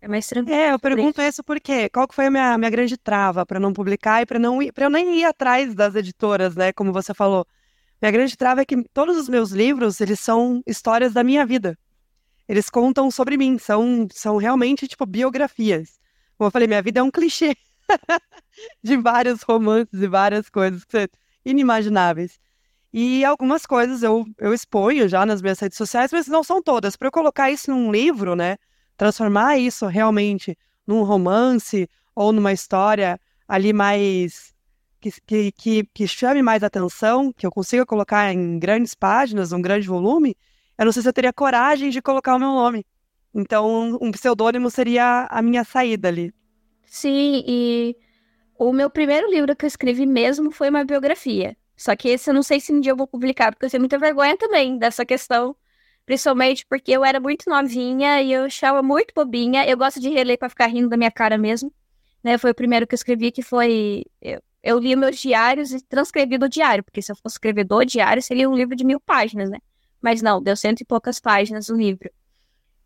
é 0.00 0.06
mais 0.06 0.28
tranquilo. 0.28 0.56
É, 0.56 0.72
eu 0.72 0.78
pergunto 0.78 1.20
isso 1.20 1.42
porque 1.42 1.88
qual 1.88 2.06
que 2.06 2.14
foi 2.14 2.26
a 2.26 2.30
minha, 2.30 2.56
minha 2.56 2.70
grande 2.70 2.96
trava 2.96 3.44
para 3.44 3.58
não 3.58 3.72
publicar 3.72 4.22
e 4.22 4.26
para 4.26 4.38
não 4.38 4.60
para 4.72 4.84
eu 4.84 4.90
nem 4.90 5.18
ir 5.18 5.24
atrás 5.24 5.74
das 5.74 5.96
editoras, 5.96 6.54
né? 6.54 6.72
Como 6.72 6.92
você 6.92 7.12
falou. 7.12 7.44
Minha 8.00 8.12
grande 8.12 8.36
trava 8.36 8.60
é 8.60 8.64
que 8.64 8.80
todos 8.94 9.16
os 9.16 9.28
meus 9.28 9.50
livros, 9.50 10.00
eles 10.00 10.20
são 10.20 10.62
histórias 10.64 11.12
da 11.12 11.24
minha 11.24 11.44
vida 11.44 11.76
eles 12.48 12.70
contam 12.70 13.10
sobre 13.10 13.36
mim, 13.36 13.58
são, 13.58 14.08
são 14.12 14.38
realmente, 14.38 14.88
tipo, 14.88 15.04
biografias. 15.04 16.00
Como 16.36 16.48
eu 16.48 16.50
falei, 16.50 16.66
minha 16.66 16.82
vida 16.82 17.00
é 17.00 17.02
um 17.02 17.10
clichê 17.10 17.54
de 18.82 18.96
vários 18.96 19.42
romances 19.42 20.00
e 20.00 20.08
várias 20.08 20.48
coisas 20.48 20.82
inimagináveis. 21.44 22.40
E 22.92 23.22
algumas 23.24 23.66
coisas 23.66 24.02
eu, 24.02 24.24
eu 24.38 24.54
exponho 24.54 25.08
já 25.08 25.26
nas 25.26 25.42
minhas 25.42 25.58
redes 25.58 25.76
sociais, 25.76 26.10
mas 26.10 26.26
não 26.26 26.42
são 26.42 26.62
todas. 26.62 26.96
Para 26.96 27.08
eu 27.08 27.12
colocar 27.12 27.50
isso 27.50 27.70
num 27.70 27.92
livro, 27.92 28.34
né? 28.34 28.56
Transformar 28.96 29.58
isso 29.58 29.86
realmente 29.86 30.56
num 30.86 31.02
romance 31.02 31.88
ou 32.14 32.32
numa 32.32 32.52
história 32.52 33.20
ali 33.46 33.72
mais. 33.72 34.54
Que, 35.00 35.12
que, 35.24 35.52
que, 35.52 35.84
que 35.94 36.08
chame 36.08 36.42
mais 36.42 36.64
atenção, 36.64 37.32
que 37.32 37.46
eu 37.46 37.52
consiga 37.52 37.86
colocar 37.86 38.32
em 38.32 38.58
grandes 38.58 38.94
páginas, 38.94 39.52
um 39.52 39.62
grande 39.62 39.86
volume, 39.86 40.34
eu 40.78 40.84
não 40.84 40.92
sei 40.92 41.02
se 41.02 41.08
eu 41.08 41.12
teria 41.12 41.32
coragem 41.32 41.90
de 41.90 42.00
colocar 42.00 42.36
o 42.36 42.38
meu 42.38 42.48
nome. 42.48 42.86
Então, 43.34 43.98
um 44.00 44.10
pseudônimo 44.10 44.70
seria 44.70 45.26
a 45.30 45.42
minha 45.42 45.64
saída 45.64 46.08
ali. 46.08 46.32
Sim, 46.86 47.44
e 47.46 47.96
o 48.58 48.72
meu 48.72 48.88
primeiro 48.88 49.30
livro 49.30 49.54
que 49.54 49.64
eu 49.64 49.68
escrevi 49.68 50.06
mesmo 50.06 50.50
foi 50.50 50.70
uma 50.70 50.84
biografia. 50.84 51.56
Só 51.76 51.94
que 51.94 52.08
esse 52.08 52.30
eu 52.30 52.34
não 52.34 52.42
sei 52.42 52.60
se 52.60 52.72
um 52.72 52.80
dia 52.80 52.92
eu 52.92 52.96
vou 52.96 53.06
publicar, 53.06 53.52
porque 53.52 53.66
eu 53.66 53.70
tenho 53.70 53.80
muita 53.80 53.98
vergonha 53.98 54.36
também 54.36 54.78
dessa 54.78 55.04
questão. 55.04 55.54
Principalmente 56.06 56.64
porque 56.66 56.90
eu 56.90 57.04
era 57.04 57.20
muito 57.20 57.50
novinha 57.50 58.22
e 58.22 58.32
eu 58.32 58.44
achava 58.44 58.82
muito 58.82 59.12
bobinha. 59.14 59.68
Eu 59.68 59.76
gosto 59.76 60.00
de 60.00 60.08
reler 60.08 60.38
para 60.38 60.48
ficar 60.48 60.66
rindo 60.66 60.88
da 60.88 60.96
minha 60.96 61.10
cara 61.10 61.36
mesmo. 61.36 61.72
Né? 62.24 62.38
Foi 62.38 62.50
o 62.50 62.54
primeiro 62.54 62.86
que 62.86 62.94
eu 62.94 62.96
escrevi, 62.96 63.30
que 63.30 63.42
foi. 63.42 64.04
Eu, 64.20 64.40
eu 64.62 64.78
li 64.78 64.96
meus 64.96 65.18
diários 65.18 65.72
e 65.72 65.80
transcrevi 65.80 66.38
do 66.38 66.48
diário, 66.48 66.82
porque 66.82 67.02
se 67.02 67.12
eu 67.12 67.16
fosse 67.16 67.34
escrever 67.34 67.64
do 67.64 67.84
diário, 67.84 68.22
seria 68.22 68.48
um 68.48 68.56
livro 68.56 68.74
de 68.74 68.84
mil 68.84 68.98
páginas, 68.98 69.50
né? 69.50 69.58
Mas 70.00 70.22
não, 70.22 70.42
deu 70.42 70.56
cento 70.56 70.80
e 70.80 70.84
poucas 70.84 71.20
páginas 71.20 71.68
o 71.68 71.76
livro. 71.76 72.10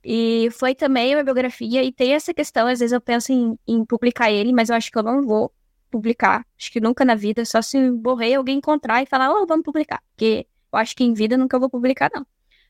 E 0.04 0.48
foi 0.52 0.74
também 0.74 1.14
uma 1.14 1.22
biografia, 1.22 1.82
e 1.82 1.92
tem 1.92 2.12
essa 2.12 2.34
questão, 2.34 2.66
às 2.66 2.80
vezes 2.80 2.92
eu 2.92 3.00
penso 3.00 3.32
em, 3.32 3.56
em 3.66 3.84
publicar 3.84 4.30
ele, 4.30 4.52
mas 4.52 4.68
eu 4.68 4.74
acho 4.74 4.90
que 4.90 4.98
eu 4.98 5.02
não 5.02 5.22
vou 5.22 5.52
publicar. 5.90 6.44
Acho 6.58 6.72
que 6.72 6.80
nunca 6.80 7.04
na 7.04 7.14
vida, 7.14 7.44
só 7.44 7.62
se 7.62 7.90
morrer 7.90 8.34
alguém 8.34 8.58
encontrar 8.58 9.02
e 9.02 9.06
falar, 9.06 9.32
oh, 9.32 9.46
vamos 9.46 9.64
publicar. 9.64 10.02
Porque 10.10 10.46
eu 10.72 10.78
acho 10.78 10.96
que 10.96 11.04
em 11.04 11.12
vida 11.12 11.36
nunca 11.36 11.58
vou 11.58 11.70
publicar, 11.70 12.10
não. 12.12 12.26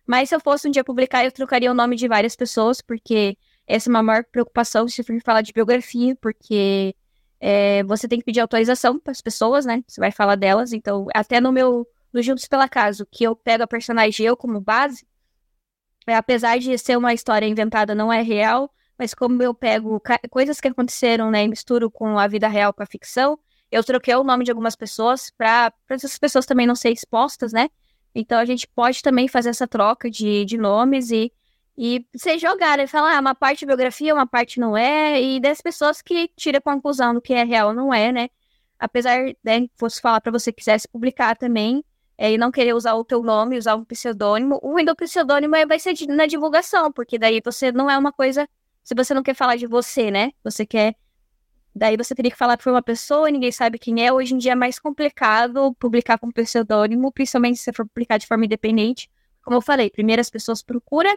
Mas 0.06 0.28
se 0.28 0.34
eu 0.34 0.40
fosse 0.40 0.68
um 0.68 0.70
dia 0.70 0.84
publicar, 0.84 1.24
eu 1.24 1.32
trocaria 1.32 1.70
o 1.70 1.74
nome 1.74 1.96
de 1.96 2.08
várias 2.08 2.34
pessoas, 2.34 2.80
porque 2.80 3.38
essa 3.66 3.88
é 3.88 3.90
uma 3.90 4.02
maior 4.02 4.24
preocupação 4.24 4.88
se 4.88 5.02
for 5.02 5.18
falar 5.22 5.42
de 5.42 5.52
biografia, 5.52 6.16
porque 6.16 6.94
é, 7.40 7.82
você 7.84 8.08
tem 8.08 8.18
que 8.18 8.24
pedir 8.24 8.40
autorização 8.40 8.98
para 8.98 9.12
as 9.12 9.20
pessoas, 9.20 9.64
né? 9.64 9.82
Você 9.86 10.00
vai 10.00 10.10
falar 10.10 10.34
delas. 10.34 10.72
Então, 10.72 11.06
até 11.14 11.40
no 11.40 11.52
meu 11.52 11.86
no 12.12 12.22
Juntos 12.22 12.46
pela 12.46 12.68
Casa, 12.68 13.06
que 13.10 13.24
eu 13.24 13.34
pego 13.34 13.64
a 13.64 13.66
personagem 13.66 14.26
eu 14.26 14.36
como 14.36 14.60
base, 14.60 15.06
é, 16.06 16.14
apesar 16.14 16.58
de 16.58 16.76
ser 16.78 16.96
uma 16.96 17.14
história 17.14 17.46
inventada, 17.46 17.94
não 17.94 18.12
é 18.12 18.22
real, 18.22 18.72
mas 18.98 19.14
como 19.14 19.42
eu 19.42 19.54
pego 19.54 20.00
coisas 20.30 20.60
que 20.60 20.68
aconteceram, 20.68 21.30
né, 21.30 21.44
e 21.44 21.48
misturo 21.48 21.90
com 21.90 22.18
a 22.18 22.26
vida 22.26 22.48
real 22.48 22.72
com 22.72 22.82
a 22.82 22.86
ficção, 22.86 23.38
eu 23.70 23.82
troquei 23.82 24.14
o 24.14 24.24
nome 24.24 24.44
de 24.44 24.50
algumas 24.50 24.76
pessoas 24.76 25.30
para 25.30 25.72
essas 25.88 26.18
pessoas 26.18 26.44
também 26.44 26.66
não 26.66 26.74
serem 26.74 26.94
expostas, 26.94 27.52
né? 27.52 27.70
Então 28.14 28.38
a 28.38 28.44
gente 28.44 28.68
pode 28.68 29.02
também 29.02 29.26
fazer 29.28 29.48
essa 29.48 29.66
troca 29.66 30.10
de, 30.10 30.44
de 30.44 30.58
nomes 30.58 31.10
e, 31.10 31.32
e 31.76 32.06
você 32.14 32.38
jogar, 32.38 32.78
e 32.78 32.86
falar, 32.86 33.16
ah, 33.16 33.20
uma 33.20 33.34
parte 33.34 33.64
biografia, 33.64 34.12
uma 34.12 34.26
parte 34.26 34.60
não 34.60 34.76
é, 34.76 35.20
e 35.22 35.40
das 35.40 35.62
pessoas 35.62 36.02
que 36.02 36.28
tiram 36.36 36.58
a 36.58 36.60
conclusão 36.60 37.14
do 37.14 37.22
que 37.22 37.32
é 37.32 37.44
real 37.44 37.68
ou 37.68 37.74
não 37.74 37.94
é, 37.94 38.12
né? 38.12 38.28
Apesar, 38.78 39.18
né, 39.42 39.66
fosse 39.76 40.00
falar 40.00 40.20
para 40.20 40.32
você 40.32 40.52
quisesse 40.52 40.86
publicar 40.86 41.34
também, 41.36 41.82
é, 42.22 42.30
e 42.30 42.38
não 42.38 42.52
querer 42.52 42.72
usar 42.72 42.94
o 42.94 43.04
teu 43.04 43.20
nome, 43.20 43.58
usar 43.58 43.74
um 43.74 43.84
pseudônimo, 43.84 44.60
o 44.62 44.70
ruim 44.74 44.84
pseudônimo 44.94 45.56
é, 45.56 45.66
vai 45.66 45.80
ser 45.80 45.92
na 46.06 46.24
divulgação, 46.24 46.92
porque 46.92 47.18
daí 47.18 47.42
você 47.44 47.72
não 47.72 47.90
é 47.90 47.98
uma 47.98 48.12
coisa 48.12 48.48
se 48.84 48.94
você 48.94 49.12
não 49.12 49.24
quer 49.24 49.34
falar 49.34 49.56
de 49.56 49.66
você, 49.66 50.08
né? 50.08 50.30
Você 50.44 50.64
quer. 50.64 50.94
Daí 51.74 51.96
você 51.96 52.14
teria 52.14 52.30
que 52.30 52.38
falar 52.38 52.56
foi 52.60 52.70
uma 52.70 52.82
pessoa, 52.82 53.28
ninguém 53.28 53.50
sabe 53.50 53.76
quem 53.76 54.06
é. 54.06 54.12
Hoje 54.12 54.34
em 54.34 54.38
dia 54.38 54.52
é 54.52 54.54
mais 54.54 54.78
complicado 54.78 55.74
publicar 55.80 56.16
com 56.16 56.30
pseudônimo, 56.30 57.10
principalmente 57.10 57.58
se 57.58 57.72
for 57.72 57.84
publicar 57.88 58.18
de 58.18 58.26
forma 58.28 58.44
independente. 58.44 59.10
Como 59.42 59.56
eu 59.56 59.60
falei, 59.60 59.90
primeiro 59.90 60.20
as 60.20 60.30
pessoas 60.30 60.62
procuram 60.62 61.10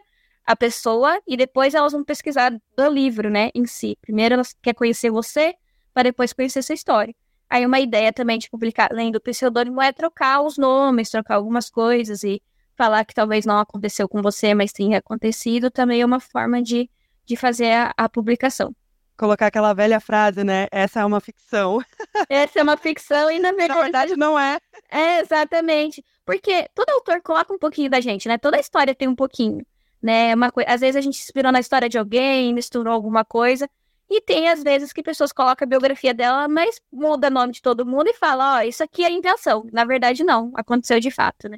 a 0.44 0.56
pessoa 0.56 1.22
e 1.28 1.38
depois 1.38 1.76
elas 1.76 1.94
vão 1.94 2.04
pesquisar 2.04 2.50
do 2.50 2.90
livro, 2.90 3.30
né, 3.30 3.52
em 3.54 3.68
si. 3.68 3.96
Primeiro 4.02 4.34
elas 4.34 4.56
querem 4.60 4.76
conhecer 4.76 5.12
você, 5.12 5.54
para 5.94 6.04
depois 6.10 6.34
conhecer 6.34 6.64
sua 6.64 6.74
história. 6.74 7.14
Aí 7.56 7.66
uma 7.66 7.80
ideia 7.80 8.12
também 8.12 8.38
de 8.38 8.50
publicar 8.50 8.90
além 8.92 9.14
do 9.14 9.22
pseudônimo 9.22 9.82
é 9.82 9.94
trocar 9.94 10.42
os 10.42 10.58
nomes, 10.58 11.10
trocar 11.10 11.36
algumas 11.36 11.70
coisas 11.70 12.22
e 12.22 12.44
falar 12.76 13.06
que 13.06 13.14
talvez 13.14 13.46
não 13.46 13.60
aconteceu 13.60 14.10
com 14.10 14.22
você, 14.22 14.54
mas 14.54 14.74
tenha 14.74 14.98
acontecido, 14.98 15.72
também 15.72 16.02
é 16.02 16.06
uma 16.06 16.20
forma 16.20 16.62
de 16.62 16.90
de 17.26 17.38
fazer 17.38 17.72
a, 17.72 17.94
a 17.96 18.10
publicação. 18.10 18.76
Colocar 19.18 19.48
aquela 19.48 19.74
velha 19.74 20.02
frase, 20.02 20.44
né? 20.44 20.68
Essa 20.70 21.00
é 21.00 21.06
uma 21.06 21.22
ficção. 21.22 21.80
Essa 22.28 22.60
é 22.60 22.64
uma 22.64 22.76
ficção 22.76 23.32
e 23.32 23.40
na 23.40 23.54
verdade. 23.54 23.74
Na 23.74 23.82
verdade, 23.84 24.18
não 24.18 24.38
é. 24.38 24.60
É, 24.92 25.22
exatamente. 25.22 26.04
Porque 26.26 26.70
todo 26.76 26.90
autor 26.90 27.22
coloca 27.22 27.54
um 27.54 27.58
pouquinho 27.58 27.90
da 27.90 28.02
gente, 28.02 28.28
né? 28.28 28.38
Toda 28.38 28.60
história 28.60 28.94
tem 28.94 29.08
um 29.08 29.16
pouquinho. 29.16 29.66
Né? 30.04 30.36
Uma 30.36 30.52
co... 30.52 30.60
Às 30.68 30.82
vezes 30.82 30.98
a 30.98 31.02
gente 31.02 31.16
se 31.16 31.24
inspirou 31.24 31.54
na 31.54 31.62
história 31.62 31.88
de 31.88 31.98
alguém, 31.98 32.54
misturou 32.54 32.94
alguma 32.94 33.24
coisa. 33.24 33.70
E 34.10 34.22
tem 34.22 34.50
às 34.50 34.62
vezes 34.62 34.94
que 34.94 35.02
pessoas 35.02 35.32
colocam 35.32 35.66
a 35.66 35.70
biografia 35.70 36.14
dela, 36.14 36.48
mas 36.48 36.80
muda 36.92 37.28
o 37.28 37.32
nome 37.32 37.54
de 37.54 37.62
todo 37.62 37.86
mundo 37.86 38.08
e 38.08 38.14
fala, 38.14 38.56
ó, 38.56 38.58
oh, 38.60 38.62
isso 38.62 38.84
aqui 38.84 39.04
é 39.04 39.12
invenção. 39.12 39.68
Na 39.74 39.84
verdade, 39.84 40.24
não. 40.24 40.52
Aconteceu 40.56 41.00
de 41.00 41.10
fato, 41.10 41.50
né? 41.50 41.58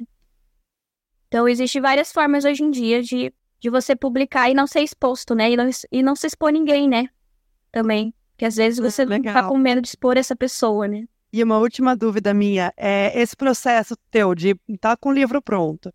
Então, 1.28 1.46
existem 1.46 1.82
várias 1.82 2.10
formas 2.10 2.44
hoje 2.46 2.62
em 2.62 2.70
dia 2.70 3.02
de 3.02 3.32
de 3.60 3.70
você 3.70 3.96
publicar 3.96 4.48
e 4.48 4.54
não 4.54 4.66
ser 4.66 4.80
exposto, 4.80 5.34
né? 5.34 5.50
E 5.50 5.56
não, 5.56 5.68
e 5.90 6.02
não 6.02 6.14
se 6.14 6.26
expor 6.26 6.50
ninguém, 6.50 6.88
né? 6.88 7.08
Também. 7.72 8.14
Que 8.36 8.44
às 8.44 8.56
vezes 8.56 8.78
você 8.78 9.04
Legal. 9.04 9.34
tá 9.34 9.48
com 9.48 9.58
medo 9.58 9.80
de 9.80 9.88
expor 9.88 10.16
essa 10.16 10.36
pessoa, 10.36 10.86
né? 10.86 11.04
E 11.32 11.42
uma 11.42 11.58
última 11.58 11.96
dúvida 11.96 12.32
minha 12.32 12.72
é 12.76 13.20
esse 13.20 13.36
processo 13.36 13.96
teu 14.10 14.34
de 14.34 14.50
estar 14.68 14.90
tá 14.90 14.96
com 14.96 15.10
o 15.10 15.12
livro 15.12 15.42
pronto. 15.42 15.92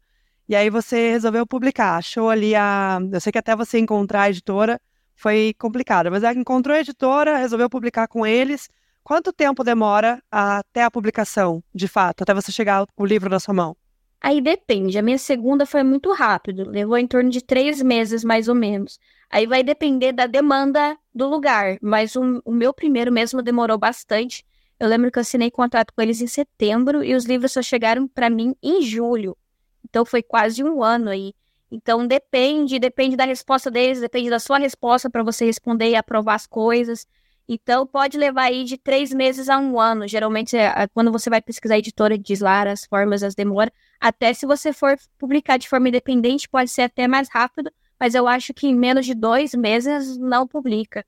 E 0.48 0.56
aí 0.56 0.70
você 0.70 1.10
resolveu 1.10 1.48
publicar, 1.48 1.98
achou 1.98 2.30
ali 2.30 2.54
a. 2.54 3.00
Eu 3.12 3.22
sei 3.22 3.32
que 3.32 3.38
até 3.38 3.56
você 3.56 3.80
encontrar 3.80 4.24
a 4.24 4.30
editora 4.30 4.80
foi 5.16 5.54
complicado, 5.58 6.12
mas 6.12 6.24
aí 6.24 6.36
encontrou 6.36 6.76
a 6.76 6.80
editora, 6.80 7.38
resolveu 7.38 7.70
publicar 7.70 8.08
com 8.08 8.26
eles. 8.26 8.70
Quanto 9.04 9.34
tempo 9.34 9.64
demora 9.64 10.22
até 10.32 10.84
a 10.84 10.92
publicação, 10.92 11.64
de 11.74 11.88
fato, 11.88 12.24
até 12.24 12.34
você 12.34 12.52
chegar 12.52 12.86
o 12.96 13.06
livro 13.06 13.30
na 13.30 13.40
sua 13.40 13.54
mão? 13.54 13.76
Aí 14.22 14.40
depende. 14.40 14.98
A 14.98 15.02
minha 15.02 15.18
segunda 15.18 15.66
foi 15.66 15.84
muito 15.84 16.14
rápido, 16.14 16.70
levou 16.70 16.98
em 16.98 17.06
torno 17.06 17.30
de 17.30 17.42
três 17.42 17.82
meses 17.82 18.24
mais 18.24 18.48
ou 18.48 18.56
menos. 18.56 18.98
Aí 19.30 19.46
vai 19.46 19.62
depender 19.62 20.14
da 20.14 20.26
demanda 20.26 20.98
do 21.14 21.28
lugar, 21.28 21.78
mas 21.82 22.16
o, 22.16 22.42
o 22.46 22.52
meu 22.54 22.74
primeiro 22.74 23.12
mesmo 23.12 23.42
demorou 23.42 23.78
bastante. 23.78 24.46
Eu 24.80 24.88
lembro 24.88 25.12
que 25.12 25.20
eu 25.20 25.22
assinei 25.22 25.52
contrato 25.52 25.92
com 25.94 26.02
eles 26.02 26.22
em 26.22 26.28
setembro 26.28 27.04
e 27.04 27.14
os 27.14 27.26
livros 27.26 27.52
só 27.52 27.62
chegaram 27.62 28.08
para 28.08 28.30
mim 28.30 28.56
em 28.64 28.82
julho. 28.82 29.36
Então 29.84 30.06
foi 30.06 30.24
quase 30.24 30.64
um 30.64 30.82
ano 30.82 31.10
aí. 31.10 31.34
Então 31.74 32.06
depende, 32.06 32.78
depende 32.78 33.16
da 33.16 33.26
resposta 33.26 33.72
deles, 33.72 34.00
depende 34.00 34.30
da 34.30 34.38
sua 34.38 34.60
resposta 34.60 35.10
para 35.10 35.24
você 35.24 35.44
responder 35.44 35.90
e 35.90 35.96
aprovar 35.96 36.36
as 36.36 36.46
coisas. 36.46 37.08
Então, 37.50 37.86
pode 37.86 38.16
levar 38.16 38.44
aí 38.44 38.64
de 38.64 38.78
três 38.78 39.12
meses 39.12 39.50
a 39.50 39.58
um 39.58 39.80
ano. 39.80 40.08
Geralmente, 40.08 40.56
é, 40.56 40.88
quando 40.94 41.12
você 41.12 41.32
vai 41.32 41.42
pesquisar 41.42 41.74
a 41.74 41.80
editora, 41.80 42.16
diz 42.16 42.42
lá 42.42 42.62
as 42.70 42.86
formas, 42.86 43.24
as 43.24 43.34
demoras. 43.34 43.74
Até 44.00 44.36
se 44.36 44.46
você 44.46 44.72
for 44.72 44.96
publicar 45.18 45.58
de 45.58 45.68
forma 45.68 45.90
independente, 45.90 46.48
pode 46.48 46.70
ser 46.70 46.84
até 46.84 47.08
mais 47.08 47.28
rápido, 47.28 47.72
mas 48.00 48.14
eu 48.14 48.28
acho 48.28 48.54
que 48.54 48.68
em 48.68 48.76
menos 48.76 49.04
de 49.04 49.16
dois 49.16 49.56
meses 49.56 50.16
não 50.16 50.48
publica. 50.48 51.04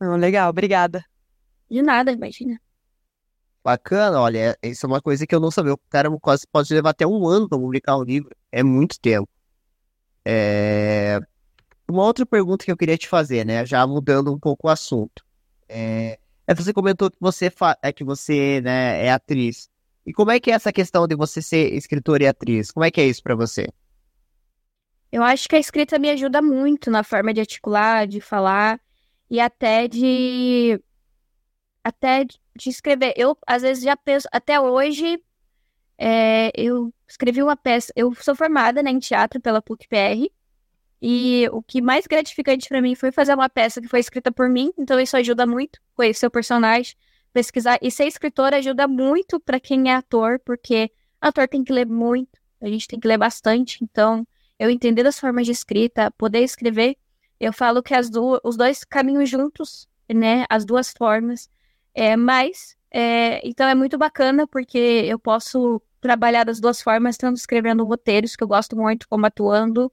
legal, 0.00 0.50
obrigada. 0.50 1.04
De 1.68 1.82
nada, 1.82 2.12
imagina. 2.12 2.60
Bacana, 3.66 4.20
olha, 4.20 4.56
isso 4.62 4.86
é 4.86 4.88
uma 4.88 5.02
coisa 5.02 5.26
que 5.26 5.34
eu 5.34 5.40
não 5.40 5.50
sabia. 5.50 5.74
O 5.74 5.80
cara 5.90 6.08
quase 6.20 6.46
pode 6.46 6.72
levar 6.72 6.90
até 6.90 7.04
um 7.04 7.26
ano 7.26 7.48
para 7.48 7.58
publicar 7.58 7.96
um 7.96 8.04
livro. 8.04 8.30
É 8.52 8.62
muito 8.62 8.96
tempo. 9.00 9.28
É... 10.24 11.18
Uma 11.88 12.04
outra 12.04 12.24
pergunta 12.24 12.64
que 12.64 12.70
eu 12.70 12.76
queria 12.76 12.96
te 12.96 13.08
fazer, 13.08 13.44
né? 13.44 13.66
Já 13.66 13.84
mudando 13.84 14.32
um 14.32 14.38
pouco 14.38 14.68
o 14.68 14.70
assunto. 14.70 15.24
É, 15.68 16.16
é 16.46 16.54
você 16.54 16.72
comentou 16.72 17.10
que 17.10 17.16
você 17.20 17.52
é 17.82 17.92
que 17.92 18.04
você, 18.04 18.60
né, 18.60 19.04
é 19.04 19.10
atriz. 19.10 19.68
E 20.06 20.12
como 20.12 20.30
é 20.30 20.38
que 20.38 20.52
é 20.52 20.54
essa 20.54 20.72
questão 20.72 21.08
de 21.08 21.16
você 21.16 21.42
ser 21.42 21.74
escritora 21.74 22.22
e 22.22 22.28
atriz? 22.28 22.70
Como 22.70 22.84
é 22.84 22.90
que 22.92 23.00
é 23.00 23.08
isso 23.08 23.20
para 23.20 23.34
você? 23.34 23.66
Eu 25.10 25.24
acho 25.24 25.48
que 25.48 25.56
a 25.56 25.58
escrita 25.58 25.98
me 25.98 26.08
ajuda 26.10 26.40
muito 26.40 26.88
na 26.88 27.02
forma 27.02 27.34
de 27.34 27.40
articular, 27.40 28.06
de 28.06 28.20
falar 28.20 28.78
e 29.28 29.40
até 29.40 29.88
de 29.88 30.80
até 31.86 32.24
de 32.24 32.36
escrever. 32.68 33.14
Eu 33.16 33.38
às 33.46 33.62
vezes 33.62 33.84
já 33.84 33.96
penso 33.96 34.26
até 34.32 34.58
hoje 34.60 35.22
é, 35.96 36.50
eu 36.52 36.92
escrevi 37.06 37.40
uma 37.40 37.56
peça. 37.56 37.92
Eu 37.94 38.12
sou 38.16 38.34
formada 38.34 38.82
né, 38.82 38.90
em 38.90 38.98
teatro 38.98 39.40
pela 39.40 39.62
PUC 39.62 39.86
PR 39.86 40.28
e 41.00 41.48
o 41.52 41.62
que 41.62 41.80
mais 41.80 42.04
gratificante 42.08 42.68
para 42.68 42.82
mim 42.82 42.96
foi 42.96 43.12
fazer 43.12 43.34
uma 43.34 43.48
peça 43.48 43.80
que 43.80 43.86
foi 43.86 44.00
escrita 44.00 44.32
por 44.32 44.48
mim, 44.48 44.72
então 44.76 44.98
isso 44.98 45.16
ajuda 45.16 45.46
muito, 45.46 45.78
conhecer 45.94 46.26
o 46.26 46.30
personagem, 46.30 46.96
pesquisar. 47.32 47.78
E 47.80 47.88
ser 47.88 48.06
escritor 48.06 48.52
ajuda 48.52 48.88
muito 48.88 49.38
para 49.38 49.60
quem 49.60 49.88
é 49.88 49.94
ator, 49.94 50.40
porque 50.40 50.90
ator 51.20 51.46
tem 51.46 51.62
que 51.62 51.72
ler 51.72 51.86
muito, 51.86 52.40
a 52.60 52.66
gente 52.66 52.88
tem 52.88 52.98
que 52.98 53.06
ler 53.06 53.18
bastante. 53.18 53.78
Então, 53.84 54.26
eu 54.58 54.68
entender 54.70 55.04
das 55.04 55.20
formas 55.20 55.46
de 55.46 55.52
escrita, 55.52 56.10
poder 56.12 56.40
escrever, 56.40 56.96
eu 57.38 57.52
falo 57.52 57.80
que 57.82 57.94
as 57.94 58.10
duas, 58.10 58.40
os 58.42 58.56
dois 58.56 58.82
caminham 58.82 59.24
juntos, 59.24 59.86
né? 60.12 60.46
As 60.48 60.64
duas 60.64 60.90
formas. 60.90 61.48
É, 61.98 62.14
mas, 62.14 62.76
é, 62.90 63.40
então 63.48 63.66
é 63.66 63.74
muito 63.74 63.96
bacana, 63.96 64.46
porque 64.46 64.78
eu 64.78 65.18
posso 65.18 65.80
trabalhar 65.98 66.44
das 66.44 66.60
duas 66.60 66.82
formas, 66.82 67.16
tanto 67.16 67.38
escrevendo 67.38 67.84
roteiros, 67.84 68.36
que 68.36 68.44
eu 68.44 68.48
gosto 68.48 68.76
muito, 68.76 69.08
como 69.08 69.24
atuando. 69.24 69.90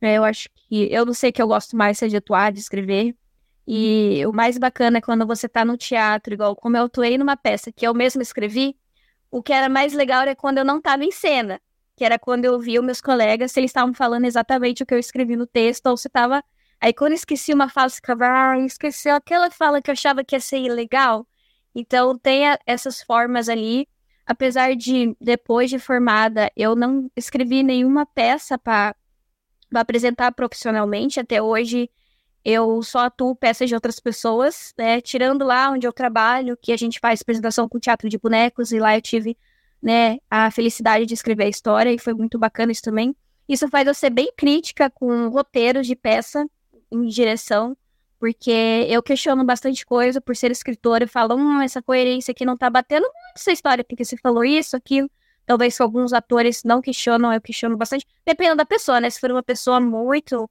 É, 0.00 0.16
eu 0.18 0.24
acho 0.24 0.48
que. 0.54 0.88
Eu 0.92 1.06
não 1.06 1.14
sei 1.14 1.32
que 1.32 1.40
eu 1.42 1.48
gosto 1.48 1.76
mais 1.76 1.98
de 1.98 2.16
atuar, 2.16 2.52
de 2.52 2.60
escrever. 2.60 3.16
E 3.66 4.24
o 4.26 4.32
mais 4.32 4.58
bacana 4.58 4.98
é 4.98 5.00
quando 5.00 5.26
você 5.26 5.48
tá 5.48 5.64
no 5.64 5.76
teatro, 5.76 6.34
igual 6.34 6.54
como 6.56 6.76
eu 6.76 6.84
atuei 6.84 7.16
numa 7.16 7.36
peça 7.36 7.72
que 7.72 7.86
eu 7.86 7.94
mesma 7.94 8.22
escrevi, 8.22 8.76
o 9.30 9.42
que 9.42 9.52
era 9.52 9.68
mais 9.68 9.94
legal 9.94 10.22
era 10.22 10.36
quando 10.36 10.58
eu 10.58 10.64
não 10.64 10.78
estava 10.78 11.04
em 11.04 11.12
cena, 11.12 11.60
que 11.96 12.04
era 12.04 12.18
quando 12.18 12.44
eu 12.44 12.58
via 12.60 12.80
os 12.80 12.86
meus 12.86 13.00
colegas, 13.00 13.52
se 13.52 13.60
eles 13.60 13.70
estavam 13.70 13.94
falando 13.94 14.26
exatamente 14.26 14.82
o 14.82 14.86
que 14.86 14.94
eu 14.94 14.98
escrevi 14.98 15.36
no 15.36 15.46
texto, 15.46 15.86
ou 15.86 15.96
se 15.96 16.08
estava. 16.08 16.44
Aí 16.82 16.92
quando 16.92 17.12
esqueci 17.12 17.54
uma 17.54 17.68
fala, 17.68 17.88
ficava, 17.90 18.24
ah, 18.26 18.58
esqueci 18.58 19.08
aquela 19.08 19.48
fala 19.52 19.80
que 19.80 19.88
eu 19.88 19.92
achava 19.92 20.24
que 20.24 20.34
ia 20.34 20.40
ser 20.40 20.68
legal. 20.68 21.24
Então 21.72 22.18
tem 22.18 22.48
a, 22.48 22.58
essas 22.66 23.00
formas 23.00 23.48
ali. 23.48 23.88
Apesar 24.26 24.74
de, 24.74 25.16
depois 25.20 25.70
de 25.70 25.78
formada, 25.78 26.50
eu 26.56 26.74
não 26.74 27.08
escrevi 27.16 27.62
nenhuma 27.62 28.04
peça 28.04 28.58
para 28.58 28.96
apresentar 29.72 30.32
profissionalmente. 30.32 31.20
Até 31.20 31.40
hoje, 31.40 31.88
eu 32.44 32.82
só 32.82 33.06
atuo 33.06 33.36
peças 33.36 33.68
de 33.68 33.76
outras 33.76 34.00
pessoas, 34.00 34.74
né? 34.76 35.00
Tirando 35.00 35.44
lá 35.44 35.70
onde 35.70 35.86
eu 35.86 35.92
trabalho, 35.92 36.58
que 36.60 36.72
a 36.72 36.76
gente 36.76 36.98
faz 36.98 37.20
apresentação 37.20 37.68
com 37.68 37.78
teatro 37.78 38.08
de 38.08 38.18
bonecos, 38.18 38.72
e 38.72 38.80
lá 38.80 38.96
eu 38.96 39.02
tive, 39.02 39.38
né, 39.80 40.18
a 40.28 40.50
felicidade 40.50 41.06
de 41.06 41.14
escrever 41.14 41.44
a 41.44 41.48
história, 41.48 41.92
e 41.92 41.98
foi 41.98 42.12
muito 42.12 42.40
bacana 42.40 42.72
isso 42.72 42.82
também. 42.82 43.14
Isso 43.48 43.68
faz 43.68 43.86
eu 43.86 43.94
ser 43.94 44.10
bem 44.10 44.32
crítica 44.36 44.90
com 44.90 45.28
roteiros 45.28 45.86
de 45.86 45.94
peça 45.94 46.44
em 46.92 47.06
direção, 47.06 47.76
porque 48.18 48.86
eu 48.88 49.02
questiono 49.02 49.44
bastante 49.44 49.84
coisa 49.84 50.20
por 50.20 50.36
ser 50.36 50.50
escritora 50.50 51.04
e 51.04 51.08
falo, 51.08 51.34
hum, 51.34 51.60
essa 51.60 51.82
coerência 51.82 52.32
aqui 52.32 52.44
não 52.44 52.56
tá 52.56 52.70
batendo 52.70 53.02
muito 53.02 53.36
essa 53.36 53.50
história, 53.50 53.82
porque 53.82 54.04
você 54.04 54.16
falou 54.16 54.44
isso, 54.44 54.76
aquilo. 54.76 55.10
Talvez 55.44 55.80
alguns 55.80 56.12
atores 56.12 56.62
não 56.62 56.80
questionam, 56.80 57.32
eu 57.32 57.40
questiono 57.40 57.76
bastante. 57.76 58.06
Dependendo 58.24 58.58
da 58.58 58.64
pessoa, 58.64 59.00
né? 59.00 59.10
Se 59.10 59.18
for 59.18 59.30
uma 59.32 59.42
pessoa 59.42 59.80
muito 59.80 60.48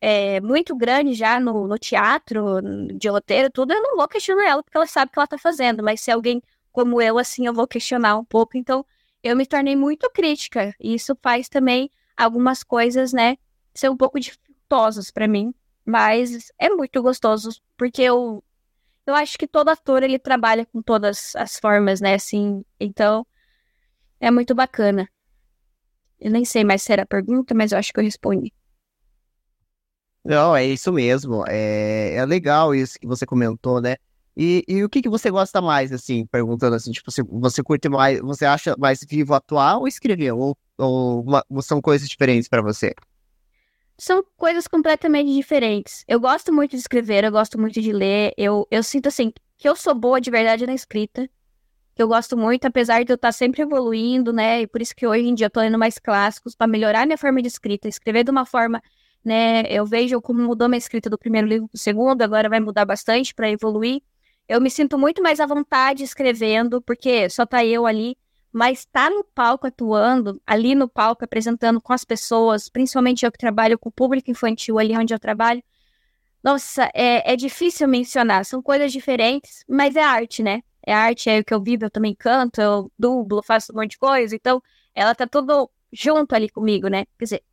é, 0.00 0.38
muito 0.42 0.76
grande 0.76 1.14
já 1.14 1.40
no, 1.40 1.66
no, 1.66 1.78
teatro, 1.78 2.60
de 2.94 3.08
roteiro, 3.08 3.50
tudo, 3.50 3.72
eu 3.72 3.80
não 3.80 3.96
vou 3.96 4.06
questionar 4.06 4.46
ela, 4.46 4.62
porque 4.62 4.76
ela 4.76 4.86
sabe 4.86 5.08
o 5.08 5.12
que 5.12 5.18
ela 5.18 5.26
tá 5.26 5.38
fazendo. 5.38 5.82
Mas 5.82 6.02
se 6.02 6.10
alguém 6.10 6.42
como 6.74 7.00
eu, 7.00 7.18
assim, 7.18 7.46
eu 7.46 7.54
vou 7.54 7.68
questionar 7.68 8.18
um 8.18 8.24
pouco. 8.24 8.58
Então, 8.58 8.84
eu 9.22 9.36
me 9.36 9.46
tornei 9.46 9.76
muito 9.76 10.10
crítica. 10.10 10.74
E 10.80 10.92
isso 10.94 11.16
faz 11.22 11.48
também 11.48 11.88
algumas 12.16 12.64
coisas, 12.64 13.12
né, 13.12 13.36
são 13.72 13.94
um 13.94 13.96
pouco 13.96 14.18
dificultosas 14.18 15.10
para 15.10 15.28
mim, 15.28 15.54
mas 15.84 16.52
é 16.58 16.68
muito 16.70 17.02
gostoso, 17.02 17.50
porque 17.76 18.02
eu, 18.02 18.42
eu 19.06 19.14
acho 19.14 19.38
que 19.38 19.46
todo 19.46 19.68
ator, 19.68 20.02
ele 20.02 20.18
trabalha 20.18 20.66
com 20.66 20.82
todas 20.82 21.34
as 21.36 21.58
formas, 21.58 22.00
né, 22.00 22.14
assim, 22.14 22.64
então 22.80 23.26
é 24.20 24.30
muito 24.30 24.54
bacana. 24.54 25.08
Eu 26.18 26.30
nem 26.30 26.44
sei 26.44 26.64
mais 26.64 26.82
se 26.82 26.92
era 26.92 27.02
a 27.02 27.06
pergunta, 27.06 27.54
mas 27.54 27.72
eu 27.72 27.78
acho 27.78 27.92
que 27.92 28.00
eu 28.00 28.04
respondi. 28.04 28.52
Não, 30.24 30.56
é 30.56 30.64
isso 30.64 30.90
mesmo. 30.90 31.44
É, 31.46 32.14
é 32.14 32.24
legal 32.24 32.74
isso 32.74 32.98
que 32.98 33.06
você 33.06 33.26
comentou, 33.26 33.80
né? 33.80 33.96
E, 34.36 34.64
e 34.66 34.82
o 34.82 34.88
que, 34.88 35.02
que 35.02 35.08
você 35.08 35.30
gosta 35.30 35.60
mais, 35.60 35.92
assim, 35.92 36.26
perguntando 36.26 36.74
assim, 36.74 36.90
tipo, 36.90 37.10
você, 37.10 37.22
você 37.22 37.62
curte 37.62 37.88
mais, 37.88 38.20
você 38.20 38.44
acha 38.44 38.74
mais 38.78 39.00
vivo 39.08 39.34
atuar 39.34 39.76
ou 39.78 39.86
escrever? 39.86 40.32
Ou, 40.32 40.56
ou 40.78 41.22
uma, 41.22 41.44
são 41.62 41.80
coisas 41.80 42.08
diferentes 42.08 42.48
para 42.48 42.62
você? 42.62 42.94
São 43.96 44.24
coisas 44.36 44.66
completamente 44.66 45.32
diferentes. 45.32 46.04
Eu 46.08 46.20
gosto 46.20 46.52
muito 46.52 46.72
de 46.72 46.78
escrever, 46.78 47.24
eu 47.24 47.32
gosto 47.32 47.58
muito 47.58 47.80
de 47.80 47.92
ler. 47.92 48.32
Eu, 48.36 48.66
eu 48.70 48.82
sinto, 48.82 49.06
assim, 49.06 49.32
que 49.56 49.68
eu 49.68 49.76
sou 49.76 49.94
boa 49.94 50.20
de 50.20 50.30
verdade 50.30 50.66
na 50.66 50.74
escrita. 50.74 51.28
Que 51.94 52.02
eu 52.02 52.08
gosto 52.08 52.36
muito, 52.36 52.64
apesar 52.64 53.04
de 53.04 53.12
eu 53.12 53.14
estar 53.14 53.30
sempre 53.32 53.62
evoluindo, 53.62 54.32
né? 54.32 54.62
E 54.62 54.66
por 54.66 54.82
isso 54.82 54.94
que 54.96 55.06
hoje 55.06 55.28
em 55.28 55.34
dia 55.34 55.46
eu 55.46 55.50
tô 55.50 55.60
lendo 55.60 55.78
mais 55.78 55.98
clássicos 55.98 56.56
para 56.56 56.66
melhorar 56.66 57.06
minha 57.06 57.16
forma 57.16 57.40
de 57.40 57.46
escrita, 57.46 57.88
escrever 57.88 58.24
de 58.24 58.32
uma 58.32 58.44
forma 58.44 58.82
né? 59.24 59.62
Eu 59.68 59.86
vejo 59.86 60.20
como 60.20 60.42
mudou 60.42 60.68
minha 60.68 60.78
escrita 60.78 61.08
do 61.08 61.18
primeiro 61.18 61.46
livro 61.46 61.68
para 61.68 61.76
o 61.76 61.78
segundo, 61.78 62.22
agora 62.22 62.48
vai 62.48 62.60
mudar 62.60 62.84
bastante 62.84 63.34
para 63.34 63.50
evoluir. 63.50 64.02
Eu 64.46 64.60
me 64.60 64.70
sinto 64.70 64.98
muito 64.98 65.22
mais 65.22 65.40
à 65.40 65.46
vontade 65.46 66.04
escrevendo, 66.04 66.82
porque 66.82 67.30
só 67.30 67.46
tá 67.46 67.64
eu 67.64 67.86
ali, 67.86 68.16
mas 68.54 68.84
tá 68.84 69.10
no 69.10 69.24
palco 69.24 69.66
atuando, 69.66 70.40
ali 70.46 70.76
no 70.76 70.88
palco 70.88 71.24
apresentando 71.24 71.80
com 71.80 71.92
as 71.92 72.04
pessoas, 72.04 72.68
principalmente 72.68 73.26
eu 73.26 73.32
que 73.32 73.38
trabalho 73.38 73.76
com 73.76 73.88
o 73.88 73.92
público 73.92 74.30
infantil 74.30 74.78
ali 74.78 74.96
onde 74.96 75.12
eu 75.12 75.18
trabalho. 75.18 75.60
Nossa, 76.42 76.88
é, 76.94 77.32
é 77.32 77.36
difícil 77.36 77.88
mencionar, 77.88 78.44
são 78.44 78.62
coisas 78.62 78.92
diferentes, 78.92 79.64
mas 79.68 79.96
é 79.96 80.02
arte, 80.02 80.40
né? 80.40 80.62
É 80.86 80.92
arte, 80.94 81.28
é 81.28 81.40
o 81.40 81.44
que 81.44 81.52
eu 81.52 81.60
vivo, 81.60 81.86
eu 81.86 81.90
também 81.90 82.14
canto, 82.14 82.60
eu 82.60 82.92
dublo, 82.96 83.42
faço 83.42 83.72
um 83.72 83.76
monte 83.76 83.92
de 83.92 83.98
coisa, 83.98 84.36
então 84.36 84.62
ela 84.94 85.14
tá 85.16 85.26
tudo 85.26 85.68
junto 85.92 86.32
ali 86.34 86.48
comigo, 86.48 86.86
né? 86.86 87.06
Quer 87.18 87.24
dizer, 87.24 87.44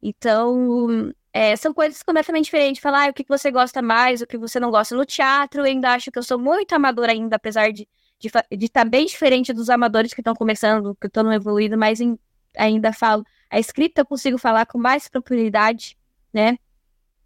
então, 0.00 1.12
é, 1.32 1.56
são 1.56 1.74
coisas 1.74 2.02
completamente 2.04 2.44
diferentes. 2.44 2.80
Falar 2.80 3.08
ah, 3.08 3.10
o 3.10 3.14
que 3.14 3.24
você 3.28 3.50
gosta 3.50 3.82
mais, 3.82 4.20
o 4.20 4.26
que 4.26 4.38
você 4.38 4.60
não 4.60 4.70
gosta. 4.70 4.94
No 4.94 5.04
teatro, 5.04 5.62
eu 5.62 5.64
ainda 5.64 5.90
acho 5.92 6.10
que 6.10 6.18
eu 6.18 6.22
sou 6.22 6.38
muito 6.38 6.72
amadora 6.72 7.12
ainda, 7.12 7.36
apesar 7.36 7.72
de 7.72 7.82
estar 7.82 7.90
de, 8.20 8.30
de 8.56 8.68
tá 8.68 8.84
bem 8.84 9.06
diferente 9.06 9.52
dos 9.52 9.70
amadores 9.70 10.12
que 10.12 10.20
estão 10.20 10.34
começando, 10.34 10.94
que 11.00 11.06
estão 11.06 11.32
evoluindo, 11.32 11.76
mas 11.76 12.00
em, 12.00 12.18
ainda 12.56 12.92
falo. 12.92 13.24
A 13.50 13.58
escrita 13.58 14.02
eu 14.02 14.06
consigo 14.06 14.38
falar 14.38 14.66
com 14.66 14.78
mais 14.78 15.08
tranquilidade, 15.08 15.98
né? 16.32 16.58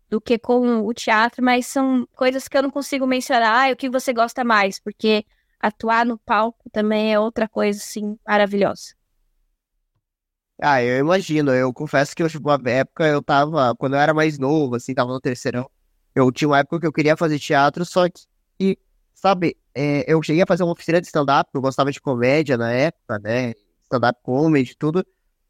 Do 0.08 0.20
que 0.20 0.38
com 0.38 0.86
o 0.86 0.94
teatro, 0.94 1.44
mas 1.44 1.66
são 1.66 2.06
coisas 2.14 2.46
que 2.46 2.56
eu 2.56 2.62
não 2.62 2.70
consigo 2.70 3.06
mencionar. 3.06 3.68
Ah, 3.68 3.72
o 3.72 3.76
que 3.76 3.90
você 3.90 4.12
gosta 4.12 4.44
mais, 4.44 4.78
porque 4.78 5.26
atuar 5.58 6.06
no 6.06 6.16
palco 6.16 6.70
também 6.70 7.12
é 7.12 7.18
outra 7.18 7.48
coisa, 7.48 7.78
assim, 7.80 8.16
maravilhosa. 8.26 8.94
Ah, 10.62 10.82
eu 10.82 10.98
imagino. 10.98 11.52
Eu 11.52 11.72
confesso 11.72 12.14
que 12.14 12.26
tipo, 12.28 12.48
uma 12.48 12.70
época 12.70 13.06
eu 13.06 13.20
tava, 13.20 13.74
quando 13.74 13.94
eu 13.94 14.00
era 14.00 14.14
mais 14.14 14.38
novo, 14.38 14.76
assim, 14.76 14.94
tava 14.94 15.12
no 15.12 15.20
terceirão, 15.20 15.68
eu 16.14 16.30
tinha 16.30 16.48
uma 16.48 16.58
época 16.60 16.80
que 16.80 16.86
eu 16.86 16.92
queria 16.92 17.16
fazer 17.16 17.38
teatro, 17.40 17.84
só 17.84 18.08
que, 18.58 18.78
sabe, 19.24 19.56
é, 19.74 20.04
eu 20.06 20.22
cheguei 20.22 20.42
a 20.42 20.46
fazer 20.46 20.64
uma 20.64 20.72
oficina 20.72 21.00
de 21.00 21.06
stand-up, 21.06 21.48
eu 21.54 21.62
gostava 21.62 21.90
de 21.90 21.98
comédia 21.98 22.58
na 22.58 22.70
época, 22.70 23.18
né, 23.20 23.54
stand-up 23.84 24.20
comedy, 24.22 24.76
tudo. 24.76 25.02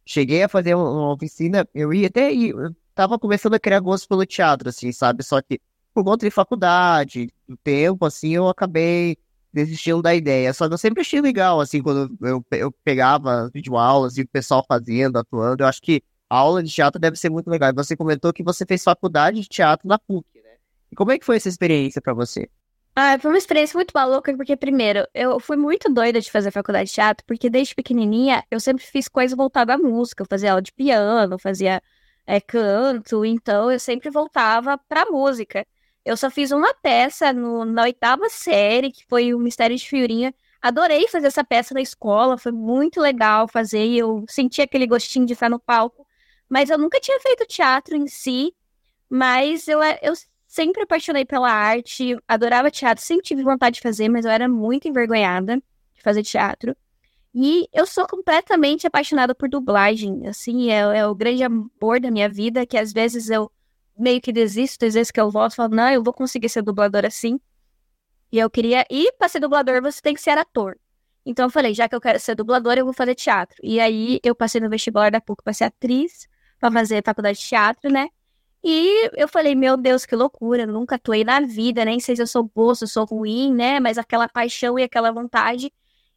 Cheguei 0.07 0.45
a 0.45 0.49
fazer 0.49 0.77
uma 0.77 1.13
oficina, 1.13 1.67
eu 1.75 1.93
ia 1.93 2.07
até 2.07 2.33
ir, 2.33 2.51
eu 2.51 2.73
tava 2.95 3.19
começando 3.19 3.55
a 3.55 3.59
criar 3.59 3.81
gosto 3.81 4.07
pelo 4.07 4.25
teatro, 4.25 4.69
assim, 4.69 4.93
sabe, 4.93 5.25
só 5.25 5.43
que 5.43 5.61
por 5.93 6.05
conta 6.05 6.25
de 6.25 6.31
faculdade, 6.31 7.33
do 7.49 7.57
tempo, 7.57 8.05
assim, 8.07 8.31
eu 8.31 8.49
acabei 8.49 9.17
desistindo 9.53 10.03
da 10.03 10.15
ideia. 10.15 10.53
Só 10.53 10.67
que 10.69 10.75
eu 10.75 10.79
sempre 10.79 11.01
achei 11.01 11.21
legal, 11.21 11.61
assim, 11.61 11.81
quando 11.81 12.17
eu, 12.21 12.45
eu 12.53 12.73
pegava 12.85 13.49
videoaulas 13.55 14.19
e 14.19 14.23
o 14.23 14.29
pessoal 14.29 14.65
fazendo, 14.69 15.17
atuando. 15.17 15.63
Eu 15.63 15.69
acho 15.69 15.81
que 15.81 16.03
a 16.29 16.37
aula 16.37 16.63
de 16.65 16.71
teatro 16.73 17.01
deve 17.01 17.17
ser 17.17 17.31
muito 17.31 17.49
legal. 17.49 17.73
Você 17.77 17.97
comentou 17.97 18.33
que 18.33 18.43
você 18.43 18.67
fez 18.67 18.83
faculdade 18.83 19.41
de 19.41 19.49
teatro 19.49 19.87
na 19.87 19.97
PUC, 19.97 20.27
né? 20.35 20.57
E 20.91 20.97
como 20.97 21.13
é 21.13 21.19
que 21.19 21.25
foi 21.25 21.37
essa 21.37 21.49
experiência 21.49 22.03
para 22.03 22.13
você? 22.13 22.49
Ah, 22.97 23.19
foi 23.19 23.31
uma 23.33 23.39
experiência 23.39 23.77
muito 23.77 23.91
maluca, 23.93 24.37
porque, 24.37 24.57
primeiro, 24.57 25.05
eu 25.13 25.41
fui 25.41 25.57
muito 25.57 25.93
doida 25.93 26.21
de 26.21 26.31
fazer 26.31 26.53
faculdade 26.53 26.89
de 26.91 26.95
teatro, 26.95 27.27
porque 27.27 27.51
desde 27.51 27.75
pequenininha 27.75 28.45
eu 28.51 28.61
sempre 28.61 28.85
fiz 28.85 29.09
coisa 29.09 29.35
voltada 29.35 29.75
à 29.75 29.79
música. 29.79 30.23
Eu 30.23 30.27
fazia 30.29 30.51
aula 30.53 30.63
de 30.63 30.73
piano, 30.73 31.37
fazia 31.39 31.83
é, 32.25 32.41
canto, 32.41 33.25
então 33.25 33.71
eu 33.71 33.81
sempre 33.81 34.11
voltava 34.11 34.79
pra 34.79 35.07
música. 35.07 35.67
Eu 36.05 36.17
só 36.17 36.31
fiz 36.31 36.53
uma 36.53 36.73
peça 36.75 37.33
no, 37.33 37.65
na 37.65 37.83
oitava 37.83 38.29
série, 38.29 38.93
que 38.93 39.05
foi 39.09 39.35
o 39.35 39.41
Mistério 39.41 39.77
de 39.77 39.89
Fiorinha. 39.89 40.33
Adorei 40.63 41.09
fazer 41.09 41.27
essa 41.27 41.43
peça 41.45 41.75
na 41.75 41.81
escola, 41.81 42.39
foi 42.39 42.53
muito 42.53 43.01
legal 43.01 43.49
fazer, 43.49 43.87
eu 43.91 44.25
senti 44.29 44.63
aquele 44.63 44.87
gostinho 44.87 45.27
de 45.27 45.33
estar 45.33 45.51
no 45.51 45.59
palco. 45.59 46.07
Mas 46.49 46.71
eu 46.71 46.79
nunca 46.79 47.01
tinha 47.01 47.19
feito 47.21 47.47
teatro 47.47 47.97
em 47.97 48.07
si, 48.07 48.55
mas 49.09 49.69
eu, 49.69 49.81
eu 50.03 50.15
sempre 50.55 50.85
apaixonei 50.85 51.25
pela 51.25 51.51
arte, 51.51 52.17
adorava 52.29 52.71
teatro, 52.71 53.05
sempre 53.05 53.25
tive 53.25 53.43
vontade 53.43 53.75
de 53.75 53.81
fazer, 53.81 54.09
mas 54.09 54.25
eu 54.25 54.31
era 54.31 54.49
muito 54.49 54.87
envergonhada 54.87 55.57
de 55.57 56.01
fazer 56.01 56.23
teatro. 56.23 56.77
E 57.35 57.69
eu 57.73 57.85
sou 57.85 58.07
completamente 58.07 58.87
apaixonada 58.87 59.35
por 59.35 59.49
dublagem, 59.49 60.29
assim, 60.29 60.71
é, 60.71 60.99
é 60.99 61.07
o 61.09 61.13
grande 61.13 61.43
amor 61.43 61.99
da 62.01 62.09
minha 62.09 62.29
vida, 62.29 62.65
que 62.65 62.79
às 62.79 62.93
vezes 62.93 63.31
eu 63.31 63.51
meio 63.99 64.21
que 64.21 64.33
desisto, 64.33 64.85
às 64.87 64.95
vezes 64.95 65.11
que 65.11 65.21
eu 65.21 65.29
volto, 65.29 65.57
falo, 65.57 65.75
não, 65.75 65.91
eu 65.91 66.05
vou 66.05 66.15
conseguir 66.15 66.49
ser 66.49 66.63
dublador 66.63 67.05
assim. 67.05 67.41
E 68.31 68.39
eu 68.39 68.49
queria, 68.49 68.87
e 68.89 69.11
para 69.19 69.29
ser 69.29 69.41
dublador 69.41 69.83
você 69.83 70.01
tem 70.01 70.15
que 70.15 70.21
ser 70.21 70.39
ator. 70.39 70.79
Então 71.27 71.47
eu 71.47 71.51
falei, 71.51 71.75
já 71.75 71.89
que 71.89 71.97
eu 71.97 72.01
quero 72.01 72.21
ser 72.21 72.37
dublador, 72.37 72.75
eu 72.75 72.85
vou 72.85 72.95
fazer 72.95 73.17
teatro. 73.17 73.57
E 73.61 73.81
aí 73.81 74.21
eu 74.23 74.37
passei 74.37 74.61
no 74.61 74.71
vestibular 74.71 75.11
da 75.11 75.21
PUC 75.21 75.43
para 75.43 75.53
ser 75.53 75.65
atriz, 75.65 76.29
para 76.61 76.71
fazer 76.71 77.03
faculdade 77.05 77.41
de 77.41 77.45
teatro, 77.45 77.91
né? 77.91 78.09
E 78.67 79.11
eu 79.15 79.29
falei, 79.29 79.55
meu 79.55 79.77
Deus, 79.77 80.07
que 80.07 80.17
loucura, 80.17 80.67
nunca 80.67 80.95
atuei 80.97 81.23
na 81.23 81.41
vida, 81.41 81.85
nem 81.85 82.01
sei 82.01 82.17
se 82.17 82.23
eu 82.23 82.27
sou 82.27 82.45
boa, 82.45 82.75
se 82.75 82.85
eu 82.85 82.89
sou 82.89 83.05
ruim, 83.05 83.53
né? 83.55 83.79
Mas 83.79 83.99
aquela 83.99 84.27
paixão 84.27 84.79
e 84.79 84.83
aquela 84.83 85.13
vontade. 85.13 85.71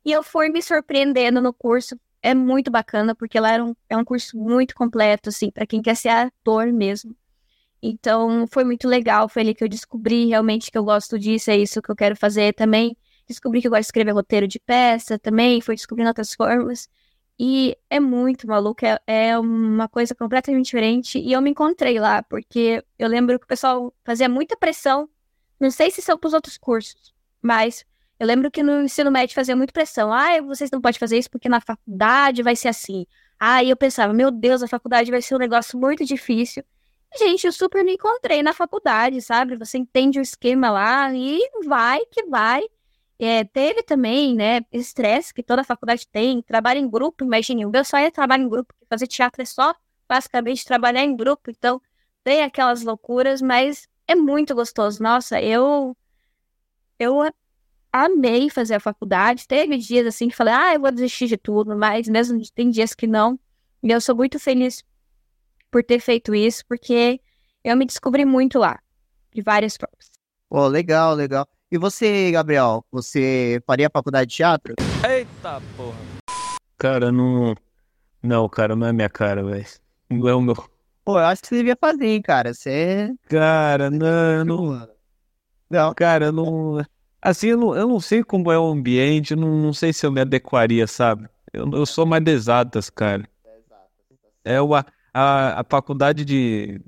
E 0.05 0.11
eu 0.13 0.23
fui 0.23 0.49
me 0.49 0.61
surpreendendo 0.61 1.41
no 1.41 1.53
curso. 1.53 1.99
É 2.21 2.33
muito 2.33 2.71
bacana, 2.71 3.13
porque 3.13 3.39
lá 3.39 3.53
é 3.53 3.61
um, 3.63 3.75
é 3.89 3.97
um 3.97 4.05
curso 4.05 4.37
muito 4.37 4.73
completo, 4.75 5.29
assim, 5.29 5.51
para 5.51 5.67
quem 5.67 5.81
quer 5.81 5.95
ser 5.95 6.09
ator 6.09 6.71
mesmo. 6.71 7.13
Então, 7.81 8.47
foi 8.47 8.63
muito 8.63 8.87
legal. 8.87 9.29
Foi 9.29 9.41
ali 9.43 9.55
que 9.55 9.63
eu 9.63 9.69
descobri 9.69 10.27
realmente 10.27 10.71
que 10.71 10.77
eu 10.77 10.83
gosto 10.85 11.19
disso, 11.19 11.51
é 11.51 11.57
isso 11.57 11.81
que 11.81 11.91
eu 11.91 11.95
quero 11.95 12.15
fazer 12.15 12.53
também. 12.53 12.97
Descobri 13.27 13.61
que 13.61 13.67
eu 13.67 13.71
gosto 13.71 13.81
de 13.81 13.87
escrever 13.87 14.11
roteiro 14.13 14.47
de 14.47 14.59
peça 14.59 15.19
também, 15.19 15.61
foi 15.61 15.75
descobrindo 15.75 16.09
outras 16.09 16.33
formas. 16.33 16.89
E 17.39 17.77
é 17.89 17.99
muito 17.99 18.47
maluco, 18.47 18.83
é, 18.83 18.99
é 19.05 19.37
uma 19.37 19.87
coisa 19.87 20.15
completamente 20.15 20.65
diferente. 20.65 21.19
E 21.19 21.33
eu 21.33 21.41
me 21.41 21.51
encontrei 21.51 21.99
lá, 21.99 22.23
porque 22.23 22.83
eu 22.97 23.07
lembro 23.07 23.37
que 23.37 23.45
o 23.45 23.47
pessoal 23.47 23.93
fazia 24.03 24.27
muita 24.27 24.57
pressão. 24.57 25.07
Não 25.59 25.69
sei 25.69 25.91
se 25.91 26.01
são 26.01 26.17
para 26.17 26.27
os 26.27 26.33
outros 26.33 26.57
cursos, 26.57 27.13
mas 27.41 27.85
eu 28.19 28.25
lembro 28.25 28.49
que 28.49 28.63
no 28.63 28.81
ensino 28.81 29.11
médio 29.11 29.35
fazia 29.35 29.55
muita 29.55 29.71
pressão. 29.71 30.11
Ah, 30.11 30.41
vocês 30.41 30.71
não 30.71 30.81
podem 30.81 30.99
fazer 30.99 31.17
isso 31.17 31.29
porque 31.29 31.47
na 31.47 31.61
faculdade 31.61 32.41
vai 32.41 32.55
ser 32.55 32.69
assim. 32.69 33.05
Ah, 33.39 33.63
e 33.63 33.69
eu 33.69 33.77
pensava, 33.77 34.13
meu 34.13 34.31
Deus, 34.31 34.63
a 34.63 34.67
faculdade 34.67 35.11
vai 35.11 35.21
ser 35.21 35.35
um 35.35 35.39
negócio 35.39 35.77
muito 35.79 36.03
difícil. 36.03 36.63
Gente, 37.17 37.45
eu 37.45 37.53
super 37.53 37.83
me 37.83 37.93
encontrei 37.93 38.41
na 38.43 38.53
faculdade, 38.53 39.21
sabe? 39.21 39.55
Você 39.57 39.77
entende 39.77 40.19
o 40.19 40.21
esquema 40.21 40.69
lá 40.71 41.13
e 41.13 41.39
vai 41.65 41.99
que 42.11 42.23
vai. 42.25 42.63
É, 43.19 43.43
teve 43.43 43.81
também, 43.81 44.35
né, 44.35 44.61
estresse 44.71 45.33
que 45.33 45.41
toda 45.41 45.63
faculdade 45.63 46.07
tem, 46.07 46.41
trabalho 46.43 46.79
em 46.79 46.89
grupo, 46.89 47.23
imagine, 47.23 47.65
o 47.65 47.69
meu 47.69 47.83
só 47.83 47.97
é 47.97 48.11
trabalho 48.11 48.43
em 48.43 48.49
grupo, 48.49 48.73
fazer 48.87 49.07
teatro 49.07 49.41
é 49.41 49.45
só 49.45 49.73
basicamente 50.07 50.63
trabalhar 50.63 51.03
em 51.03 51.15
grupo, 51.15 51.49
então 51.49 51.81
tem 52.23 52.43
aquelas 52.43 52.83
loucuras, 52.83 53.41
mas 53.41 53.87
é 54.07 54.15
muito 54.15 54.53
gostoso. 54.53 55.01
Nossa, 55.01 55.41
eu 55.41 55.95
eu 56.99 57.21
amei 57.91 58.49
fazer 58.49 58.75
a 58.75 58.79
faculdade. 58.79 59.47
Teve 59.47 59.77
dias 59.77 60.05
assim 60.05 60.29
que 60.29 60.35
falei, 60.35 60.53
ah, 60.53 60.73
eu 60.73 60.81
vou 60.81 60.91
desistir 60.91 61.27
de 61.27 61.37
tudo, 61.37 61.75
mas 61.77 62.07
mesmo 62.07 62.39
tem 62.53 62.69
dias 62.69 62.93
que 62.93 63.07
não. 63.07 63.39
E 63.83 63.91
eu 63.91 64.01
sou 64.01 64.15
muito 64.15 64.39
feliz 64.39 64.83
por 65.71 65.83
ter 65.83 65.99
feito 65.99 66.33
isso, 66.33 66.65
porque 66.67 67.19
eu 67.63 67.75
me 67.75 67.85
descobri 67.85 68.25
muito 68.25 68.57
lá, 68.59 68.79
de 69.33 69.41
várias 69.41 69.75
formas. 69.75 70.11
Pô, 70.49 70.67
legal, 70.67 71.13
legal. 71.13 71.47
E 71.69 71.77
você, 71.77 72.31
Gabriel, 72.31 72.85
você 72.89 73.61
faria 73.67 73.89
faculdade 73.89 74.29
de 74.29 74.37
teatro? 74.37 74.73
Eita 75.05 75.61
porra. 75.75 75.97
Cara, 76.77 77.11
não. 77.11 77.53
Não, 78.23 78.47
cara, 78.47 78.73
não 78.73 78.87
é 78.87 78.93
minha 78.93 79.09
cara, 79.09 79.43
velho. 79.43 79.65
Não 80.09 80.29
é 80.29 80.33
o 80.33 80.39
meu. 80.39 80.55
Pô, 81.03 81.19
eu 81.19 81.25
acho 81.25 81.41
que 81.41 81.49
você 81.49 81.57
devia 81.57 81.77
fazer, 81.79 82.05
hein, 82.05 82.21
cara. 82.21 82.53
Você. 82.53 83.13
Cara, 83.27 83.89
não, 83.89 84.45
não. 84.45 84.89
Não, 85.69 85.93
cara, 85.93 86.31
não. 86.31 86.85
Assim, 87.21 87.47
eu 87.47 87.57
não, 87.57 87.75
eu 87.75 87.85
não 87.85 87.99
sei 87.99 88.23
como 88.23 88.49
é 88.49 88.57
o 88.57 88.67
ambiente, 88.71 89.35
não, 89.35 89.49
não 89.57 89.73
sei 89.73 89.91
se 89.91 90.05
eu 90.05 90.11
me 90.11 90.21
adequaria, 90.21 90.87
sabe? 90.87 91.27
Eu, 91.51 91.69
eu 91.73 91.85
sou 91.85 92.05
mais 92.05 92.23
de 92.23 92.31
exatas, 92.31 92.89
cara. 92.89 93.27
é 94.45 94.61
uma, 94.61 94.85
a, 95.13 95.59
a 95.59 95.63
faculdade 95.67 96.23
de 96.23 96.79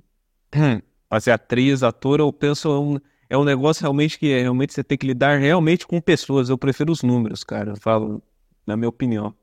fazer 1.09 1.31
atriz, 1.31 1.83
ator, 1.83 2.21
eu 2.21 2.31
penso 2.31 2.69
é 2.69 2.79
um, 2.79 2.99
é 3.29 3.37
um 3.37 3.43
negócio 3.43 3.83
realmente 3.83 4.17
que 4.17 4.31
é, 4.31 4.41
realmente 4.41 4.73
você 4.73 4.83
tem 4.83 4.97
que 4.97 5.05
lidar 5.05 5.39
realmente 5.39 5.85
com 5.85 6.01
pessoas. 6.01 6.49
Eu 6.49 6.57
prefiro 6.57 6.91
os 6.91 7.03
números, 7.03 7.43
cara. 7.43 7.71
Eu 7.71 7.77
falo, 7.77 8.23
na 8.65 8.75
minha 8.75 8.89
opinião. 8.89 9.33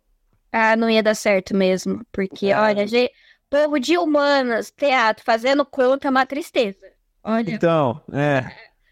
Ah, 0.50 0.74
não 0.74 0.90
ia 0.90 1.02
dar 1.02 1.14
certo 1.14 1.54
mesmo. 1.54 2.04
Porque, 2.10 2.48
é. 2.48 2.58
olha, 2.58 2.86
gente, 2.86 3.12
povo 3.48 3.78
de 3.78 3.96
humanas, 3.96 4.72
teatro, 4.72 5.24
fazendo 5.24 5.64
conta 5.64 6.08
é 6.08 6.10
uma 6.10 6.26
tristeza. 6.26 6.84
Olha. 7.22 7.52
Então, 7.52 8.02
é. 8.12 8.50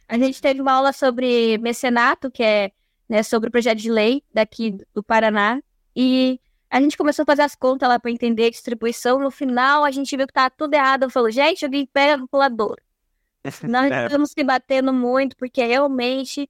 A 0.08 0.16
gente 0.16 0.40
teve 0.40 0.60
uma 0.60 0.72
aula 0.72 0.92
sobre 0.92 1.58
mecenato, 1.58 2.30
que 2.30 2.42
é 2.42 2.70
né, 3.08 3.22
sobre 3.22 3.48
o 3.48 3.52
projeto 3.52 3.78
de 3.78 3.90
lei 3.90 4.22
daqui 4.32 4.78
do 4.94 5.02
Paraná. 5.02 5.60
E 5.96 6.38
a 6.70 6.80
gente 6.80 6.96
começou 6.96 7.24
a 7.24 7.26
fazer 7.26 7.42
as 7.42 7.56
contas 7.56 7.88
lá 7.88 7.98
para 7.98 8.12
entender 8.12 8.46
a 8.46 8.50
distribuição. 8.50 9.18
No 9.18 9.30
final, 9.30 9.82
a 9.82 9.90
gente 9.90 10.16
viu 10.16 10.26
que 10.26 10.32
tava 10.32 10.50
tudo 10.50 10.74
errado. 10.74 11.02
Eu 11.02 11.10
falei, 11.10 11.32
gente, 11.32 11.64
alguém 11.64 11.84
pega 11.84 12.14
a 12.14 12.18
calculadora. 12.18 12.83
Nós 13.68 13.90
é. 13.90 14.04
estamos 14.04 14.30
se 14.30 14.42
batendo 14.42 14.92
muito, 14.92 15.36
porque 15.36 15.64
realmente 15.64 16.48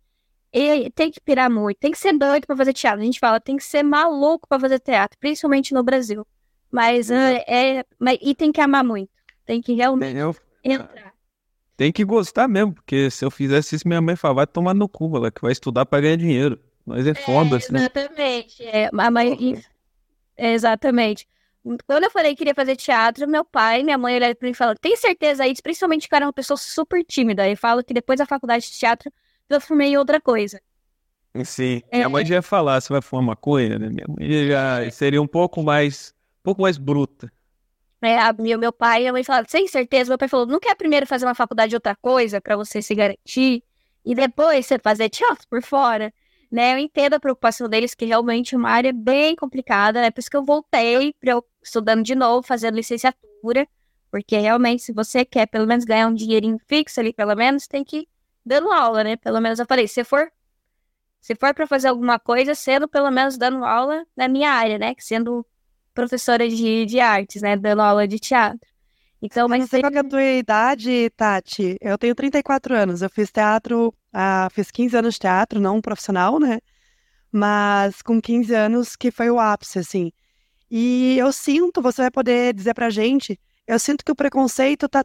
tem 0.95 1.11
que 1.11 1.21
pirar 1.21 1.51
muito. 1.51 1.79
Tem 1.79 1.91
que 1.91 1.99
ser 1.99 2.13
doido 2.13 2.47
para 2.47 2.57
fazer 2.57 2.73
teatro. 2.73 3.01
A 3.01 3.05
gente 3.05 3.19
fala, 3.19 3.41
tem 3.41 3.57
que 3.57 3.65
ser 3.65 3.83
maluco 3.83 4.47
para 4.49 4.61
fazer 4.61 4.79
teatro, 4.79 5.19
principalmente 5.19 5.75
no 5.75 5.83
Brasil. 5.83 6.25
Mas 6.71 7.11
é, 7.11 7.45
é, 7.47 7.85
mas, 7.99 8.19
e 8.21 8.35
tem 8.35 8.53
que 8.53 8.61
amar 8.61 8.85
muito. 8.85 9.11
Tem 9.45 9.61
que 9.61 9.75
realmente 9.75 10.17
eu... 10.17 10.35
entrar. 10.63 11.13
Tem 11.77 11.91
que 11.91 12.05
gostar 12.05 12.47
mesmo, 12.47 12.73
porque 12.73 13.11
se 13.11 13.25
eu 13.25 13.31
fizesse 13.33 13.75
isso, 13.75 13.89
minha 13.89 14.01
mãe 14.01 14.15
fala, 14.15 14.35
vai 14.35 14.47
tomar 14.47 14.75
no 14.75 14.89
cu, 14.89 15.17
ela 15.17 15.31
que 15.31 15.43
vai 15.43 15.51
estudar 15.51 15.85
para 15.85 16.03
ganhar 16.03 16.17
dinheiro. 16.17 16.61
Mas 16.87 17.05
é, 17.07 17.11
é 17.11 17.15
foda, 17.15 17.57
assim. 17.57 17.75
Exatamente. 17.75 18.63
É, 18.63 18.91
a 18.93 19.11
mãe, 19.11 19.61
exatamente. 20.37 21.27
Quando 21.87 22.05
eu 22.05 22.11
falei 22.11 22.33
que 22.33 22.39
queria 22.39 22.55
fazer 22.55 22.77
teatro, 22.77 23.27
meu 23.27 23.43
pai 23.43 23.81
e 23.81 23.85
minha 23.85 23.97
mãe 23.97 24.17
olharam 24.17 24.35
pra 24.35 24.47
mim 24.47 24.53
e 24.53 24.55
falaram, 24.55 24.79
tem 24.81 24.97
certeza 24.97 25.47
isso? 25.47 25.63
Principalmente 25.63 26.07
que 26.07 26.15
eu 26.15 26.17
era 26.17 26.27
uma 26.27 26.33
pessoa 26.33 26.59
super 26.59 27.03
tímida. 27.03 27.49
E 27.49 27.57
falo 27.57 27.83
que 27.83 27.95
depois 27.95 28.19
da 28.19 28.27
faculdade 28.27 28.67
de 28.67 28.73
teatro, 28.73 29.11
transformei 29.49 29.89
em 29.89 29.97
outra 29.97 30.21
coisa. 30.21 30.61
Sim. 31.43 31.83
É, 31.91 31.97
minha 31.99 32.09
mãe 32.09 32.25
já 32.25 32.37
ia 32.37 32.43
falar, 32.43 32.81
você 32.81 32.93
vai 32.93 33.01
fumar 33.01 33.25
maconha, 33.25 33.79
né? 33.79 33.89
Minha 33.89 34.07
mãe 34.07 34.49
já 34.49 34.91
seria 34.91 35.23
um 35.23 35.27
pouco 35.27 35.63
mais, 35.63 36.15
um 36.41 36.43
pouco 36.45 36.63
mais 36.63 36.77
bruta. 36.77 37.33
É, 38.03 38.19
a, 38.19 38.33
meu, 38.35 38.59
meu 38.59 38.73
pai 38.73 38.99
e 38.99 39.01
minha 39.01 39.13
mãe 39.13 39.25
falaram, 39.25 39.47
sem 39.49 39.67
certeza. 39.67 40.11
Meu 40.11 40.19
pai 40.19 40.29
falou, 40.29 40.47
não 40.47 40.61
quer 40.61 40.75
primeiro 40.75 41.07
fazer 41.07 41.25
uma 41.25 41.35
faculdade 41.35 41.71
de 41.71 41.77
outra 41.77 41.97
coisa 41.97 42.41
para 42.43 42.57
você 42.57 42.83
se 42.83 42.95
garantir 42.95 43.65
e 44.05 44.15
depois 44.15 44.67
você 44.67 44.79
fazer 44.79 45.09
teatro 45.09 45.47
por 45.49 45.63
fora? 45.63 46.13
Né? 46.55 46.75
Eu 46.75 46.79
entendo 46.79 47.15
a 47.15 47.21
preocupação 47.21 47.69
deles, 47.69 47.95
que 47.95 48.05
realmente 48.05 48.55
é 48.55 48.59
uma 48.59 48.71
área 48.71 48.93
bem 48.93 49.35
complicada, 49.35 50.01
né? 50.01 50.11
por 50.11 50.21
isso 50.21 50.31
que 50.31 50.37
eu 50.37 50.45
voltei 50.45 51.13
para 51.15 51.33
eu 51.33 51.45
estudando 51.61 52.05
de 52.05 52.15
novo, 52.15 52.47
fazendo 52.47 52.77
licenciatura, 52.77 53.67
porque 54.09 54.39
realmente, 54.39 54.83
se 54.85 54.93
você 54.93 55.25
quer 55.25 55.47
pelo 55.47 55.67
menos 55.67 55.85
ganhar 55.85 56.07
um 56.07 56.15
dinheirinho 56.15 56.57
fixo 56.69 57.01
ali, 57.01 57.13
pelo 57.13 57.35
menos, 57.35 57.67
tem 57.67 57.83
que 57.83 57.99
ir 57.99 58.09
dando 58.47 58.71
aula, 58.71 59.03
né? 59.03 59.17
Pelo 59.17 59.41
menos 59.41 59.59
eu 59.59 59.67
falei, 59.67 59.89
se 59.89 60.05
for 60.05 60.31
se 61.21 61.35
for 61.35 61.55
para 61.55 61.67
fazer 61.67 61.89
alguma 61.89 62.19
coisa, 62.19 62.55
sendo 62.55 62.87
pelo 62.87 63.11
menos 63.11 63.39
dando 63.39 63.65
aula 63.65 64.07
na 64.17 64.29
minha 64.29 64.51
área, 64.51 64.79
né? 64.79 64.95
Sendo 64.99 65.45
professora 65.95 66.49
de, 66.49 66.85
de 66.87 67.01
artes, 67.01 67.43
né? 67.43 67.57
Dando 67.57 67.83
aula 67.83 68.07
de 68.07 68.19
teatro. 68.21 68.69
Então, 69.21 69.49
mas. 69.49 69.69
Você 69.69 69.81
é 69.81 69.99
a 69.99 70.05
tua 70.05 70.23
idade, 70.23 71.11
Tati? 71.17 71.77
Eu 71.81 71.97
tenho 71.97 72.15
34 72.15 72.75
anos. 72.75 73.03
Eu 73.03 73.11
fiz 73.11 73.31
teatro, 73.31 73.89
uh, 74.15 74.51
fiz 74.53 74.71
15 74.71 74.97
anos 74.97 75.15
de 75.15 75.21
teatro, 75.21 75.61
não 75.61 75.81
profissional, 75.81 76.39
né? 76.39 76.59
Mas 77.33 78.03
com 78.03 78.21
15 78.21 78.55
anos 78.55 78.97
que 78.97 79.11
foi 79.11 79.31
o 79.31 79.41
ápice, 79.41 79.79
assim. 79.79 80.13
E 80.71 81.17
eu 81.19 81.33
sinto, 81.33 81.81
você 81.81 82.03
vai 82.03 82.11
poder 82.11 82.55
dizer 82.55 82.75
pra 82.75 82.91
gente, 82.91 83.39
eu 83.67 83.79
sinto 83.79 84.05
que 84.05 84.13
o 84.13 84.17
preconceito 84.17 84.89
tá 84.89 85.05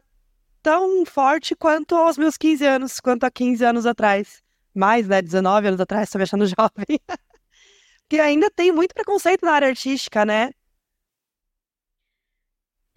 tão 0.62 1.04
forte 1.06 1.54
quanto 1.54 1.94
aos 1.94 2.18
meus 2.18 2.36
15 2.36 2.64
anos, 2.66 3.00
quanto 3.00 3.24
há 3.24 3.30
15 3.30 3.64
anos 3.64 3.86
atrás. 3.86 4.42
Mais, 4.74 5.08
né? 5.08 5.20
19 5.22 5.68
anos 5.68 5.80
atrás, 5.80 6.10
tô 6.10 6.18
me 6.18 6.24
achando 6.24 6.46
jovem. 6.46 7.00
Porque 8.00 8.20
ainda 8.20 8.50
tem 8.50 8.72
muito 8.72 8.94
preconceito 8.94 9.44
na 9.44 9.52
área 9.52 9.68
artística, 9.68 10.24
né? 10.24 10.50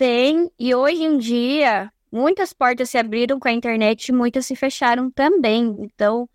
Tem, 0.04 0.52
e 0.60 0.76
hoje 0.76 1.02
em 1.02 1.18
dia, 1.18 1.90
muitas 2.12 2.52
portas 2.52 2.90
se 2.90 2.98
abriram 2.98 3.40
com 3.40 3.48
a 3.48 3.54
internet 3.54 4.10
e 4.10 4.12
muitas 4.12 4.46
se 4.46 4.54
fecharam 4.54 5.10
também. 5.10 5.78
Então, 5.80 6.28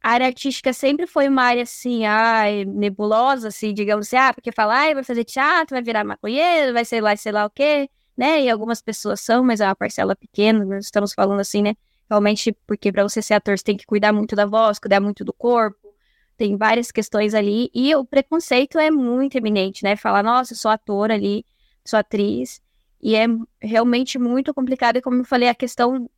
a 0.00 0.10
área 0.10 0.26
artística 0.28 0.72
sempre 0.72 1.08
foi 1.08 1.26
uma 1.26 1.42
área 1.42 1.64
assim, 1.64 2.06
ai, 2.06 2.64
nebulosa, 2.64 3.48
assim, 3.48 3.74
digamos 3.74 4.06
assim, 4.06 4.16
ah, 4.16 4.32
porque 4.32 4.52
falar, 4.52 4.78
ai, 4.78 4.94
vai 4.94 5.02
fazer 5.02 5.24
teatro, 5.24 5.74
vai 5.74 5.82
virar 5.82 6.04
maconheiro, 6.04 6.72
vai 6.72 6.84
sei 6.84 7.00
lá, 7.00 7.16
sei 7.16 7.32
lá 7.32 7.46
o 7.46 7.50
quê, 7.50 7.90
né? 8.16 8.42
E 8.42 8.48
algumas 8.48 8.80
pessoas 8.80 9.20
são, 9.20 9.42
mas 9.42 9.60
é 9.60 9.66
uma 9.66 9.74
parcela 9.74 10.14
pequena, 10.14 10.64
nós 10.64 10.84
estamos 10.84 11.12
falando 11.12 11.40
assim, 11.40 11.62
né? 11.62 11.74
Realmente, 12.08 12.56
porque 12.64 12.92
para 12.92 13.02
você 13.02 13.20
ser 13.20 13.34
ator, 13.34 13.58
você 13.58 13.64
tem 13.64 13.76
que 13.76 13.86
cuidar 13.86 14.12
muito 14.12 14.36
da 14.36 14.46
voz, 14.46 14.78
cuidar 14.78 15.00
muito 15.00 15.24
do 15.24 15.32
corpo, 15.32 15.92
tem 16.36 16.56
várias 16.56 16.92
questões 16.92 17.34
ali, 17.34 17.72
e 17.74 17.92
o 17.96 18.04
preconceito 18.04 18.78
é 18.78 18.88
muito 18.88 19.36
eminente, 19.36 19.82
né? 19.82 19.96
Falar, 19.96 20.22
nossa, 20.22 20.52
eu 20.52 20.56
sou 20.56 20.70
ator 20.70 21.10
ali, 21.10 21.44
sou 21.84 21.98
atriz, 21.98 22.64
e 23.00 23.14
é 23.14 23.26
realmente 23.60 24.18
muito 24.18 24.52
complicado, 24.54 24.96
e 24.96 25.02
como 25.02 25.18
eu 25.18 25.24
falei, 25.24 25.48
a 25.48 25.54
questão. 25.54 26.08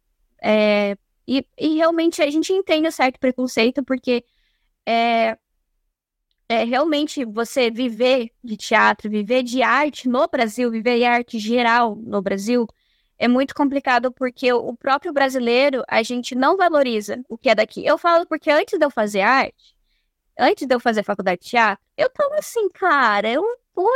É, 0.43 0.97
e, 1.27 1.45
e 1.59 1.77
realmente 1.77 2.23
a 2.23 2.31
gente 2.31 2.53
entende 2.53 2.89
o 2.89 2.93
certo 2.93 3.19
preconceito, 3.19 3.85
porque 3.85 4.25
é, 4.87 5.37
é 6.49 6.65
realmente 6.65 7.25
você 7.25 7.71
viver 7.71 8.31
de 8.43 8.57
teatro, 8.57 9.11
viver 9.11 9.43
de 9.43 9.63
arte 9.63 10.09
no 10.09 10.27
Brasil, 10.27 10.71
viver 10.71 10.99
de 10.99 11.05
arte 11.05 11.39
geral 11.39 11.97
no 11.97 12.23
Brasil, 12.23 12.67
é 13.19 13.27
muito 13.27 13.55
complicado 13.55 14.13
porque 14.13 14.53
o 14.53 14.75
próprio 14.77 15.13
brasileiro, 15.13 15.83
a 15.89 16.03
gente 16.03 16.35
não 16.35 16.57
valoriza 16.57 17.21
o 17.29 17.37
que 17.37 17.51
é 17.51 17.55
daqui. 17.55 17.85
Eu 17.85 17.99
falo 17.99 18.27
porque 18.27 18.51
antes 18.51 18.79
de 18.79 18.85
eu 18.85 18.91
fazer 18.91 19.23
arte, 19.23 19.75
antes 20.39 20.67
de 20.67 20.75
eu 20.75 20.81
fazer 20.81 21.03
faculdade 21.03 21.43
de 21.43 21.49
teatro, 21.49 21.85
eu 21.97 22.09
tava 22.11 22.37
assim, 22.37 22.69
cara, 22.71 23.29
eu 23.29 23.45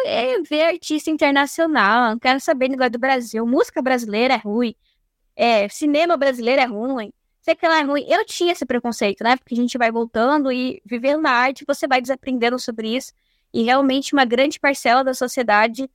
é, 0.04 0.40
ver 0.42 0.62
artista 0.62 1.10
internacional, 1.10 2.10
não 2.10 2.18
quero 2.18 2.40
saber 2.40 2.68
negócio 2.68 2.92
do 2.92 2.98
Brasil. 2.98 3.46
Música 3.46 3.82
brasileira 3.82 4.34
é 4.34 4.36
ruim, 4.36 4.74
é, 5.34 5.68
cinema 5.68 6.16
brasileiro 6.16 6.60
é 6.62 6.66
ruim, 6.66 7.12
sei 7.40 7.54
que 7.54 7.66
lá 7.66 7.80
é 7.80 7.82
ruim. 7.82 8.04
Eu 8.08 8.24
tinha 8.24 8.52
esse 8.52 8.64
preconceito, 8.64 9.24
né? 9.24 9.36
Porque 9.36 9.54
a 9.54 9.56
gente 9.56 9.76
vai 9.78 9.90
voltando 9.90 10.52
e 10.52 10.82
vivendo 10.84 11.22
na 11.22 11.30
arte, 11.30 11.64
você 11.66 11.86
vai 11.86 12.00
desaprendendo 12.00 12.58
sobre 12.58 12.96
isso. 12.96 13.12
E 13.52 13.62
realmente 13.62 14.12
uma 14.12 14.24
grande 14.24 14.58
parcela 14.60 15.04
da 15.04 15.14
sociedade 15.14 15.90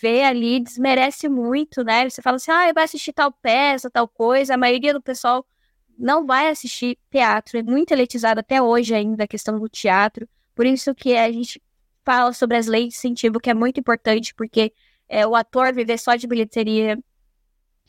vê 0.00 0.22
ali, 0.22 0.60
desmerece 0.60 1.28
muito, 1.28 1.82
né? 1.84 2.08
Você 2.08 2.22
fala 2.22 2.36
assim, 2.36 2.50
ah, 2.50 2.72
vai 2.72 2.84
assistir 2.84 3.12
tal 3.12 3.32
peça, 3.32 3.90
tal 3.90 4.08
coisa. 4.08 4.54
A 4.54 4.56
maioria 4.56 4.92
do 4.92 5.02
pessoal 5.02 5.46
não 5.98 6.26
vai 6.26 6.48
assistir 6.48 6.98
teatro, 7.10 7.58
é 7.58 7.62
muito 7.62 7.92
elitizado 7.92 8.40
até 8.40 8.60
hoje 8.60 8.94
ainda 8.94 9.24
a 9.24 9.28
questão 9.28 9.58
do 9.58 9.68
teatro. 9.68 10.28
Por 10.54 10.66
isso 10.66 10.94
que 10.94 11.16
a 11.16 11.30
gente 11.30 11.60
fala 12.04 12.32
sobre 12.32 12.56
as 12.56 12.66
leis 12.66 12.88
de 12.88 12.94
incentivo, 12.96 13.40
que 13.40 13.50
é 13.50 13.54
muito 13.54 13.80
importante, 13.80 14.34
porque 14.34 14.72
é, 15.08 15.26
o 15.26 15.34
ator 15.34 15.72
viver 15.72 15.98
só 15.98 16.14
de 16.14 16.26
bilheteria 16.26 16.98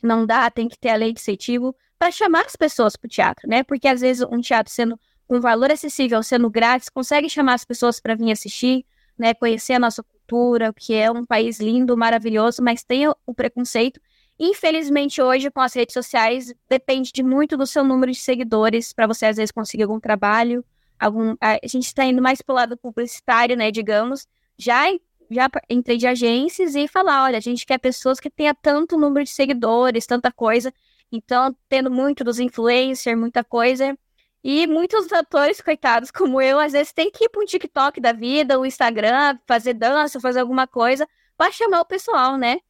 não 0.02 0.26
dá, 0.26 0.50
tem 0.50 0.68
que 0.68 0.78
ter 0.78 0.90
a 0.90 0.96
lei 0.96 1.12
de 1.12 1.20
incentivo 1.20 1.74
para 1.98 2.10
chamar 2.10 2.44
as 2.44 2.56
pessoas 2.56 2.96
para 2.96 3.06
o 3.06 3.10
teatro, 3.10 3.48
né? 3.48 3.62
Porque 3.62 3.88
às 3.88 4.00
vezes 4.00 4.26
um 4.30 4.40
teatro 4.40 4.72
sendo 4.72 4.98
um 5.28 5.40
valor 5.40 5.70
acessível, 5.70 6.22
sendo 6.22 6.48
grátis, 6.50 6.88
consegue 6.88 7.28
chamar 7.28 7.54
as 7.54 7.64
pessoas 7.64 7.98
para 7.98 8.14
vir 8.14 8.30
assistir, 8.30 8.84
né? 9.18 9.34
Conhecer 9.34 9.74
a 9.74 9.78
nossa 9.78 10.02
cultura, 10.02 10.72
que 10.72 10.94
é 10.94 11.10
um 11.10 11.24
país 11.24 11.58
lindo, 11.58 11.96
maravilhoso, 11.96 12.62
mas 12.62 12.84
tem 12.84 13.08
o 13.08 13.34
preconceito 13.34 14.00
Infelizmente, 14.38 15.22
hoje, 15.22 15.50
com 15.50 15.60
as 15.60 15.74
redes 15.74 15.94
sociais, 15.94 16.52
depende 16.68 17.10
de 17.10 17.22
muito 17.22 17.56
do 17.56 17.66
seu 17.66 17.82
número 17.82 18.12
de 18.12 18.18
seguidores 18.18 18.92
para 18.92 19.06
você, 19.06 19.26
às 19.26 19.36
vezes, 19.36 19.50
conseguir 19.50 19.84
algum 19.84 19.98
trabalho. 19.98 20.64
Algum, 20.98 21.36
a 21.40 21.58
gente 21.64 21.86
está 21.86 22.04
indo 22.04 22.22
mais 22.22 22.40
para 22.42 22.52
o 22.52 22.56
lado 22.56 22.76
publicitário, 22.76 23.56
né, 23.56 23.70
digamos. 23.70 24.26
Já, 24.58 24.84
já 25.30 25.48
entrei 25.68 25.96
de 25.98 26.06
agências 26.06 26.74
e 26.74 26.88
falar, 26.88 27.24
olha, 27.24 27.38
a 27.38 27.40
gente 27.40 27.66
quer 27.66 27.78
pessoas 27.78 28.18
que 28.18 28.30
tenham 28.30 28.54
tanto 28.60 28.98
número 28.98 29.24
de 29.24 29.30
seguidores, 29.30 30.06
tanta 30.06 30.32
coisa. 30.32 30.72
Então, 31.12 31.54
tendo 31.68 31.90
muito 31.90 32.24
dos 32.24 32.40
influencers, 32.40 33.18
muita 33.18 33.44
coisa. 33.44 33.96
E 34.42 34.66
muitos 34.66 35.12
atores, 35.12 35.60
coitados, 35.60 36.10
como 36.10 36.40
eu, 36.40 36.58
às 36.58 36.72
vezes 36.72 36.92
tem 36.92 37.10
que 37.10 37.24
ir 37.24 37.28
para 37.28 37.42
um 37.42 37.44
TikTok 37.44 38.00
da 38.00 38.12
vida, 38.12 38.58
o 38.58 38.64
Instagram, 38.64 39.38
fazer 39.46 39.74
dança, 39.74 40.20
fazer 40.20 40.40
alguma 40.40 40.66
coisa, 40.66 41.06
para 41.36 41.50
chamar 41.52 41.80
o 41.80 41.84
pessoal, 41.84 42.36
né? 42.36 42.60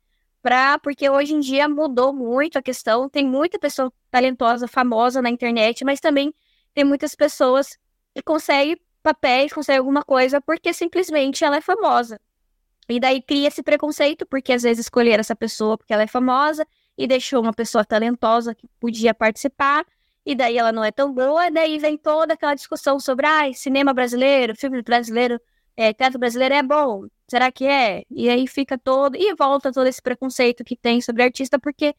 pra, 0.47 0.79
porque 0.79 1.11
hoje 1.11 1.35
em 1.35 1.41
dia 1.41 1.69
mudou 1.69 2.13
muito 2.13 2.57
a 2.57 2.63
questão. 2.63 3.09
Tem 3.09 3.27
muita 3.27 3.59
pessoa 3.59 3.93
talentosa, 4.13 4.69
famosa 4.69 5.21
na 5.21 5.29
internet, 5.29 5.85
mas 5.85 5.99
também 5.99 6.33
tem 6.73 6.85
muitas 6.85 7.17
pessoas 7.17 7.77
que 8.17 8.23
conseguem 8.23 8.81
papéis, 9.03 9.53
conseguem 9.53 9.79
alguma 9.79 10.03
coisa 10.03 10.41
porque 10.41 10.73
simplesmente 10.73 11.45
ela 11.45 11.57
é 11.57 11.61
famosa. 11.61 12.19
E 12.89 12.99
daí 12.99 13.21
cria 13.21 13.49
esse 13.49 13.63
preconceito, 13.63 14.25
porque 14.27 14.53
às 14.53 14.63
vezes 14.63 14.87
escolher 14.87 15.21
essa 15.21 15.37
pessoa 15.37 15.77
porque 15.77 15.93
ela 15.93 16.03
é 16.03 16.07
famosa 16.07 16.67
e 16.97 17.07
deixou 17.07 17.43
uma 17.43 17.53
pessoa 17.53 17.85
talentosa 17.85 18.55
que 18.55 18.67
podia 18.81 19.13
participar, 19.13 19.85
e 20.25 20.35
daí 20.35 20.57
ela 20.57 20.73
não 20.73 20.83
é 20.83 20.91
tão 20.91 21.13
boa, 21.13 21.51
daí 21.51 21.79
vem 21.79 21.97
toda 21.99 22.35
aquela 22.35 22.55
discussão 22.55 22.99
sobre 22.99 23.27
ah, 23.27 23.53
cinema 23.53 23.93
brasileiro, 23.93 24.57
filme 24.57 24.83
brasileiro 24.83 25.41
é, 25.77 25.93
teatro 25.93 26.19
brasileiro 26.19 26.55
é 26.55 26.63
bom, 26.63 27.07
será 27.29 27.53
que 27.53 27.67
é? 27.67 28.03
E 28.11 28.31
aí 28.31 28.47
fica 28.47 28.79
todo, 28.79 29.15
e 29.17 29.35
volta 29.35 29.71
todo 29.71 29.87
esse 29.87 30.01
preconceito 30.01 30.65
que 30.65 30.75
tem 30.75 31.01
sobre 31.03 31.23
artista, 31.23 31.59
porque 31.59 31.95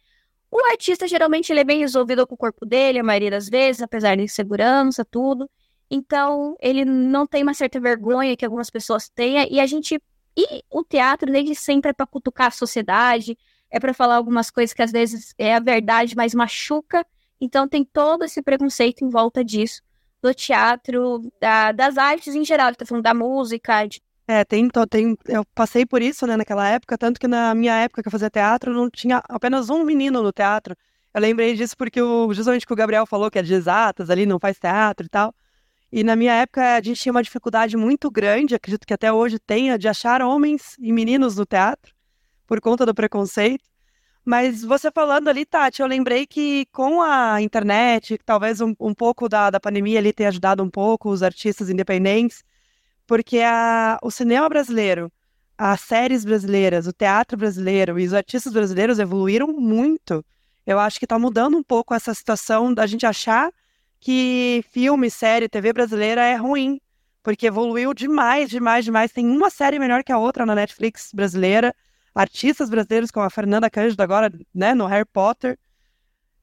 o 0.49 0.59
artista 0.71 1.07
geralmente 1.07 1.51
ele 1.51 1.59
é 1.59 1.63
bem 1.63 1.79
resolvido 1.79 2.25
com 2.25 2.33
o 2.33 2.37
corpo 2.37 2.65
dele, 2.65 2.99
a 2.99 3.03
maioria 3.03 3.31
das 3.31 3.47
vezes, 3.47 3.81
apesar 3.81 4.17
de 4.17 4.27
segurança, 4.27 5.05
tudo. 5.05 5.49
Então, 5.89 6.55
ele 6.59 6.83
não 6.83 7.25
tem 7.25 7.43
uma 7.43 7.53
certa 7.53 7.79
vergonha 7.79 8.35
que 8.35 8.45
algumas 8.45 8.69
pessoas 8.69 9.09
tenham, 9.09 9.47
e 9.49 9.59
a 9.59 9.65
gente. 9.65 10.01
E 10.35 10.63
o 10.69 10.83
teatro, 10.83 11.31
desde 11.31 11.55
sempre, 11.55 11.89
é 11.89 11.93
para 11.93 12.05
cutucar 12.05 12.47
a 12.47 12.51
sociedade, 12.51 13.37
é 13.71 13.79
para 13.79 13.93
falar 13.93 14.15
algumas 14.15 14.51
coisas 14.51 14.73
que 14.73 14.81
às 14.81 14.91
vezes 14.91 15.33
é 15.37 15.55
a 15.55 15.59
verdade, 15.59 16.15
mas 16.15 16.35
machuca. 16.35 17.05
Então, 17.41 17.67
tem 17.67 17.83
todo 17.83 18.23
esse 18.25 18.41
preconceito 18.41 19.03
em 19.03 19.09
volta 19.09 19.43
disso, 19.43 19.81
do 20.21 20.33
teatro, 20.33 21.31
da, 21.39 21.71
das 21.71 21.97
artes 21.97 22.35
em 22.35 22.45
geral, 22.45 22.73
tá 22.75 22.85
falando 22.85 23.03
da 23.03 23.13
música, 23.13 23.85
de 23.85 24.01
é, 24.29 24.43
tem, 24.43 24.67
tem, 24.89 25.17
eu 25.25 25.45
passei 25.55 25.85
por 25.85 26.01
isso, 26.01 26.27
né, 26.27 26.35
naquela 26.35 26.67
época, 26.67 26.97
tanto 26.97 27.17
que 27.17 27.29
na 27.29 27.55
minha 27.55 27.73
época 27.75 28.01
que 28.01 28.09
eu 28.09 28.11
fazia 28.11 28.29
teatro, 28.29 28.73
não 28.73 28.89
tinha 28.89 29.23
apenas 29.29 29.69
um 29.69 29.85
menino 29.85 30.21
no 30.21 30.33
teatro. 30.33 30.75
Eu 31.13 31.21
lembrei 31.21 31.55
disso 31.55 31.77
porque 31.77 32.01
o, 32.01 32.33
justamente 32.33 32.67
que 32.67 32.73
o 32.73 32.75
Gabriel 32.75 33.05
falou 33.05 33.31
que 33.31 33.39
é 33.39 33.41
de 33.41 33.53
exatas 33.53 34.09
ali, 34.09 34.25
não 34.25 34.37
faz 34.37 34.59
teatro 34.59 35.05
e 35.05 35.09
tal. 35.09 35.33
E 35.91 36.03
na 36.03 36.15
minha 36.15 36.33
época 36.33 36.75
a 36.75 36.81
gente 36.81 37.01
tinha 37.01 37.11
uma 37.11 37.23
dificuldade 37.23 37.77
muito 37.77 38.11
grande, 38.11 38.55
acredito 38.55 38.85
que 38.85 38.93
até 38.93 39.11
hoje 39.11 39.39
tenha, 39.39 39.77
de 39.77 39.87
achar 39.87 40.21
homens 40.21 40.75
e 40.79 40.91
meninos 40.91 41.37
no 41.37 41.45
teatro, 41.45 41.93
por 42.45 42.59
conta 42.59 42.85
do 42.85 42.93
preconceito. 42.93 43.63
Mas 44.25 44.61
você 44.61 44.91
falando 44.91 45.29
ali, 45.29 45.45
Tati, 45.45 45.81
eu 45.81 45.87
lembrei 45.87 46.27
que 46.27 46.65
com 46.73 47.01
a 47.01 47.41
internet, 47.41 48.19
talvez 48.25 48.59
um, 48.59 48.73
um 48.77 48.93
pouco 48.93 49.29
da, 49.29 49.49
da 49.49 49.59
pandemia 49.59 49.99
ali 49.99 50.11
tenha 50.11 50.27
ajudado 50.27 50.61
um 50.61 50.69
pouco 50.69 51.09
os 51.09 51.23
artistas 51.23 51.69
independentes, 51.69 52.43
porque 53.07 53.39
a, 53.39 53.97
o 54.03 54.11
cinema 54.11 54.49
brasileiro, 54.49 55.09
as 55.57 55.79
séries 55.79 56.25
brasileiras, 56.25 56.87
o 56.87 56.93
teatro 56.93 57.37
brasileiro 57.37 57.97
e 57.97 58.05
os 58.05 58.13
artistas 58.13 58.51
brasileiros 58.51 58.99
evoluíram 58.99 59.47
muito. 59.47 60.23
Eu 60.65 60.77
acho 60.77 60.99
que 60.99 61.05
está 61.05 61.17
mudando 61.17 61.57
um 61.57 61.63
pouco 61.63 61.93
essa 61.93 62.13
situação 62.13 62.73
da 62.73 62.85
gente 62.85 63.05
achar 63.05 63.49
que 63.99 64.63
filme, 64.71 65.09
série, 65.09 65.49
TV 65.49 65.73
brasileira 65.73 66.21
é 66.23 66.35
ruim, 66.35 66.79
porque 67.23 67.47
evoluiu 67.47 67.93
demais, 67.93 68.49
demais, 68.49 68.85
demais. 68.85 69.11
Tem 69.11 69.27
uma 69.27 69.49
série 69.49 69.79
melhor 69.79 70.03
que 70.03 70.11
a 70.11 70.17
outra 70.17 70.45
na 70.45 70.55
Netflix 70.55 71.11
brasileira, 71.13 71.75
artistas 72.13 72.69
brasileiros 72.69 73.11
como 73.11 73.25
a 73.25 73.29
Fernanda 73.29 73.69
Cândido 73.69 74.01
agora, 74.01 74.31
né, 74.53 74.73
no 74.73 74.85
Harry 74.85 75.05
Potter. 75.05 75.57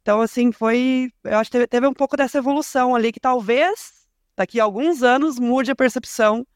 Então, 0.02 0.20
assim, 0.20 0.52
foi. 0.52 1.11
Eu 1.24 1.38
acho 1.38 1.50
que 1.50 1.66
teve, 1.66 1.86
um 1.86 1.94
pouco 1.94 2.16
dessa 2.16 2.36
evolução 2.36 2.94
ali 2.94 3.11
que 3.11 3.18
talvez 3.18 4.07
daqui 4.36 4.61
a 4.61 4.64
alguns 4.64 5.02
anos 5.02 5.38
mude 5.38 5.70
a 5.70 5.76
percepção 5.76 6.46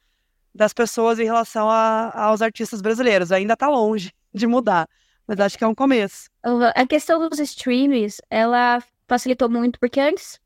das 0.55 0.75
pessoas 0.75 1.19
em 1.19 1.25
relação 1.25 1.71
a, 1.71 2.13
aos 2.15 2.43
artistas 2.43 2.83
brasileiros. 2.83 3.33
Ainda 3.33 3.55
está 3.55 3.69
longe 3.69 4.13
de 4.35 4.47
mudar, 4.47 4.87
mas 5.27 5.41
acho 5.41 5.57
que 5.57 5.65
é 5.65 5.67
um 5.67 5.75
começo. 5.75 6.29
A 6.75 6.87
questão 6.87 7.27
dos 7.27 7.39
streams, 7.39 8.21
ela 8.29 8.83
facilitou 9.07 9.49
muito, 9.49 9.81
porque 9.81 10.01
antes, 10.01 10.39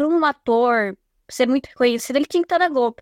para 0.00 0.08
um 0.08 0.24
ator 0.24 0.96
ser 1.28 1.46
muito 1.46 1.66
reconhecido, 1.66 2.16
ele 2.16 2.24
tinha 2.24 2.42
que 2.42 2.46
estar 2.46 2.58
na 2.58 2.70
Globo. 2.70 2.96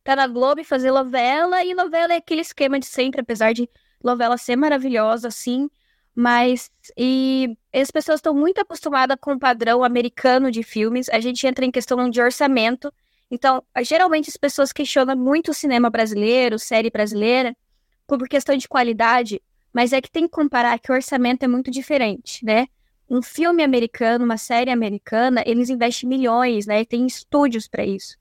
Estar 0.00 0.16
tá 0.16 0.16
na 0.16 0.26
Globo 0.26 0.60
e 0.60 0.64
fazer 0.64 0.90
novela, 0.90 1.64
e 1.64 1.72
novela 1.72 2.12
é 2.12 2.16
aquele 2.16 2.42
esquema 2.42 2.78
de 2.78 2.84
sempre, 2.84 3.22
apesar 3.22 3.54
de 3.54 3.66
novela 4.04 4.36
ser 4.36 4.54
maravilhosa, 4.54 5.28
assim, 5.28 5.70
mas 6.14 6.70
e 6.94 7.56
as 7.72 7.90
pessoas 7.90 8.18
estão 8.18 8.34
muito 8.34 8.60
acostumadas 8.60 9.16
com 9.18 9.32
o 9.32 9.38
padrão 9.38 9.82
americano 9.82 10.50
de 10.50 10.62
filmes. 10.62 11.08
A 11.08 11.20
gente 11.20 11.46
entra 11.46 11.64
em 11.64 11.70
questão 11.70 12.08
de 12.10 12.20
orçamento. 12.20 12.92
Então, 13.30 13.62
geralmente 13.82 14.28
as 14.28 14.36
pessoas 14.36 14.72
questionam 14.72 15.16
muito 15.16 15.52
o 15.52 15.54
cinema 15.54 15.88
brasileiro, 15.88 16.58
série 16.58 16.90
brasileira, 16.90 17.56
por 18.06 18.28
questão 18.28 18.56
de 18.58 18.68
qualidade, 18.68 19.42
mas 19.72 19.94
é 19.94 20.02
que 20.02 20.10
tem 20.10 20.24
que 20.24 20.30
comparar 20.30 20.78
que 20.78 20.92
o 20.92 20.94
orçamento 20.94 21.44
é 21.44 21.48
muito 21.48 21.70
diferente, 21.70 22.44
né? 22.44 22.66
Um 23.08 23.22
filme 23.22 23.62
americano, 23.62 24.24
uma 24.24 24.36
série 24.36 24.70
americana, 24.70 25.42
eles 25.46 25.70
investem 25.70 26.08
milhões, 26.08 26.66
né? 26.66 26.84
Tem 26.84 27.06
estúdios 27.06 27.68
para 27.68 27.84
isso. 27.84 28.16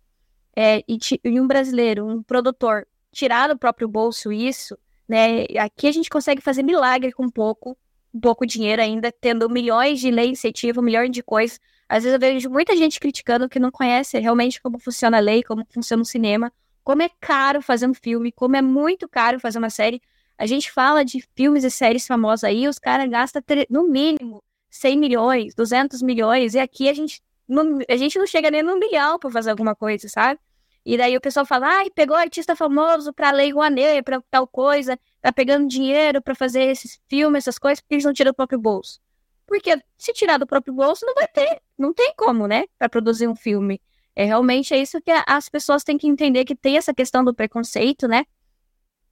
É, 0.55 0.83
e, 0.87 0.97
e, 1.23 1.39
um 1.39 1.47
brasileiro, 1.47 2.05
um 2.07 2.21
produtor, 2.21 2.87
tirar 3.11 3.47
do 3.47 3.57
próprio 3.57 3.87
bolso 3.87 4.31
isso, 4.31 4.77
né? 5.07 5.45
Aqui 5.59 5.87
a 5.87 5.91
gente 5.91 6.09
consegue 6.09 6.41
fazer 6.41 6.63
milagre 6.63 7.11
com 7.11 7.29
pouco, 7.29 7.77
pouco 8.21 8.45
dinheiro 8.45 8.81
ainda, 8.81 9.11
tendo 9.11 9.49
milhões 9.49 9.99
de 9.99 10.11
lei 10.11 10.29
incentivo, 10.29 10.81
milhões 10.81 11.11
de 11.11 11.23
coisas. 11.23 11.59
Às 11.89 12.03
vezes 12.03 12.13
eu 12.13 12.19
vejo 12.19 12.49
muita 12.49 12.75
gente 12.75 12.99
criticando 12.99 13.49
que 13.49 13.59
não 13.59 13.71
conhece 13.71 14.19
realmente 14.19 14.61
como 14.61 14.79
funciona 14.79 15.17
a 15.17 15.19
lei, 15.19 15.43
como 15.43 15.65
funciona 15.69 16.03
o 16.03 16.05
cinema, 16.05 16.51
como 16.83 17.01
é 17.01 17.09
caro 17.19 17.61
fazer 17.61 17.87
um 17.87 17.93
filme, 17.93 18.31
como 18.31 18.55
é 18.55 18.61
muito 18.61 19.09
caro 19.09 19.39
fazer 19.39 19.57
uma 19.57 19.69
série. 19.69 20.01
A 20.37 20.45
gente 20.45 20.71
fala 20.71 21.03
de 21.03 21.23
filmes 21.35 21.63
e 21.63 21.71
séries 21.71 22.05
famosas 22.05 22.43
aí, 22.43 22.67
os 22.67 22.77
caras 22.77 23.09
gastam 23.09 23.41
no 23.69 23.87
mínimo 23.87 24.43
100 24.75 24.97
milhões, 24.97 25.55
200 25.55 26.01
milhões, 26.01 26.53
e 26.53 26.59
aqui 26.59 26.89
a 26.89 26.93
gente 26.93 27.21
não, 27.47 27.79
a 27.87 27.95
gente 27.95 28.17
não 28.17 28.27
chega 28.27 28.51
nem 28.51 28.63
no 28.63 28.77
milhão 28.77 29.17
para 29.19 29.29
fazer 29.29 29.51
alguma 29.51 29.75
coisa, 29.75 30.09
sabe? 30.09 30.39
E 30.85 30.97
daí 30.97 31.15
o 31.17 31.21
pessoal 31.21 31.45
fala, 31.45 31.67
ai, 31.67 31.89
pegou 31.89 32.15
artista 32.15 32.55
famoso 32.55 33.11
pra 33.11 33.31
Lei 33.31 33.51
Rouanet, 33.51 34.03
pra 34.03 34.21
tal 34.29 34.45
coisa, 34.45 34.99
tá 35.21 35.31
pegando 35.31 35.67
dinheiro 35.67 36.21
para 36.21 36.35
fazer 36.35 36.63
esses 36.63 36.99
filmes, 37.07 37.43
essas 37.43 37.57
coisas, 37.57 37.81
porque 37.81 37.95
eles 37.95 38.05
não 38.05 38.13
tiram 38.13 38.31
do 38.31 38.35
próprio 38.35 38.59
bolso. 38.59 38.99
Porque 39.47 39.79
se 39.97 40.13
tirar 40.13 40.37
do 40.37 40.45
próprio 40.45 40.73
bolso, 40.73 41.05
não 41.05 41.15
vai 41.15 41.27
ter, 41.27 41.61
não 41.77 41.93
tem 41.93 42.13
como, 42.15 42.47
né, 42.47 42.65
para 42.77 42.89
produzir 42.89 43.27
um 43.27 43.35
filme. 43.35 43.81
É 44.15 44.25
realmente 44.25 44.73
é 44.73 44.77
isso 44.77 45.01
que 45.01 45.11
as 45.25 45.49
pessoas 45.49 45.83
têm 45.83 45.97
que 45.97 46.07
entender 46.07 46.45
que 46.45 46.55
tem 46.55 46.77
essa 46.77 46.93
questão 46.93 47.23
do 47.23 47.33
preconceito, 47.33 48.07
né? 48.07 48.25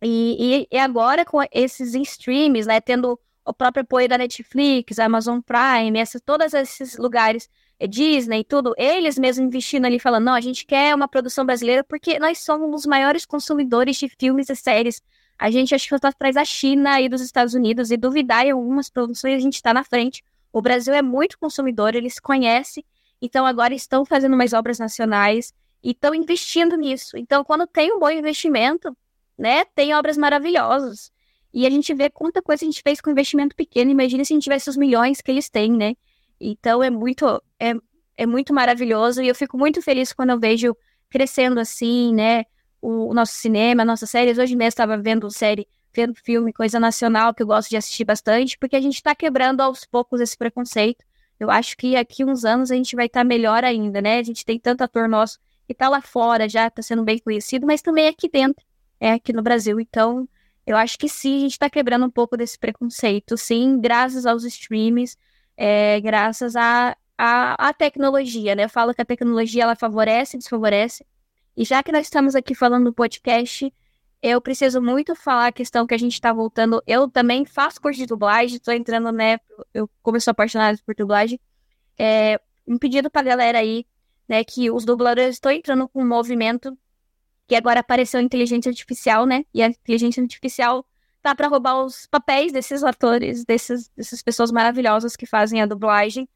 E, 0.01 0.68
e, 0.72 0.76
e 0.76 0.78
agora 0.78 1.26
com 1.26 1.39
esses 1.51 1.95
streams, 1.95 2.68
né, 2.68 2.80
tendo 2.82 3.20
o 3.46 3.54
próprio 3.54 3.84
apoio 3.84 4.08
da 4.08 4.18
Netflix, 4.18 5.00
Amazon 5.00 5.39
Prime, 5.39 6.00
essa, 6.00 6.20
todos 6.20 6.54
esses 6.54 6.98
lugares, 6.98 7.50
é 7.80 7.88
Disney 7.88 8.39
e 8.39 8.44
tudo, 8.44 8.74
eles 8.78 9.18
mesmos 9.18 9.48
investindo 9.48 9.86
ali, 9.86 10.00
falando, 10.00 10.26
não, 10.26 10.34
a 10.34 10.41
gente 10.41 10.66
quer 10.66 10.96
uma 10.96 11.08
produção 11.08 11.46
brasileira 11.46 11.84
porque 11.84 12.20
nós 12.20 12.39
somos 12.39 12.74
os 12.74 12.86
maiores 12.86 13.26
consumidores 13.26 13.98
de 13.98 14.08
filmes 14.08 14.50
e 14.50 14.56
séries 14.56 15.02
a 15.38 15.50
gente 15.52 15.74
acho 15.74 15.88
que 15.88 15.96
está 15.96 16.10
atrás 16.10 16.36
da 16.36 16.46
China 16.46 17.02
e 17.02 17.10
dos 17.10 17.22
Estados 17.22 17.54
Unidos 17.54 17.91
e 17.91 17.98
duvidar 17.98 18.46
em 18.46 18.52
algumas 18.52 18.89
produções 18.89 19.36
a 19.36 19.39
gente 19.39 19.56
está 19.56 19.74
na 19.74 19.84
frente. 19.84 20.24
O 20.52 20.62
Brasil 20.62 20.94
é 20.94 21.02
muito 21.02 21.38
consumidor, 21.38 21.96
eles 21.96 22.20
conhecem, 22.20 22.86
então 23.22 23.46
agora 23.46 23.74
estão 23.74 24.06
fazendo 24.06 24.38
mais 24.38 24.54
obras 24.54 24.80
nacionais 24.80 25.54
e 25.84 25.91
estão 25.91 26.14
investindo 26.14 26.78
nisso. 26.78 27.18
Então, 27.18 27.44
quando 27.44 27.68
tem 27.68 27.91
um 27.91 28.00
bom 28.00 28.10
investimento, 28.10 28.96
né, 29.38 29.66
tem 29.66 29.94
obras 29.94 30.18
maravilhosas. 30.18 31.12
E 31.54 31.68
a 31.68 31.70
gente 31.70 31.93
vê 31.93 32.10
quanta 32.10 32.41
coisa 32.41 32.66
a 32.66 32.68
gente 32.68 32.82
fez 32.82 32.99
com 32.99 33.12
investimento 33.12 33.56
pequeno. 33.56 33.91
Imagina 33.91 34.26
se 34.26 34.34
a 34.34 34.36
gente 34.36 34.43
tivesse 34.43 34.70
os 34.70 34.78
milhões 34.78 35.22
que 35.22 35.30
eles 35.30 35.49
têm, 35.49 35.72
né? 35.72 35.95
Então 36.39 36.84
é 36.84 36.89
muito, 36.89 37.26
é, 37.60 37.74
é 38.18 38.26
muito 38.26 38.54
maravilhoso 38.54 39.22
e 39.22 39.28
eu 39.28 39.36
fico 39.36 39.58
muito 39.58 39.82
feliz 39.82 40.12
quando 40.12 40.32
eu 40.32 40.39
vejo 40.39 40.76
crescendo 41.10 41.60
assim, 41.60 42.14
né? 42.14 42.45
o, 42.84 43.14
nosso 43.14 43.34
cinema, 43.34 43.86
nossas 43.86 44.10
séries. 44.10 44.38
Hoje 44.38 44.56
mesmo 44.56 44.70
estava 44.70 44.97
vendo 44.97 45.32
série, 45.32 45.68
vendo 45.93 46.14
filme, 46.14 46.51
coisa 46.51 46.80
nacional 46.80 47.34
que 47.34 47.41
eu 47.41 47.47
gosto 47.47 47.70
de 47.70 47.78
assistir 47.78 48.04
bastante, 48.04 48.58
porque 48.58 48.76
a 48.76 48.82
gente 48.82 48.95
está 48.95 49.16
quebrando 49.16 49.62
aos 49.62 49.86
poucos 49.86 50.20
esse 50.20 50.38
preconceito. 50.38 51.04
Eu 51.39 51.49
acho 51.49 51.78
que 51.78 51.95
aqui 51.95 52.26
uns 52.26 52.43
anos 52.43 52.72
a 52.72 52.76
gente 52.76 52.95
vai 52.95 53.06
estar 53.06 53.22
tá 53.22 53.24
melhor 53.24 53.64
ainda, 53.64 54.01
né? 54.01 54.20
A 54.20 54.24
gente 54.24 54.45
tem 54.45 54.60
tanto 54.60 54.84
ator 54.84 55.08
nosso 55.08 55.39
que 55.66 55.72
está 55.72 55.88
lá 55.88 56.01
fora, 56.01 56.49
já 56.49 56.68
está 56.68 56.82
sendo 56.82 57.04
bem 57.04 57.18
conhecido, 57.20 57.66
mas 57.66 57.82
também 57.82 58.08
aqui 58.08 58.30
dentro, 58.30 58.64
é 58.99 59.14
aqui 59.14 59.32
no 59.32 59.41
Brasil. 59.41 59.80
Então, 59.80 60.28
eu 60.66 60.78
acho 60.78 60.97
que 60.97 61.09
sim, 61.09 61.38
a 61.38 61.39
gente 61.41 61.51
está 61.51 61.70
quebrando 61.70 62.05
um 62.05 62.09
pouco 62.09 62.38
desse 62.38 62.57
preconceito, 62.57 63.38
sim, 63.38 63.80
graças 63.80 64.26
aos 64.26 64.43
streams, 64.43 65.18
é, 65.57 65.99
graças 66.01 66.55
à 66.55 66.95
a, 67.18 67.66
a, 67.66 67.70
a, 67.70 67.74
tecnologia, 67.74 68.55
né? 68.55 68.66
Eu 68.66 68.70
falo 68.70 68.93
que 68.93 69.01
a 69.01 69.05
tecnologia 69.05 69.64
ela 69.64 69.76
favorece 69.76 70.38
e 70.38 70.39
desfavorece, 70.39 71.05
e 71.55 71.64
já 71.66 71.84
que 71.84 71.91
nós 71.91 72.07
estamos 72.07 72.36
aqui 72.36 72.55
falando 72.55 72.86
do 72.86 72.93
podcast, 72.93 73.72
eu 74.22 74.41
preciso 74.41 74.82
muito 74.82 75.16
falar 75.16 75.47
a 75.47 75.51
questão 75.51 75.86
que 75.86 75.93
a 75.93 75.97
gente 75.97 76.14
está 76.14 76.32
voltando. 76.32 76.82
Eu 76.88 77.09
também 77.09 77.45
faço 77.45 77.82
curso 77.82 77.99
de 77.99 78.05
dublagem, 78.05 78.55
estou 78.55 78.74
entrando, 78.74 79.11
né? 79.11 79.38
Eu, 79.74 79.89
sou 80.20 80.32
apaixonada 80.32 80.80
por 80.86 80.95
dublagem, 80.95 81.39
é 81.97 82.39
um 82.66 82.78
pedido 82.78 83.09
para 83.09 83.22
a 83.22 83.26
galera 83.26 83.59
aí, 83.59 83.86
né? 84.28 84.43
Que 84.43 84.72
os 84.72 84.86
dubladores 84.86 85.36
estão 85.36 85.51
entrando 85.51 85.88
com 85.89 86.01
um 86.01 86.07
movimento 86.07 86.78
que 87.48 87.56
agora 87.56 87.82
apareceu 87.82 88.20
a 88.20 88.24
inteligência 88.24 88.70
artificial, 88.70 89.26
né? 89.26 89.46
E 89.54 89.62
a 89.62 89.68
inteligência 89.68 90.22
artificial 90.22 90.86
tá 91.22 91.34
para 91.36 91.48
roubar 91.48 91.84
os 91.84 92.06
papéis 92.08 92.52
desses 92.52 92.84
atores, 92.84 93.46
desses, 93.46 93.89
dessas 93.96 94.22
pessoas 94.22 94.52
maravilhosas 94.52 95.16
que 95.16 95.26
fazem 95.26 95.62
a 95.62 95.66
dublagem, 95.66 96.28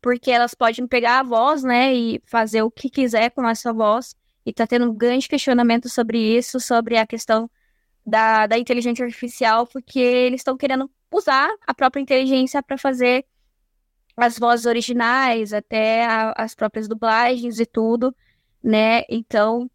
porque 0.00 0.30
elas 0.30 0.54
podem 0.54 0.86
pegar 0.86 1.20
a 1.20 1.22
voz, 1.22 1.62
né? 1.62 1.94
E 1.94 2.22
fazer 2.26 2.62
o 2.62 2.70
que 2.70 2.90
quiser 2.90 3.30
com 3.30 3.46
essa 3.48 3.72
voz 3.72 4.14
e 4.46 4.50
está 4.50 4.66
tendo 4.66 4.90
um 4.90 4.94
grande 4.94 5.28
questionamento 5.28 5.88
sobre 5.88 6.18
isso, 6.18 6.60
sobre 6.60 6.96
a 6.96 7.06
questão 7.06 7.50
da, 8.06 8.46
da 8.46 8.58
inteligência 8.58 9.04
artificial, 9.04 9.66
porque 9.66 9.98
eles 9.98 10.40
estão 10.40 10.56
querendo 10.56 10.90
usar 11.12 11.50
a 11.66 11.74
própria 11.74 12.00
inteligência 12.00 12.62
para 12.62 12.78
fazer 12.78 13.26
as 14.16 14.38
vozes 14.38 14.66
originais, 14.66 15.52
até 15.52 16.04
a, 16.06 16.32
as 16.36 16.54
próprias 16.54 16.88
dublagens 16.88 17.60
e 17.60 17.66
tudo, 17.66 18.14
né? 18.62 19.02
Então, 19.08 19.70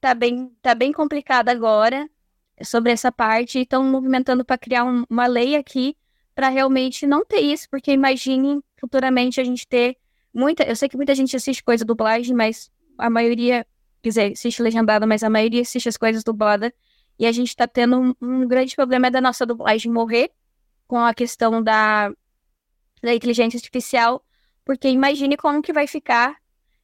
tá 0.00 0.14
bem, 0.14 0.50
tá 0.62 0.74
bem 0.74 0.92
complicada 0.92 1.50
agora 1.50 2.08
sobre 2.62 2.92
essa 2.92 3.10
parte 3.12 3.58
e 3.58 3.62
estão 3.62 3.84
movimentando 3.84 4.44
para 4.44 4.58
criar 4.58 4.84
um, 4.84 5.04
uma 5.08 5.26
lei 5.26 5.56
aqui 5.56 5.96
para 6.34 6.48
realmente 6.48 7.06
não 7.06 7.24
ter 7.24 7.40
isso, 7.40 7.68
porque 7.70 7.92
imagine 7.92 8.60
futuramente 8.78 9.40
a 9.40 9.44
gente 9.44 9.66
ter 9.66 9.96
muita. 10.32 10.62
Eu 10.62 10.76
sei 10.76 10.88
que 10.88 10.96
muita 10.96 11.14
gente 11.14 11.36
assiste 11.36 11.62
coisa 11.64 11.84
dublagem, 11.84 12.34
mas 12.34 12.70
a 12.96 13.10
maioria, 13.10 13.66
quer 14.02 14.08
dizer, 14.08 14.32
assiste 14.32 14.62
legendada, 14.62 15.06
mas 15.06 15.22
a 15.22 15.30
maioria 15.30 15.62
assiste 15.62 15.88
as 15.88 15.96
coisas 15.96 16.22
dubladas. 16.22 16.70
E 17.18 17.26
a 17.26 17.32
gente 17.32 17.48
está 17.48 17.66
tendo 17.66 17.98
um, 17.98 18.14
um, 18.22 18.46
grande 18.46 18.76
problema 18.76 19.10
da 19.10 19.20
nossa 19.20 19.44
dublagem 19.44 19.90
morrer 19.90 20.30
com 20.86 20.98
a 20.98 21.12
questão 21.12 21.60
da, 21.60 22.12
da 23.02 23.12
inteligência 23.12 23.56
artificial, 23.56 24.24
porque 24.64 24.88
imagine 24.88 25.36
como 25.36 25.60
que 25.60 25.72
vai 25.72 25.88
ficar 25.88 26.36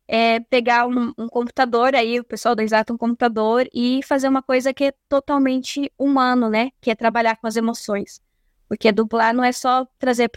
é, 0.07 0.41
pegar 0.41 0.87
um, 0.87 1.13
um, 1.17 1.29
computador 1.29 1.95
aí, 1.95 2.21
o 2.21 2.25
pessoal 2.25 2.55
da 2.55 2.63
Exato 2.63 2.93
um 2.93 2.99
computador 2.99 3.69
e 3.73 4.03
fazer 4.03 4.29
uma 4.29 4.43
coisa 4.43 4.73
que 4.75 4.85
é 4.85 4.93
totalmente 5.09 5.91
humano, 5.99 6.49
né? 6.51 6.71
Que 6.81 6.91
é 6.91 6.95
trabalhar 6.95 7.37
com 7.37 7.47
as 7.47 7.57
emoções. 7.57 8.21
Porque 8.69 8.93
dublar 8.93 9.35
não 9.35 9.45
é 9.45 9.53
só 9.53 9.87
trazer 9.99 10.31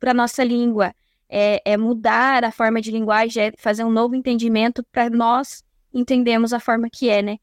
para 0.00 0.14
nossa 0.14 0.42
língua, 0.42 0.94
é, 1.28 1.62
é, 1.64 1.76
mudar 1.76 2.44
a 2.44 2.52
forma 2.52 2.80
de 2.80 2.90
linguagem, 2.90 3.44
é 3.44 3.52
fazer 3.58 3.84
um 3.84 3.90
novo 3.90 4.14
entendimento 4.14 4.84
para 4.90 5.08
nós 5.10 5.62
entendermos 5.92 6.52
a 6.52 6.60
forma 6.60 6.88
que 6.90 7.08
é, 7.08 7.22
né? 7.22 7.38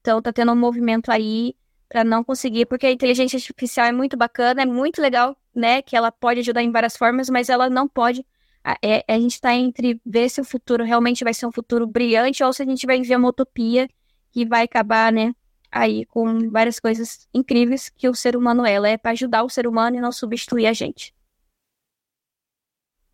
Então 0.00 0.20
tá 0.20 0.32
tendo 0.32 0.52
um 0.52 0.56
movimento 0.56 1.10
aí 1.10 1.54
para 1.88 2.04
não 2.04 2.24
conseguir, 2.24 2.66
porque 2.66 2.86
a 2.86 2.92
inteligência 2.92 3.36
artificial 3.36 3.86
é 3.86 3.92
muito 3.92 4.16
bacana, 4.16 4.62
é 4.62 4.66
muito 4.66 5.00
legal, 5.00 5.36
né? 5.54 5.80
Que 5.80 5.96
ela 5.96 6.12
pode 6.12 6.40
ajudar 6.40 6.62
em 6.62 6.70
várias 6.70 6.96
formas, 6.96 7.30
mas 7.30 7.48
ela 7.48 7.70
não 7.70 7.88
pode 7.88 8.24
a, 8.64 8.78
é, 8.82 9.04
a 9.06 9.20
gente 9.20 9.34
está 9.34 9.54
entre 9.54 10.00
ver 10.04 10.30
se 10.30 10.40
o 10.40 10.44
futuro 10.44 10.82
realmente 10.82 11.22
vai 11.22 11.34
ser 11.34 11.46
um 11.46 11.52
futuro 11.52 11.86
brilhante 11.86 12.42
ou 12.42 12.52
se 12.52 12.62
a 12.62 12.66
gente 12.66 12.86
vai 12.86 12.98
viver 12.98 13.16
uma 13.16 13.28
utopia 13.28 13.88
que 14.32 14.46
vai 14.46 14.64
acabar, 14.64 15.12
né, 15.12 15.34
aí 15.70 16.06
com 16.06 16.50
várias 16.50 16.80
coisas 16.80 17.28
incríveis 17.34 17.90
que 17.90 18.08
o 18.08 18.14
ser 18.14 18.36
humano 18.36 18.64
é. 18.64 18.72
Ela 18.72 18.88
é 18.88 18.96
para 18.96 19.10
ajudar 19.10 19.42
o 19.44 19.50
ser 19.50 19.66
humano 19.66 19.96
e 19.96 20.00
não 20.00 20.10
substituir 20.10 20.66
a 20.66 20.72
gente. 20.72 21.14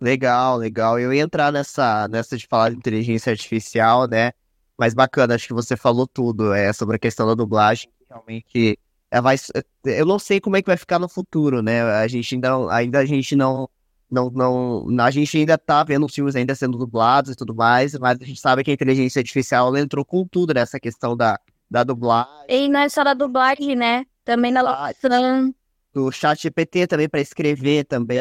Legal, 0.00 0.56
legal. 0.56 0.98
Eu 0.98 1.12
ia 1.12 1.22
entrar 1.22 1.52
nessa, 1.52 2.08
nessa 2.08 2.36
de 2.36 2.46
falar 2.46 2.70
de 2.70 2.76
inteligência 2.76 3.30
artificial, 3.30 4.06
né? 4.06 4.32
Mas 4.78 4.94
bacana, 4.94 5.34
acho 5.34 5.46
que 5.46 5.52
você 5.52 5.76
falou 5.76 6.06
tudo 6.06 6.54
é, 6.54 6.72
sobre 6.72 6.96
a 6.96 6.98
questão 6.98 7.26
da 7.26 7.34
dublagem. 7.34 7.90
Realmente, 8.08 8.78
é, 9.10 9.20
vai, 9.20 9.36
eu 9.84 10.06
não 10.06 10.18
sei 10.18 10.40
como 10.40 10.56
é 10.56 10.62
que 10.62 10.68
vai 10.68 10.76
ficar 10.78 10.98
no 10.98 11.08
futuro, 11.08 11.60
né? 11.60 11.82
A 11.82 12.08
gente 12.08 12.34
ainda, 12.34 12.72
ainda 12.72 12.98
a 13.00 13.04
gente 13.04 13.36
não 13.36 13.68
não, 14.10 14.30
não, 14.30 15.04
a 15.04 15.10
gente 15.10 15.36
ainda 15.36 15.56
tá 15.56 15.84
vendo 15.84 16.06
os 16.06 16.14
filmes 16.14 16.34
ainda 16.34 16.54
sendo 16.54 16.76
dublados 16.76 17.32
e 17.32 17.36
tudo 17.36 17.54
mais, 17.54 17.96
mas 17.98 18.20
a 18.20 18.24
gente 18.24 18.40
sabe 18.40 18.64
que 18.64 18.70
a 18.70 18.74
inteligência 18.74 19.20
artificial 19.20 19.76
entrou 19.76 20.04
com 20.04 20.26
tudo 20.26 20.52
nessa 20.52 20.80
questão 20.80 21.16
da, 21.16 21.38
da 21.70 21.84
dublagem. 21.84 22.32
E 22.48 22.68
não 22.68 22.80
é 22.80 22.88
só 22.88 23.04
da 23.04 23.14
dublagem, 23.14 23.76
né? 23.76 24.04
Também 24.24 24.50
na 24.50 24.62
locução. 24.62 25.54
Do 25.92 26.10
chat 26.10 26.42
GPT 26.42 26.86
também 26.86 27.08
para 27.08 27.20
escrever 27.20 27.84
também. 27.84 28.18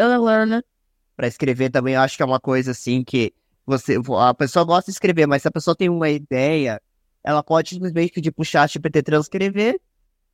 Para 1.16 1.28
escrever 1.28 1.70
também, 1.70 1.96
eu 1.96 2.02
acho 2.02 2.16
que 2.16 2.24
é 2.24 2.26
uma 2.26 2.40
coisa 2.40 2.72
assim 2.72 3.04
que 3.04 3.34
você, 3.66 3.98
a 4.20 4.34
pessoa 4.34 4.66
gosta 4.66 4.92
de 4.92 4.96
escrever, 4.96 5.28
mas 5.28 5.42
se 5.42 5.48
a 5.48 5.52
pessoa 5.52 5.76
tem 5.76 5.90
uma 5.90 6.10
ideia, 6.10 6.82
ela 7.24 7.44
pode 7.44 7.70
simplesmente 7.70 8.14
pedir 8.14 8.32
pro 8.32 8.46
chat 8.46 8.72
GPT 8.74 9.04
transcrever 9.04 9.80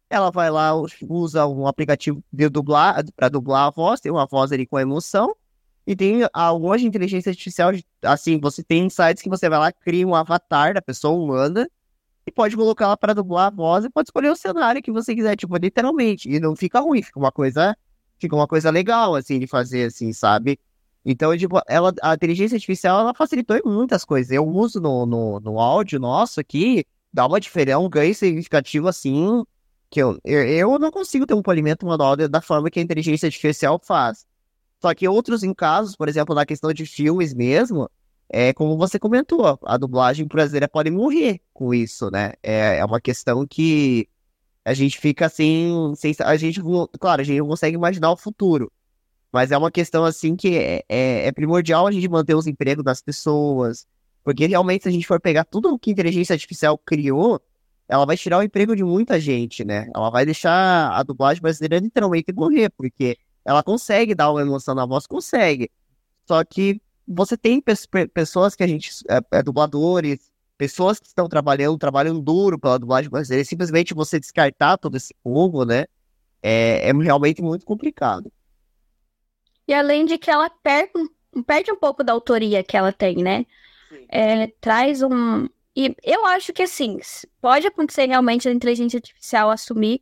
ela 0.09 0.31
vai 0.31 0.49
lá, 0.49 0.71
usa 1.03 1.45
um 1.47 1.67
aplicativo 1.67 2.23
de 2.31 2.49
dublar, 2.49 3.03
para 3.15 3.29
dublar 3.29 3.67
a 3.67 3.71
voz, 3.71 3.99
tem 3.99 4.11
uma 4.11 4.25
voz 4.25 4.51
ali 4.51 4.65
com 4.65 4.79
emoção, 4.79 5.35
e 5.87 5.95
tem 5.95 6.21
hoje 6.61 6.85
inteligência 6.85 7.29
artificial, 7.29 7.71
assim, 8.03 8.39
você 8.39 8.63
tem 8.63 8.89
sites 8.89 9.21
que 9.21 9.29
você 9.29 9.47
vai 9.47 9.59
lá, 9.59 9.71
cria 9.71 10.07
um 10.07 10.15
avatar 10.15 10.73
da 10.73 10.81
pessoa 10.81 11.13
humana 11.13 11.69
e 12.25 12.31
pode 12.31 12.55
colocar 12.55 12.85
ela 12.85 12.97
para 12.97 13.13
dublar 13.13 13.47
a 13.47 13.49
voz 13.51 13.85
e 13.85 13.89
pode 13.89 14.07
escolher 14.07 14.29
o 14.29 14.35
cenário 14.35 14.81
que 14.81 14.91
você 14.91 15.13
quiser, 15.13 15.35
tipo, 15.35 15.55
literalmente. 15.57 16.27
E 16.27 16.39
não 16.39 16.55
fica 16.55 16.79
ruim, 16.79 17.03
fica 17.03 17.19
uma 17.19 17.31
coisa, 17.31 17.77
fica 18.17 18.35
uma 18.35 18.47
coisa 18.47 18.71
legal, 18.71 19.13
assim, 19.13 19.37
de 19.39 19.45
fazer, 19.45 19.85
assim, 19.85 20.11
sabe? 20.11 20.59
Então, 21.05 21.37
tipo, 21.37 21.61
ela, 21.67 21.93
a 22.01 22.15
inteligência 22.15 22.55
artificial, 22.55 22.99
ela 22.99 23.13
facilitou 23.13 23.55
em 23.55 23.61
muitas 23.63 24.03
coisas. 24.03 24.31
Eu 24.31 24.47
uso 24.47 24.81
no, 24.81 25.05
no, 25.05 25.39
no 25.39 25.59
áudio 25.59 25.99
nosso 25.99 26.39
aqui, 26.39 26.83
dá 27.13 27.27
uma 27.27 27.39
diferença, 27.39 27.77
um 27.77 27.87
ganho 27.87 28.15
significativo, 28.15 28.87
assim, 28.87 29.43
que 29.91 30.01
eu, 30.01 30.19
eu 30.23 30.79
não 30.79 30.89
consigo 30.89 31.27
ter 31.27 31.35
um 31.35 31.43
polimento 31.43 31.85
manual 31.85 32.17
da 32.17 32.41
forma 32.41 32.71
que 32.71 32.79
a 32.79 32.83
inteligência 32.83 33.27
artificial 33.27 33.79
faz. 33.83 34.25
Só 34.81 34.93
que 34.93 35.07
outros 35.07 35.43
em 35.43 35.53
casos, 35.53 35.95
por 35.95 36.07
exemplo, 36.07 36.35
na 36.35 36.45
questão 36.45 36.73
de 36.73 36.85
filmes 36.85 37.33
mesmo, 37.33 37.89
é 38.29 38.53
como 38.53 38.77
você 38.77 38.99
comentou, 38.99 39.59
a 39.63 39.77
dublagem 39.77 40.25
brasileira 40.27 40.67
pode 40.67 40.91
morrer 40.91 41.41
com 41.53 41.73
isso, 41.73 42.09
né? 42.11 42.33
É, 42.43 42.77
é 42.77 42.85
uma 42.85 42.99
questão 42.99 43.45
que 43.47 44.07
a 44.63 44.73
gente 44.73 44.99
fica 44.99 45.27
assim, 45.27 45.93
sem, 45.95 46.15
a 46.19 46.35
gente, 46.35 46.61
claro, 46.99 47.21
a 47.21 47.23
gente 47.23 47.39
não 47.39 47.47
consegue 47.47 47.75
imaginar 47.75 48.11
o 48.11 48.17
futuro, 48.17 48.71
mas 49.31 49.51
é 49.51 49.57
uma 49.57 49.71
questão 49.71 50.03
assim 50.03 50.35
que 50.35 50.57
é, 50.57 50.83
é, 50.89 51.27
é 51.27 51.31
primordial 51.31 51.85
a 51.87 51.91
gente 51.91 52.07
manter 52.09 52.35
os 52.35 52.47
empregos 52.47 52.83
das 52.83 53.01
pessoas, 53.01 53.85
porque 54.23 54.47
realmente 54.47 54.83
se 54.83 54.89
a 54.89 54.91
gente 54.91 55.05
for 55.05 55.19
pegar 55.21 55.45
tudo 55.45 55.73
o 55.73 55.79
que 55.79 55.91
a 55.91 55.93
inteligência 55.93 56.33
artificial 56.33 56.77
criou, 56.79 57.39
ela 57.87 58.05
vai 58.05 58.17
tirar 58.17 58.39
o 58.39 58.43
emprego 58.43 58.75
de 58.75 58.83
muita 58.83 59.19
gente, 59.19 59.63
né? 59.63 59.87
Ela 59.95 60.09
vai 60.09 60.25
deixar 60.25 60.91
a 60.91 61.03
dublagem 61.03 61.41
brasileira 61.41 61.77
literalmente 61.77 62.33
morrer, 62.33 62.69
porque 62.71 63.17
ela 63.45 63.61
consegue 63.61 64.15
dar 64.15 64.31
uma 64.31 64.41
emoção 64.41 64.73
na 64.73 64.85
voz, 64.85 65.05
consegue. 65.05 65.69
Só 66.27 66.43
que 66.43 66.81
você 67.07 67.37
tem 67.37 67.61
pe 67.61 67.75
pessoas 68.07 68.55
que 68.55 68.63
a 68.63 68.67
gente. 68.67 68.91
É, 69.07 69.37
é, 69.37 69.43
dubladores, 69.43 70.31
pessoas 70.57 70.99
que 70.99 71.05
estão 71.05 71.29
trabalhando, 71.29 71.77
trabalhando 71.77 72.19
duro 72.19 72.59
pela 72.59 72.79
dublagem 72.79 73.09
brasileira, 73.09 73.45
simplesmente 73.45 73.93
você 73.93 74.19
descartar 74.19 74.77
todo 74.77 74.97
esse 74.97 75.13
povo, 75.23 75.63
né? 75.63 75.85
É, 76.41 76.89
é 76.89 76.93
realmente 76.93 77.41
muito 77.41 77.65
complicado. 77.65 78.31
E 79.67 79.73
além 79.73 80.05
de 80.05 80.17
que 80.17 80.29
ela 80.29 80.49
perde, 80.49 80.91
perde 81.45 81.71
um 81.71 81.77
pouco 81.77 82.03
da 82.03 82.13
autoria 82.13 82.63
que 82.63 82.75
ela 82.75 82.91
tem, 82.91 83.17
né? 83.17 83.45
É, 84.09 84.47
traz 84.59 85.03
um. 85.03 85.47
E 85.75 85.95
eu 86.03 86.25
acho 86.25 86.53
que 86.53 86.63
assim, 86.63 86.99
pode 87.41 87.67
acontecer 87.67 88.05
realmente 88.05 88.47
a 88.47 88.51
inteligência 88.51 88.97
artificial 88.97 89.49
assumir 89.49 90.01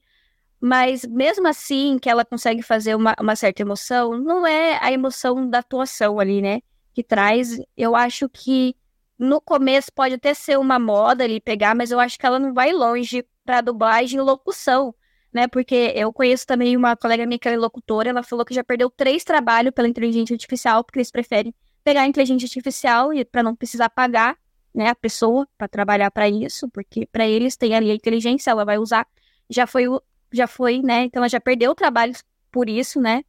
mas 0.63 1.03
mesmo 1.03 1.45
assim 1.45 1.99
que 1.99 2.09
ela 2.09 2.23
consegue 2.23 2.61
fazer 2.61 2.95
uma, 2.95 3.13
uma 3.19 3.35
certa 3.35 3.61
emoção, 3.61 4.17
não 4.17 4.47
é 4.47 4.79
a 4.81 4.93
emoção 4.93 5.49
da 5.49 5.59
atuação 5.59 6.21
ali, 6.21 6.41
né? 6.41 6.61
Que 6.93 7.03
traz. 7.03 7.59
Eu 7.75 7.97
acho 7.97 8.29
que 8.29 8.73
no 9.19 9.41
começo 9.41 9.91
pode 9.93 10.15
até 10.15 10.33
ser 10.33 10.57
uma 10.57 10.79
moda 10.79 11.25
ali 11.25 11.41
pegar, 11.41 11.75
mas 11.75 11.91
eu 11.91 11.99
acho 11.99 12.17
que 12.17 12.25
ela 12.25 12.39
não 12.39 12.53
vai 12.53 12.71
longe 12.71 13.25
para 13.43 13.59
dublagem 13.59 14.17
e 14.17 14.21
locução, 14.21 14.95
né? 15.33 15.49
Porque 15.49 15.91
eu 15.97 16.13
conheço 16.13 16.47
também 16.47 16.77
uma 16.77 16.95
colega 16.95 17.25
minha 17.25 17.37
que 17.37 17.49
é 17.49 17.57
locutora, 17.57 18.11
ela 18.11 18.23
falou 18.23 18.45
que 18.45 18.53
já 18.53 18.63
perdeu 18.63 18.89
três 18.89 19.25
trabalhos 19.25 19.73
pela 19.73 19.89
inteligência 19.89 20.33
artificial, 20.33 20.81
porque 20.81 20.99
eles 20.99 21.11
preferem 21.11 21.53
pegar 21.83 22.03
a 22.03 22.07
inteligência 22.07 22.45
artificial 22.45 23.13
e 23.13 23.25
para 23.25 23.43
não 23.43 23.53
precisar 23.53 23.89
pagar, 23.89 24.37
né, 24.73 24.87
a 24.87 24.95
pessoa 24.95 25.45
para 25.57 25.67
trabalhar 25.67 26.09
para 26.09 26.29
isso, 26.29 26.69
porque 26.69 27.05
para 27.05 27.27
eles 27.27 27.57
tem 27.57 27.75
ali 27.75 27.91
a 27.91 27.95
inteligência, 27.95 28.49
ela 28.49 28.63
vai 28.63 28.77
usar. 28.77 29.05
Já 29.49 29.67
foi 29.67 29.89
já 30.33 30.47
foi, 30.47 30.81
né? 30.81 31.03
Então 31.03 31.21
ela 31.21 31.29
já 31.29 31.39
perdeu 31.39 31.71
o 31.71 31.75
trabalho 31.75 32.13
por 32.51 32.67
isso, 32.69 32.99
né? 32.99 33.23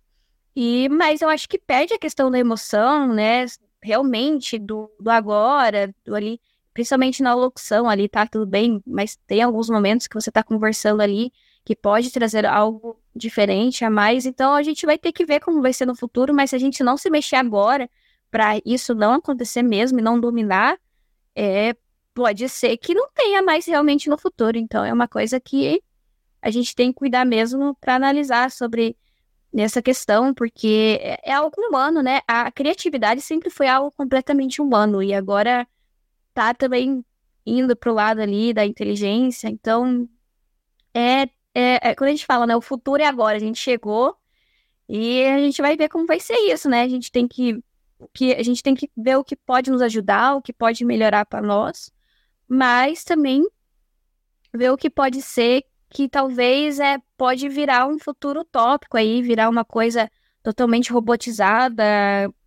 E, 0.56 0.88
mas 0.88 1.20
eu 1.20 1.28
acho 1.28 1.48
que 1.48 1.58
perde 1.58 1.94
a 1.94 1.98
questão 1.98 2.30
da 2.30 2.38
emoção, 2.38 3.12
né? 3.12 3.44
Realmente, 3.82 4.58
do, 4.58 4.90
do 4.98 5.10
agora, 5.10 5.94
do 6.04 6.14
ali, 6.14 6.40
principalmente 6.72 7.22
na 7.22 7.34
locução 7.34 7.88
ali, 7.88 8.08
tá 8.08 8.26
tudo 8.26 8.46
bem, 8.46 8.82
mas 8.86 9.16
tem 9.26 9.42
alguns 9.42 9.68
momentos 9.68 10.06
que 10.06 10.14
você 10.14 10.30
tá 10.30 10.42
conversando 10.42 11.00
ali 11.02 11.32
que 11.64 11.74
pode 11.74 12.10
trazer 12.10 12.44
algo 12.46 13.00
diferente 13.14 13.84
a 13.84 13.90
mais. 13.90 14.26
Então 14.26 14.54
a 14.54 14.62
gente 14.62 14.84
vai 14.86 14.98
ter 14.98 15.12
que 15.12 15.24
ver 15.24 15.40
como 15.40 15.62
vai 15.62 15.72
ser 15.72 15.86
no 15.86 15.94
futuro, 15.94 16.34
mas 16.34 16.50
se 16.50 16.56
a 16.56 16.58
gente 16.58 16.82
não 16.82 16.96
se 16.96 17.10
mexer 17.10 17.36
agora 17.36 17.88
para 18.30 18.60
isso 18.64 18.94
não 18.94 19.14
acontecer 19.14 19.62
mesmo 19.62 19.98
e 19.98 20.02
não 20.02 20.20
dominar, 20.20 20.76
é, 21.34 21.74
pode 22.12 22.48
ser 22.48 22.76
que 22.76 22.94
não 22.94 23.08
tenha 23.12 23.42
mais 23.42 23.66
realmente 23.66 24.08
no 24.08 24.18
futuro. 24.18 24.58
Então 24.58 24.84
é 24.84 24.92
uma 24.92 25.08
coisa 25.08 25.40
que 25.40 25.82
a 26.44 26.50
gente 26.50 26.76
tem 26.76 26.92
que 26.92 26.98
cuidar 26.98 27.24
mesmo 27.24 27.74
para 27.80 27.94
analisar 27.94 28.50
sobre 28.50 28.94
essa 29.56 29.80
questão, 29.80 30.34
porque 30.34 30.98
é, 31.00 31.30
é 31.30 31.32
algo 31.32 31.56
humano, 31.58 32.02
né? 32.02 32.20
A 32.28 32.52
criatividade 32.52 33.22
sempre 33.22 33.48
foi 33.48 33.66
algo 33.66 33.90
completamente 33.92 34.60
humano 34.60 35.02
e 35.02 35.14
agora 35.14 35.66
tá 36.34 36.52
também 36.52 37.02
indo 37.46 37.74
pro 37.74 37.94
lado 37.94 38.20
ali 38.20 38.52
da 38.52 38.66
inteligência. 38.66 39.48
Então, 39.48 40.06
é, 40.92 41.22
é, 41.54 41.90
é, 41.90 41.94
quando 41.94 42.08
a 42.08 42.12
gente 42.12 42.26
fala, 42.26 42.46
né? 42.46 42.54
O 42.54 42.60
futuro 42.60 43.02
é 43.02 43.06
agora. 43.06 43.36
A 43.38 43.40
gente 43.40 43.58
chegou 43.58 44.14
e 44.86 45.24
a 45.24 45.38
gente 45.38 45.62
vai 45.62 45.78
ver 45.78 45.88
como 45.88 46.06
vai 46.06 46.20
ser 46.20 46.36
isso, 46.52 46.68
né? 46.68 46.82
A 46.82 46.88
gente 46.88 47.10
tem 47.10 47.26
que, 47.26 47.58
que 48.12 48.34
a 48.34 48.42
gente 48.42 48.62
tem 48.62 48.74
que 48.74 48.90
ver 48.94 49.16
o 49.16 49.24
que 49.24 49.34
pode 49.34 49.70
nos 49.70 49.80
ajudar, 49.80 50.36
o 50.36 50.42
que 50.42 50.52
pode 50.52 50.84
melhorar 50.84 51.24
para 51.24 51.40
nós, 51.40 51.90
mas 52.46 53.02
também 53.02 53.48
ver 54.52 54.70
o 54.70 54.76
que 54.76 54.90
pode 54.90 55.22
ser 55.22 55.64
que 55.94 56.08
talvez 56.08 56.80
é, 56.80 56.98
pode 57.16 57.48
virar 57.48 57.86
um 57.86 58.00
futuro 58.00 58.40
utópico 58.40 58.96
aí, 58.96 59.22
virar 59.22 59.48
uma 59.48 59.64
coisa 59.64 60.10
totalmente 60.42 60.92
robotizada, 60.92 61.84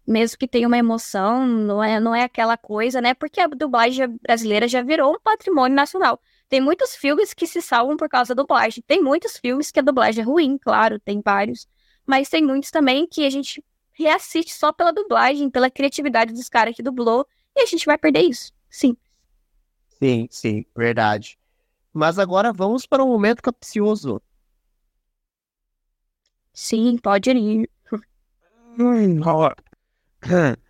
mesmo 0.06 0.38
que 0.38 0.50
tenha 0.50 0.68
uma 0.68 0.78
emoção, 0.78 1.48
não 1.48 1.82
é, 1.82 1.98
não 1.98 2.14
é 2.14 2.24
aquela 2.24 2.58
coisa, 2.58 3.00
né? 3.00 3.14
Porque 3.14 3.40
a 3.40 3.48
dublagem 3.48 4.06
brasileira 4.22 4.68
já 4.68 4.82
virou 4.82 5.14
um 5.14 5.20
patrimônio 5.22 5.74
nacional. 5.74 6.20
Tem 6.50 6.60
muitos 6.60 6.94
filmes 6.94 7.34
que 7.34 7.48
se 7.48 7.62
salvam 7.62 7.96
por 7.96 8.10
causa 8.10 8.36
da 8.36 8.44
dublagem. 8.44 8.84
Tem 8.86 9.02
muitos 9.02 9.38
filmes 9.38 9.72
que 9.72 9.80
a 9.80 9.84
dublagem 9.84 10.24
é 10.24 10.26
ruim, 10.26 10.58
claro, 10.58 11.00
tem 11.00 11.22
vários. 11.24 11.70
Mas 12.06 12.28
tem 12.28 12.44
muitos 12.44 12.70
também 12.70 13.08
que 13.08 13.26
a 13.26 13.30
gente 13.30 13.64
reassiste 13.94 14.54
só 14.54 14.74
pela 14.74 14.92
dublagem, 14.92 15.50
pela 15.50 15.72
criatividade 15.72 16.34
dos 16.34 16.50
caras 16.50 16.76
que 16.76 16.84
dublou, 16.84 17.26
e 17.56 17.62
a 17.62 17.66
gente 17.66 17.86
vai 17.86 17.98
perder 17.98 18.24
isso. 18.24 18.52
Sim. 18.70 18.96
Sim, 19.88 20.28
sim, 20.30 20.66
verdade. 20.76 21.38
Mas 21.98 22.20
agora 22.20 22.54
vamos 22.54 22.86
para 22.86 23.04
um 23.04 23.08
momento 23.08 23.42
capcioso. 23.42 24.22
Sim, 26.54 26.96
pode 27.00 27.32
ir. 27.32 27.68
Hum. 28.78 29.20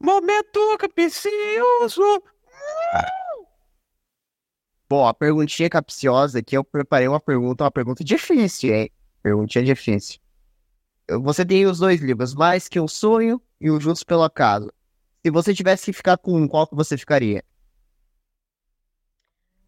Momento 0.00 0.76
capcioso. 0.78 2.22
Bom, 4.88 5.06
a 5.06 5.14
perguntinha 5.14 5.70
capciosa 5.70 6.40
aqui, 6.40 6.56
eu 6.56 6.64
preparei 6.64 7.06
uma 7.06 7.20
pergunta, 7.20 7.62
uma 7.62 7.70
pergunta 7.70 8.02
difícil, 8.02 8.74
hein? 8.74 8.90
Perguntinha 9.22 9.64
difícil. 9.64 10.18
Você 11.08 11.46
tem 11.46 11.64
os 11.64 11.78
dois 11.78 12.00
livros, 12.00 12.34
Mais 12.34 12.66
Que 12.66 12.80
Um 12.80 12.88
Sonho 12.88 13.40
e 13.60 13.70
o 13.70 13.78
Juntos 13.78 14.02
Pelo 14.02 14.24
Acaso. 14.24 14.72
Se 15.24 15.30
você 15.30 15.54
tivesse 15.54 15.84
que 15.84 15.92
ficar 15.92 16.18
com 16.18 16.34
um, 16.34 16.48
qual 16.48 16.66
que 16.66 16.74
você 16.74 16.98
ficaria? 16.98 17.44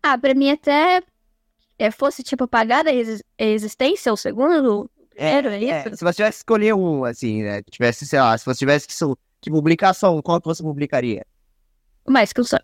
Ah, 0.06 0.18
pra 0.18 0.34
mim 0.34 0.50
até 0.50 1.02
é, 1.78 1.90
fosse, 1.90 2.22
tipo, 2.22 2.46
pagar 2.46 2.86
a 2.86 2.92
exi- 2.92 3.24
a 3.40 3.44
existência, 3.44 4.12
o 4.12 4.16
segundo, 4.18 4.90
primeiro, 5.08 5.48
é, 5.48 5.64
É, 5.64 5.80
isso? 5.88 5.96
se 5.96 6.04
você 6.04 6.16
tivesse 6.16 6.32
que 6.36 6.40
escolher 6.42 6.74
um, 6.74 7.04
assim, 7.06 7.42
né? 7.42 7.62
Tivesse, 7.62 8.06
sei 8.06 8.20
lá, 8.20 8.36
se 8.36 8.44
você 8.44 8.58
tivesse 8.58 8.86
que, 8.86 8.94
que 9.40 9.50
publicação, 9.50 10.20
qual 10.20 10.38
que 10.42 10.46
você 10.46 10.62
publicaria? 10.62 11.24
Mais 12.06 12.34
que 12.34 12.40
um 12.42 12.44
sonho. 12.44 12.62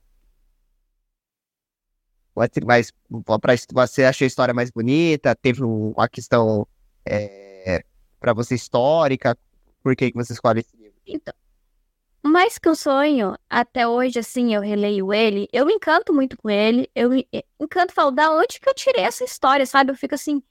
Pode 2.34 2.52
ser 2.52 2.64
mais, 2.66 2.92
pra, 3.40 3.54
você 3.72 4.04
achou 4.04 4.24
a 4.24 4.28
história 4.28 4.52
mais 4.52 4.70
bonita? 4.70 5.34
Teve 5.34 5.64
um- 5.64 5.92
uma 5.92 6.08
questão 6.10 6.66
é, 7.06 7.82
para 8.20 8.34
você 8.34 8.54
histórica? 8.54 9.36
Por 9.82 9.96
que, 9.96 10.10
que 10.12 10.16
você 10.16 10.34
escolhe 10.34 10.60
esse 10.60 10.76
livro? 10.76 10.94
Então, 11.06 11.32
mais 12.22 12.58
que 12.58 12.68
um 12.68 12.74
sonho, 12.74 13.36
até 13.48 13.86
hoje, 13.88 14.18
assim, 14.18 14.54
eu 14.54 14.60
releio 14.60 15.12
ele, 15.12 15.48
eu 15.52 15.64
me 15.64 15.72
encanto 15.74 16.12
muito 16.12 16.36
com 16.36 16.50
ele, 16.50 16.90
eu 16.94 17.10
me 17.10 17.26
eh, 17.32 17.44
encanto 17.58 17.94
falo, 17.94 18.10
da 18.10 18.30
onde 18.32 18.60
que 18.60 18.68
eu 18.68 18.74
tirei 18.74 19.04
essa 19.04 19.24
história, 19.24 19.64
sabe? 19.64 19.90
Eu 19.90 19.96
fico 19.96 20.14
assim, 20.14 20.42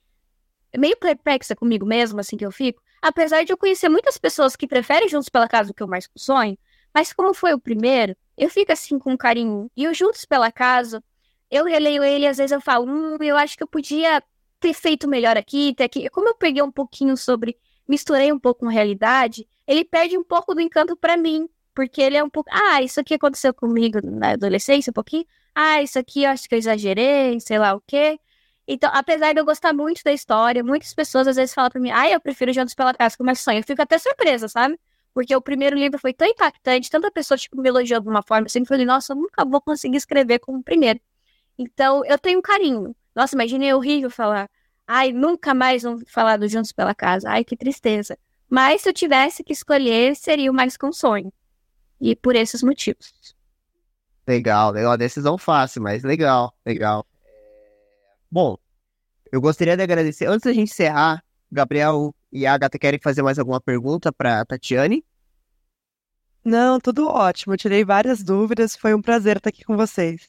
meio 0.76 0.96
perplexa 0.96 1.54
comigo 1.54 1.86
mesmo, 1.86 2.20
assim, 2.20 2.36
que 2.36 2.44
eu 2.44 2.52
fico. 2.52 2.82
Apesar 3.00 3.44
de 3.44 3.52
eu 3.52 3.56
conhecer 3.56 3.88
muitas 3.88 4.18
pessoas 4.18 4.56
que 4.56 4.66
preferem 4.66 5.08
Juntos 5.08 5.28
pela 5.28 5.48
Casa 5.48 5.68
do 5.68 5.74
que 5.74 5.82
o 5.82 5.88
Mais 5.88 6.06
que 6.06 6.12
um 6.16 6.20
Sonho, 6.20 6.58
mas 6.92 7.12
como 7.12 7.32
foi 7.32 7.52
o 7.54 7.58
primeiro, 7.58 8.16
eu 8.36 8.50
fico 8.50 8.72
assim 8.72 8.98
com 8.98 9.16
carinho. 9.16 9.70
E 9.76 9.86
o 9.88 9.94
Juntos 9.94 10.24
pela 10.24 10.50
Casa, 10.50 11.02
eu 11.50 11.64
releio 11.64 12.02
ele 12.04 12.26
às 12.26 12.36
vezes 12.38 12.52
eu 12.52 12.60
falo, 12.60 12.86
hum, 12.86 13.16
eu 13.20 13.36
acho 13.36 13.56
que 13.56 13.62
eu 13.62 13.68
podia 13.68 14.22
ter 14.58 14.74
feito 14.74 15.08
melhor 15.08 15.36
aqui, 15.36 15.74
ter 15.74 15.84
aqui. 15.84 16.08
Como 16.10 16.28
eu 16.28 16.34
peguei 16.34 16.62
um 16.62 16.70
pouquinho 16.70 17.16
sobre, 17.16 17.56
misturei 17.88 18.32
um 18.32 18.38
pouco 18.38 18.60
com 18.60 18.66
realidade, 18.66 19.48
ele 19.66 19.84
perde 19.84 20.18
um 20.18 20.24
pouco 20.24 20.54
do 20.54 20.60
encanto 20.60 20.96
pra 20.96 21.16
mim. 21.16 21.48
Porque 21.74 22.00
ele 22.00 22.16
é 22.16 22.24
um 22.24 22.30
pouco. 22.30 22.50
Ah, 22.52 22.82
isso 22.82 23.00
aqui 23.00 23.14
aconteceu 23.14 23.54
comigo 23.54 24.00
na 24.02 24.32
adolescência 24.32 24.90
um 24.90 24.94
pouquinho. 24.94 25.24
Ah, 25.54 25.82
isso 25.82 25.98
aqui 25.98 26.24
eu 26.24 26.30
acho 26.30 26.48
que 26.48 26.54
eu 26.54 26.58
exagerei, 26.58 27.38
sei 27.40 27.58
lá 27.58 27.74
o 27.74 27.82
quê. 27.86 28.18
Então, 28.66 28.90
apesar 28.94 29.32
de 29.32 29.40
eu 29.40 29.44
gostar 29.44 29.72
muito 29.72 30.02
da 30.04 30.12
história, 30.12 30.62
muitas 30.62 30.94
pessoas 30.94 31.26
às 31.26 31.36
vezes 31.36 31.52
falam 31.54 31.70
pra 31.70 31.80
mim, 31.80 31.90
ah, 31.90 32.08
eu 32.08 32.20
prefiro 32.20 32.52
Juntos 32.52 32.74
pela 32.74 32.94
Casa 32.94 33.16
que 33.16 33.22
o 33.22 33.26
Mais 33.26 33.40
Sonho. 33.40 33.58
Eu 33.58 33.64
fico 33.64 33.82
até 33.82 33.98
surpresa, 33.98 34.48
sabe? 34.48 34.78
Porque 35.12 35.34
o 35.34 35.40
primeiro 35.40 35.76
livro 35.76 35.98
foi 35.98 36.12
tão 36.12 36.28
impactante, 36.28 36.88
tanta 36.88 37.10
pessoa, 37.10 37.36
tipo, 37.36 37.60
me 37.60 37.68
elogiou 37.68 38.00
de 38.00 38.08
uma 38.08 38.22
forma, 38.22 38.46
eu 38.46 38.50
sempre 38.50 38.68
falei, 38.68 38.86
nossa, 38.86 39.12
eu 39.12 39.16
nunca 39.16 39.44
vou 39.44 39.60
conseguir 39.60 39.96
escrever 39.96 40.38
como 40.38 40.58
o 40.58 40.62
primeiro. 40.62 41.00
Então, 41.58 42.04
eu 42.04 42.18
tenho 42.18 42.38
um 42.38 42.42
carinho. 42.42 42.94
Nossa, 43.14 43.34
imagina 43.34 43.64
é 43.64 43.74
horrível 43.74 44.08
falar, 44.08 44.48
ai, 44.86 45.12
nunca 45.12 45.52
mais 45.52 45.82
vão 45.82 45.98
falar 46.06 46.36
do 46.36 46.48
Juntos 46.48 46.72
pela 46.72 46.94
Casa. 46.94 47.28
Ai, 47.28 47.44
que 47.44 47.56
tristeza. 47.56 48.16
Mas 48.48 48.82
se 48.82 48.88
eu 48.88 48.92
tivesse 48.92 49.42
que 49.42 49.52
escolher, 49.52 50.14
seria 50.14 50.50
o 50.50 50.54
Mais 50.54 50.76
com 50.76 50.92
Sonho. 50.92 51.32
E 52.00 52.16
por 52.16 52.34
esses 52.34 52.62
motivos. 52.62 53.12
Legal, 54.26 54.70
legal. 54.70 54.96
Decisão 54.96 55.36
fácil, 55.36 55.82
mas 55.82 56.02
legal, 56.02 56.54
legal. 56.64 57.06
É, 57.24 57.30
Bom, 58.30 58.56
eu 59.32 59.40
gostaria 59.40 59.76
de 59.76 59.82
agradecer. 59.82 60.26
Antes 60.26 60.44
da 60.44 60.52
gente 60.52 60.70
encerrar, 60.70 61.22
Gabriel 61.50 62.14
e 62.32 62.46
a 62.46 62.54
Agatha 62.54 62.78
querem 62.78 63.00
fazer 63.00 63.22
mais 63.22 63.38
alguma 63.38 63.60
pergunta 63.60 64.12
para 64.12 64.44
Tatiane? 64.44 65.04
Não, 66.44 66.80
tudo 66.80 67.08
ótimo. 67.08 67.54
Eu 67.54 67.58
tirei 67.58 67.84
várias 67.84 68.22
dúvidas. 68.22 68.76
Foi 68.76 68.94
um 68.94 69.02
prazer 69.02 69.36
estar 69.36 69.50
aqui 69.50 69.64
com 69.64 69.76
vocês. 69.76 70.28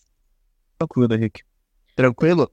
Tranquilo, 0.78 1.14
Henrique. 1.14 1.44
Tranquilo? 1.96 2.52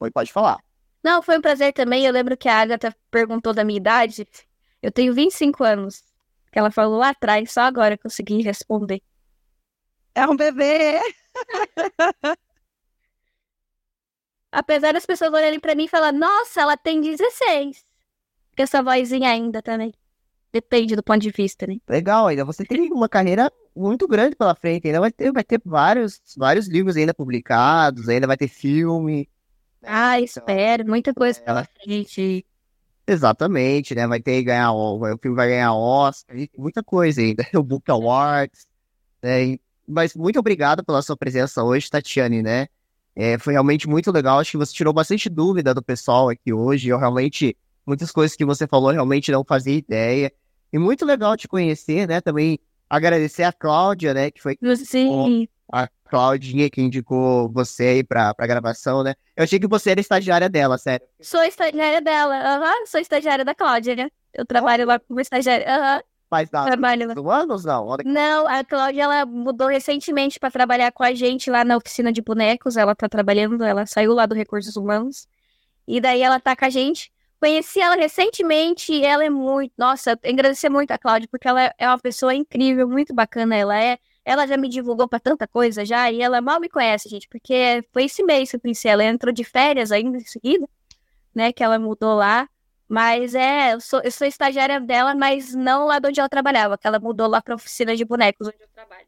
Oi, 0.00 0.10
pode 0.10 0.32
falar. 0.32 0.58
Não, 1.02 1.22
foi 1.22 1.36
um 1.36 1.42
prazer 1.42 1.72
também. 1.72 2.06
Eu 2.06 2.12
lembro 2.12 2.36
que 2.36 2.48
a 2.48 2.60
Agatha 2.60 2.94
perguntou 3.10 3.52
da 3.52 3.64
minha 3.64 3.76
idade. 3.76 4.26
Eu 4.80 4.90
tenho 4.90 5.12
25 5.12 5.64
anos. 5.64 6.13
Que 6.54 6.60
ela 6.60 6.70
falou 6.70 6.98
lá 6.98 7.08
atrás, 7.08 7.50
só 7.50 7.62
agora 7.62 7.94
eu 7.94 7.98
consegui 7.98 8.40
responder. 8.40 9.02
É 10.14 10.24
um 10.24 10.36
bebê! 10.36 11.00
Apesar 14.52 14.92
das 14.92 15.04
pessoas 15.04 15.32
olharem 15.32 15.58
pra 15.58 15.74
mim 15.74 15.86
e 15.86 15.88
falar, 15.88 16.12
nossa, 16.12 16.60
ela 16.60 16.76
tem 16.76 17.00
16. 17.00 17.84
Com 18.56 18.62
essa 18.62 18.84
vozinha 18.84 19.30
ainda 19.30 19.60
também. 19.60 19.92
Depende 20.52 20.94
do 20.94 21.02
ponto 21.02 21.22
de 21.22 21.32
vista, 21.32 21.66
né? 21.66 21.78
Legal, 21.88 22.28
ainda 22.28 22.44
você 22.44 22.64
tem 22.64 22.92
uma 22.92 23.08
carreira 23.08 23.50
muito 23.74 24.06
grande 24.06 24.36
pela 24.36 24.54
frente. 24.54 24.86
Ainda 24.86 25.00
vai 25.00 25.10
ter, 25.10 25.32
vai 25.32 25.42
ter 25.42 25.60
vários, 25.64 26.20
vários 26.36 26.68
livros 26.68 26.96
ainda 26.96 27.12
publicados, 27.12 28.08
ainda 28.08 28.28
vai 28.28 28.36
ter 28.36 28.46
filme. 28.46 29.28
Ah, 29.82 30.20
Então, 30.20 30.24
espero. 30.24 30.86
Muita 30.86 31.12
coisa 31.12 31.40
é, 31.40 31.42
pela 31.42 31.64
frente. 31.64 32.46
Exatamente, 33.06 33.94
né? 33.94 34.06
Vai 34.06 34.20
ter 34.20 34.42
ganhar, 34.42 34.72
o 34.72 35.00
filme 35.20 35.36
vai 35.36 35.48
ganhar 35.48 35.74
Oscar, 35.74 36.36
muita 36.56 36.82
coisa 36.82 37.20
ainda. 37.20 37.44
O 37.54 37.62
Book 37.62 37.90
Awards, 37.90 38.66
né? 39.22 39.58
Mas 39.86 40.14
muito 40.14 40.38
obrigado 40.38 40.82
pela 40.82 41.02
sua 41.02 41.16
presença 41.16 41.62
hoje, 41.62 41.90
Tatiane, 41.90 42.42
né? 42.42 42.68
É, 43.14 43.38
foi 43.38 43.52
realmente 43.52 43.88
muito 43.88 44.10
legal. 44.10 44.38
Acho 44.38 44.52
que 44.52 44.56
você 44.56 44.72
tirou 44.72 44.92
bastante 44.92 45.28
dúvida 45.28 45.74
do 45.74 45.82
pessoal 45.82 46.30
aqui 46.30 46.52
hoje. 46.52 46.88
Eu 46.88 46.98
realmente, 46.98 47.56
muitas 47.86 48.10
coisas 48.10 48.36
que 48.36 48.44
você 48.44 48.66
falou, 48.66 48.90
realmente 48.90 49.30
não 49.30 49.44
fazia 49.44 49.74
ideia. 49.74 50.32
E 50.72 50.78
muito 50.78 51.04
legal 51.04 51.36
te 51.36 51.46
conhecer, 51.46 52.08
né? 52.08 52.20
Também 52.20 52.58
agradecer 52.88 53.44
a 53.44 53.52
Cláudia, 53.52 54.14
né? 54.14 54.30
Que 54.30 54.42
foi 54.42 54.56
Sim. 55.28 55.48
A 55.74 55.88
Claudinha 56.08 56.70
que 56.70 56.80
indicou 56.80 57.50
você 57.50 57.84
aí 57.84 58.04
pra, 58.04 58.32
pra 58.32 58.46
gravação, 58.46 59.02
né? 59.02 59.14
Eu 59.36 59.42
achei 59.44 59.58
que 59.58 59.66
você 59.66 59.90
era 59.90 60.00
estagiária 60.00 60.48
dela, 60.48 60.78
sério. 60.78 61.06
Sou 61.20 61.42
estagiária 61.42 62.00
dela. 62.00 62.36
Aham, 62.36 62.86
sou 62.86 63.00
estagiária 63.00 63.44
da 63.44 63.54
Cláudia, 63.54 63.96
né? 63.96 64.08
Eu 64.32 64.46
trabalho 64.46 64.86
lá 64.86 64.98
como 64.98 65.20
estagiária. 65.20 65.66
Aham, 65.68 66.02
Faz 66.30 66.48
da, 66.50 66.64
trabalho 66.64 67.08
lá. 67.08 67.14
do 67.14 67.30
anos, 67.30 67.64
não? 67.64 67.86
Olha 67.86 68.02
Não, 68.04 68.46
a 68.46 68.64
Cláudia, 68.64 69.02
ela 69.02 69.26
mudou 69.26 69.68
recentemente 69.68 70.38
para 70.38 70.50
trabalhar 70.50 70.90
com 70.92 71.02
a 71.02 71.12
gente 71.14 71.50
lá 71.50 71.64
na 71.64 71.76
oficina 71.76 72.12
de 72.12 72.22
bonecos. 72.22 72.76
Ela 72.76 72.94
tá 72.94 73.08
trabalhando, 73.08 73.62
ela 73.64 73.84
saiu 73.86 74.12
lá 74.14 74.26
do 74.26 74.34
Recursos 74.34 74.76
Humanos. 74.76 75.26
E 75.86 76.00
daí 76.00 76.22
ela 76.22 76.40
tá 76.40 76.56
com 76.56 76.64
a 76.64 76.70
gente. 76.70 77.12
Conheci 77.40 77.80
ela 77.80 77.94
recentemente 77.96 78.92
e 78.92 79.04
ela 79.04 79.24
é 79.24 79.30
muito. 79.30 79.72
Nossa, 79.76 80.18
eu 80.22 80.30
agradecer 80.32 80.68
muito 80.68 80.90
a 80.92 80.98
Cláudia, 80.98 81.28
porque 81.30 81.46
ela 81.46 81.72
é 81.78 81.86
uma 81.88 81.98
pessoa 81.98 82.34
incrível, 82.34 82.88
muito 82.88 83.14
bacana. 83.14 83.54
Ela 83.56 83.78
é. 83.82 83.98
Ela 84.24 84.46
já 84.46 84.56
me 84.56 84.68
divulgou 84.68 85.08
pra 85.08 85.20
tanta 85.20 85.46
coisa 85.46 85.84
já, 85.84 86.10
e 86.10 86.22
ela 86.22 86.40
mal 86.40 86.58
me 86.58 86.68
conhece, 86.68 87.08
gente, 87.08 87.28
porque 87.28 87.84
foi 87.92 88.04
esse 88.04 88.22
mês 88.22 88.50
que 88.50 88.56
eu 88.56 88.60
conheci 88.60 88.88
ela. 88.88 89.04
Entrou 89.04 89.32
de 89.32 89.44
férias 89.44 89.92
ainda 89.92 90.16
em 90.16 90.24
seguida, 90.24 90.68
né? 91.34 91.52
Que 91.52 91.62
ela 91.62 91.78
mudou 91.78 92.14
lá. 92.14 92.48
Mas 92.88 93.34
é, 93.34 93.74
eu 93.74 93.80
sou, 93.80 94.00
eu 94.02 94.10
sou 94.10 94.26
estagiária 94.26 94.80
dela, 94.80 95.14
mas 95.14 95.54
não 95.54 95.86
lá 95.86 95.98
de 95.98 96.08
onde 96.08 96.20
ela 96.20 96.28
trabalhava, 96.28 96.76
que 96.76 96.86
ela 96.86 97.00
mudou 97.00 97.26
lá 97.26 97.40
pra 97.40 97.54
oficina 97.54 97.96
de 97.96 98.04
bonecos 98.04 98.46
onde 98.46 98.58
eu 98.60 98.68
trabalho. 98.74 99.06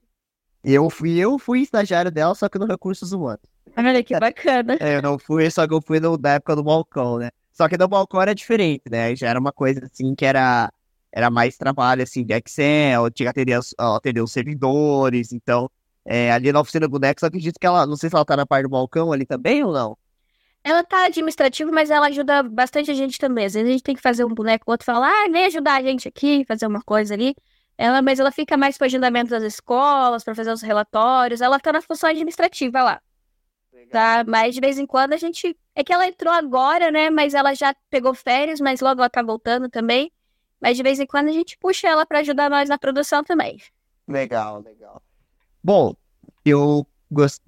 Eu 0.65 0.91
fui, 0.91 1.17
eu 1.19 1.39
fui 1.39 1.61
estagiário 1.61 2.11
dela, 2.11 2.35
só 2.35 2.49
que 2.49 2.59
no 2.59 2.67
Recursos 2.67 3.13
Humanos. 3.13 3.41
Olha 3.77 4.03
que 4.03 4.19
bacana. 4.19 4.77
É, 4.81 4.97
eu 4.97 5.03
não 5.03 5.19
fui, 5.19 5.49
só 5.51 5.67
que 5.67 5.75
eu 5.75 5.83
fui 5.83 6.01
no, 6.01 6.17
da 6.17 6.33
época 6.33 6.57
do 6.57 6.63
balcão, 6.63 7.19
né? 7.19 7.31
Só 7.53 7.69
que 7.69 7.79
no 7.79 7.87
balcão 7.87 8.21
era 8.21 8.35
diferente, 8.35 8.83
né? 8.91 9.15
Já 9.15 9.29
era 9.29 9.39
uma 9.39 9.53
coisa 9.53 9.85
assim 9.85 10.15
que 10.15 10.25
era, 10.25 10.73
era 11.17 11.31
mais 11.31 11.57
trabalho 11.57 12.03
assim 12.03 12.23
de 12.27 12.35
Excel, 12.35 13.11
tinha 13.11 13.33
que 13.33 13.41
atender, 13.41 13.59
atender 13.79 14.21
os 14.21 14.31
servidores, 14.33 15.33
então. 15.33 15.71
é, 16.05 16.31
ali 16.31 16.53
na 16.53 16.61
oficina 16.61 16.87
do 16.87 16.91
boneco, 16.91 17.19
só 17.19 17.27
acredito 17.27 17.59
que 17.59 17.67
ela, 17.67 17.87
não 17.87 17.97
sei 17.97 18.11
se 18.11 18.15
ela 18.15 18.25
tá 18.25 18.37
na 18.37 18.45
parte 18.45 18.65
do 18.65 18.69
balcão 18.69 19.11
ali 19.13 19.25
também 19.25 19.65
ou 19.65 19.73
não. 19.73 19.97
Ela 20.63 20.85
tá 20.85 21.07
administrativa, 21.07 21.71
mas 21.73 21.91
ela 21.91 22.09
ajuda 22.09 22.43
bastante 22.43 22.91
a 22.91 22.95
gente 22.95 23.19
também. 23.19 23.47
Às 23.47 23.55
vezes 23.55 23.69
a 23.69 23.73
gente 23.73 23.83
tem 23.83 23.95
que 23.95 24.03
fazer 24.03 24.25
um 24.27 24.35
boneco, 24.35 24.65
o 24.69 24.73
outro 24.73 24.85
fala, 24.85 25.09
ah, 25.09 25.29
vem 25.31 25.47
ajudar 25.47 25.77
a 25.77 25.83
gente 25.83 26.07
aqui, 26.07 26.45
fazer 26.47 26.67
uma 26.67 26.83
coisa 26.83 27.15
ali. 27.15 27.35
Ela, 27.79 28.03
mas 28.03 28.21
ela 28.21 28.31
fica 28.31 28.57
mais 28.57 28.77
pro 28.77 28.85
agendamento 28.87 29.31
das 29.31 29.43
escolas, 29.43 30.23
para 30.23 30.35
fazer 30.35 30.53
os 30.53 30.61
relatórios. 30.63 31.41
Ela 31.41 31.59
tá 31.59 31.73
na 31.73 31.81
função 31.81 32.11
administrativa 32.11 32.83
lá, 32.83 33.01
tá? 33.91 34.25
Mas 34.27 34.55
de 34.55 34.61
vez 34.61 34.79
em 34.79 34.87
quando 34.87 35.15
a 35.15 35.17
gente. 35.17 35.57
É 35.75 35.85
que 35.85 35.93
ela 35.93 36.07
entrou 36.07 36.33
agora, 36.33 36.91
né? 36.91 37.11
Mas 37.11 37.35
ela 37.35 37.55
já 37.55 37.75
pegou 37.91 38.15
férias, 38.15 38.61
mas 38.61 38.81
logo 38.81 39.01
ela 39.01 39.11
tá 39.11 39.23
voltando 39.23 39.69
também. 39.71 40.13
Mas 40.61 40.77
de 40.77 40.83
vez 40.83 40.99
em 40.99 41.07
quando 41.07 41.29
a 41.29 41.33
gente 41.33 41.57
puxa 41.59 41.89
ela 41.89 42.07
para 42.07 42.21
ajudar 42.21 42.51
nós 42.51 42.69
na 42.69 42.79
produção 42.79 43.23
também. 43.23 43.61
Legal, 44.09 44.61
legal. 44.61 45.03
Bom, 45.63 45.95
eu 46.45 46.87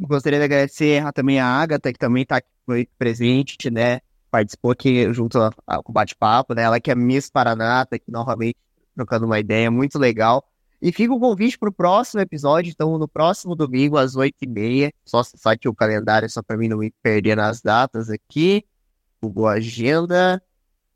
gostaria 0.01 0.39
de 0.39 0.45
agradecer 0.45 1.03
também 1.13 1.41
a 1.41 1.47
Agatha, 1.47 1.93
que 1.93 1.99
também 1.99 2.25
tá 2.25 2.43
foi 2.67 2.87
presente, 2.99 3.71
né? 3.71 4.01
Participou 4.31 4.73
aqui 4.73 5.11
junto 5.15 5.39
com 5.39 5.91
o 5.91 5.93
bate-papo, 5.93 6.53
né? 6.55 6.63
Ela 6.63 6.79
que 6.79 6.91
é 6.91 6.95
Miss 6.95 7.31
Paraná, 7.31 7.87
tá 7.87 7.97
aqui 7.97 8.11
novamente 8.11 8.57
trocando 8.95 9.25
uma 9.25 9.39
ideia, 9.39 9.71
muito 9.71 9.99
legal. 9.99 10.45
E 10.83 10.93
fica 10.93 11.13
o 11.15 11.19
convite 11.19 11.59
para 11.59 11.71
o 11.71 11.73
próximo 11.73 12.21
episódio, 12.21 12.71
então 12.71 12.99
no 12.99 13.09
próximo 13.09 13.55
domingo, 13.55 13.97
às 13.97 14.15
8h30. 14.15 14.93
Só 15.05 15.21
acessar 15.21 15.55
aqui 15.55 15.69
o 15.69 15.75
calendário, 15.75 16.29
só 16.29 16.43
para 16.43 16.57
mim 16.57 16.69
não 16.69 16.79
me 16.79 16.93
perder 17.03 17.37
nas 17.37 17.63
datas 17.63 18.11
aqui. 18.11 18.65
Google 19.23 19.49
Agenda. 19.49 20.43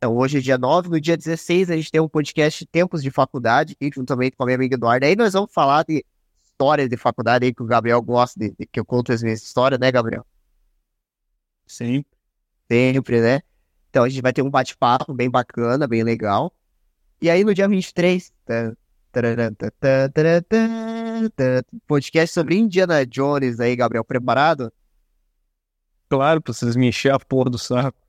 Então, 0.02 0.16
hoje 0.16 0.38
é 0.38 0.40
dia 0.40 0.58
9, 0.58 0.88
no 0.88 1.00
dia 1.00 1.16
16 1.16 1.70
a 1.70 1.76
gente 1.76 1.88
tem 1.88 2.00
um 2.00 2.08
podcast 2.08 2.66
Tempos 2.66 3.04
de 3.04 3.10
Faculdade, 3.12 3.74
aqui, 3.74 3.88
juntamente 3.94 4.36
com 4.36 4.42
a 4.42 4.46
minha 4.46 4.56
amiga 4.56 4.74
Eduarda. 4.74 5.06
Aí 5.06 5.14
nós 5.14 5.32
vamos 5.32 5.52
falar 5.52 5.84
de 5.84 6.04
histórias 6.42 6.88
de 6.88 6.96
faculdade 6.96 7.44
aí 7.44 7.54
que 7.54 7.62
o 7.62 7.66
Gabriel 7.66 8.02
gosta 8.02 8.36
de, 8.36 8.50
de 8.58 8.66
que 8.66 8.80
eu 8.80 8.84
conto 8.84 9.12
as 9.12 9.22
minhas 9.22 9.40
histórias, 9.40 9.78
né, 9.78 9.92
Gabriel? 9.92 10.26
Sim. 11.68 12.04
Sempre, 12.68 13.20
né? 13.20 13.42
Então 13.90 14.02
a 14.02 14.08
gente 14.08 14.20
vai 14.20 14.32
ter 14.32 14.42
um 14.42 14.50
bate-papo 14.50 15.14
bem 15.14 15.30
bacana, 15.30 15.86
bem 15.86 16.02
legal. 16.02 16.52
E 17.20 17.30
aí 17.30 17.44
no 17.44 17.54
dia 17.54 17.68
23, 17.68 18.32
tá, 18.44 18.74
podcast 21.86 22.34
sobre 22.34 22.56
Indiana 22.56 23.06
Jones 23.06 23.60
aí, 23.60 23.76
Gabriel, 23.76 24.04
preparado? 24.04 24.72
Claro, 26.08 26.42
pra 26.42 26.52
vocês 26.52 26.74
me 26.74 26.88
encher 26.88 27.14
a 27.14 27.20
porra 27.20 27.50
do 27.50 27.56
saco. 27.56 28.01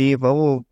Sim, 0.00 0.16
vamos. 0.16 0.62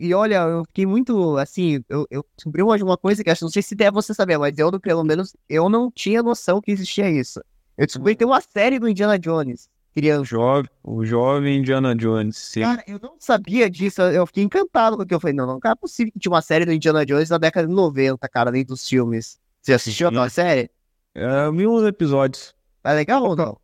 E 0.00 0.12
olha, 0.12 0.38
eu 0.42 0.64
fiquei 0.64 0.84
muito 0.84 1.36
assim. 1.36 1.84
Eu, 1.88 2.04
eu 2.10 2.26
descobri 2.34 2.64
hoje 2.64 2.82
uma 2.82 2.98
coisa 2.98 3.22
que 3.22 3.30
acho, 3.30 3.44
não 3.44 3.50
sei 3.50 3.62
se 3.62 3.76
deve 3.76 3.92
você 3.92 4.12
saber, 4.12 4.36
mas 4.38 4.58
eu, 4.58 4.80
pelo 4.80 5.04
menos, 5.04 5.36
eu 5.48 5.68
não 5.68 5.88
tinha 5.88 6.20
noção 6.20 6.60
que 6.60 6.72
existia 6.72 7.08
isso. 7.08 7.40
Eu 7.78 7.86
descobri 7.86 8.14
que 8.14 8.18
tem 8.18 8.26
uma 8.26 8.40
série 8.40 8.80
do 8.80 8.88
Indiana 8.88 9.16
Jones. 9.16 9.68
Criança. 9.94 10.24
Jovem, 10.24 10.70
o 10.82 11.04
jovem 11.04 11.58
Indiana 11.58 11.94
Jones, 11.94 12.36
sim. 12.36 12.62
Cara, 12.62 12.82
eu 12.88 12.98
não 13.00 13.14
sabia 13.20 13.70
disso. 13.70 14.02
Eu 14.02 14.26
fiquei 14.26 14.42
encantado 14.42 14.96
com 14.96 15.04
o 15.04 15.06
que 15.06 15.14
eu 15.14 15.20
falei. 15.20 15.36
Não, 15.36 15.46
não 15.46 15.60
é 15.64 15.74
possível 15.76 16.12
que 16.12 16.18
tinha 16.18 16.32
uma 16.32 16.42
série 16.42 16.64
do 16.64 16.72
Indiana 16.72 17.06
Jones 17.06 17.30
na 17.30 17.38
década 17.38 17.68
de 17.68 17.74
90, 17.74 18.28
cara, 18.28 18.50
dentro 18.50 18.74
dos 18.74 18.88
filmes. 18.88 19.38
Você 19.60 19.74
assistiu 19.74 20.08
aquela 20.08 20.28
série? 20.28 20.68
É, 21.14 21.46
eu 21.46 21.52
vi 21.52 21.68
uns 21.68 21.84
episódios. 21.84 22.52
É 22.82 22.92
legal 22.94 23.22
ou 23.22 23.36
não? 23.36 23.56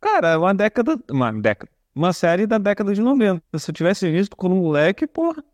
Cara, 0.00 0.28
é 0.28 0.36
uma 0.36 0.54
década. 0.54 0.96
Uma 1.10 1.32
década 1.32 1.79
uma 1.94 2.12
série 2.12 2.46
da 2.46 2.58
década 2.58 2.94
de 2.94 3.00
90. 3.00 3.42
Se 3.58 3.70
eu 3.70 3.74
tivesse 3.74 4.10
visto 4.10 4.36
quando 4.36 4.54
moleque, 4.56 5.06
porra. 5.06 5.44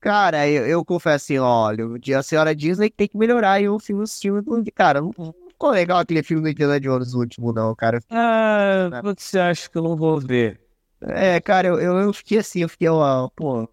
Cara, 0.00 0.48
eu, 0.48 0.66
eu 0.66 0.84
confesso 0.84 1.24
assim, 1.24 1.38
olha, 1.38 1.84
a 2.16 2.22
senhora 2.22 2.54
Disney 2.54 2.90
tem 2.90 3.08
que 3.08 3.16
melhorar 3.16 3.52
aí 3.52 3.68
o 3.68 3.78
filme, 3.78 4.02
os 4.02 4.20
filmes 4.20 4.44
do. 4.44 4.62
Cara, 4.72 5.00
não, 5.00 5.12
não 5.18 5.34
ficou 5.48 5.70
legal 5.70 5.98
aquele 5.98 6.22
filme 6.22 6.42
do 6.42 6.48
Indiana 6.48 6.78
Jones 6.78 7.14
último, 7.14 7.52
não, 7.52 7.74
cara. 7.74 8.00
Ah, 8.10 8.88
né? 8.90 9.02
você 9.02 9.38
acha 9.38 9.68
que 9.68 9.76
eu 9.76 9.82
não 9.82 9.96
vou 9.96 10.20
ver? 10.20 10.60
É, 11.00 11.40
cara, 11.40 11.68
eu, 11.68 11.80
eu, 11.80 11.98
eu 11.98 12.12
fiquei 12.12 12.38
assim, 12.38 12.60
eu 12.60 12.68
fiquei, 12.68 12.88
ó, 12.88 13.28
pô. 13.34 13.68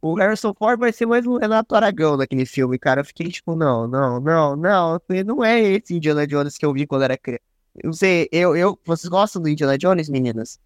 O 0.00 0.14
Harrison 0.16 0.52
Ford 0.52 0.78
vai 0.78 0.92
ser 0.92 1.06
mais 1.06 1.26
um 1.26 1.38
Renato 1.38 1.74
Aragão 1.74 2.16
naquele 2.18 2.44
filme, 2.44 2.78
cara. 2.78 3.00
Eu 3.00 3.04
fiquei 3.06 3.28
tipo, 3.30 3.56
não, 3.56 3.88
não, 3.88 4.20
não, 4.20 4.54
não. 4.54 5.00
Não 5.24 5.42
é 5.44 5.60
esse 5.60 5.94
Indiana 5.96 6.26
Jones 6.26 6.58
que 6.58 6.66
eu 6.66 6.74
vi 6.74 6.86
quando 6.86 7.04
era 7.04 7.16
criança. 7.16 7.53
Eu 7.82 7.92
sei, 7.92 8.28
eu, 8.30 8.56
eu, 8.56 8.78
vocês 8.84 9.08
gostam 9.08 9.42
do 9.42 9.48
Indiana 9.48 9.76
Jones, 9.76 10.08
meninas? 10.08 10.60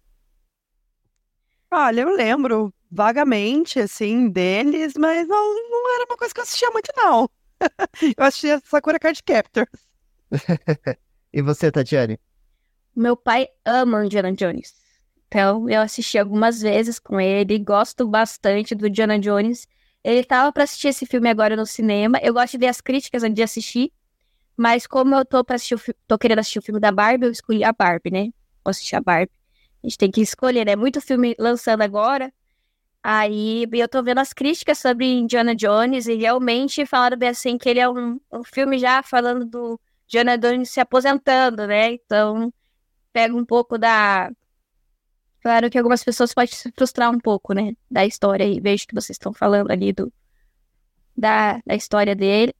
Olha, 1.71 2.01
eu 2.01 2.15
lembro 2.15 2.73
vagamente, 2.91 3.79
assim, 3.79 4.29
deles, 4.29 4.93
mas 4.97 5.27
não, 5.27 5.69
não 5.69 5.95
era 5.95 6.05
uma 6.05 6.17
coisa 6.17 6.33
que 6.33 6.39
eu 6.39 6.43
assistia 6.43 6.69
muito, 6.71 6.91
não. 6.95 7.29
eu 8.17 8.23
assistia 8.23 8.61
Sakura 8.65 8.99
Card 8.99 9.21
Captors. 9.23 9.69
e 11.33 11.41
você, 11.41 11.71
Tatiane? 11.71 12.19
Meu 12.95 13.15
pai 13.15 13.47
ama 13.65 14.05
Indiana 14.05 14.31
Jones. 14.33 14.73
Então, 15.27 15.69
eu 15.69 15.81
assisti 15.81 16.17
algumas 16.17 16.61
vezes 16.61 16.97
com 16.97 17.19
ele, 17.21 17.59
gosto 17.59 18.07
bastante 18.07 18.73
do 18.73 18.87
Indiana 18.87 19.19
Jones. 19.19 19.67
Ele 20.03 20.23
tava 20.23 20.51
para 20.51 20.63
assistir 20.63 20.87
esse 20.87 21.05
filme 21.05 21.29
agora 21.29 21.55
no 21.55 21.65
cinema. 21.65 22.19
Eu 22.23 22.33
gosto 22.33 22.53
de 22.53 22.57
ver 22.57 22.67
as 22.67 22.81
críticas 22.81 23.23
antes 23.23 23.35
de 23.35 23.43
assistir. 23.43 23.91
Mas 24.59 24.85
como 24.85 25.15
eu 25.15 25.23
tô, 25.23 25.41
pra 25.41 25.55
assistir 25.55 25.75
o 25.75 25.81
tô 26.05 26.17
querendo 26.17 26.39
assistir 26.39 26.59
o 26.59 26.61
filme 26.61 26.81
da 26.81 26.91
Barbie, 26.91 27.27
eu 27.27 27.31
escolhi 27.31 27.63
a 27.63 27.71
Barbie, 27.71 28.11
né? 28.11 28.23
Vou 28.61 28.71
assistir 28.71 28.93
a 28.97 28.99
Barbie. 28.99 29.31
A 29.81 29.87
gente 29.87 29.97
tem 29.97 30.11
que 30.11 30.19
escolher, 30.19 30.65
né? 30.65 30.75
Muito 30.75 30.99
filme 30.99 31.33
lançando 31.39 31.81
agora. 31.81 32.29
Aí 33.01 33.65
eu 33.71 33.87
tô 33.87 34.03
vendo 34.03 34.19
as 34.19 34.33
críticas 34.33 34.77
sobre 34.79 35.05
Indiana 35.05 35.55
Jones 35.55 36.07
e 36.07 36.15
realmente 36.15 36.85
falaram 36.85 37.17
bem 37.17 37.29
assim 37.29 37.57
que 37.57 37.69
ele 37.69 37.79
é 37.79 37.89
um, 37.89 38.19
um 38.29 38.43
filme 38.43 38.77
já 38.77 39.01
falando 39.01 39.45
do 39.45 39.79
Indiana 40.07 40.37
Jones 40.37 40.69
se 40.69 40.81
aposentando, 40.81 41.65
né? 41.65 41.93
Então 41.93 42.53
pega 43.13 43.33
um 43.33 43.45
pouco 43.45 43.77
da. 43.77 44.29
Claro 45.41 45.69
que 45.69 45.77
algumas 45.77 46.03
pessoas 46.03 46.33
podem 46.33 46.53
se 46.53 46.69
frustrar 46.73 47.09
um 47.09 47.19
pouco, 47.19 47.53
né? 47.53 47.77
Da 47.89 48.05
história 48.05 48.43
e 48.43 48.59
vejo 48.59 48.85
que 48.85 48.93
vocês 48.93 49.15
estão 49.15 49.31
falando 49.31 49.71
ali 49.71 49.93
do 49.93 50.11
da, 51.15 51.61
da 51.65 51.75
história 51.75 52.13
dele. 52.13 52.53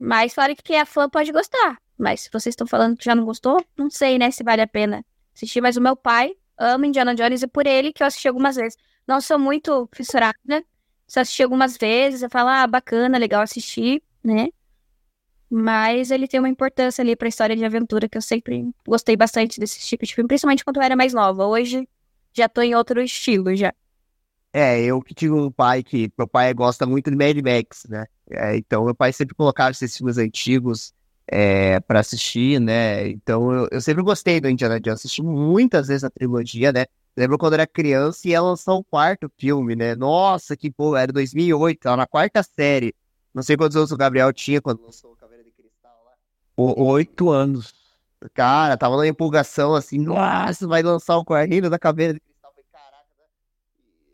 Mas 0.00 0.32
fora 0.32 0.54
que 0.56 0.62
quem 0.62 0.78
é 0.78 0.84
fã 0.86 1.10
pode 1.10 1.30
gostar. 1.30 1.76
Mas 1.98 2.22
se 2.22 2.30
vocês 2.32 2.54
estão 2.54 2.66
falando 2.66 2.96
que 2.96 3.04
já 3.04 3.14
não 3.14 3.26
gostou, 3.26 3.62
não 3.76 3.90
sei, 3.90 4.18
né, 4.18 4.30
se 4.30 4.42
vale 4.42 4.62
a 4.62 4.66
pena 4.66 5.04
assistir. 5.34 5.60
Mas 5.60 5.76
o 5.76 5.80
meu 5.80 5.94
pai 5.94 6.32
ama 6.56 6.86
Indiana 6.86 7.14
Jones 7.14 7.42
e 7.42 7.46
por 7.46 7.66
ele 7.66 7.92
que 7.92 8.02
eu 8.02 8.06
assisti 8.06 8.26
algumas 8.26 8.56
vezes. 8.56 8.78
Não 9.06 9.20
sou 9.20 9.38
muito 9.38 9.86
fissurada, 9.92 10.38
né? 10.42 10.62
Só 11.06 11.20
assisti 11.20 11.42
algumas 11.42 11.76
vezes, 11.76 12.22
eu 12.22 12.30
falo, 12.30 12.48
ah, 12.48 12.66
bacana, 12.66 13.18
legal 13.18 13.42
assistir, 13.42 14.02
né? 14.24 14.48
Mas 15.50 16.10
ele 16.10 16.26
tem 16.28 16.40
uma 16.40 16.48
importância 16.48 17.02
ali 17.02 17.14
pra 17.14 17.28
história 17.28 17.56
de 17.56 17.64
aventura 17.64 18.08
que 18.08 18.16
eu 18.16 18.22
sempre 18.22 18.70
gostei 18.86 19.16
bastante 19.16 19.60
desse 19.60 19.80
tipo 19.80 20.06
de 20.06 20.14
filme, 20.14 20.28
principalmente 20.28 20.64
quando 20.64 20.76
eu 20.76 20.82
era 20.82 20.96
mais 20.96 21.12
nova. 21.12 21.44
Hoje 21.44 21.86
já 22.32 22.48
tô 22.48 22.62
em 22.62 22.74
outro 22.74 23.02
estilo 23.02 23.54
já. 23.54 23.74
É, 24.52 24.80
eu 24.80 25.02
que 25.02 25.12
tive 25.12 25.34
um 25.34 25.50
pai 25.50 25.82
que. 25.82 26.10
Meu 26.16 26.26
pai 26.26 26.54
gosta 26.54 26.86
muito 26.86 27.10
de 27.10 27.16
Mad 27.16 27.36
Max, 27.42 27.86
né? 27.88 28.06
É, 28.30 28.56
então, 28.56 28.84
meu 28.84 28.94
pai 28.94 29.12
sempre 29.12 29.34
colocava 29.34 29.70
esses 29.70 29.96
filmes 29.96 30.18
antigos 30.18 30.94
é, 31.26 31.80
para 31.80 32.00
assistir, 32.00 32.60
né? 32.60 33.08
Então, 33.08 33.52
eu, 33.52 33.68
eu, 33.70 33.80
sempre 33.80 34.02
gostei 34.02 34.40
do 34.40 34.48
Indiana 34.48 34.80
Jones. 34.80 35.00
Assisti 35.00 35.22
muitas 35.22 35.88
vezes 35.88 36.04
a 36.04 36.10
trilogia, 36.10 36.72
né? 36.72 36.86
Lembro 37.16 37.38
quando 37.38 37.54
era 37.54 37.66
criança 37.66 38.28
e 38.28 38.32
ela 38.32 38.50
lançou 38.50 38.78
o 38.78 38.84
quarto 38.84 39.30
filme, 39.36 39.74
né? 39.74 39.94
Nossa, 39.94 40.56
que 40.56 40.70
pô, 40.70 40.96
era 40.96 41.12
2008, 41.12 41.80
tava 41.80 41.96
na 41.96 42.06
quarta 42.06 42.42
série. 42.42 42.94
Não 43.34 43.42
sei 43.42 43.56
quantos 43.56 43.76
anos 43.76 43.92
o 43.92 43.96
Gabriel 43.96 44.32
tinha 44.32 44.60
quando 44.60 44.82
lançou 44.82 45.12
o 45.12 45.16
Caveira 45.16 45.44
de 45.44 45.50
Cristal 45.50 45.92
lá. 46.04 46.12
Oito 46.56 47.30
anos. 47.30 47.74
Cara, 48.34 48.76
tava 48.76 48.96
na 48.96 49.06
empolgação 49.06 49.74
assim, 49.74 49.98
nossa, 49.98 50.66
vai 50.66 50.82
lançar 50.82 51.16
o 51.16 51.24
Correio 51.24 51.70
da 51.70 51.78
Caveira 51.78 52.12
de 52.14 52.20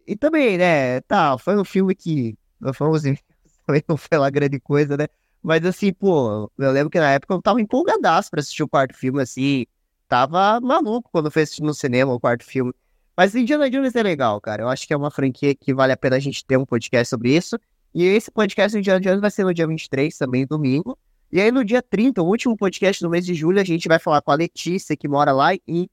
e 0.07 0.15
também, 0.15 0.57
né, 0.57 1.01
tá, 1.01 1.37
foi 1.37 1.59
um 1.59 1.65
filme 1.65 1.93
que, 1.93 2.39
vamos 2.61 3.03
dizer, 3.03 3.19
também 3.67 3.83
não 3.89 3.97
foi 3.97 4.19
lá 4.19 4.31
grande 4.31 4.61
coisa, 4.61 4.97
né? 4.97 5.07
Mas 5.43 5.65
assim, 5.65 5.93
pô, 5.93 6.51
eu 6.59 6.71
lembro 6.73 6.91
que 6.91 6.99
na 6.99 7.11
época 7.13 7.35
eu 7.35 7.43
tava 7.43 7.61
empolgadaço 7.61 8.31
pra 8.31 8.41
assistir 8.41 8.63
o 8.63 8.69
quarto 8.69 8.95
filme, 8.95 9.23
assim, 9.23 9.67
tava 10.09 10.61
maluco 10.61 11.09
quando 11.13 11.31
foi 11.31 11.43
assistir 11.43 11.63
no 11.63 11.75
cinema 11.75 12.13
o 12.13 12.21
quarto 12.21 12.45
filme. 12.45 12.73
Mas 13.17 13.35
Indiana 13.35 13.71
Jones 13.71 13.95
é 13.95 14.03
legal, 14.03 14.41
cara. 14.41 14.63
Eu 14.63 14.69
acho 14.69 14.87
que 14.87 14.93
é 14.93 14.97
uma 14.97 15.11
franquia 15.11 15.55
que 15.55 15.73
vale 15.73 15.93
a 15.93 15.97
pena 15.97 16.17
a 16.17 16.19
gente 16.19 16.45
ter 16.45 16.57
um 16.57 16.67
podcast 16.67 17.09
sobre 17.09 17.35
isso. 17.35 17.59
E 17.95 18.05
esse 18.05 18.31
podcast 18.31 18.77
do 18.77 18.81
Indiana 18.81 19.01
Jones 19.01 19.21
vai 19.21 19.31
ser 19.31 19.45
no 19.45 19.55
dia 19.55 19.67
23, 19.67 20.17
também 20.19 20.47
domingo. 20.47 20.99
E 21.33 21.41
aí 21.41 21.51
no 21.51 21.65
dia 21.65 21.83
30, 21.83 22.23
o 22.23 22.27
último 22.27 22.57
podcast 22.57 23.03
do 23.03 23.09
mês 23.09 23.25
de 23.25 23.35
julho, 23.35 23.59
a 23.59 23.65
gente 23.65 23.89
vai 23.89 23.99
falar 23.99 24.21
com 24.21 24.31
a 24.31 24.35
Letícia, 24.35 24.97
que 24.97 25.09
mora 25.09 25.33
lá 25.33 25.55
em 25.67 25.89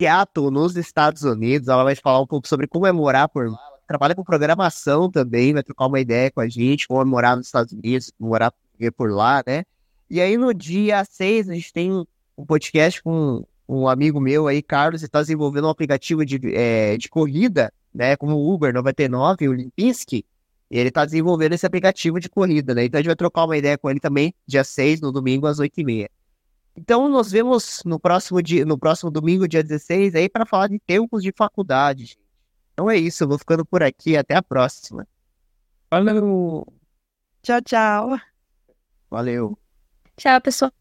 Seattle, 0.00 0.50
nos 0.50 0.76
Estados 0.76 1.22
Unidos. 1.24 1.68
Ela 1.68 1.84
vai 1.84 1.94
falar 1.94 2.20
um 2.20 2.26
pouco 2.26 2.48
sobre 2.48 2.66
como 2.66 2.86
é 2.86 2.92
morar 2.92 3.28
por 3.28 3.50
lá. 3.50 3.69
Trabalha 3.90 4.14
com 4.14 4.22
programação 4.22 5.10
também, 5.10 5.52
vai 5.52 5.64
trocar 5.64 5.86
uma 5.86 5.98
ideia 5.98 6.30
com 6.30 6.40
a 6.40 6.48
gente, 6.48 6.86
é 6.88 7.04
morar 7.04 7.34
nos 7.34 7.46
Estados 7.46 7.72
Unidos, 7.72 8.12
morar 8.20 8.54
por 8.96 9.10
lá, 9.10 9.42
né? 9.44 9.64
E 10.08 10.20
aí 10.20 10.36
no 10.36 10.54
dia 10.54 11.04
6 11.04 11.50
a 11.50 11.54
gente 11.54 11.72
tem 11.72 11.90
um 12.38 12.46
podcast 12.46 13.02
com 13.02 13.44
um 13.68 13.88
amigo 13.88 14.20
meu 14.20 14.46
aí, 14.46 14.62
Carlos, 14.62 15.02
está 15.02 15.20
desenvolvendo 15.20 15.66
um 15.66 15.70
aplicativo 15.70 16.24
de, 16.24 16.38
é, 16.54 16.96
de 16.96 17.08
corrida, 17.08 17.72
né? 17.92 18.14
Como 18.14 18.36
o 18.36 18.54
Uber 18.54 18.72
99, 18.72 19.48
o 19.48 19.52
Limpinski. 19.54 20.24
E 20.70 20.78
ele 20.78 20.90
está 20.90 21.04
desenvolvendo 21.04 21.54
esse 21.54 21.66
aplicativo 21.66 22.20
de 22.20 22.28
corrida, 22.28 22.76
né? 22.76 22.84
Então 22.84 22.96
a 22.96 23.02
gente 23.02 23.08
vai 23.08 23.16
trocar 23.16 23.44
uma 23.44 23.58
ideia 23.58 23.76
com 23.76 23.90
ele 23.90 23.98
também, 23.98 24.32
dia 24.46 24.62
6, 24.62 25.00
no 25.00 25.10
domingo, 25.10 25.48
às 25.48 25.58
8h30. 25.58 26.06
Então, 26.76 27.08
nos 27.08 27.32
vemos 27.32 27.82
no 27.84 27.98
próximo 27.98 28.40
dia, 28.40 28.64
no 28.64 28.78
próximo 28.78 29.10
domingo, 29.10 29.48
dia 29.48 29.64
16, 29.64 30.14
aí, 30.14 30.28
para 30.28 30.46
falar 30.46 30.68
de 30.68 30.78
tempos 30.78 31.24
de 31.24 31.32
faculdade. 31.36 32.16
Então 32.80 32.90
é 32.90 32.96
isso, 32.96 33.22
eu 33.22 33.28
vou 33.28 33.36
ficando 33.36 33.62
por 33.62 33.82
aqui. 33.82 34.16
Até 34.16 34.34
a 34.34 34.42
próxima. 34.42 35.06
Valeu. 35.90 36.66
Tchau, 37.42 37.60
tchau. 37.60 38.18
Valeu. 39.10 39.58
Tchau, 40.16 40.40
pessoal. 40.40 40.72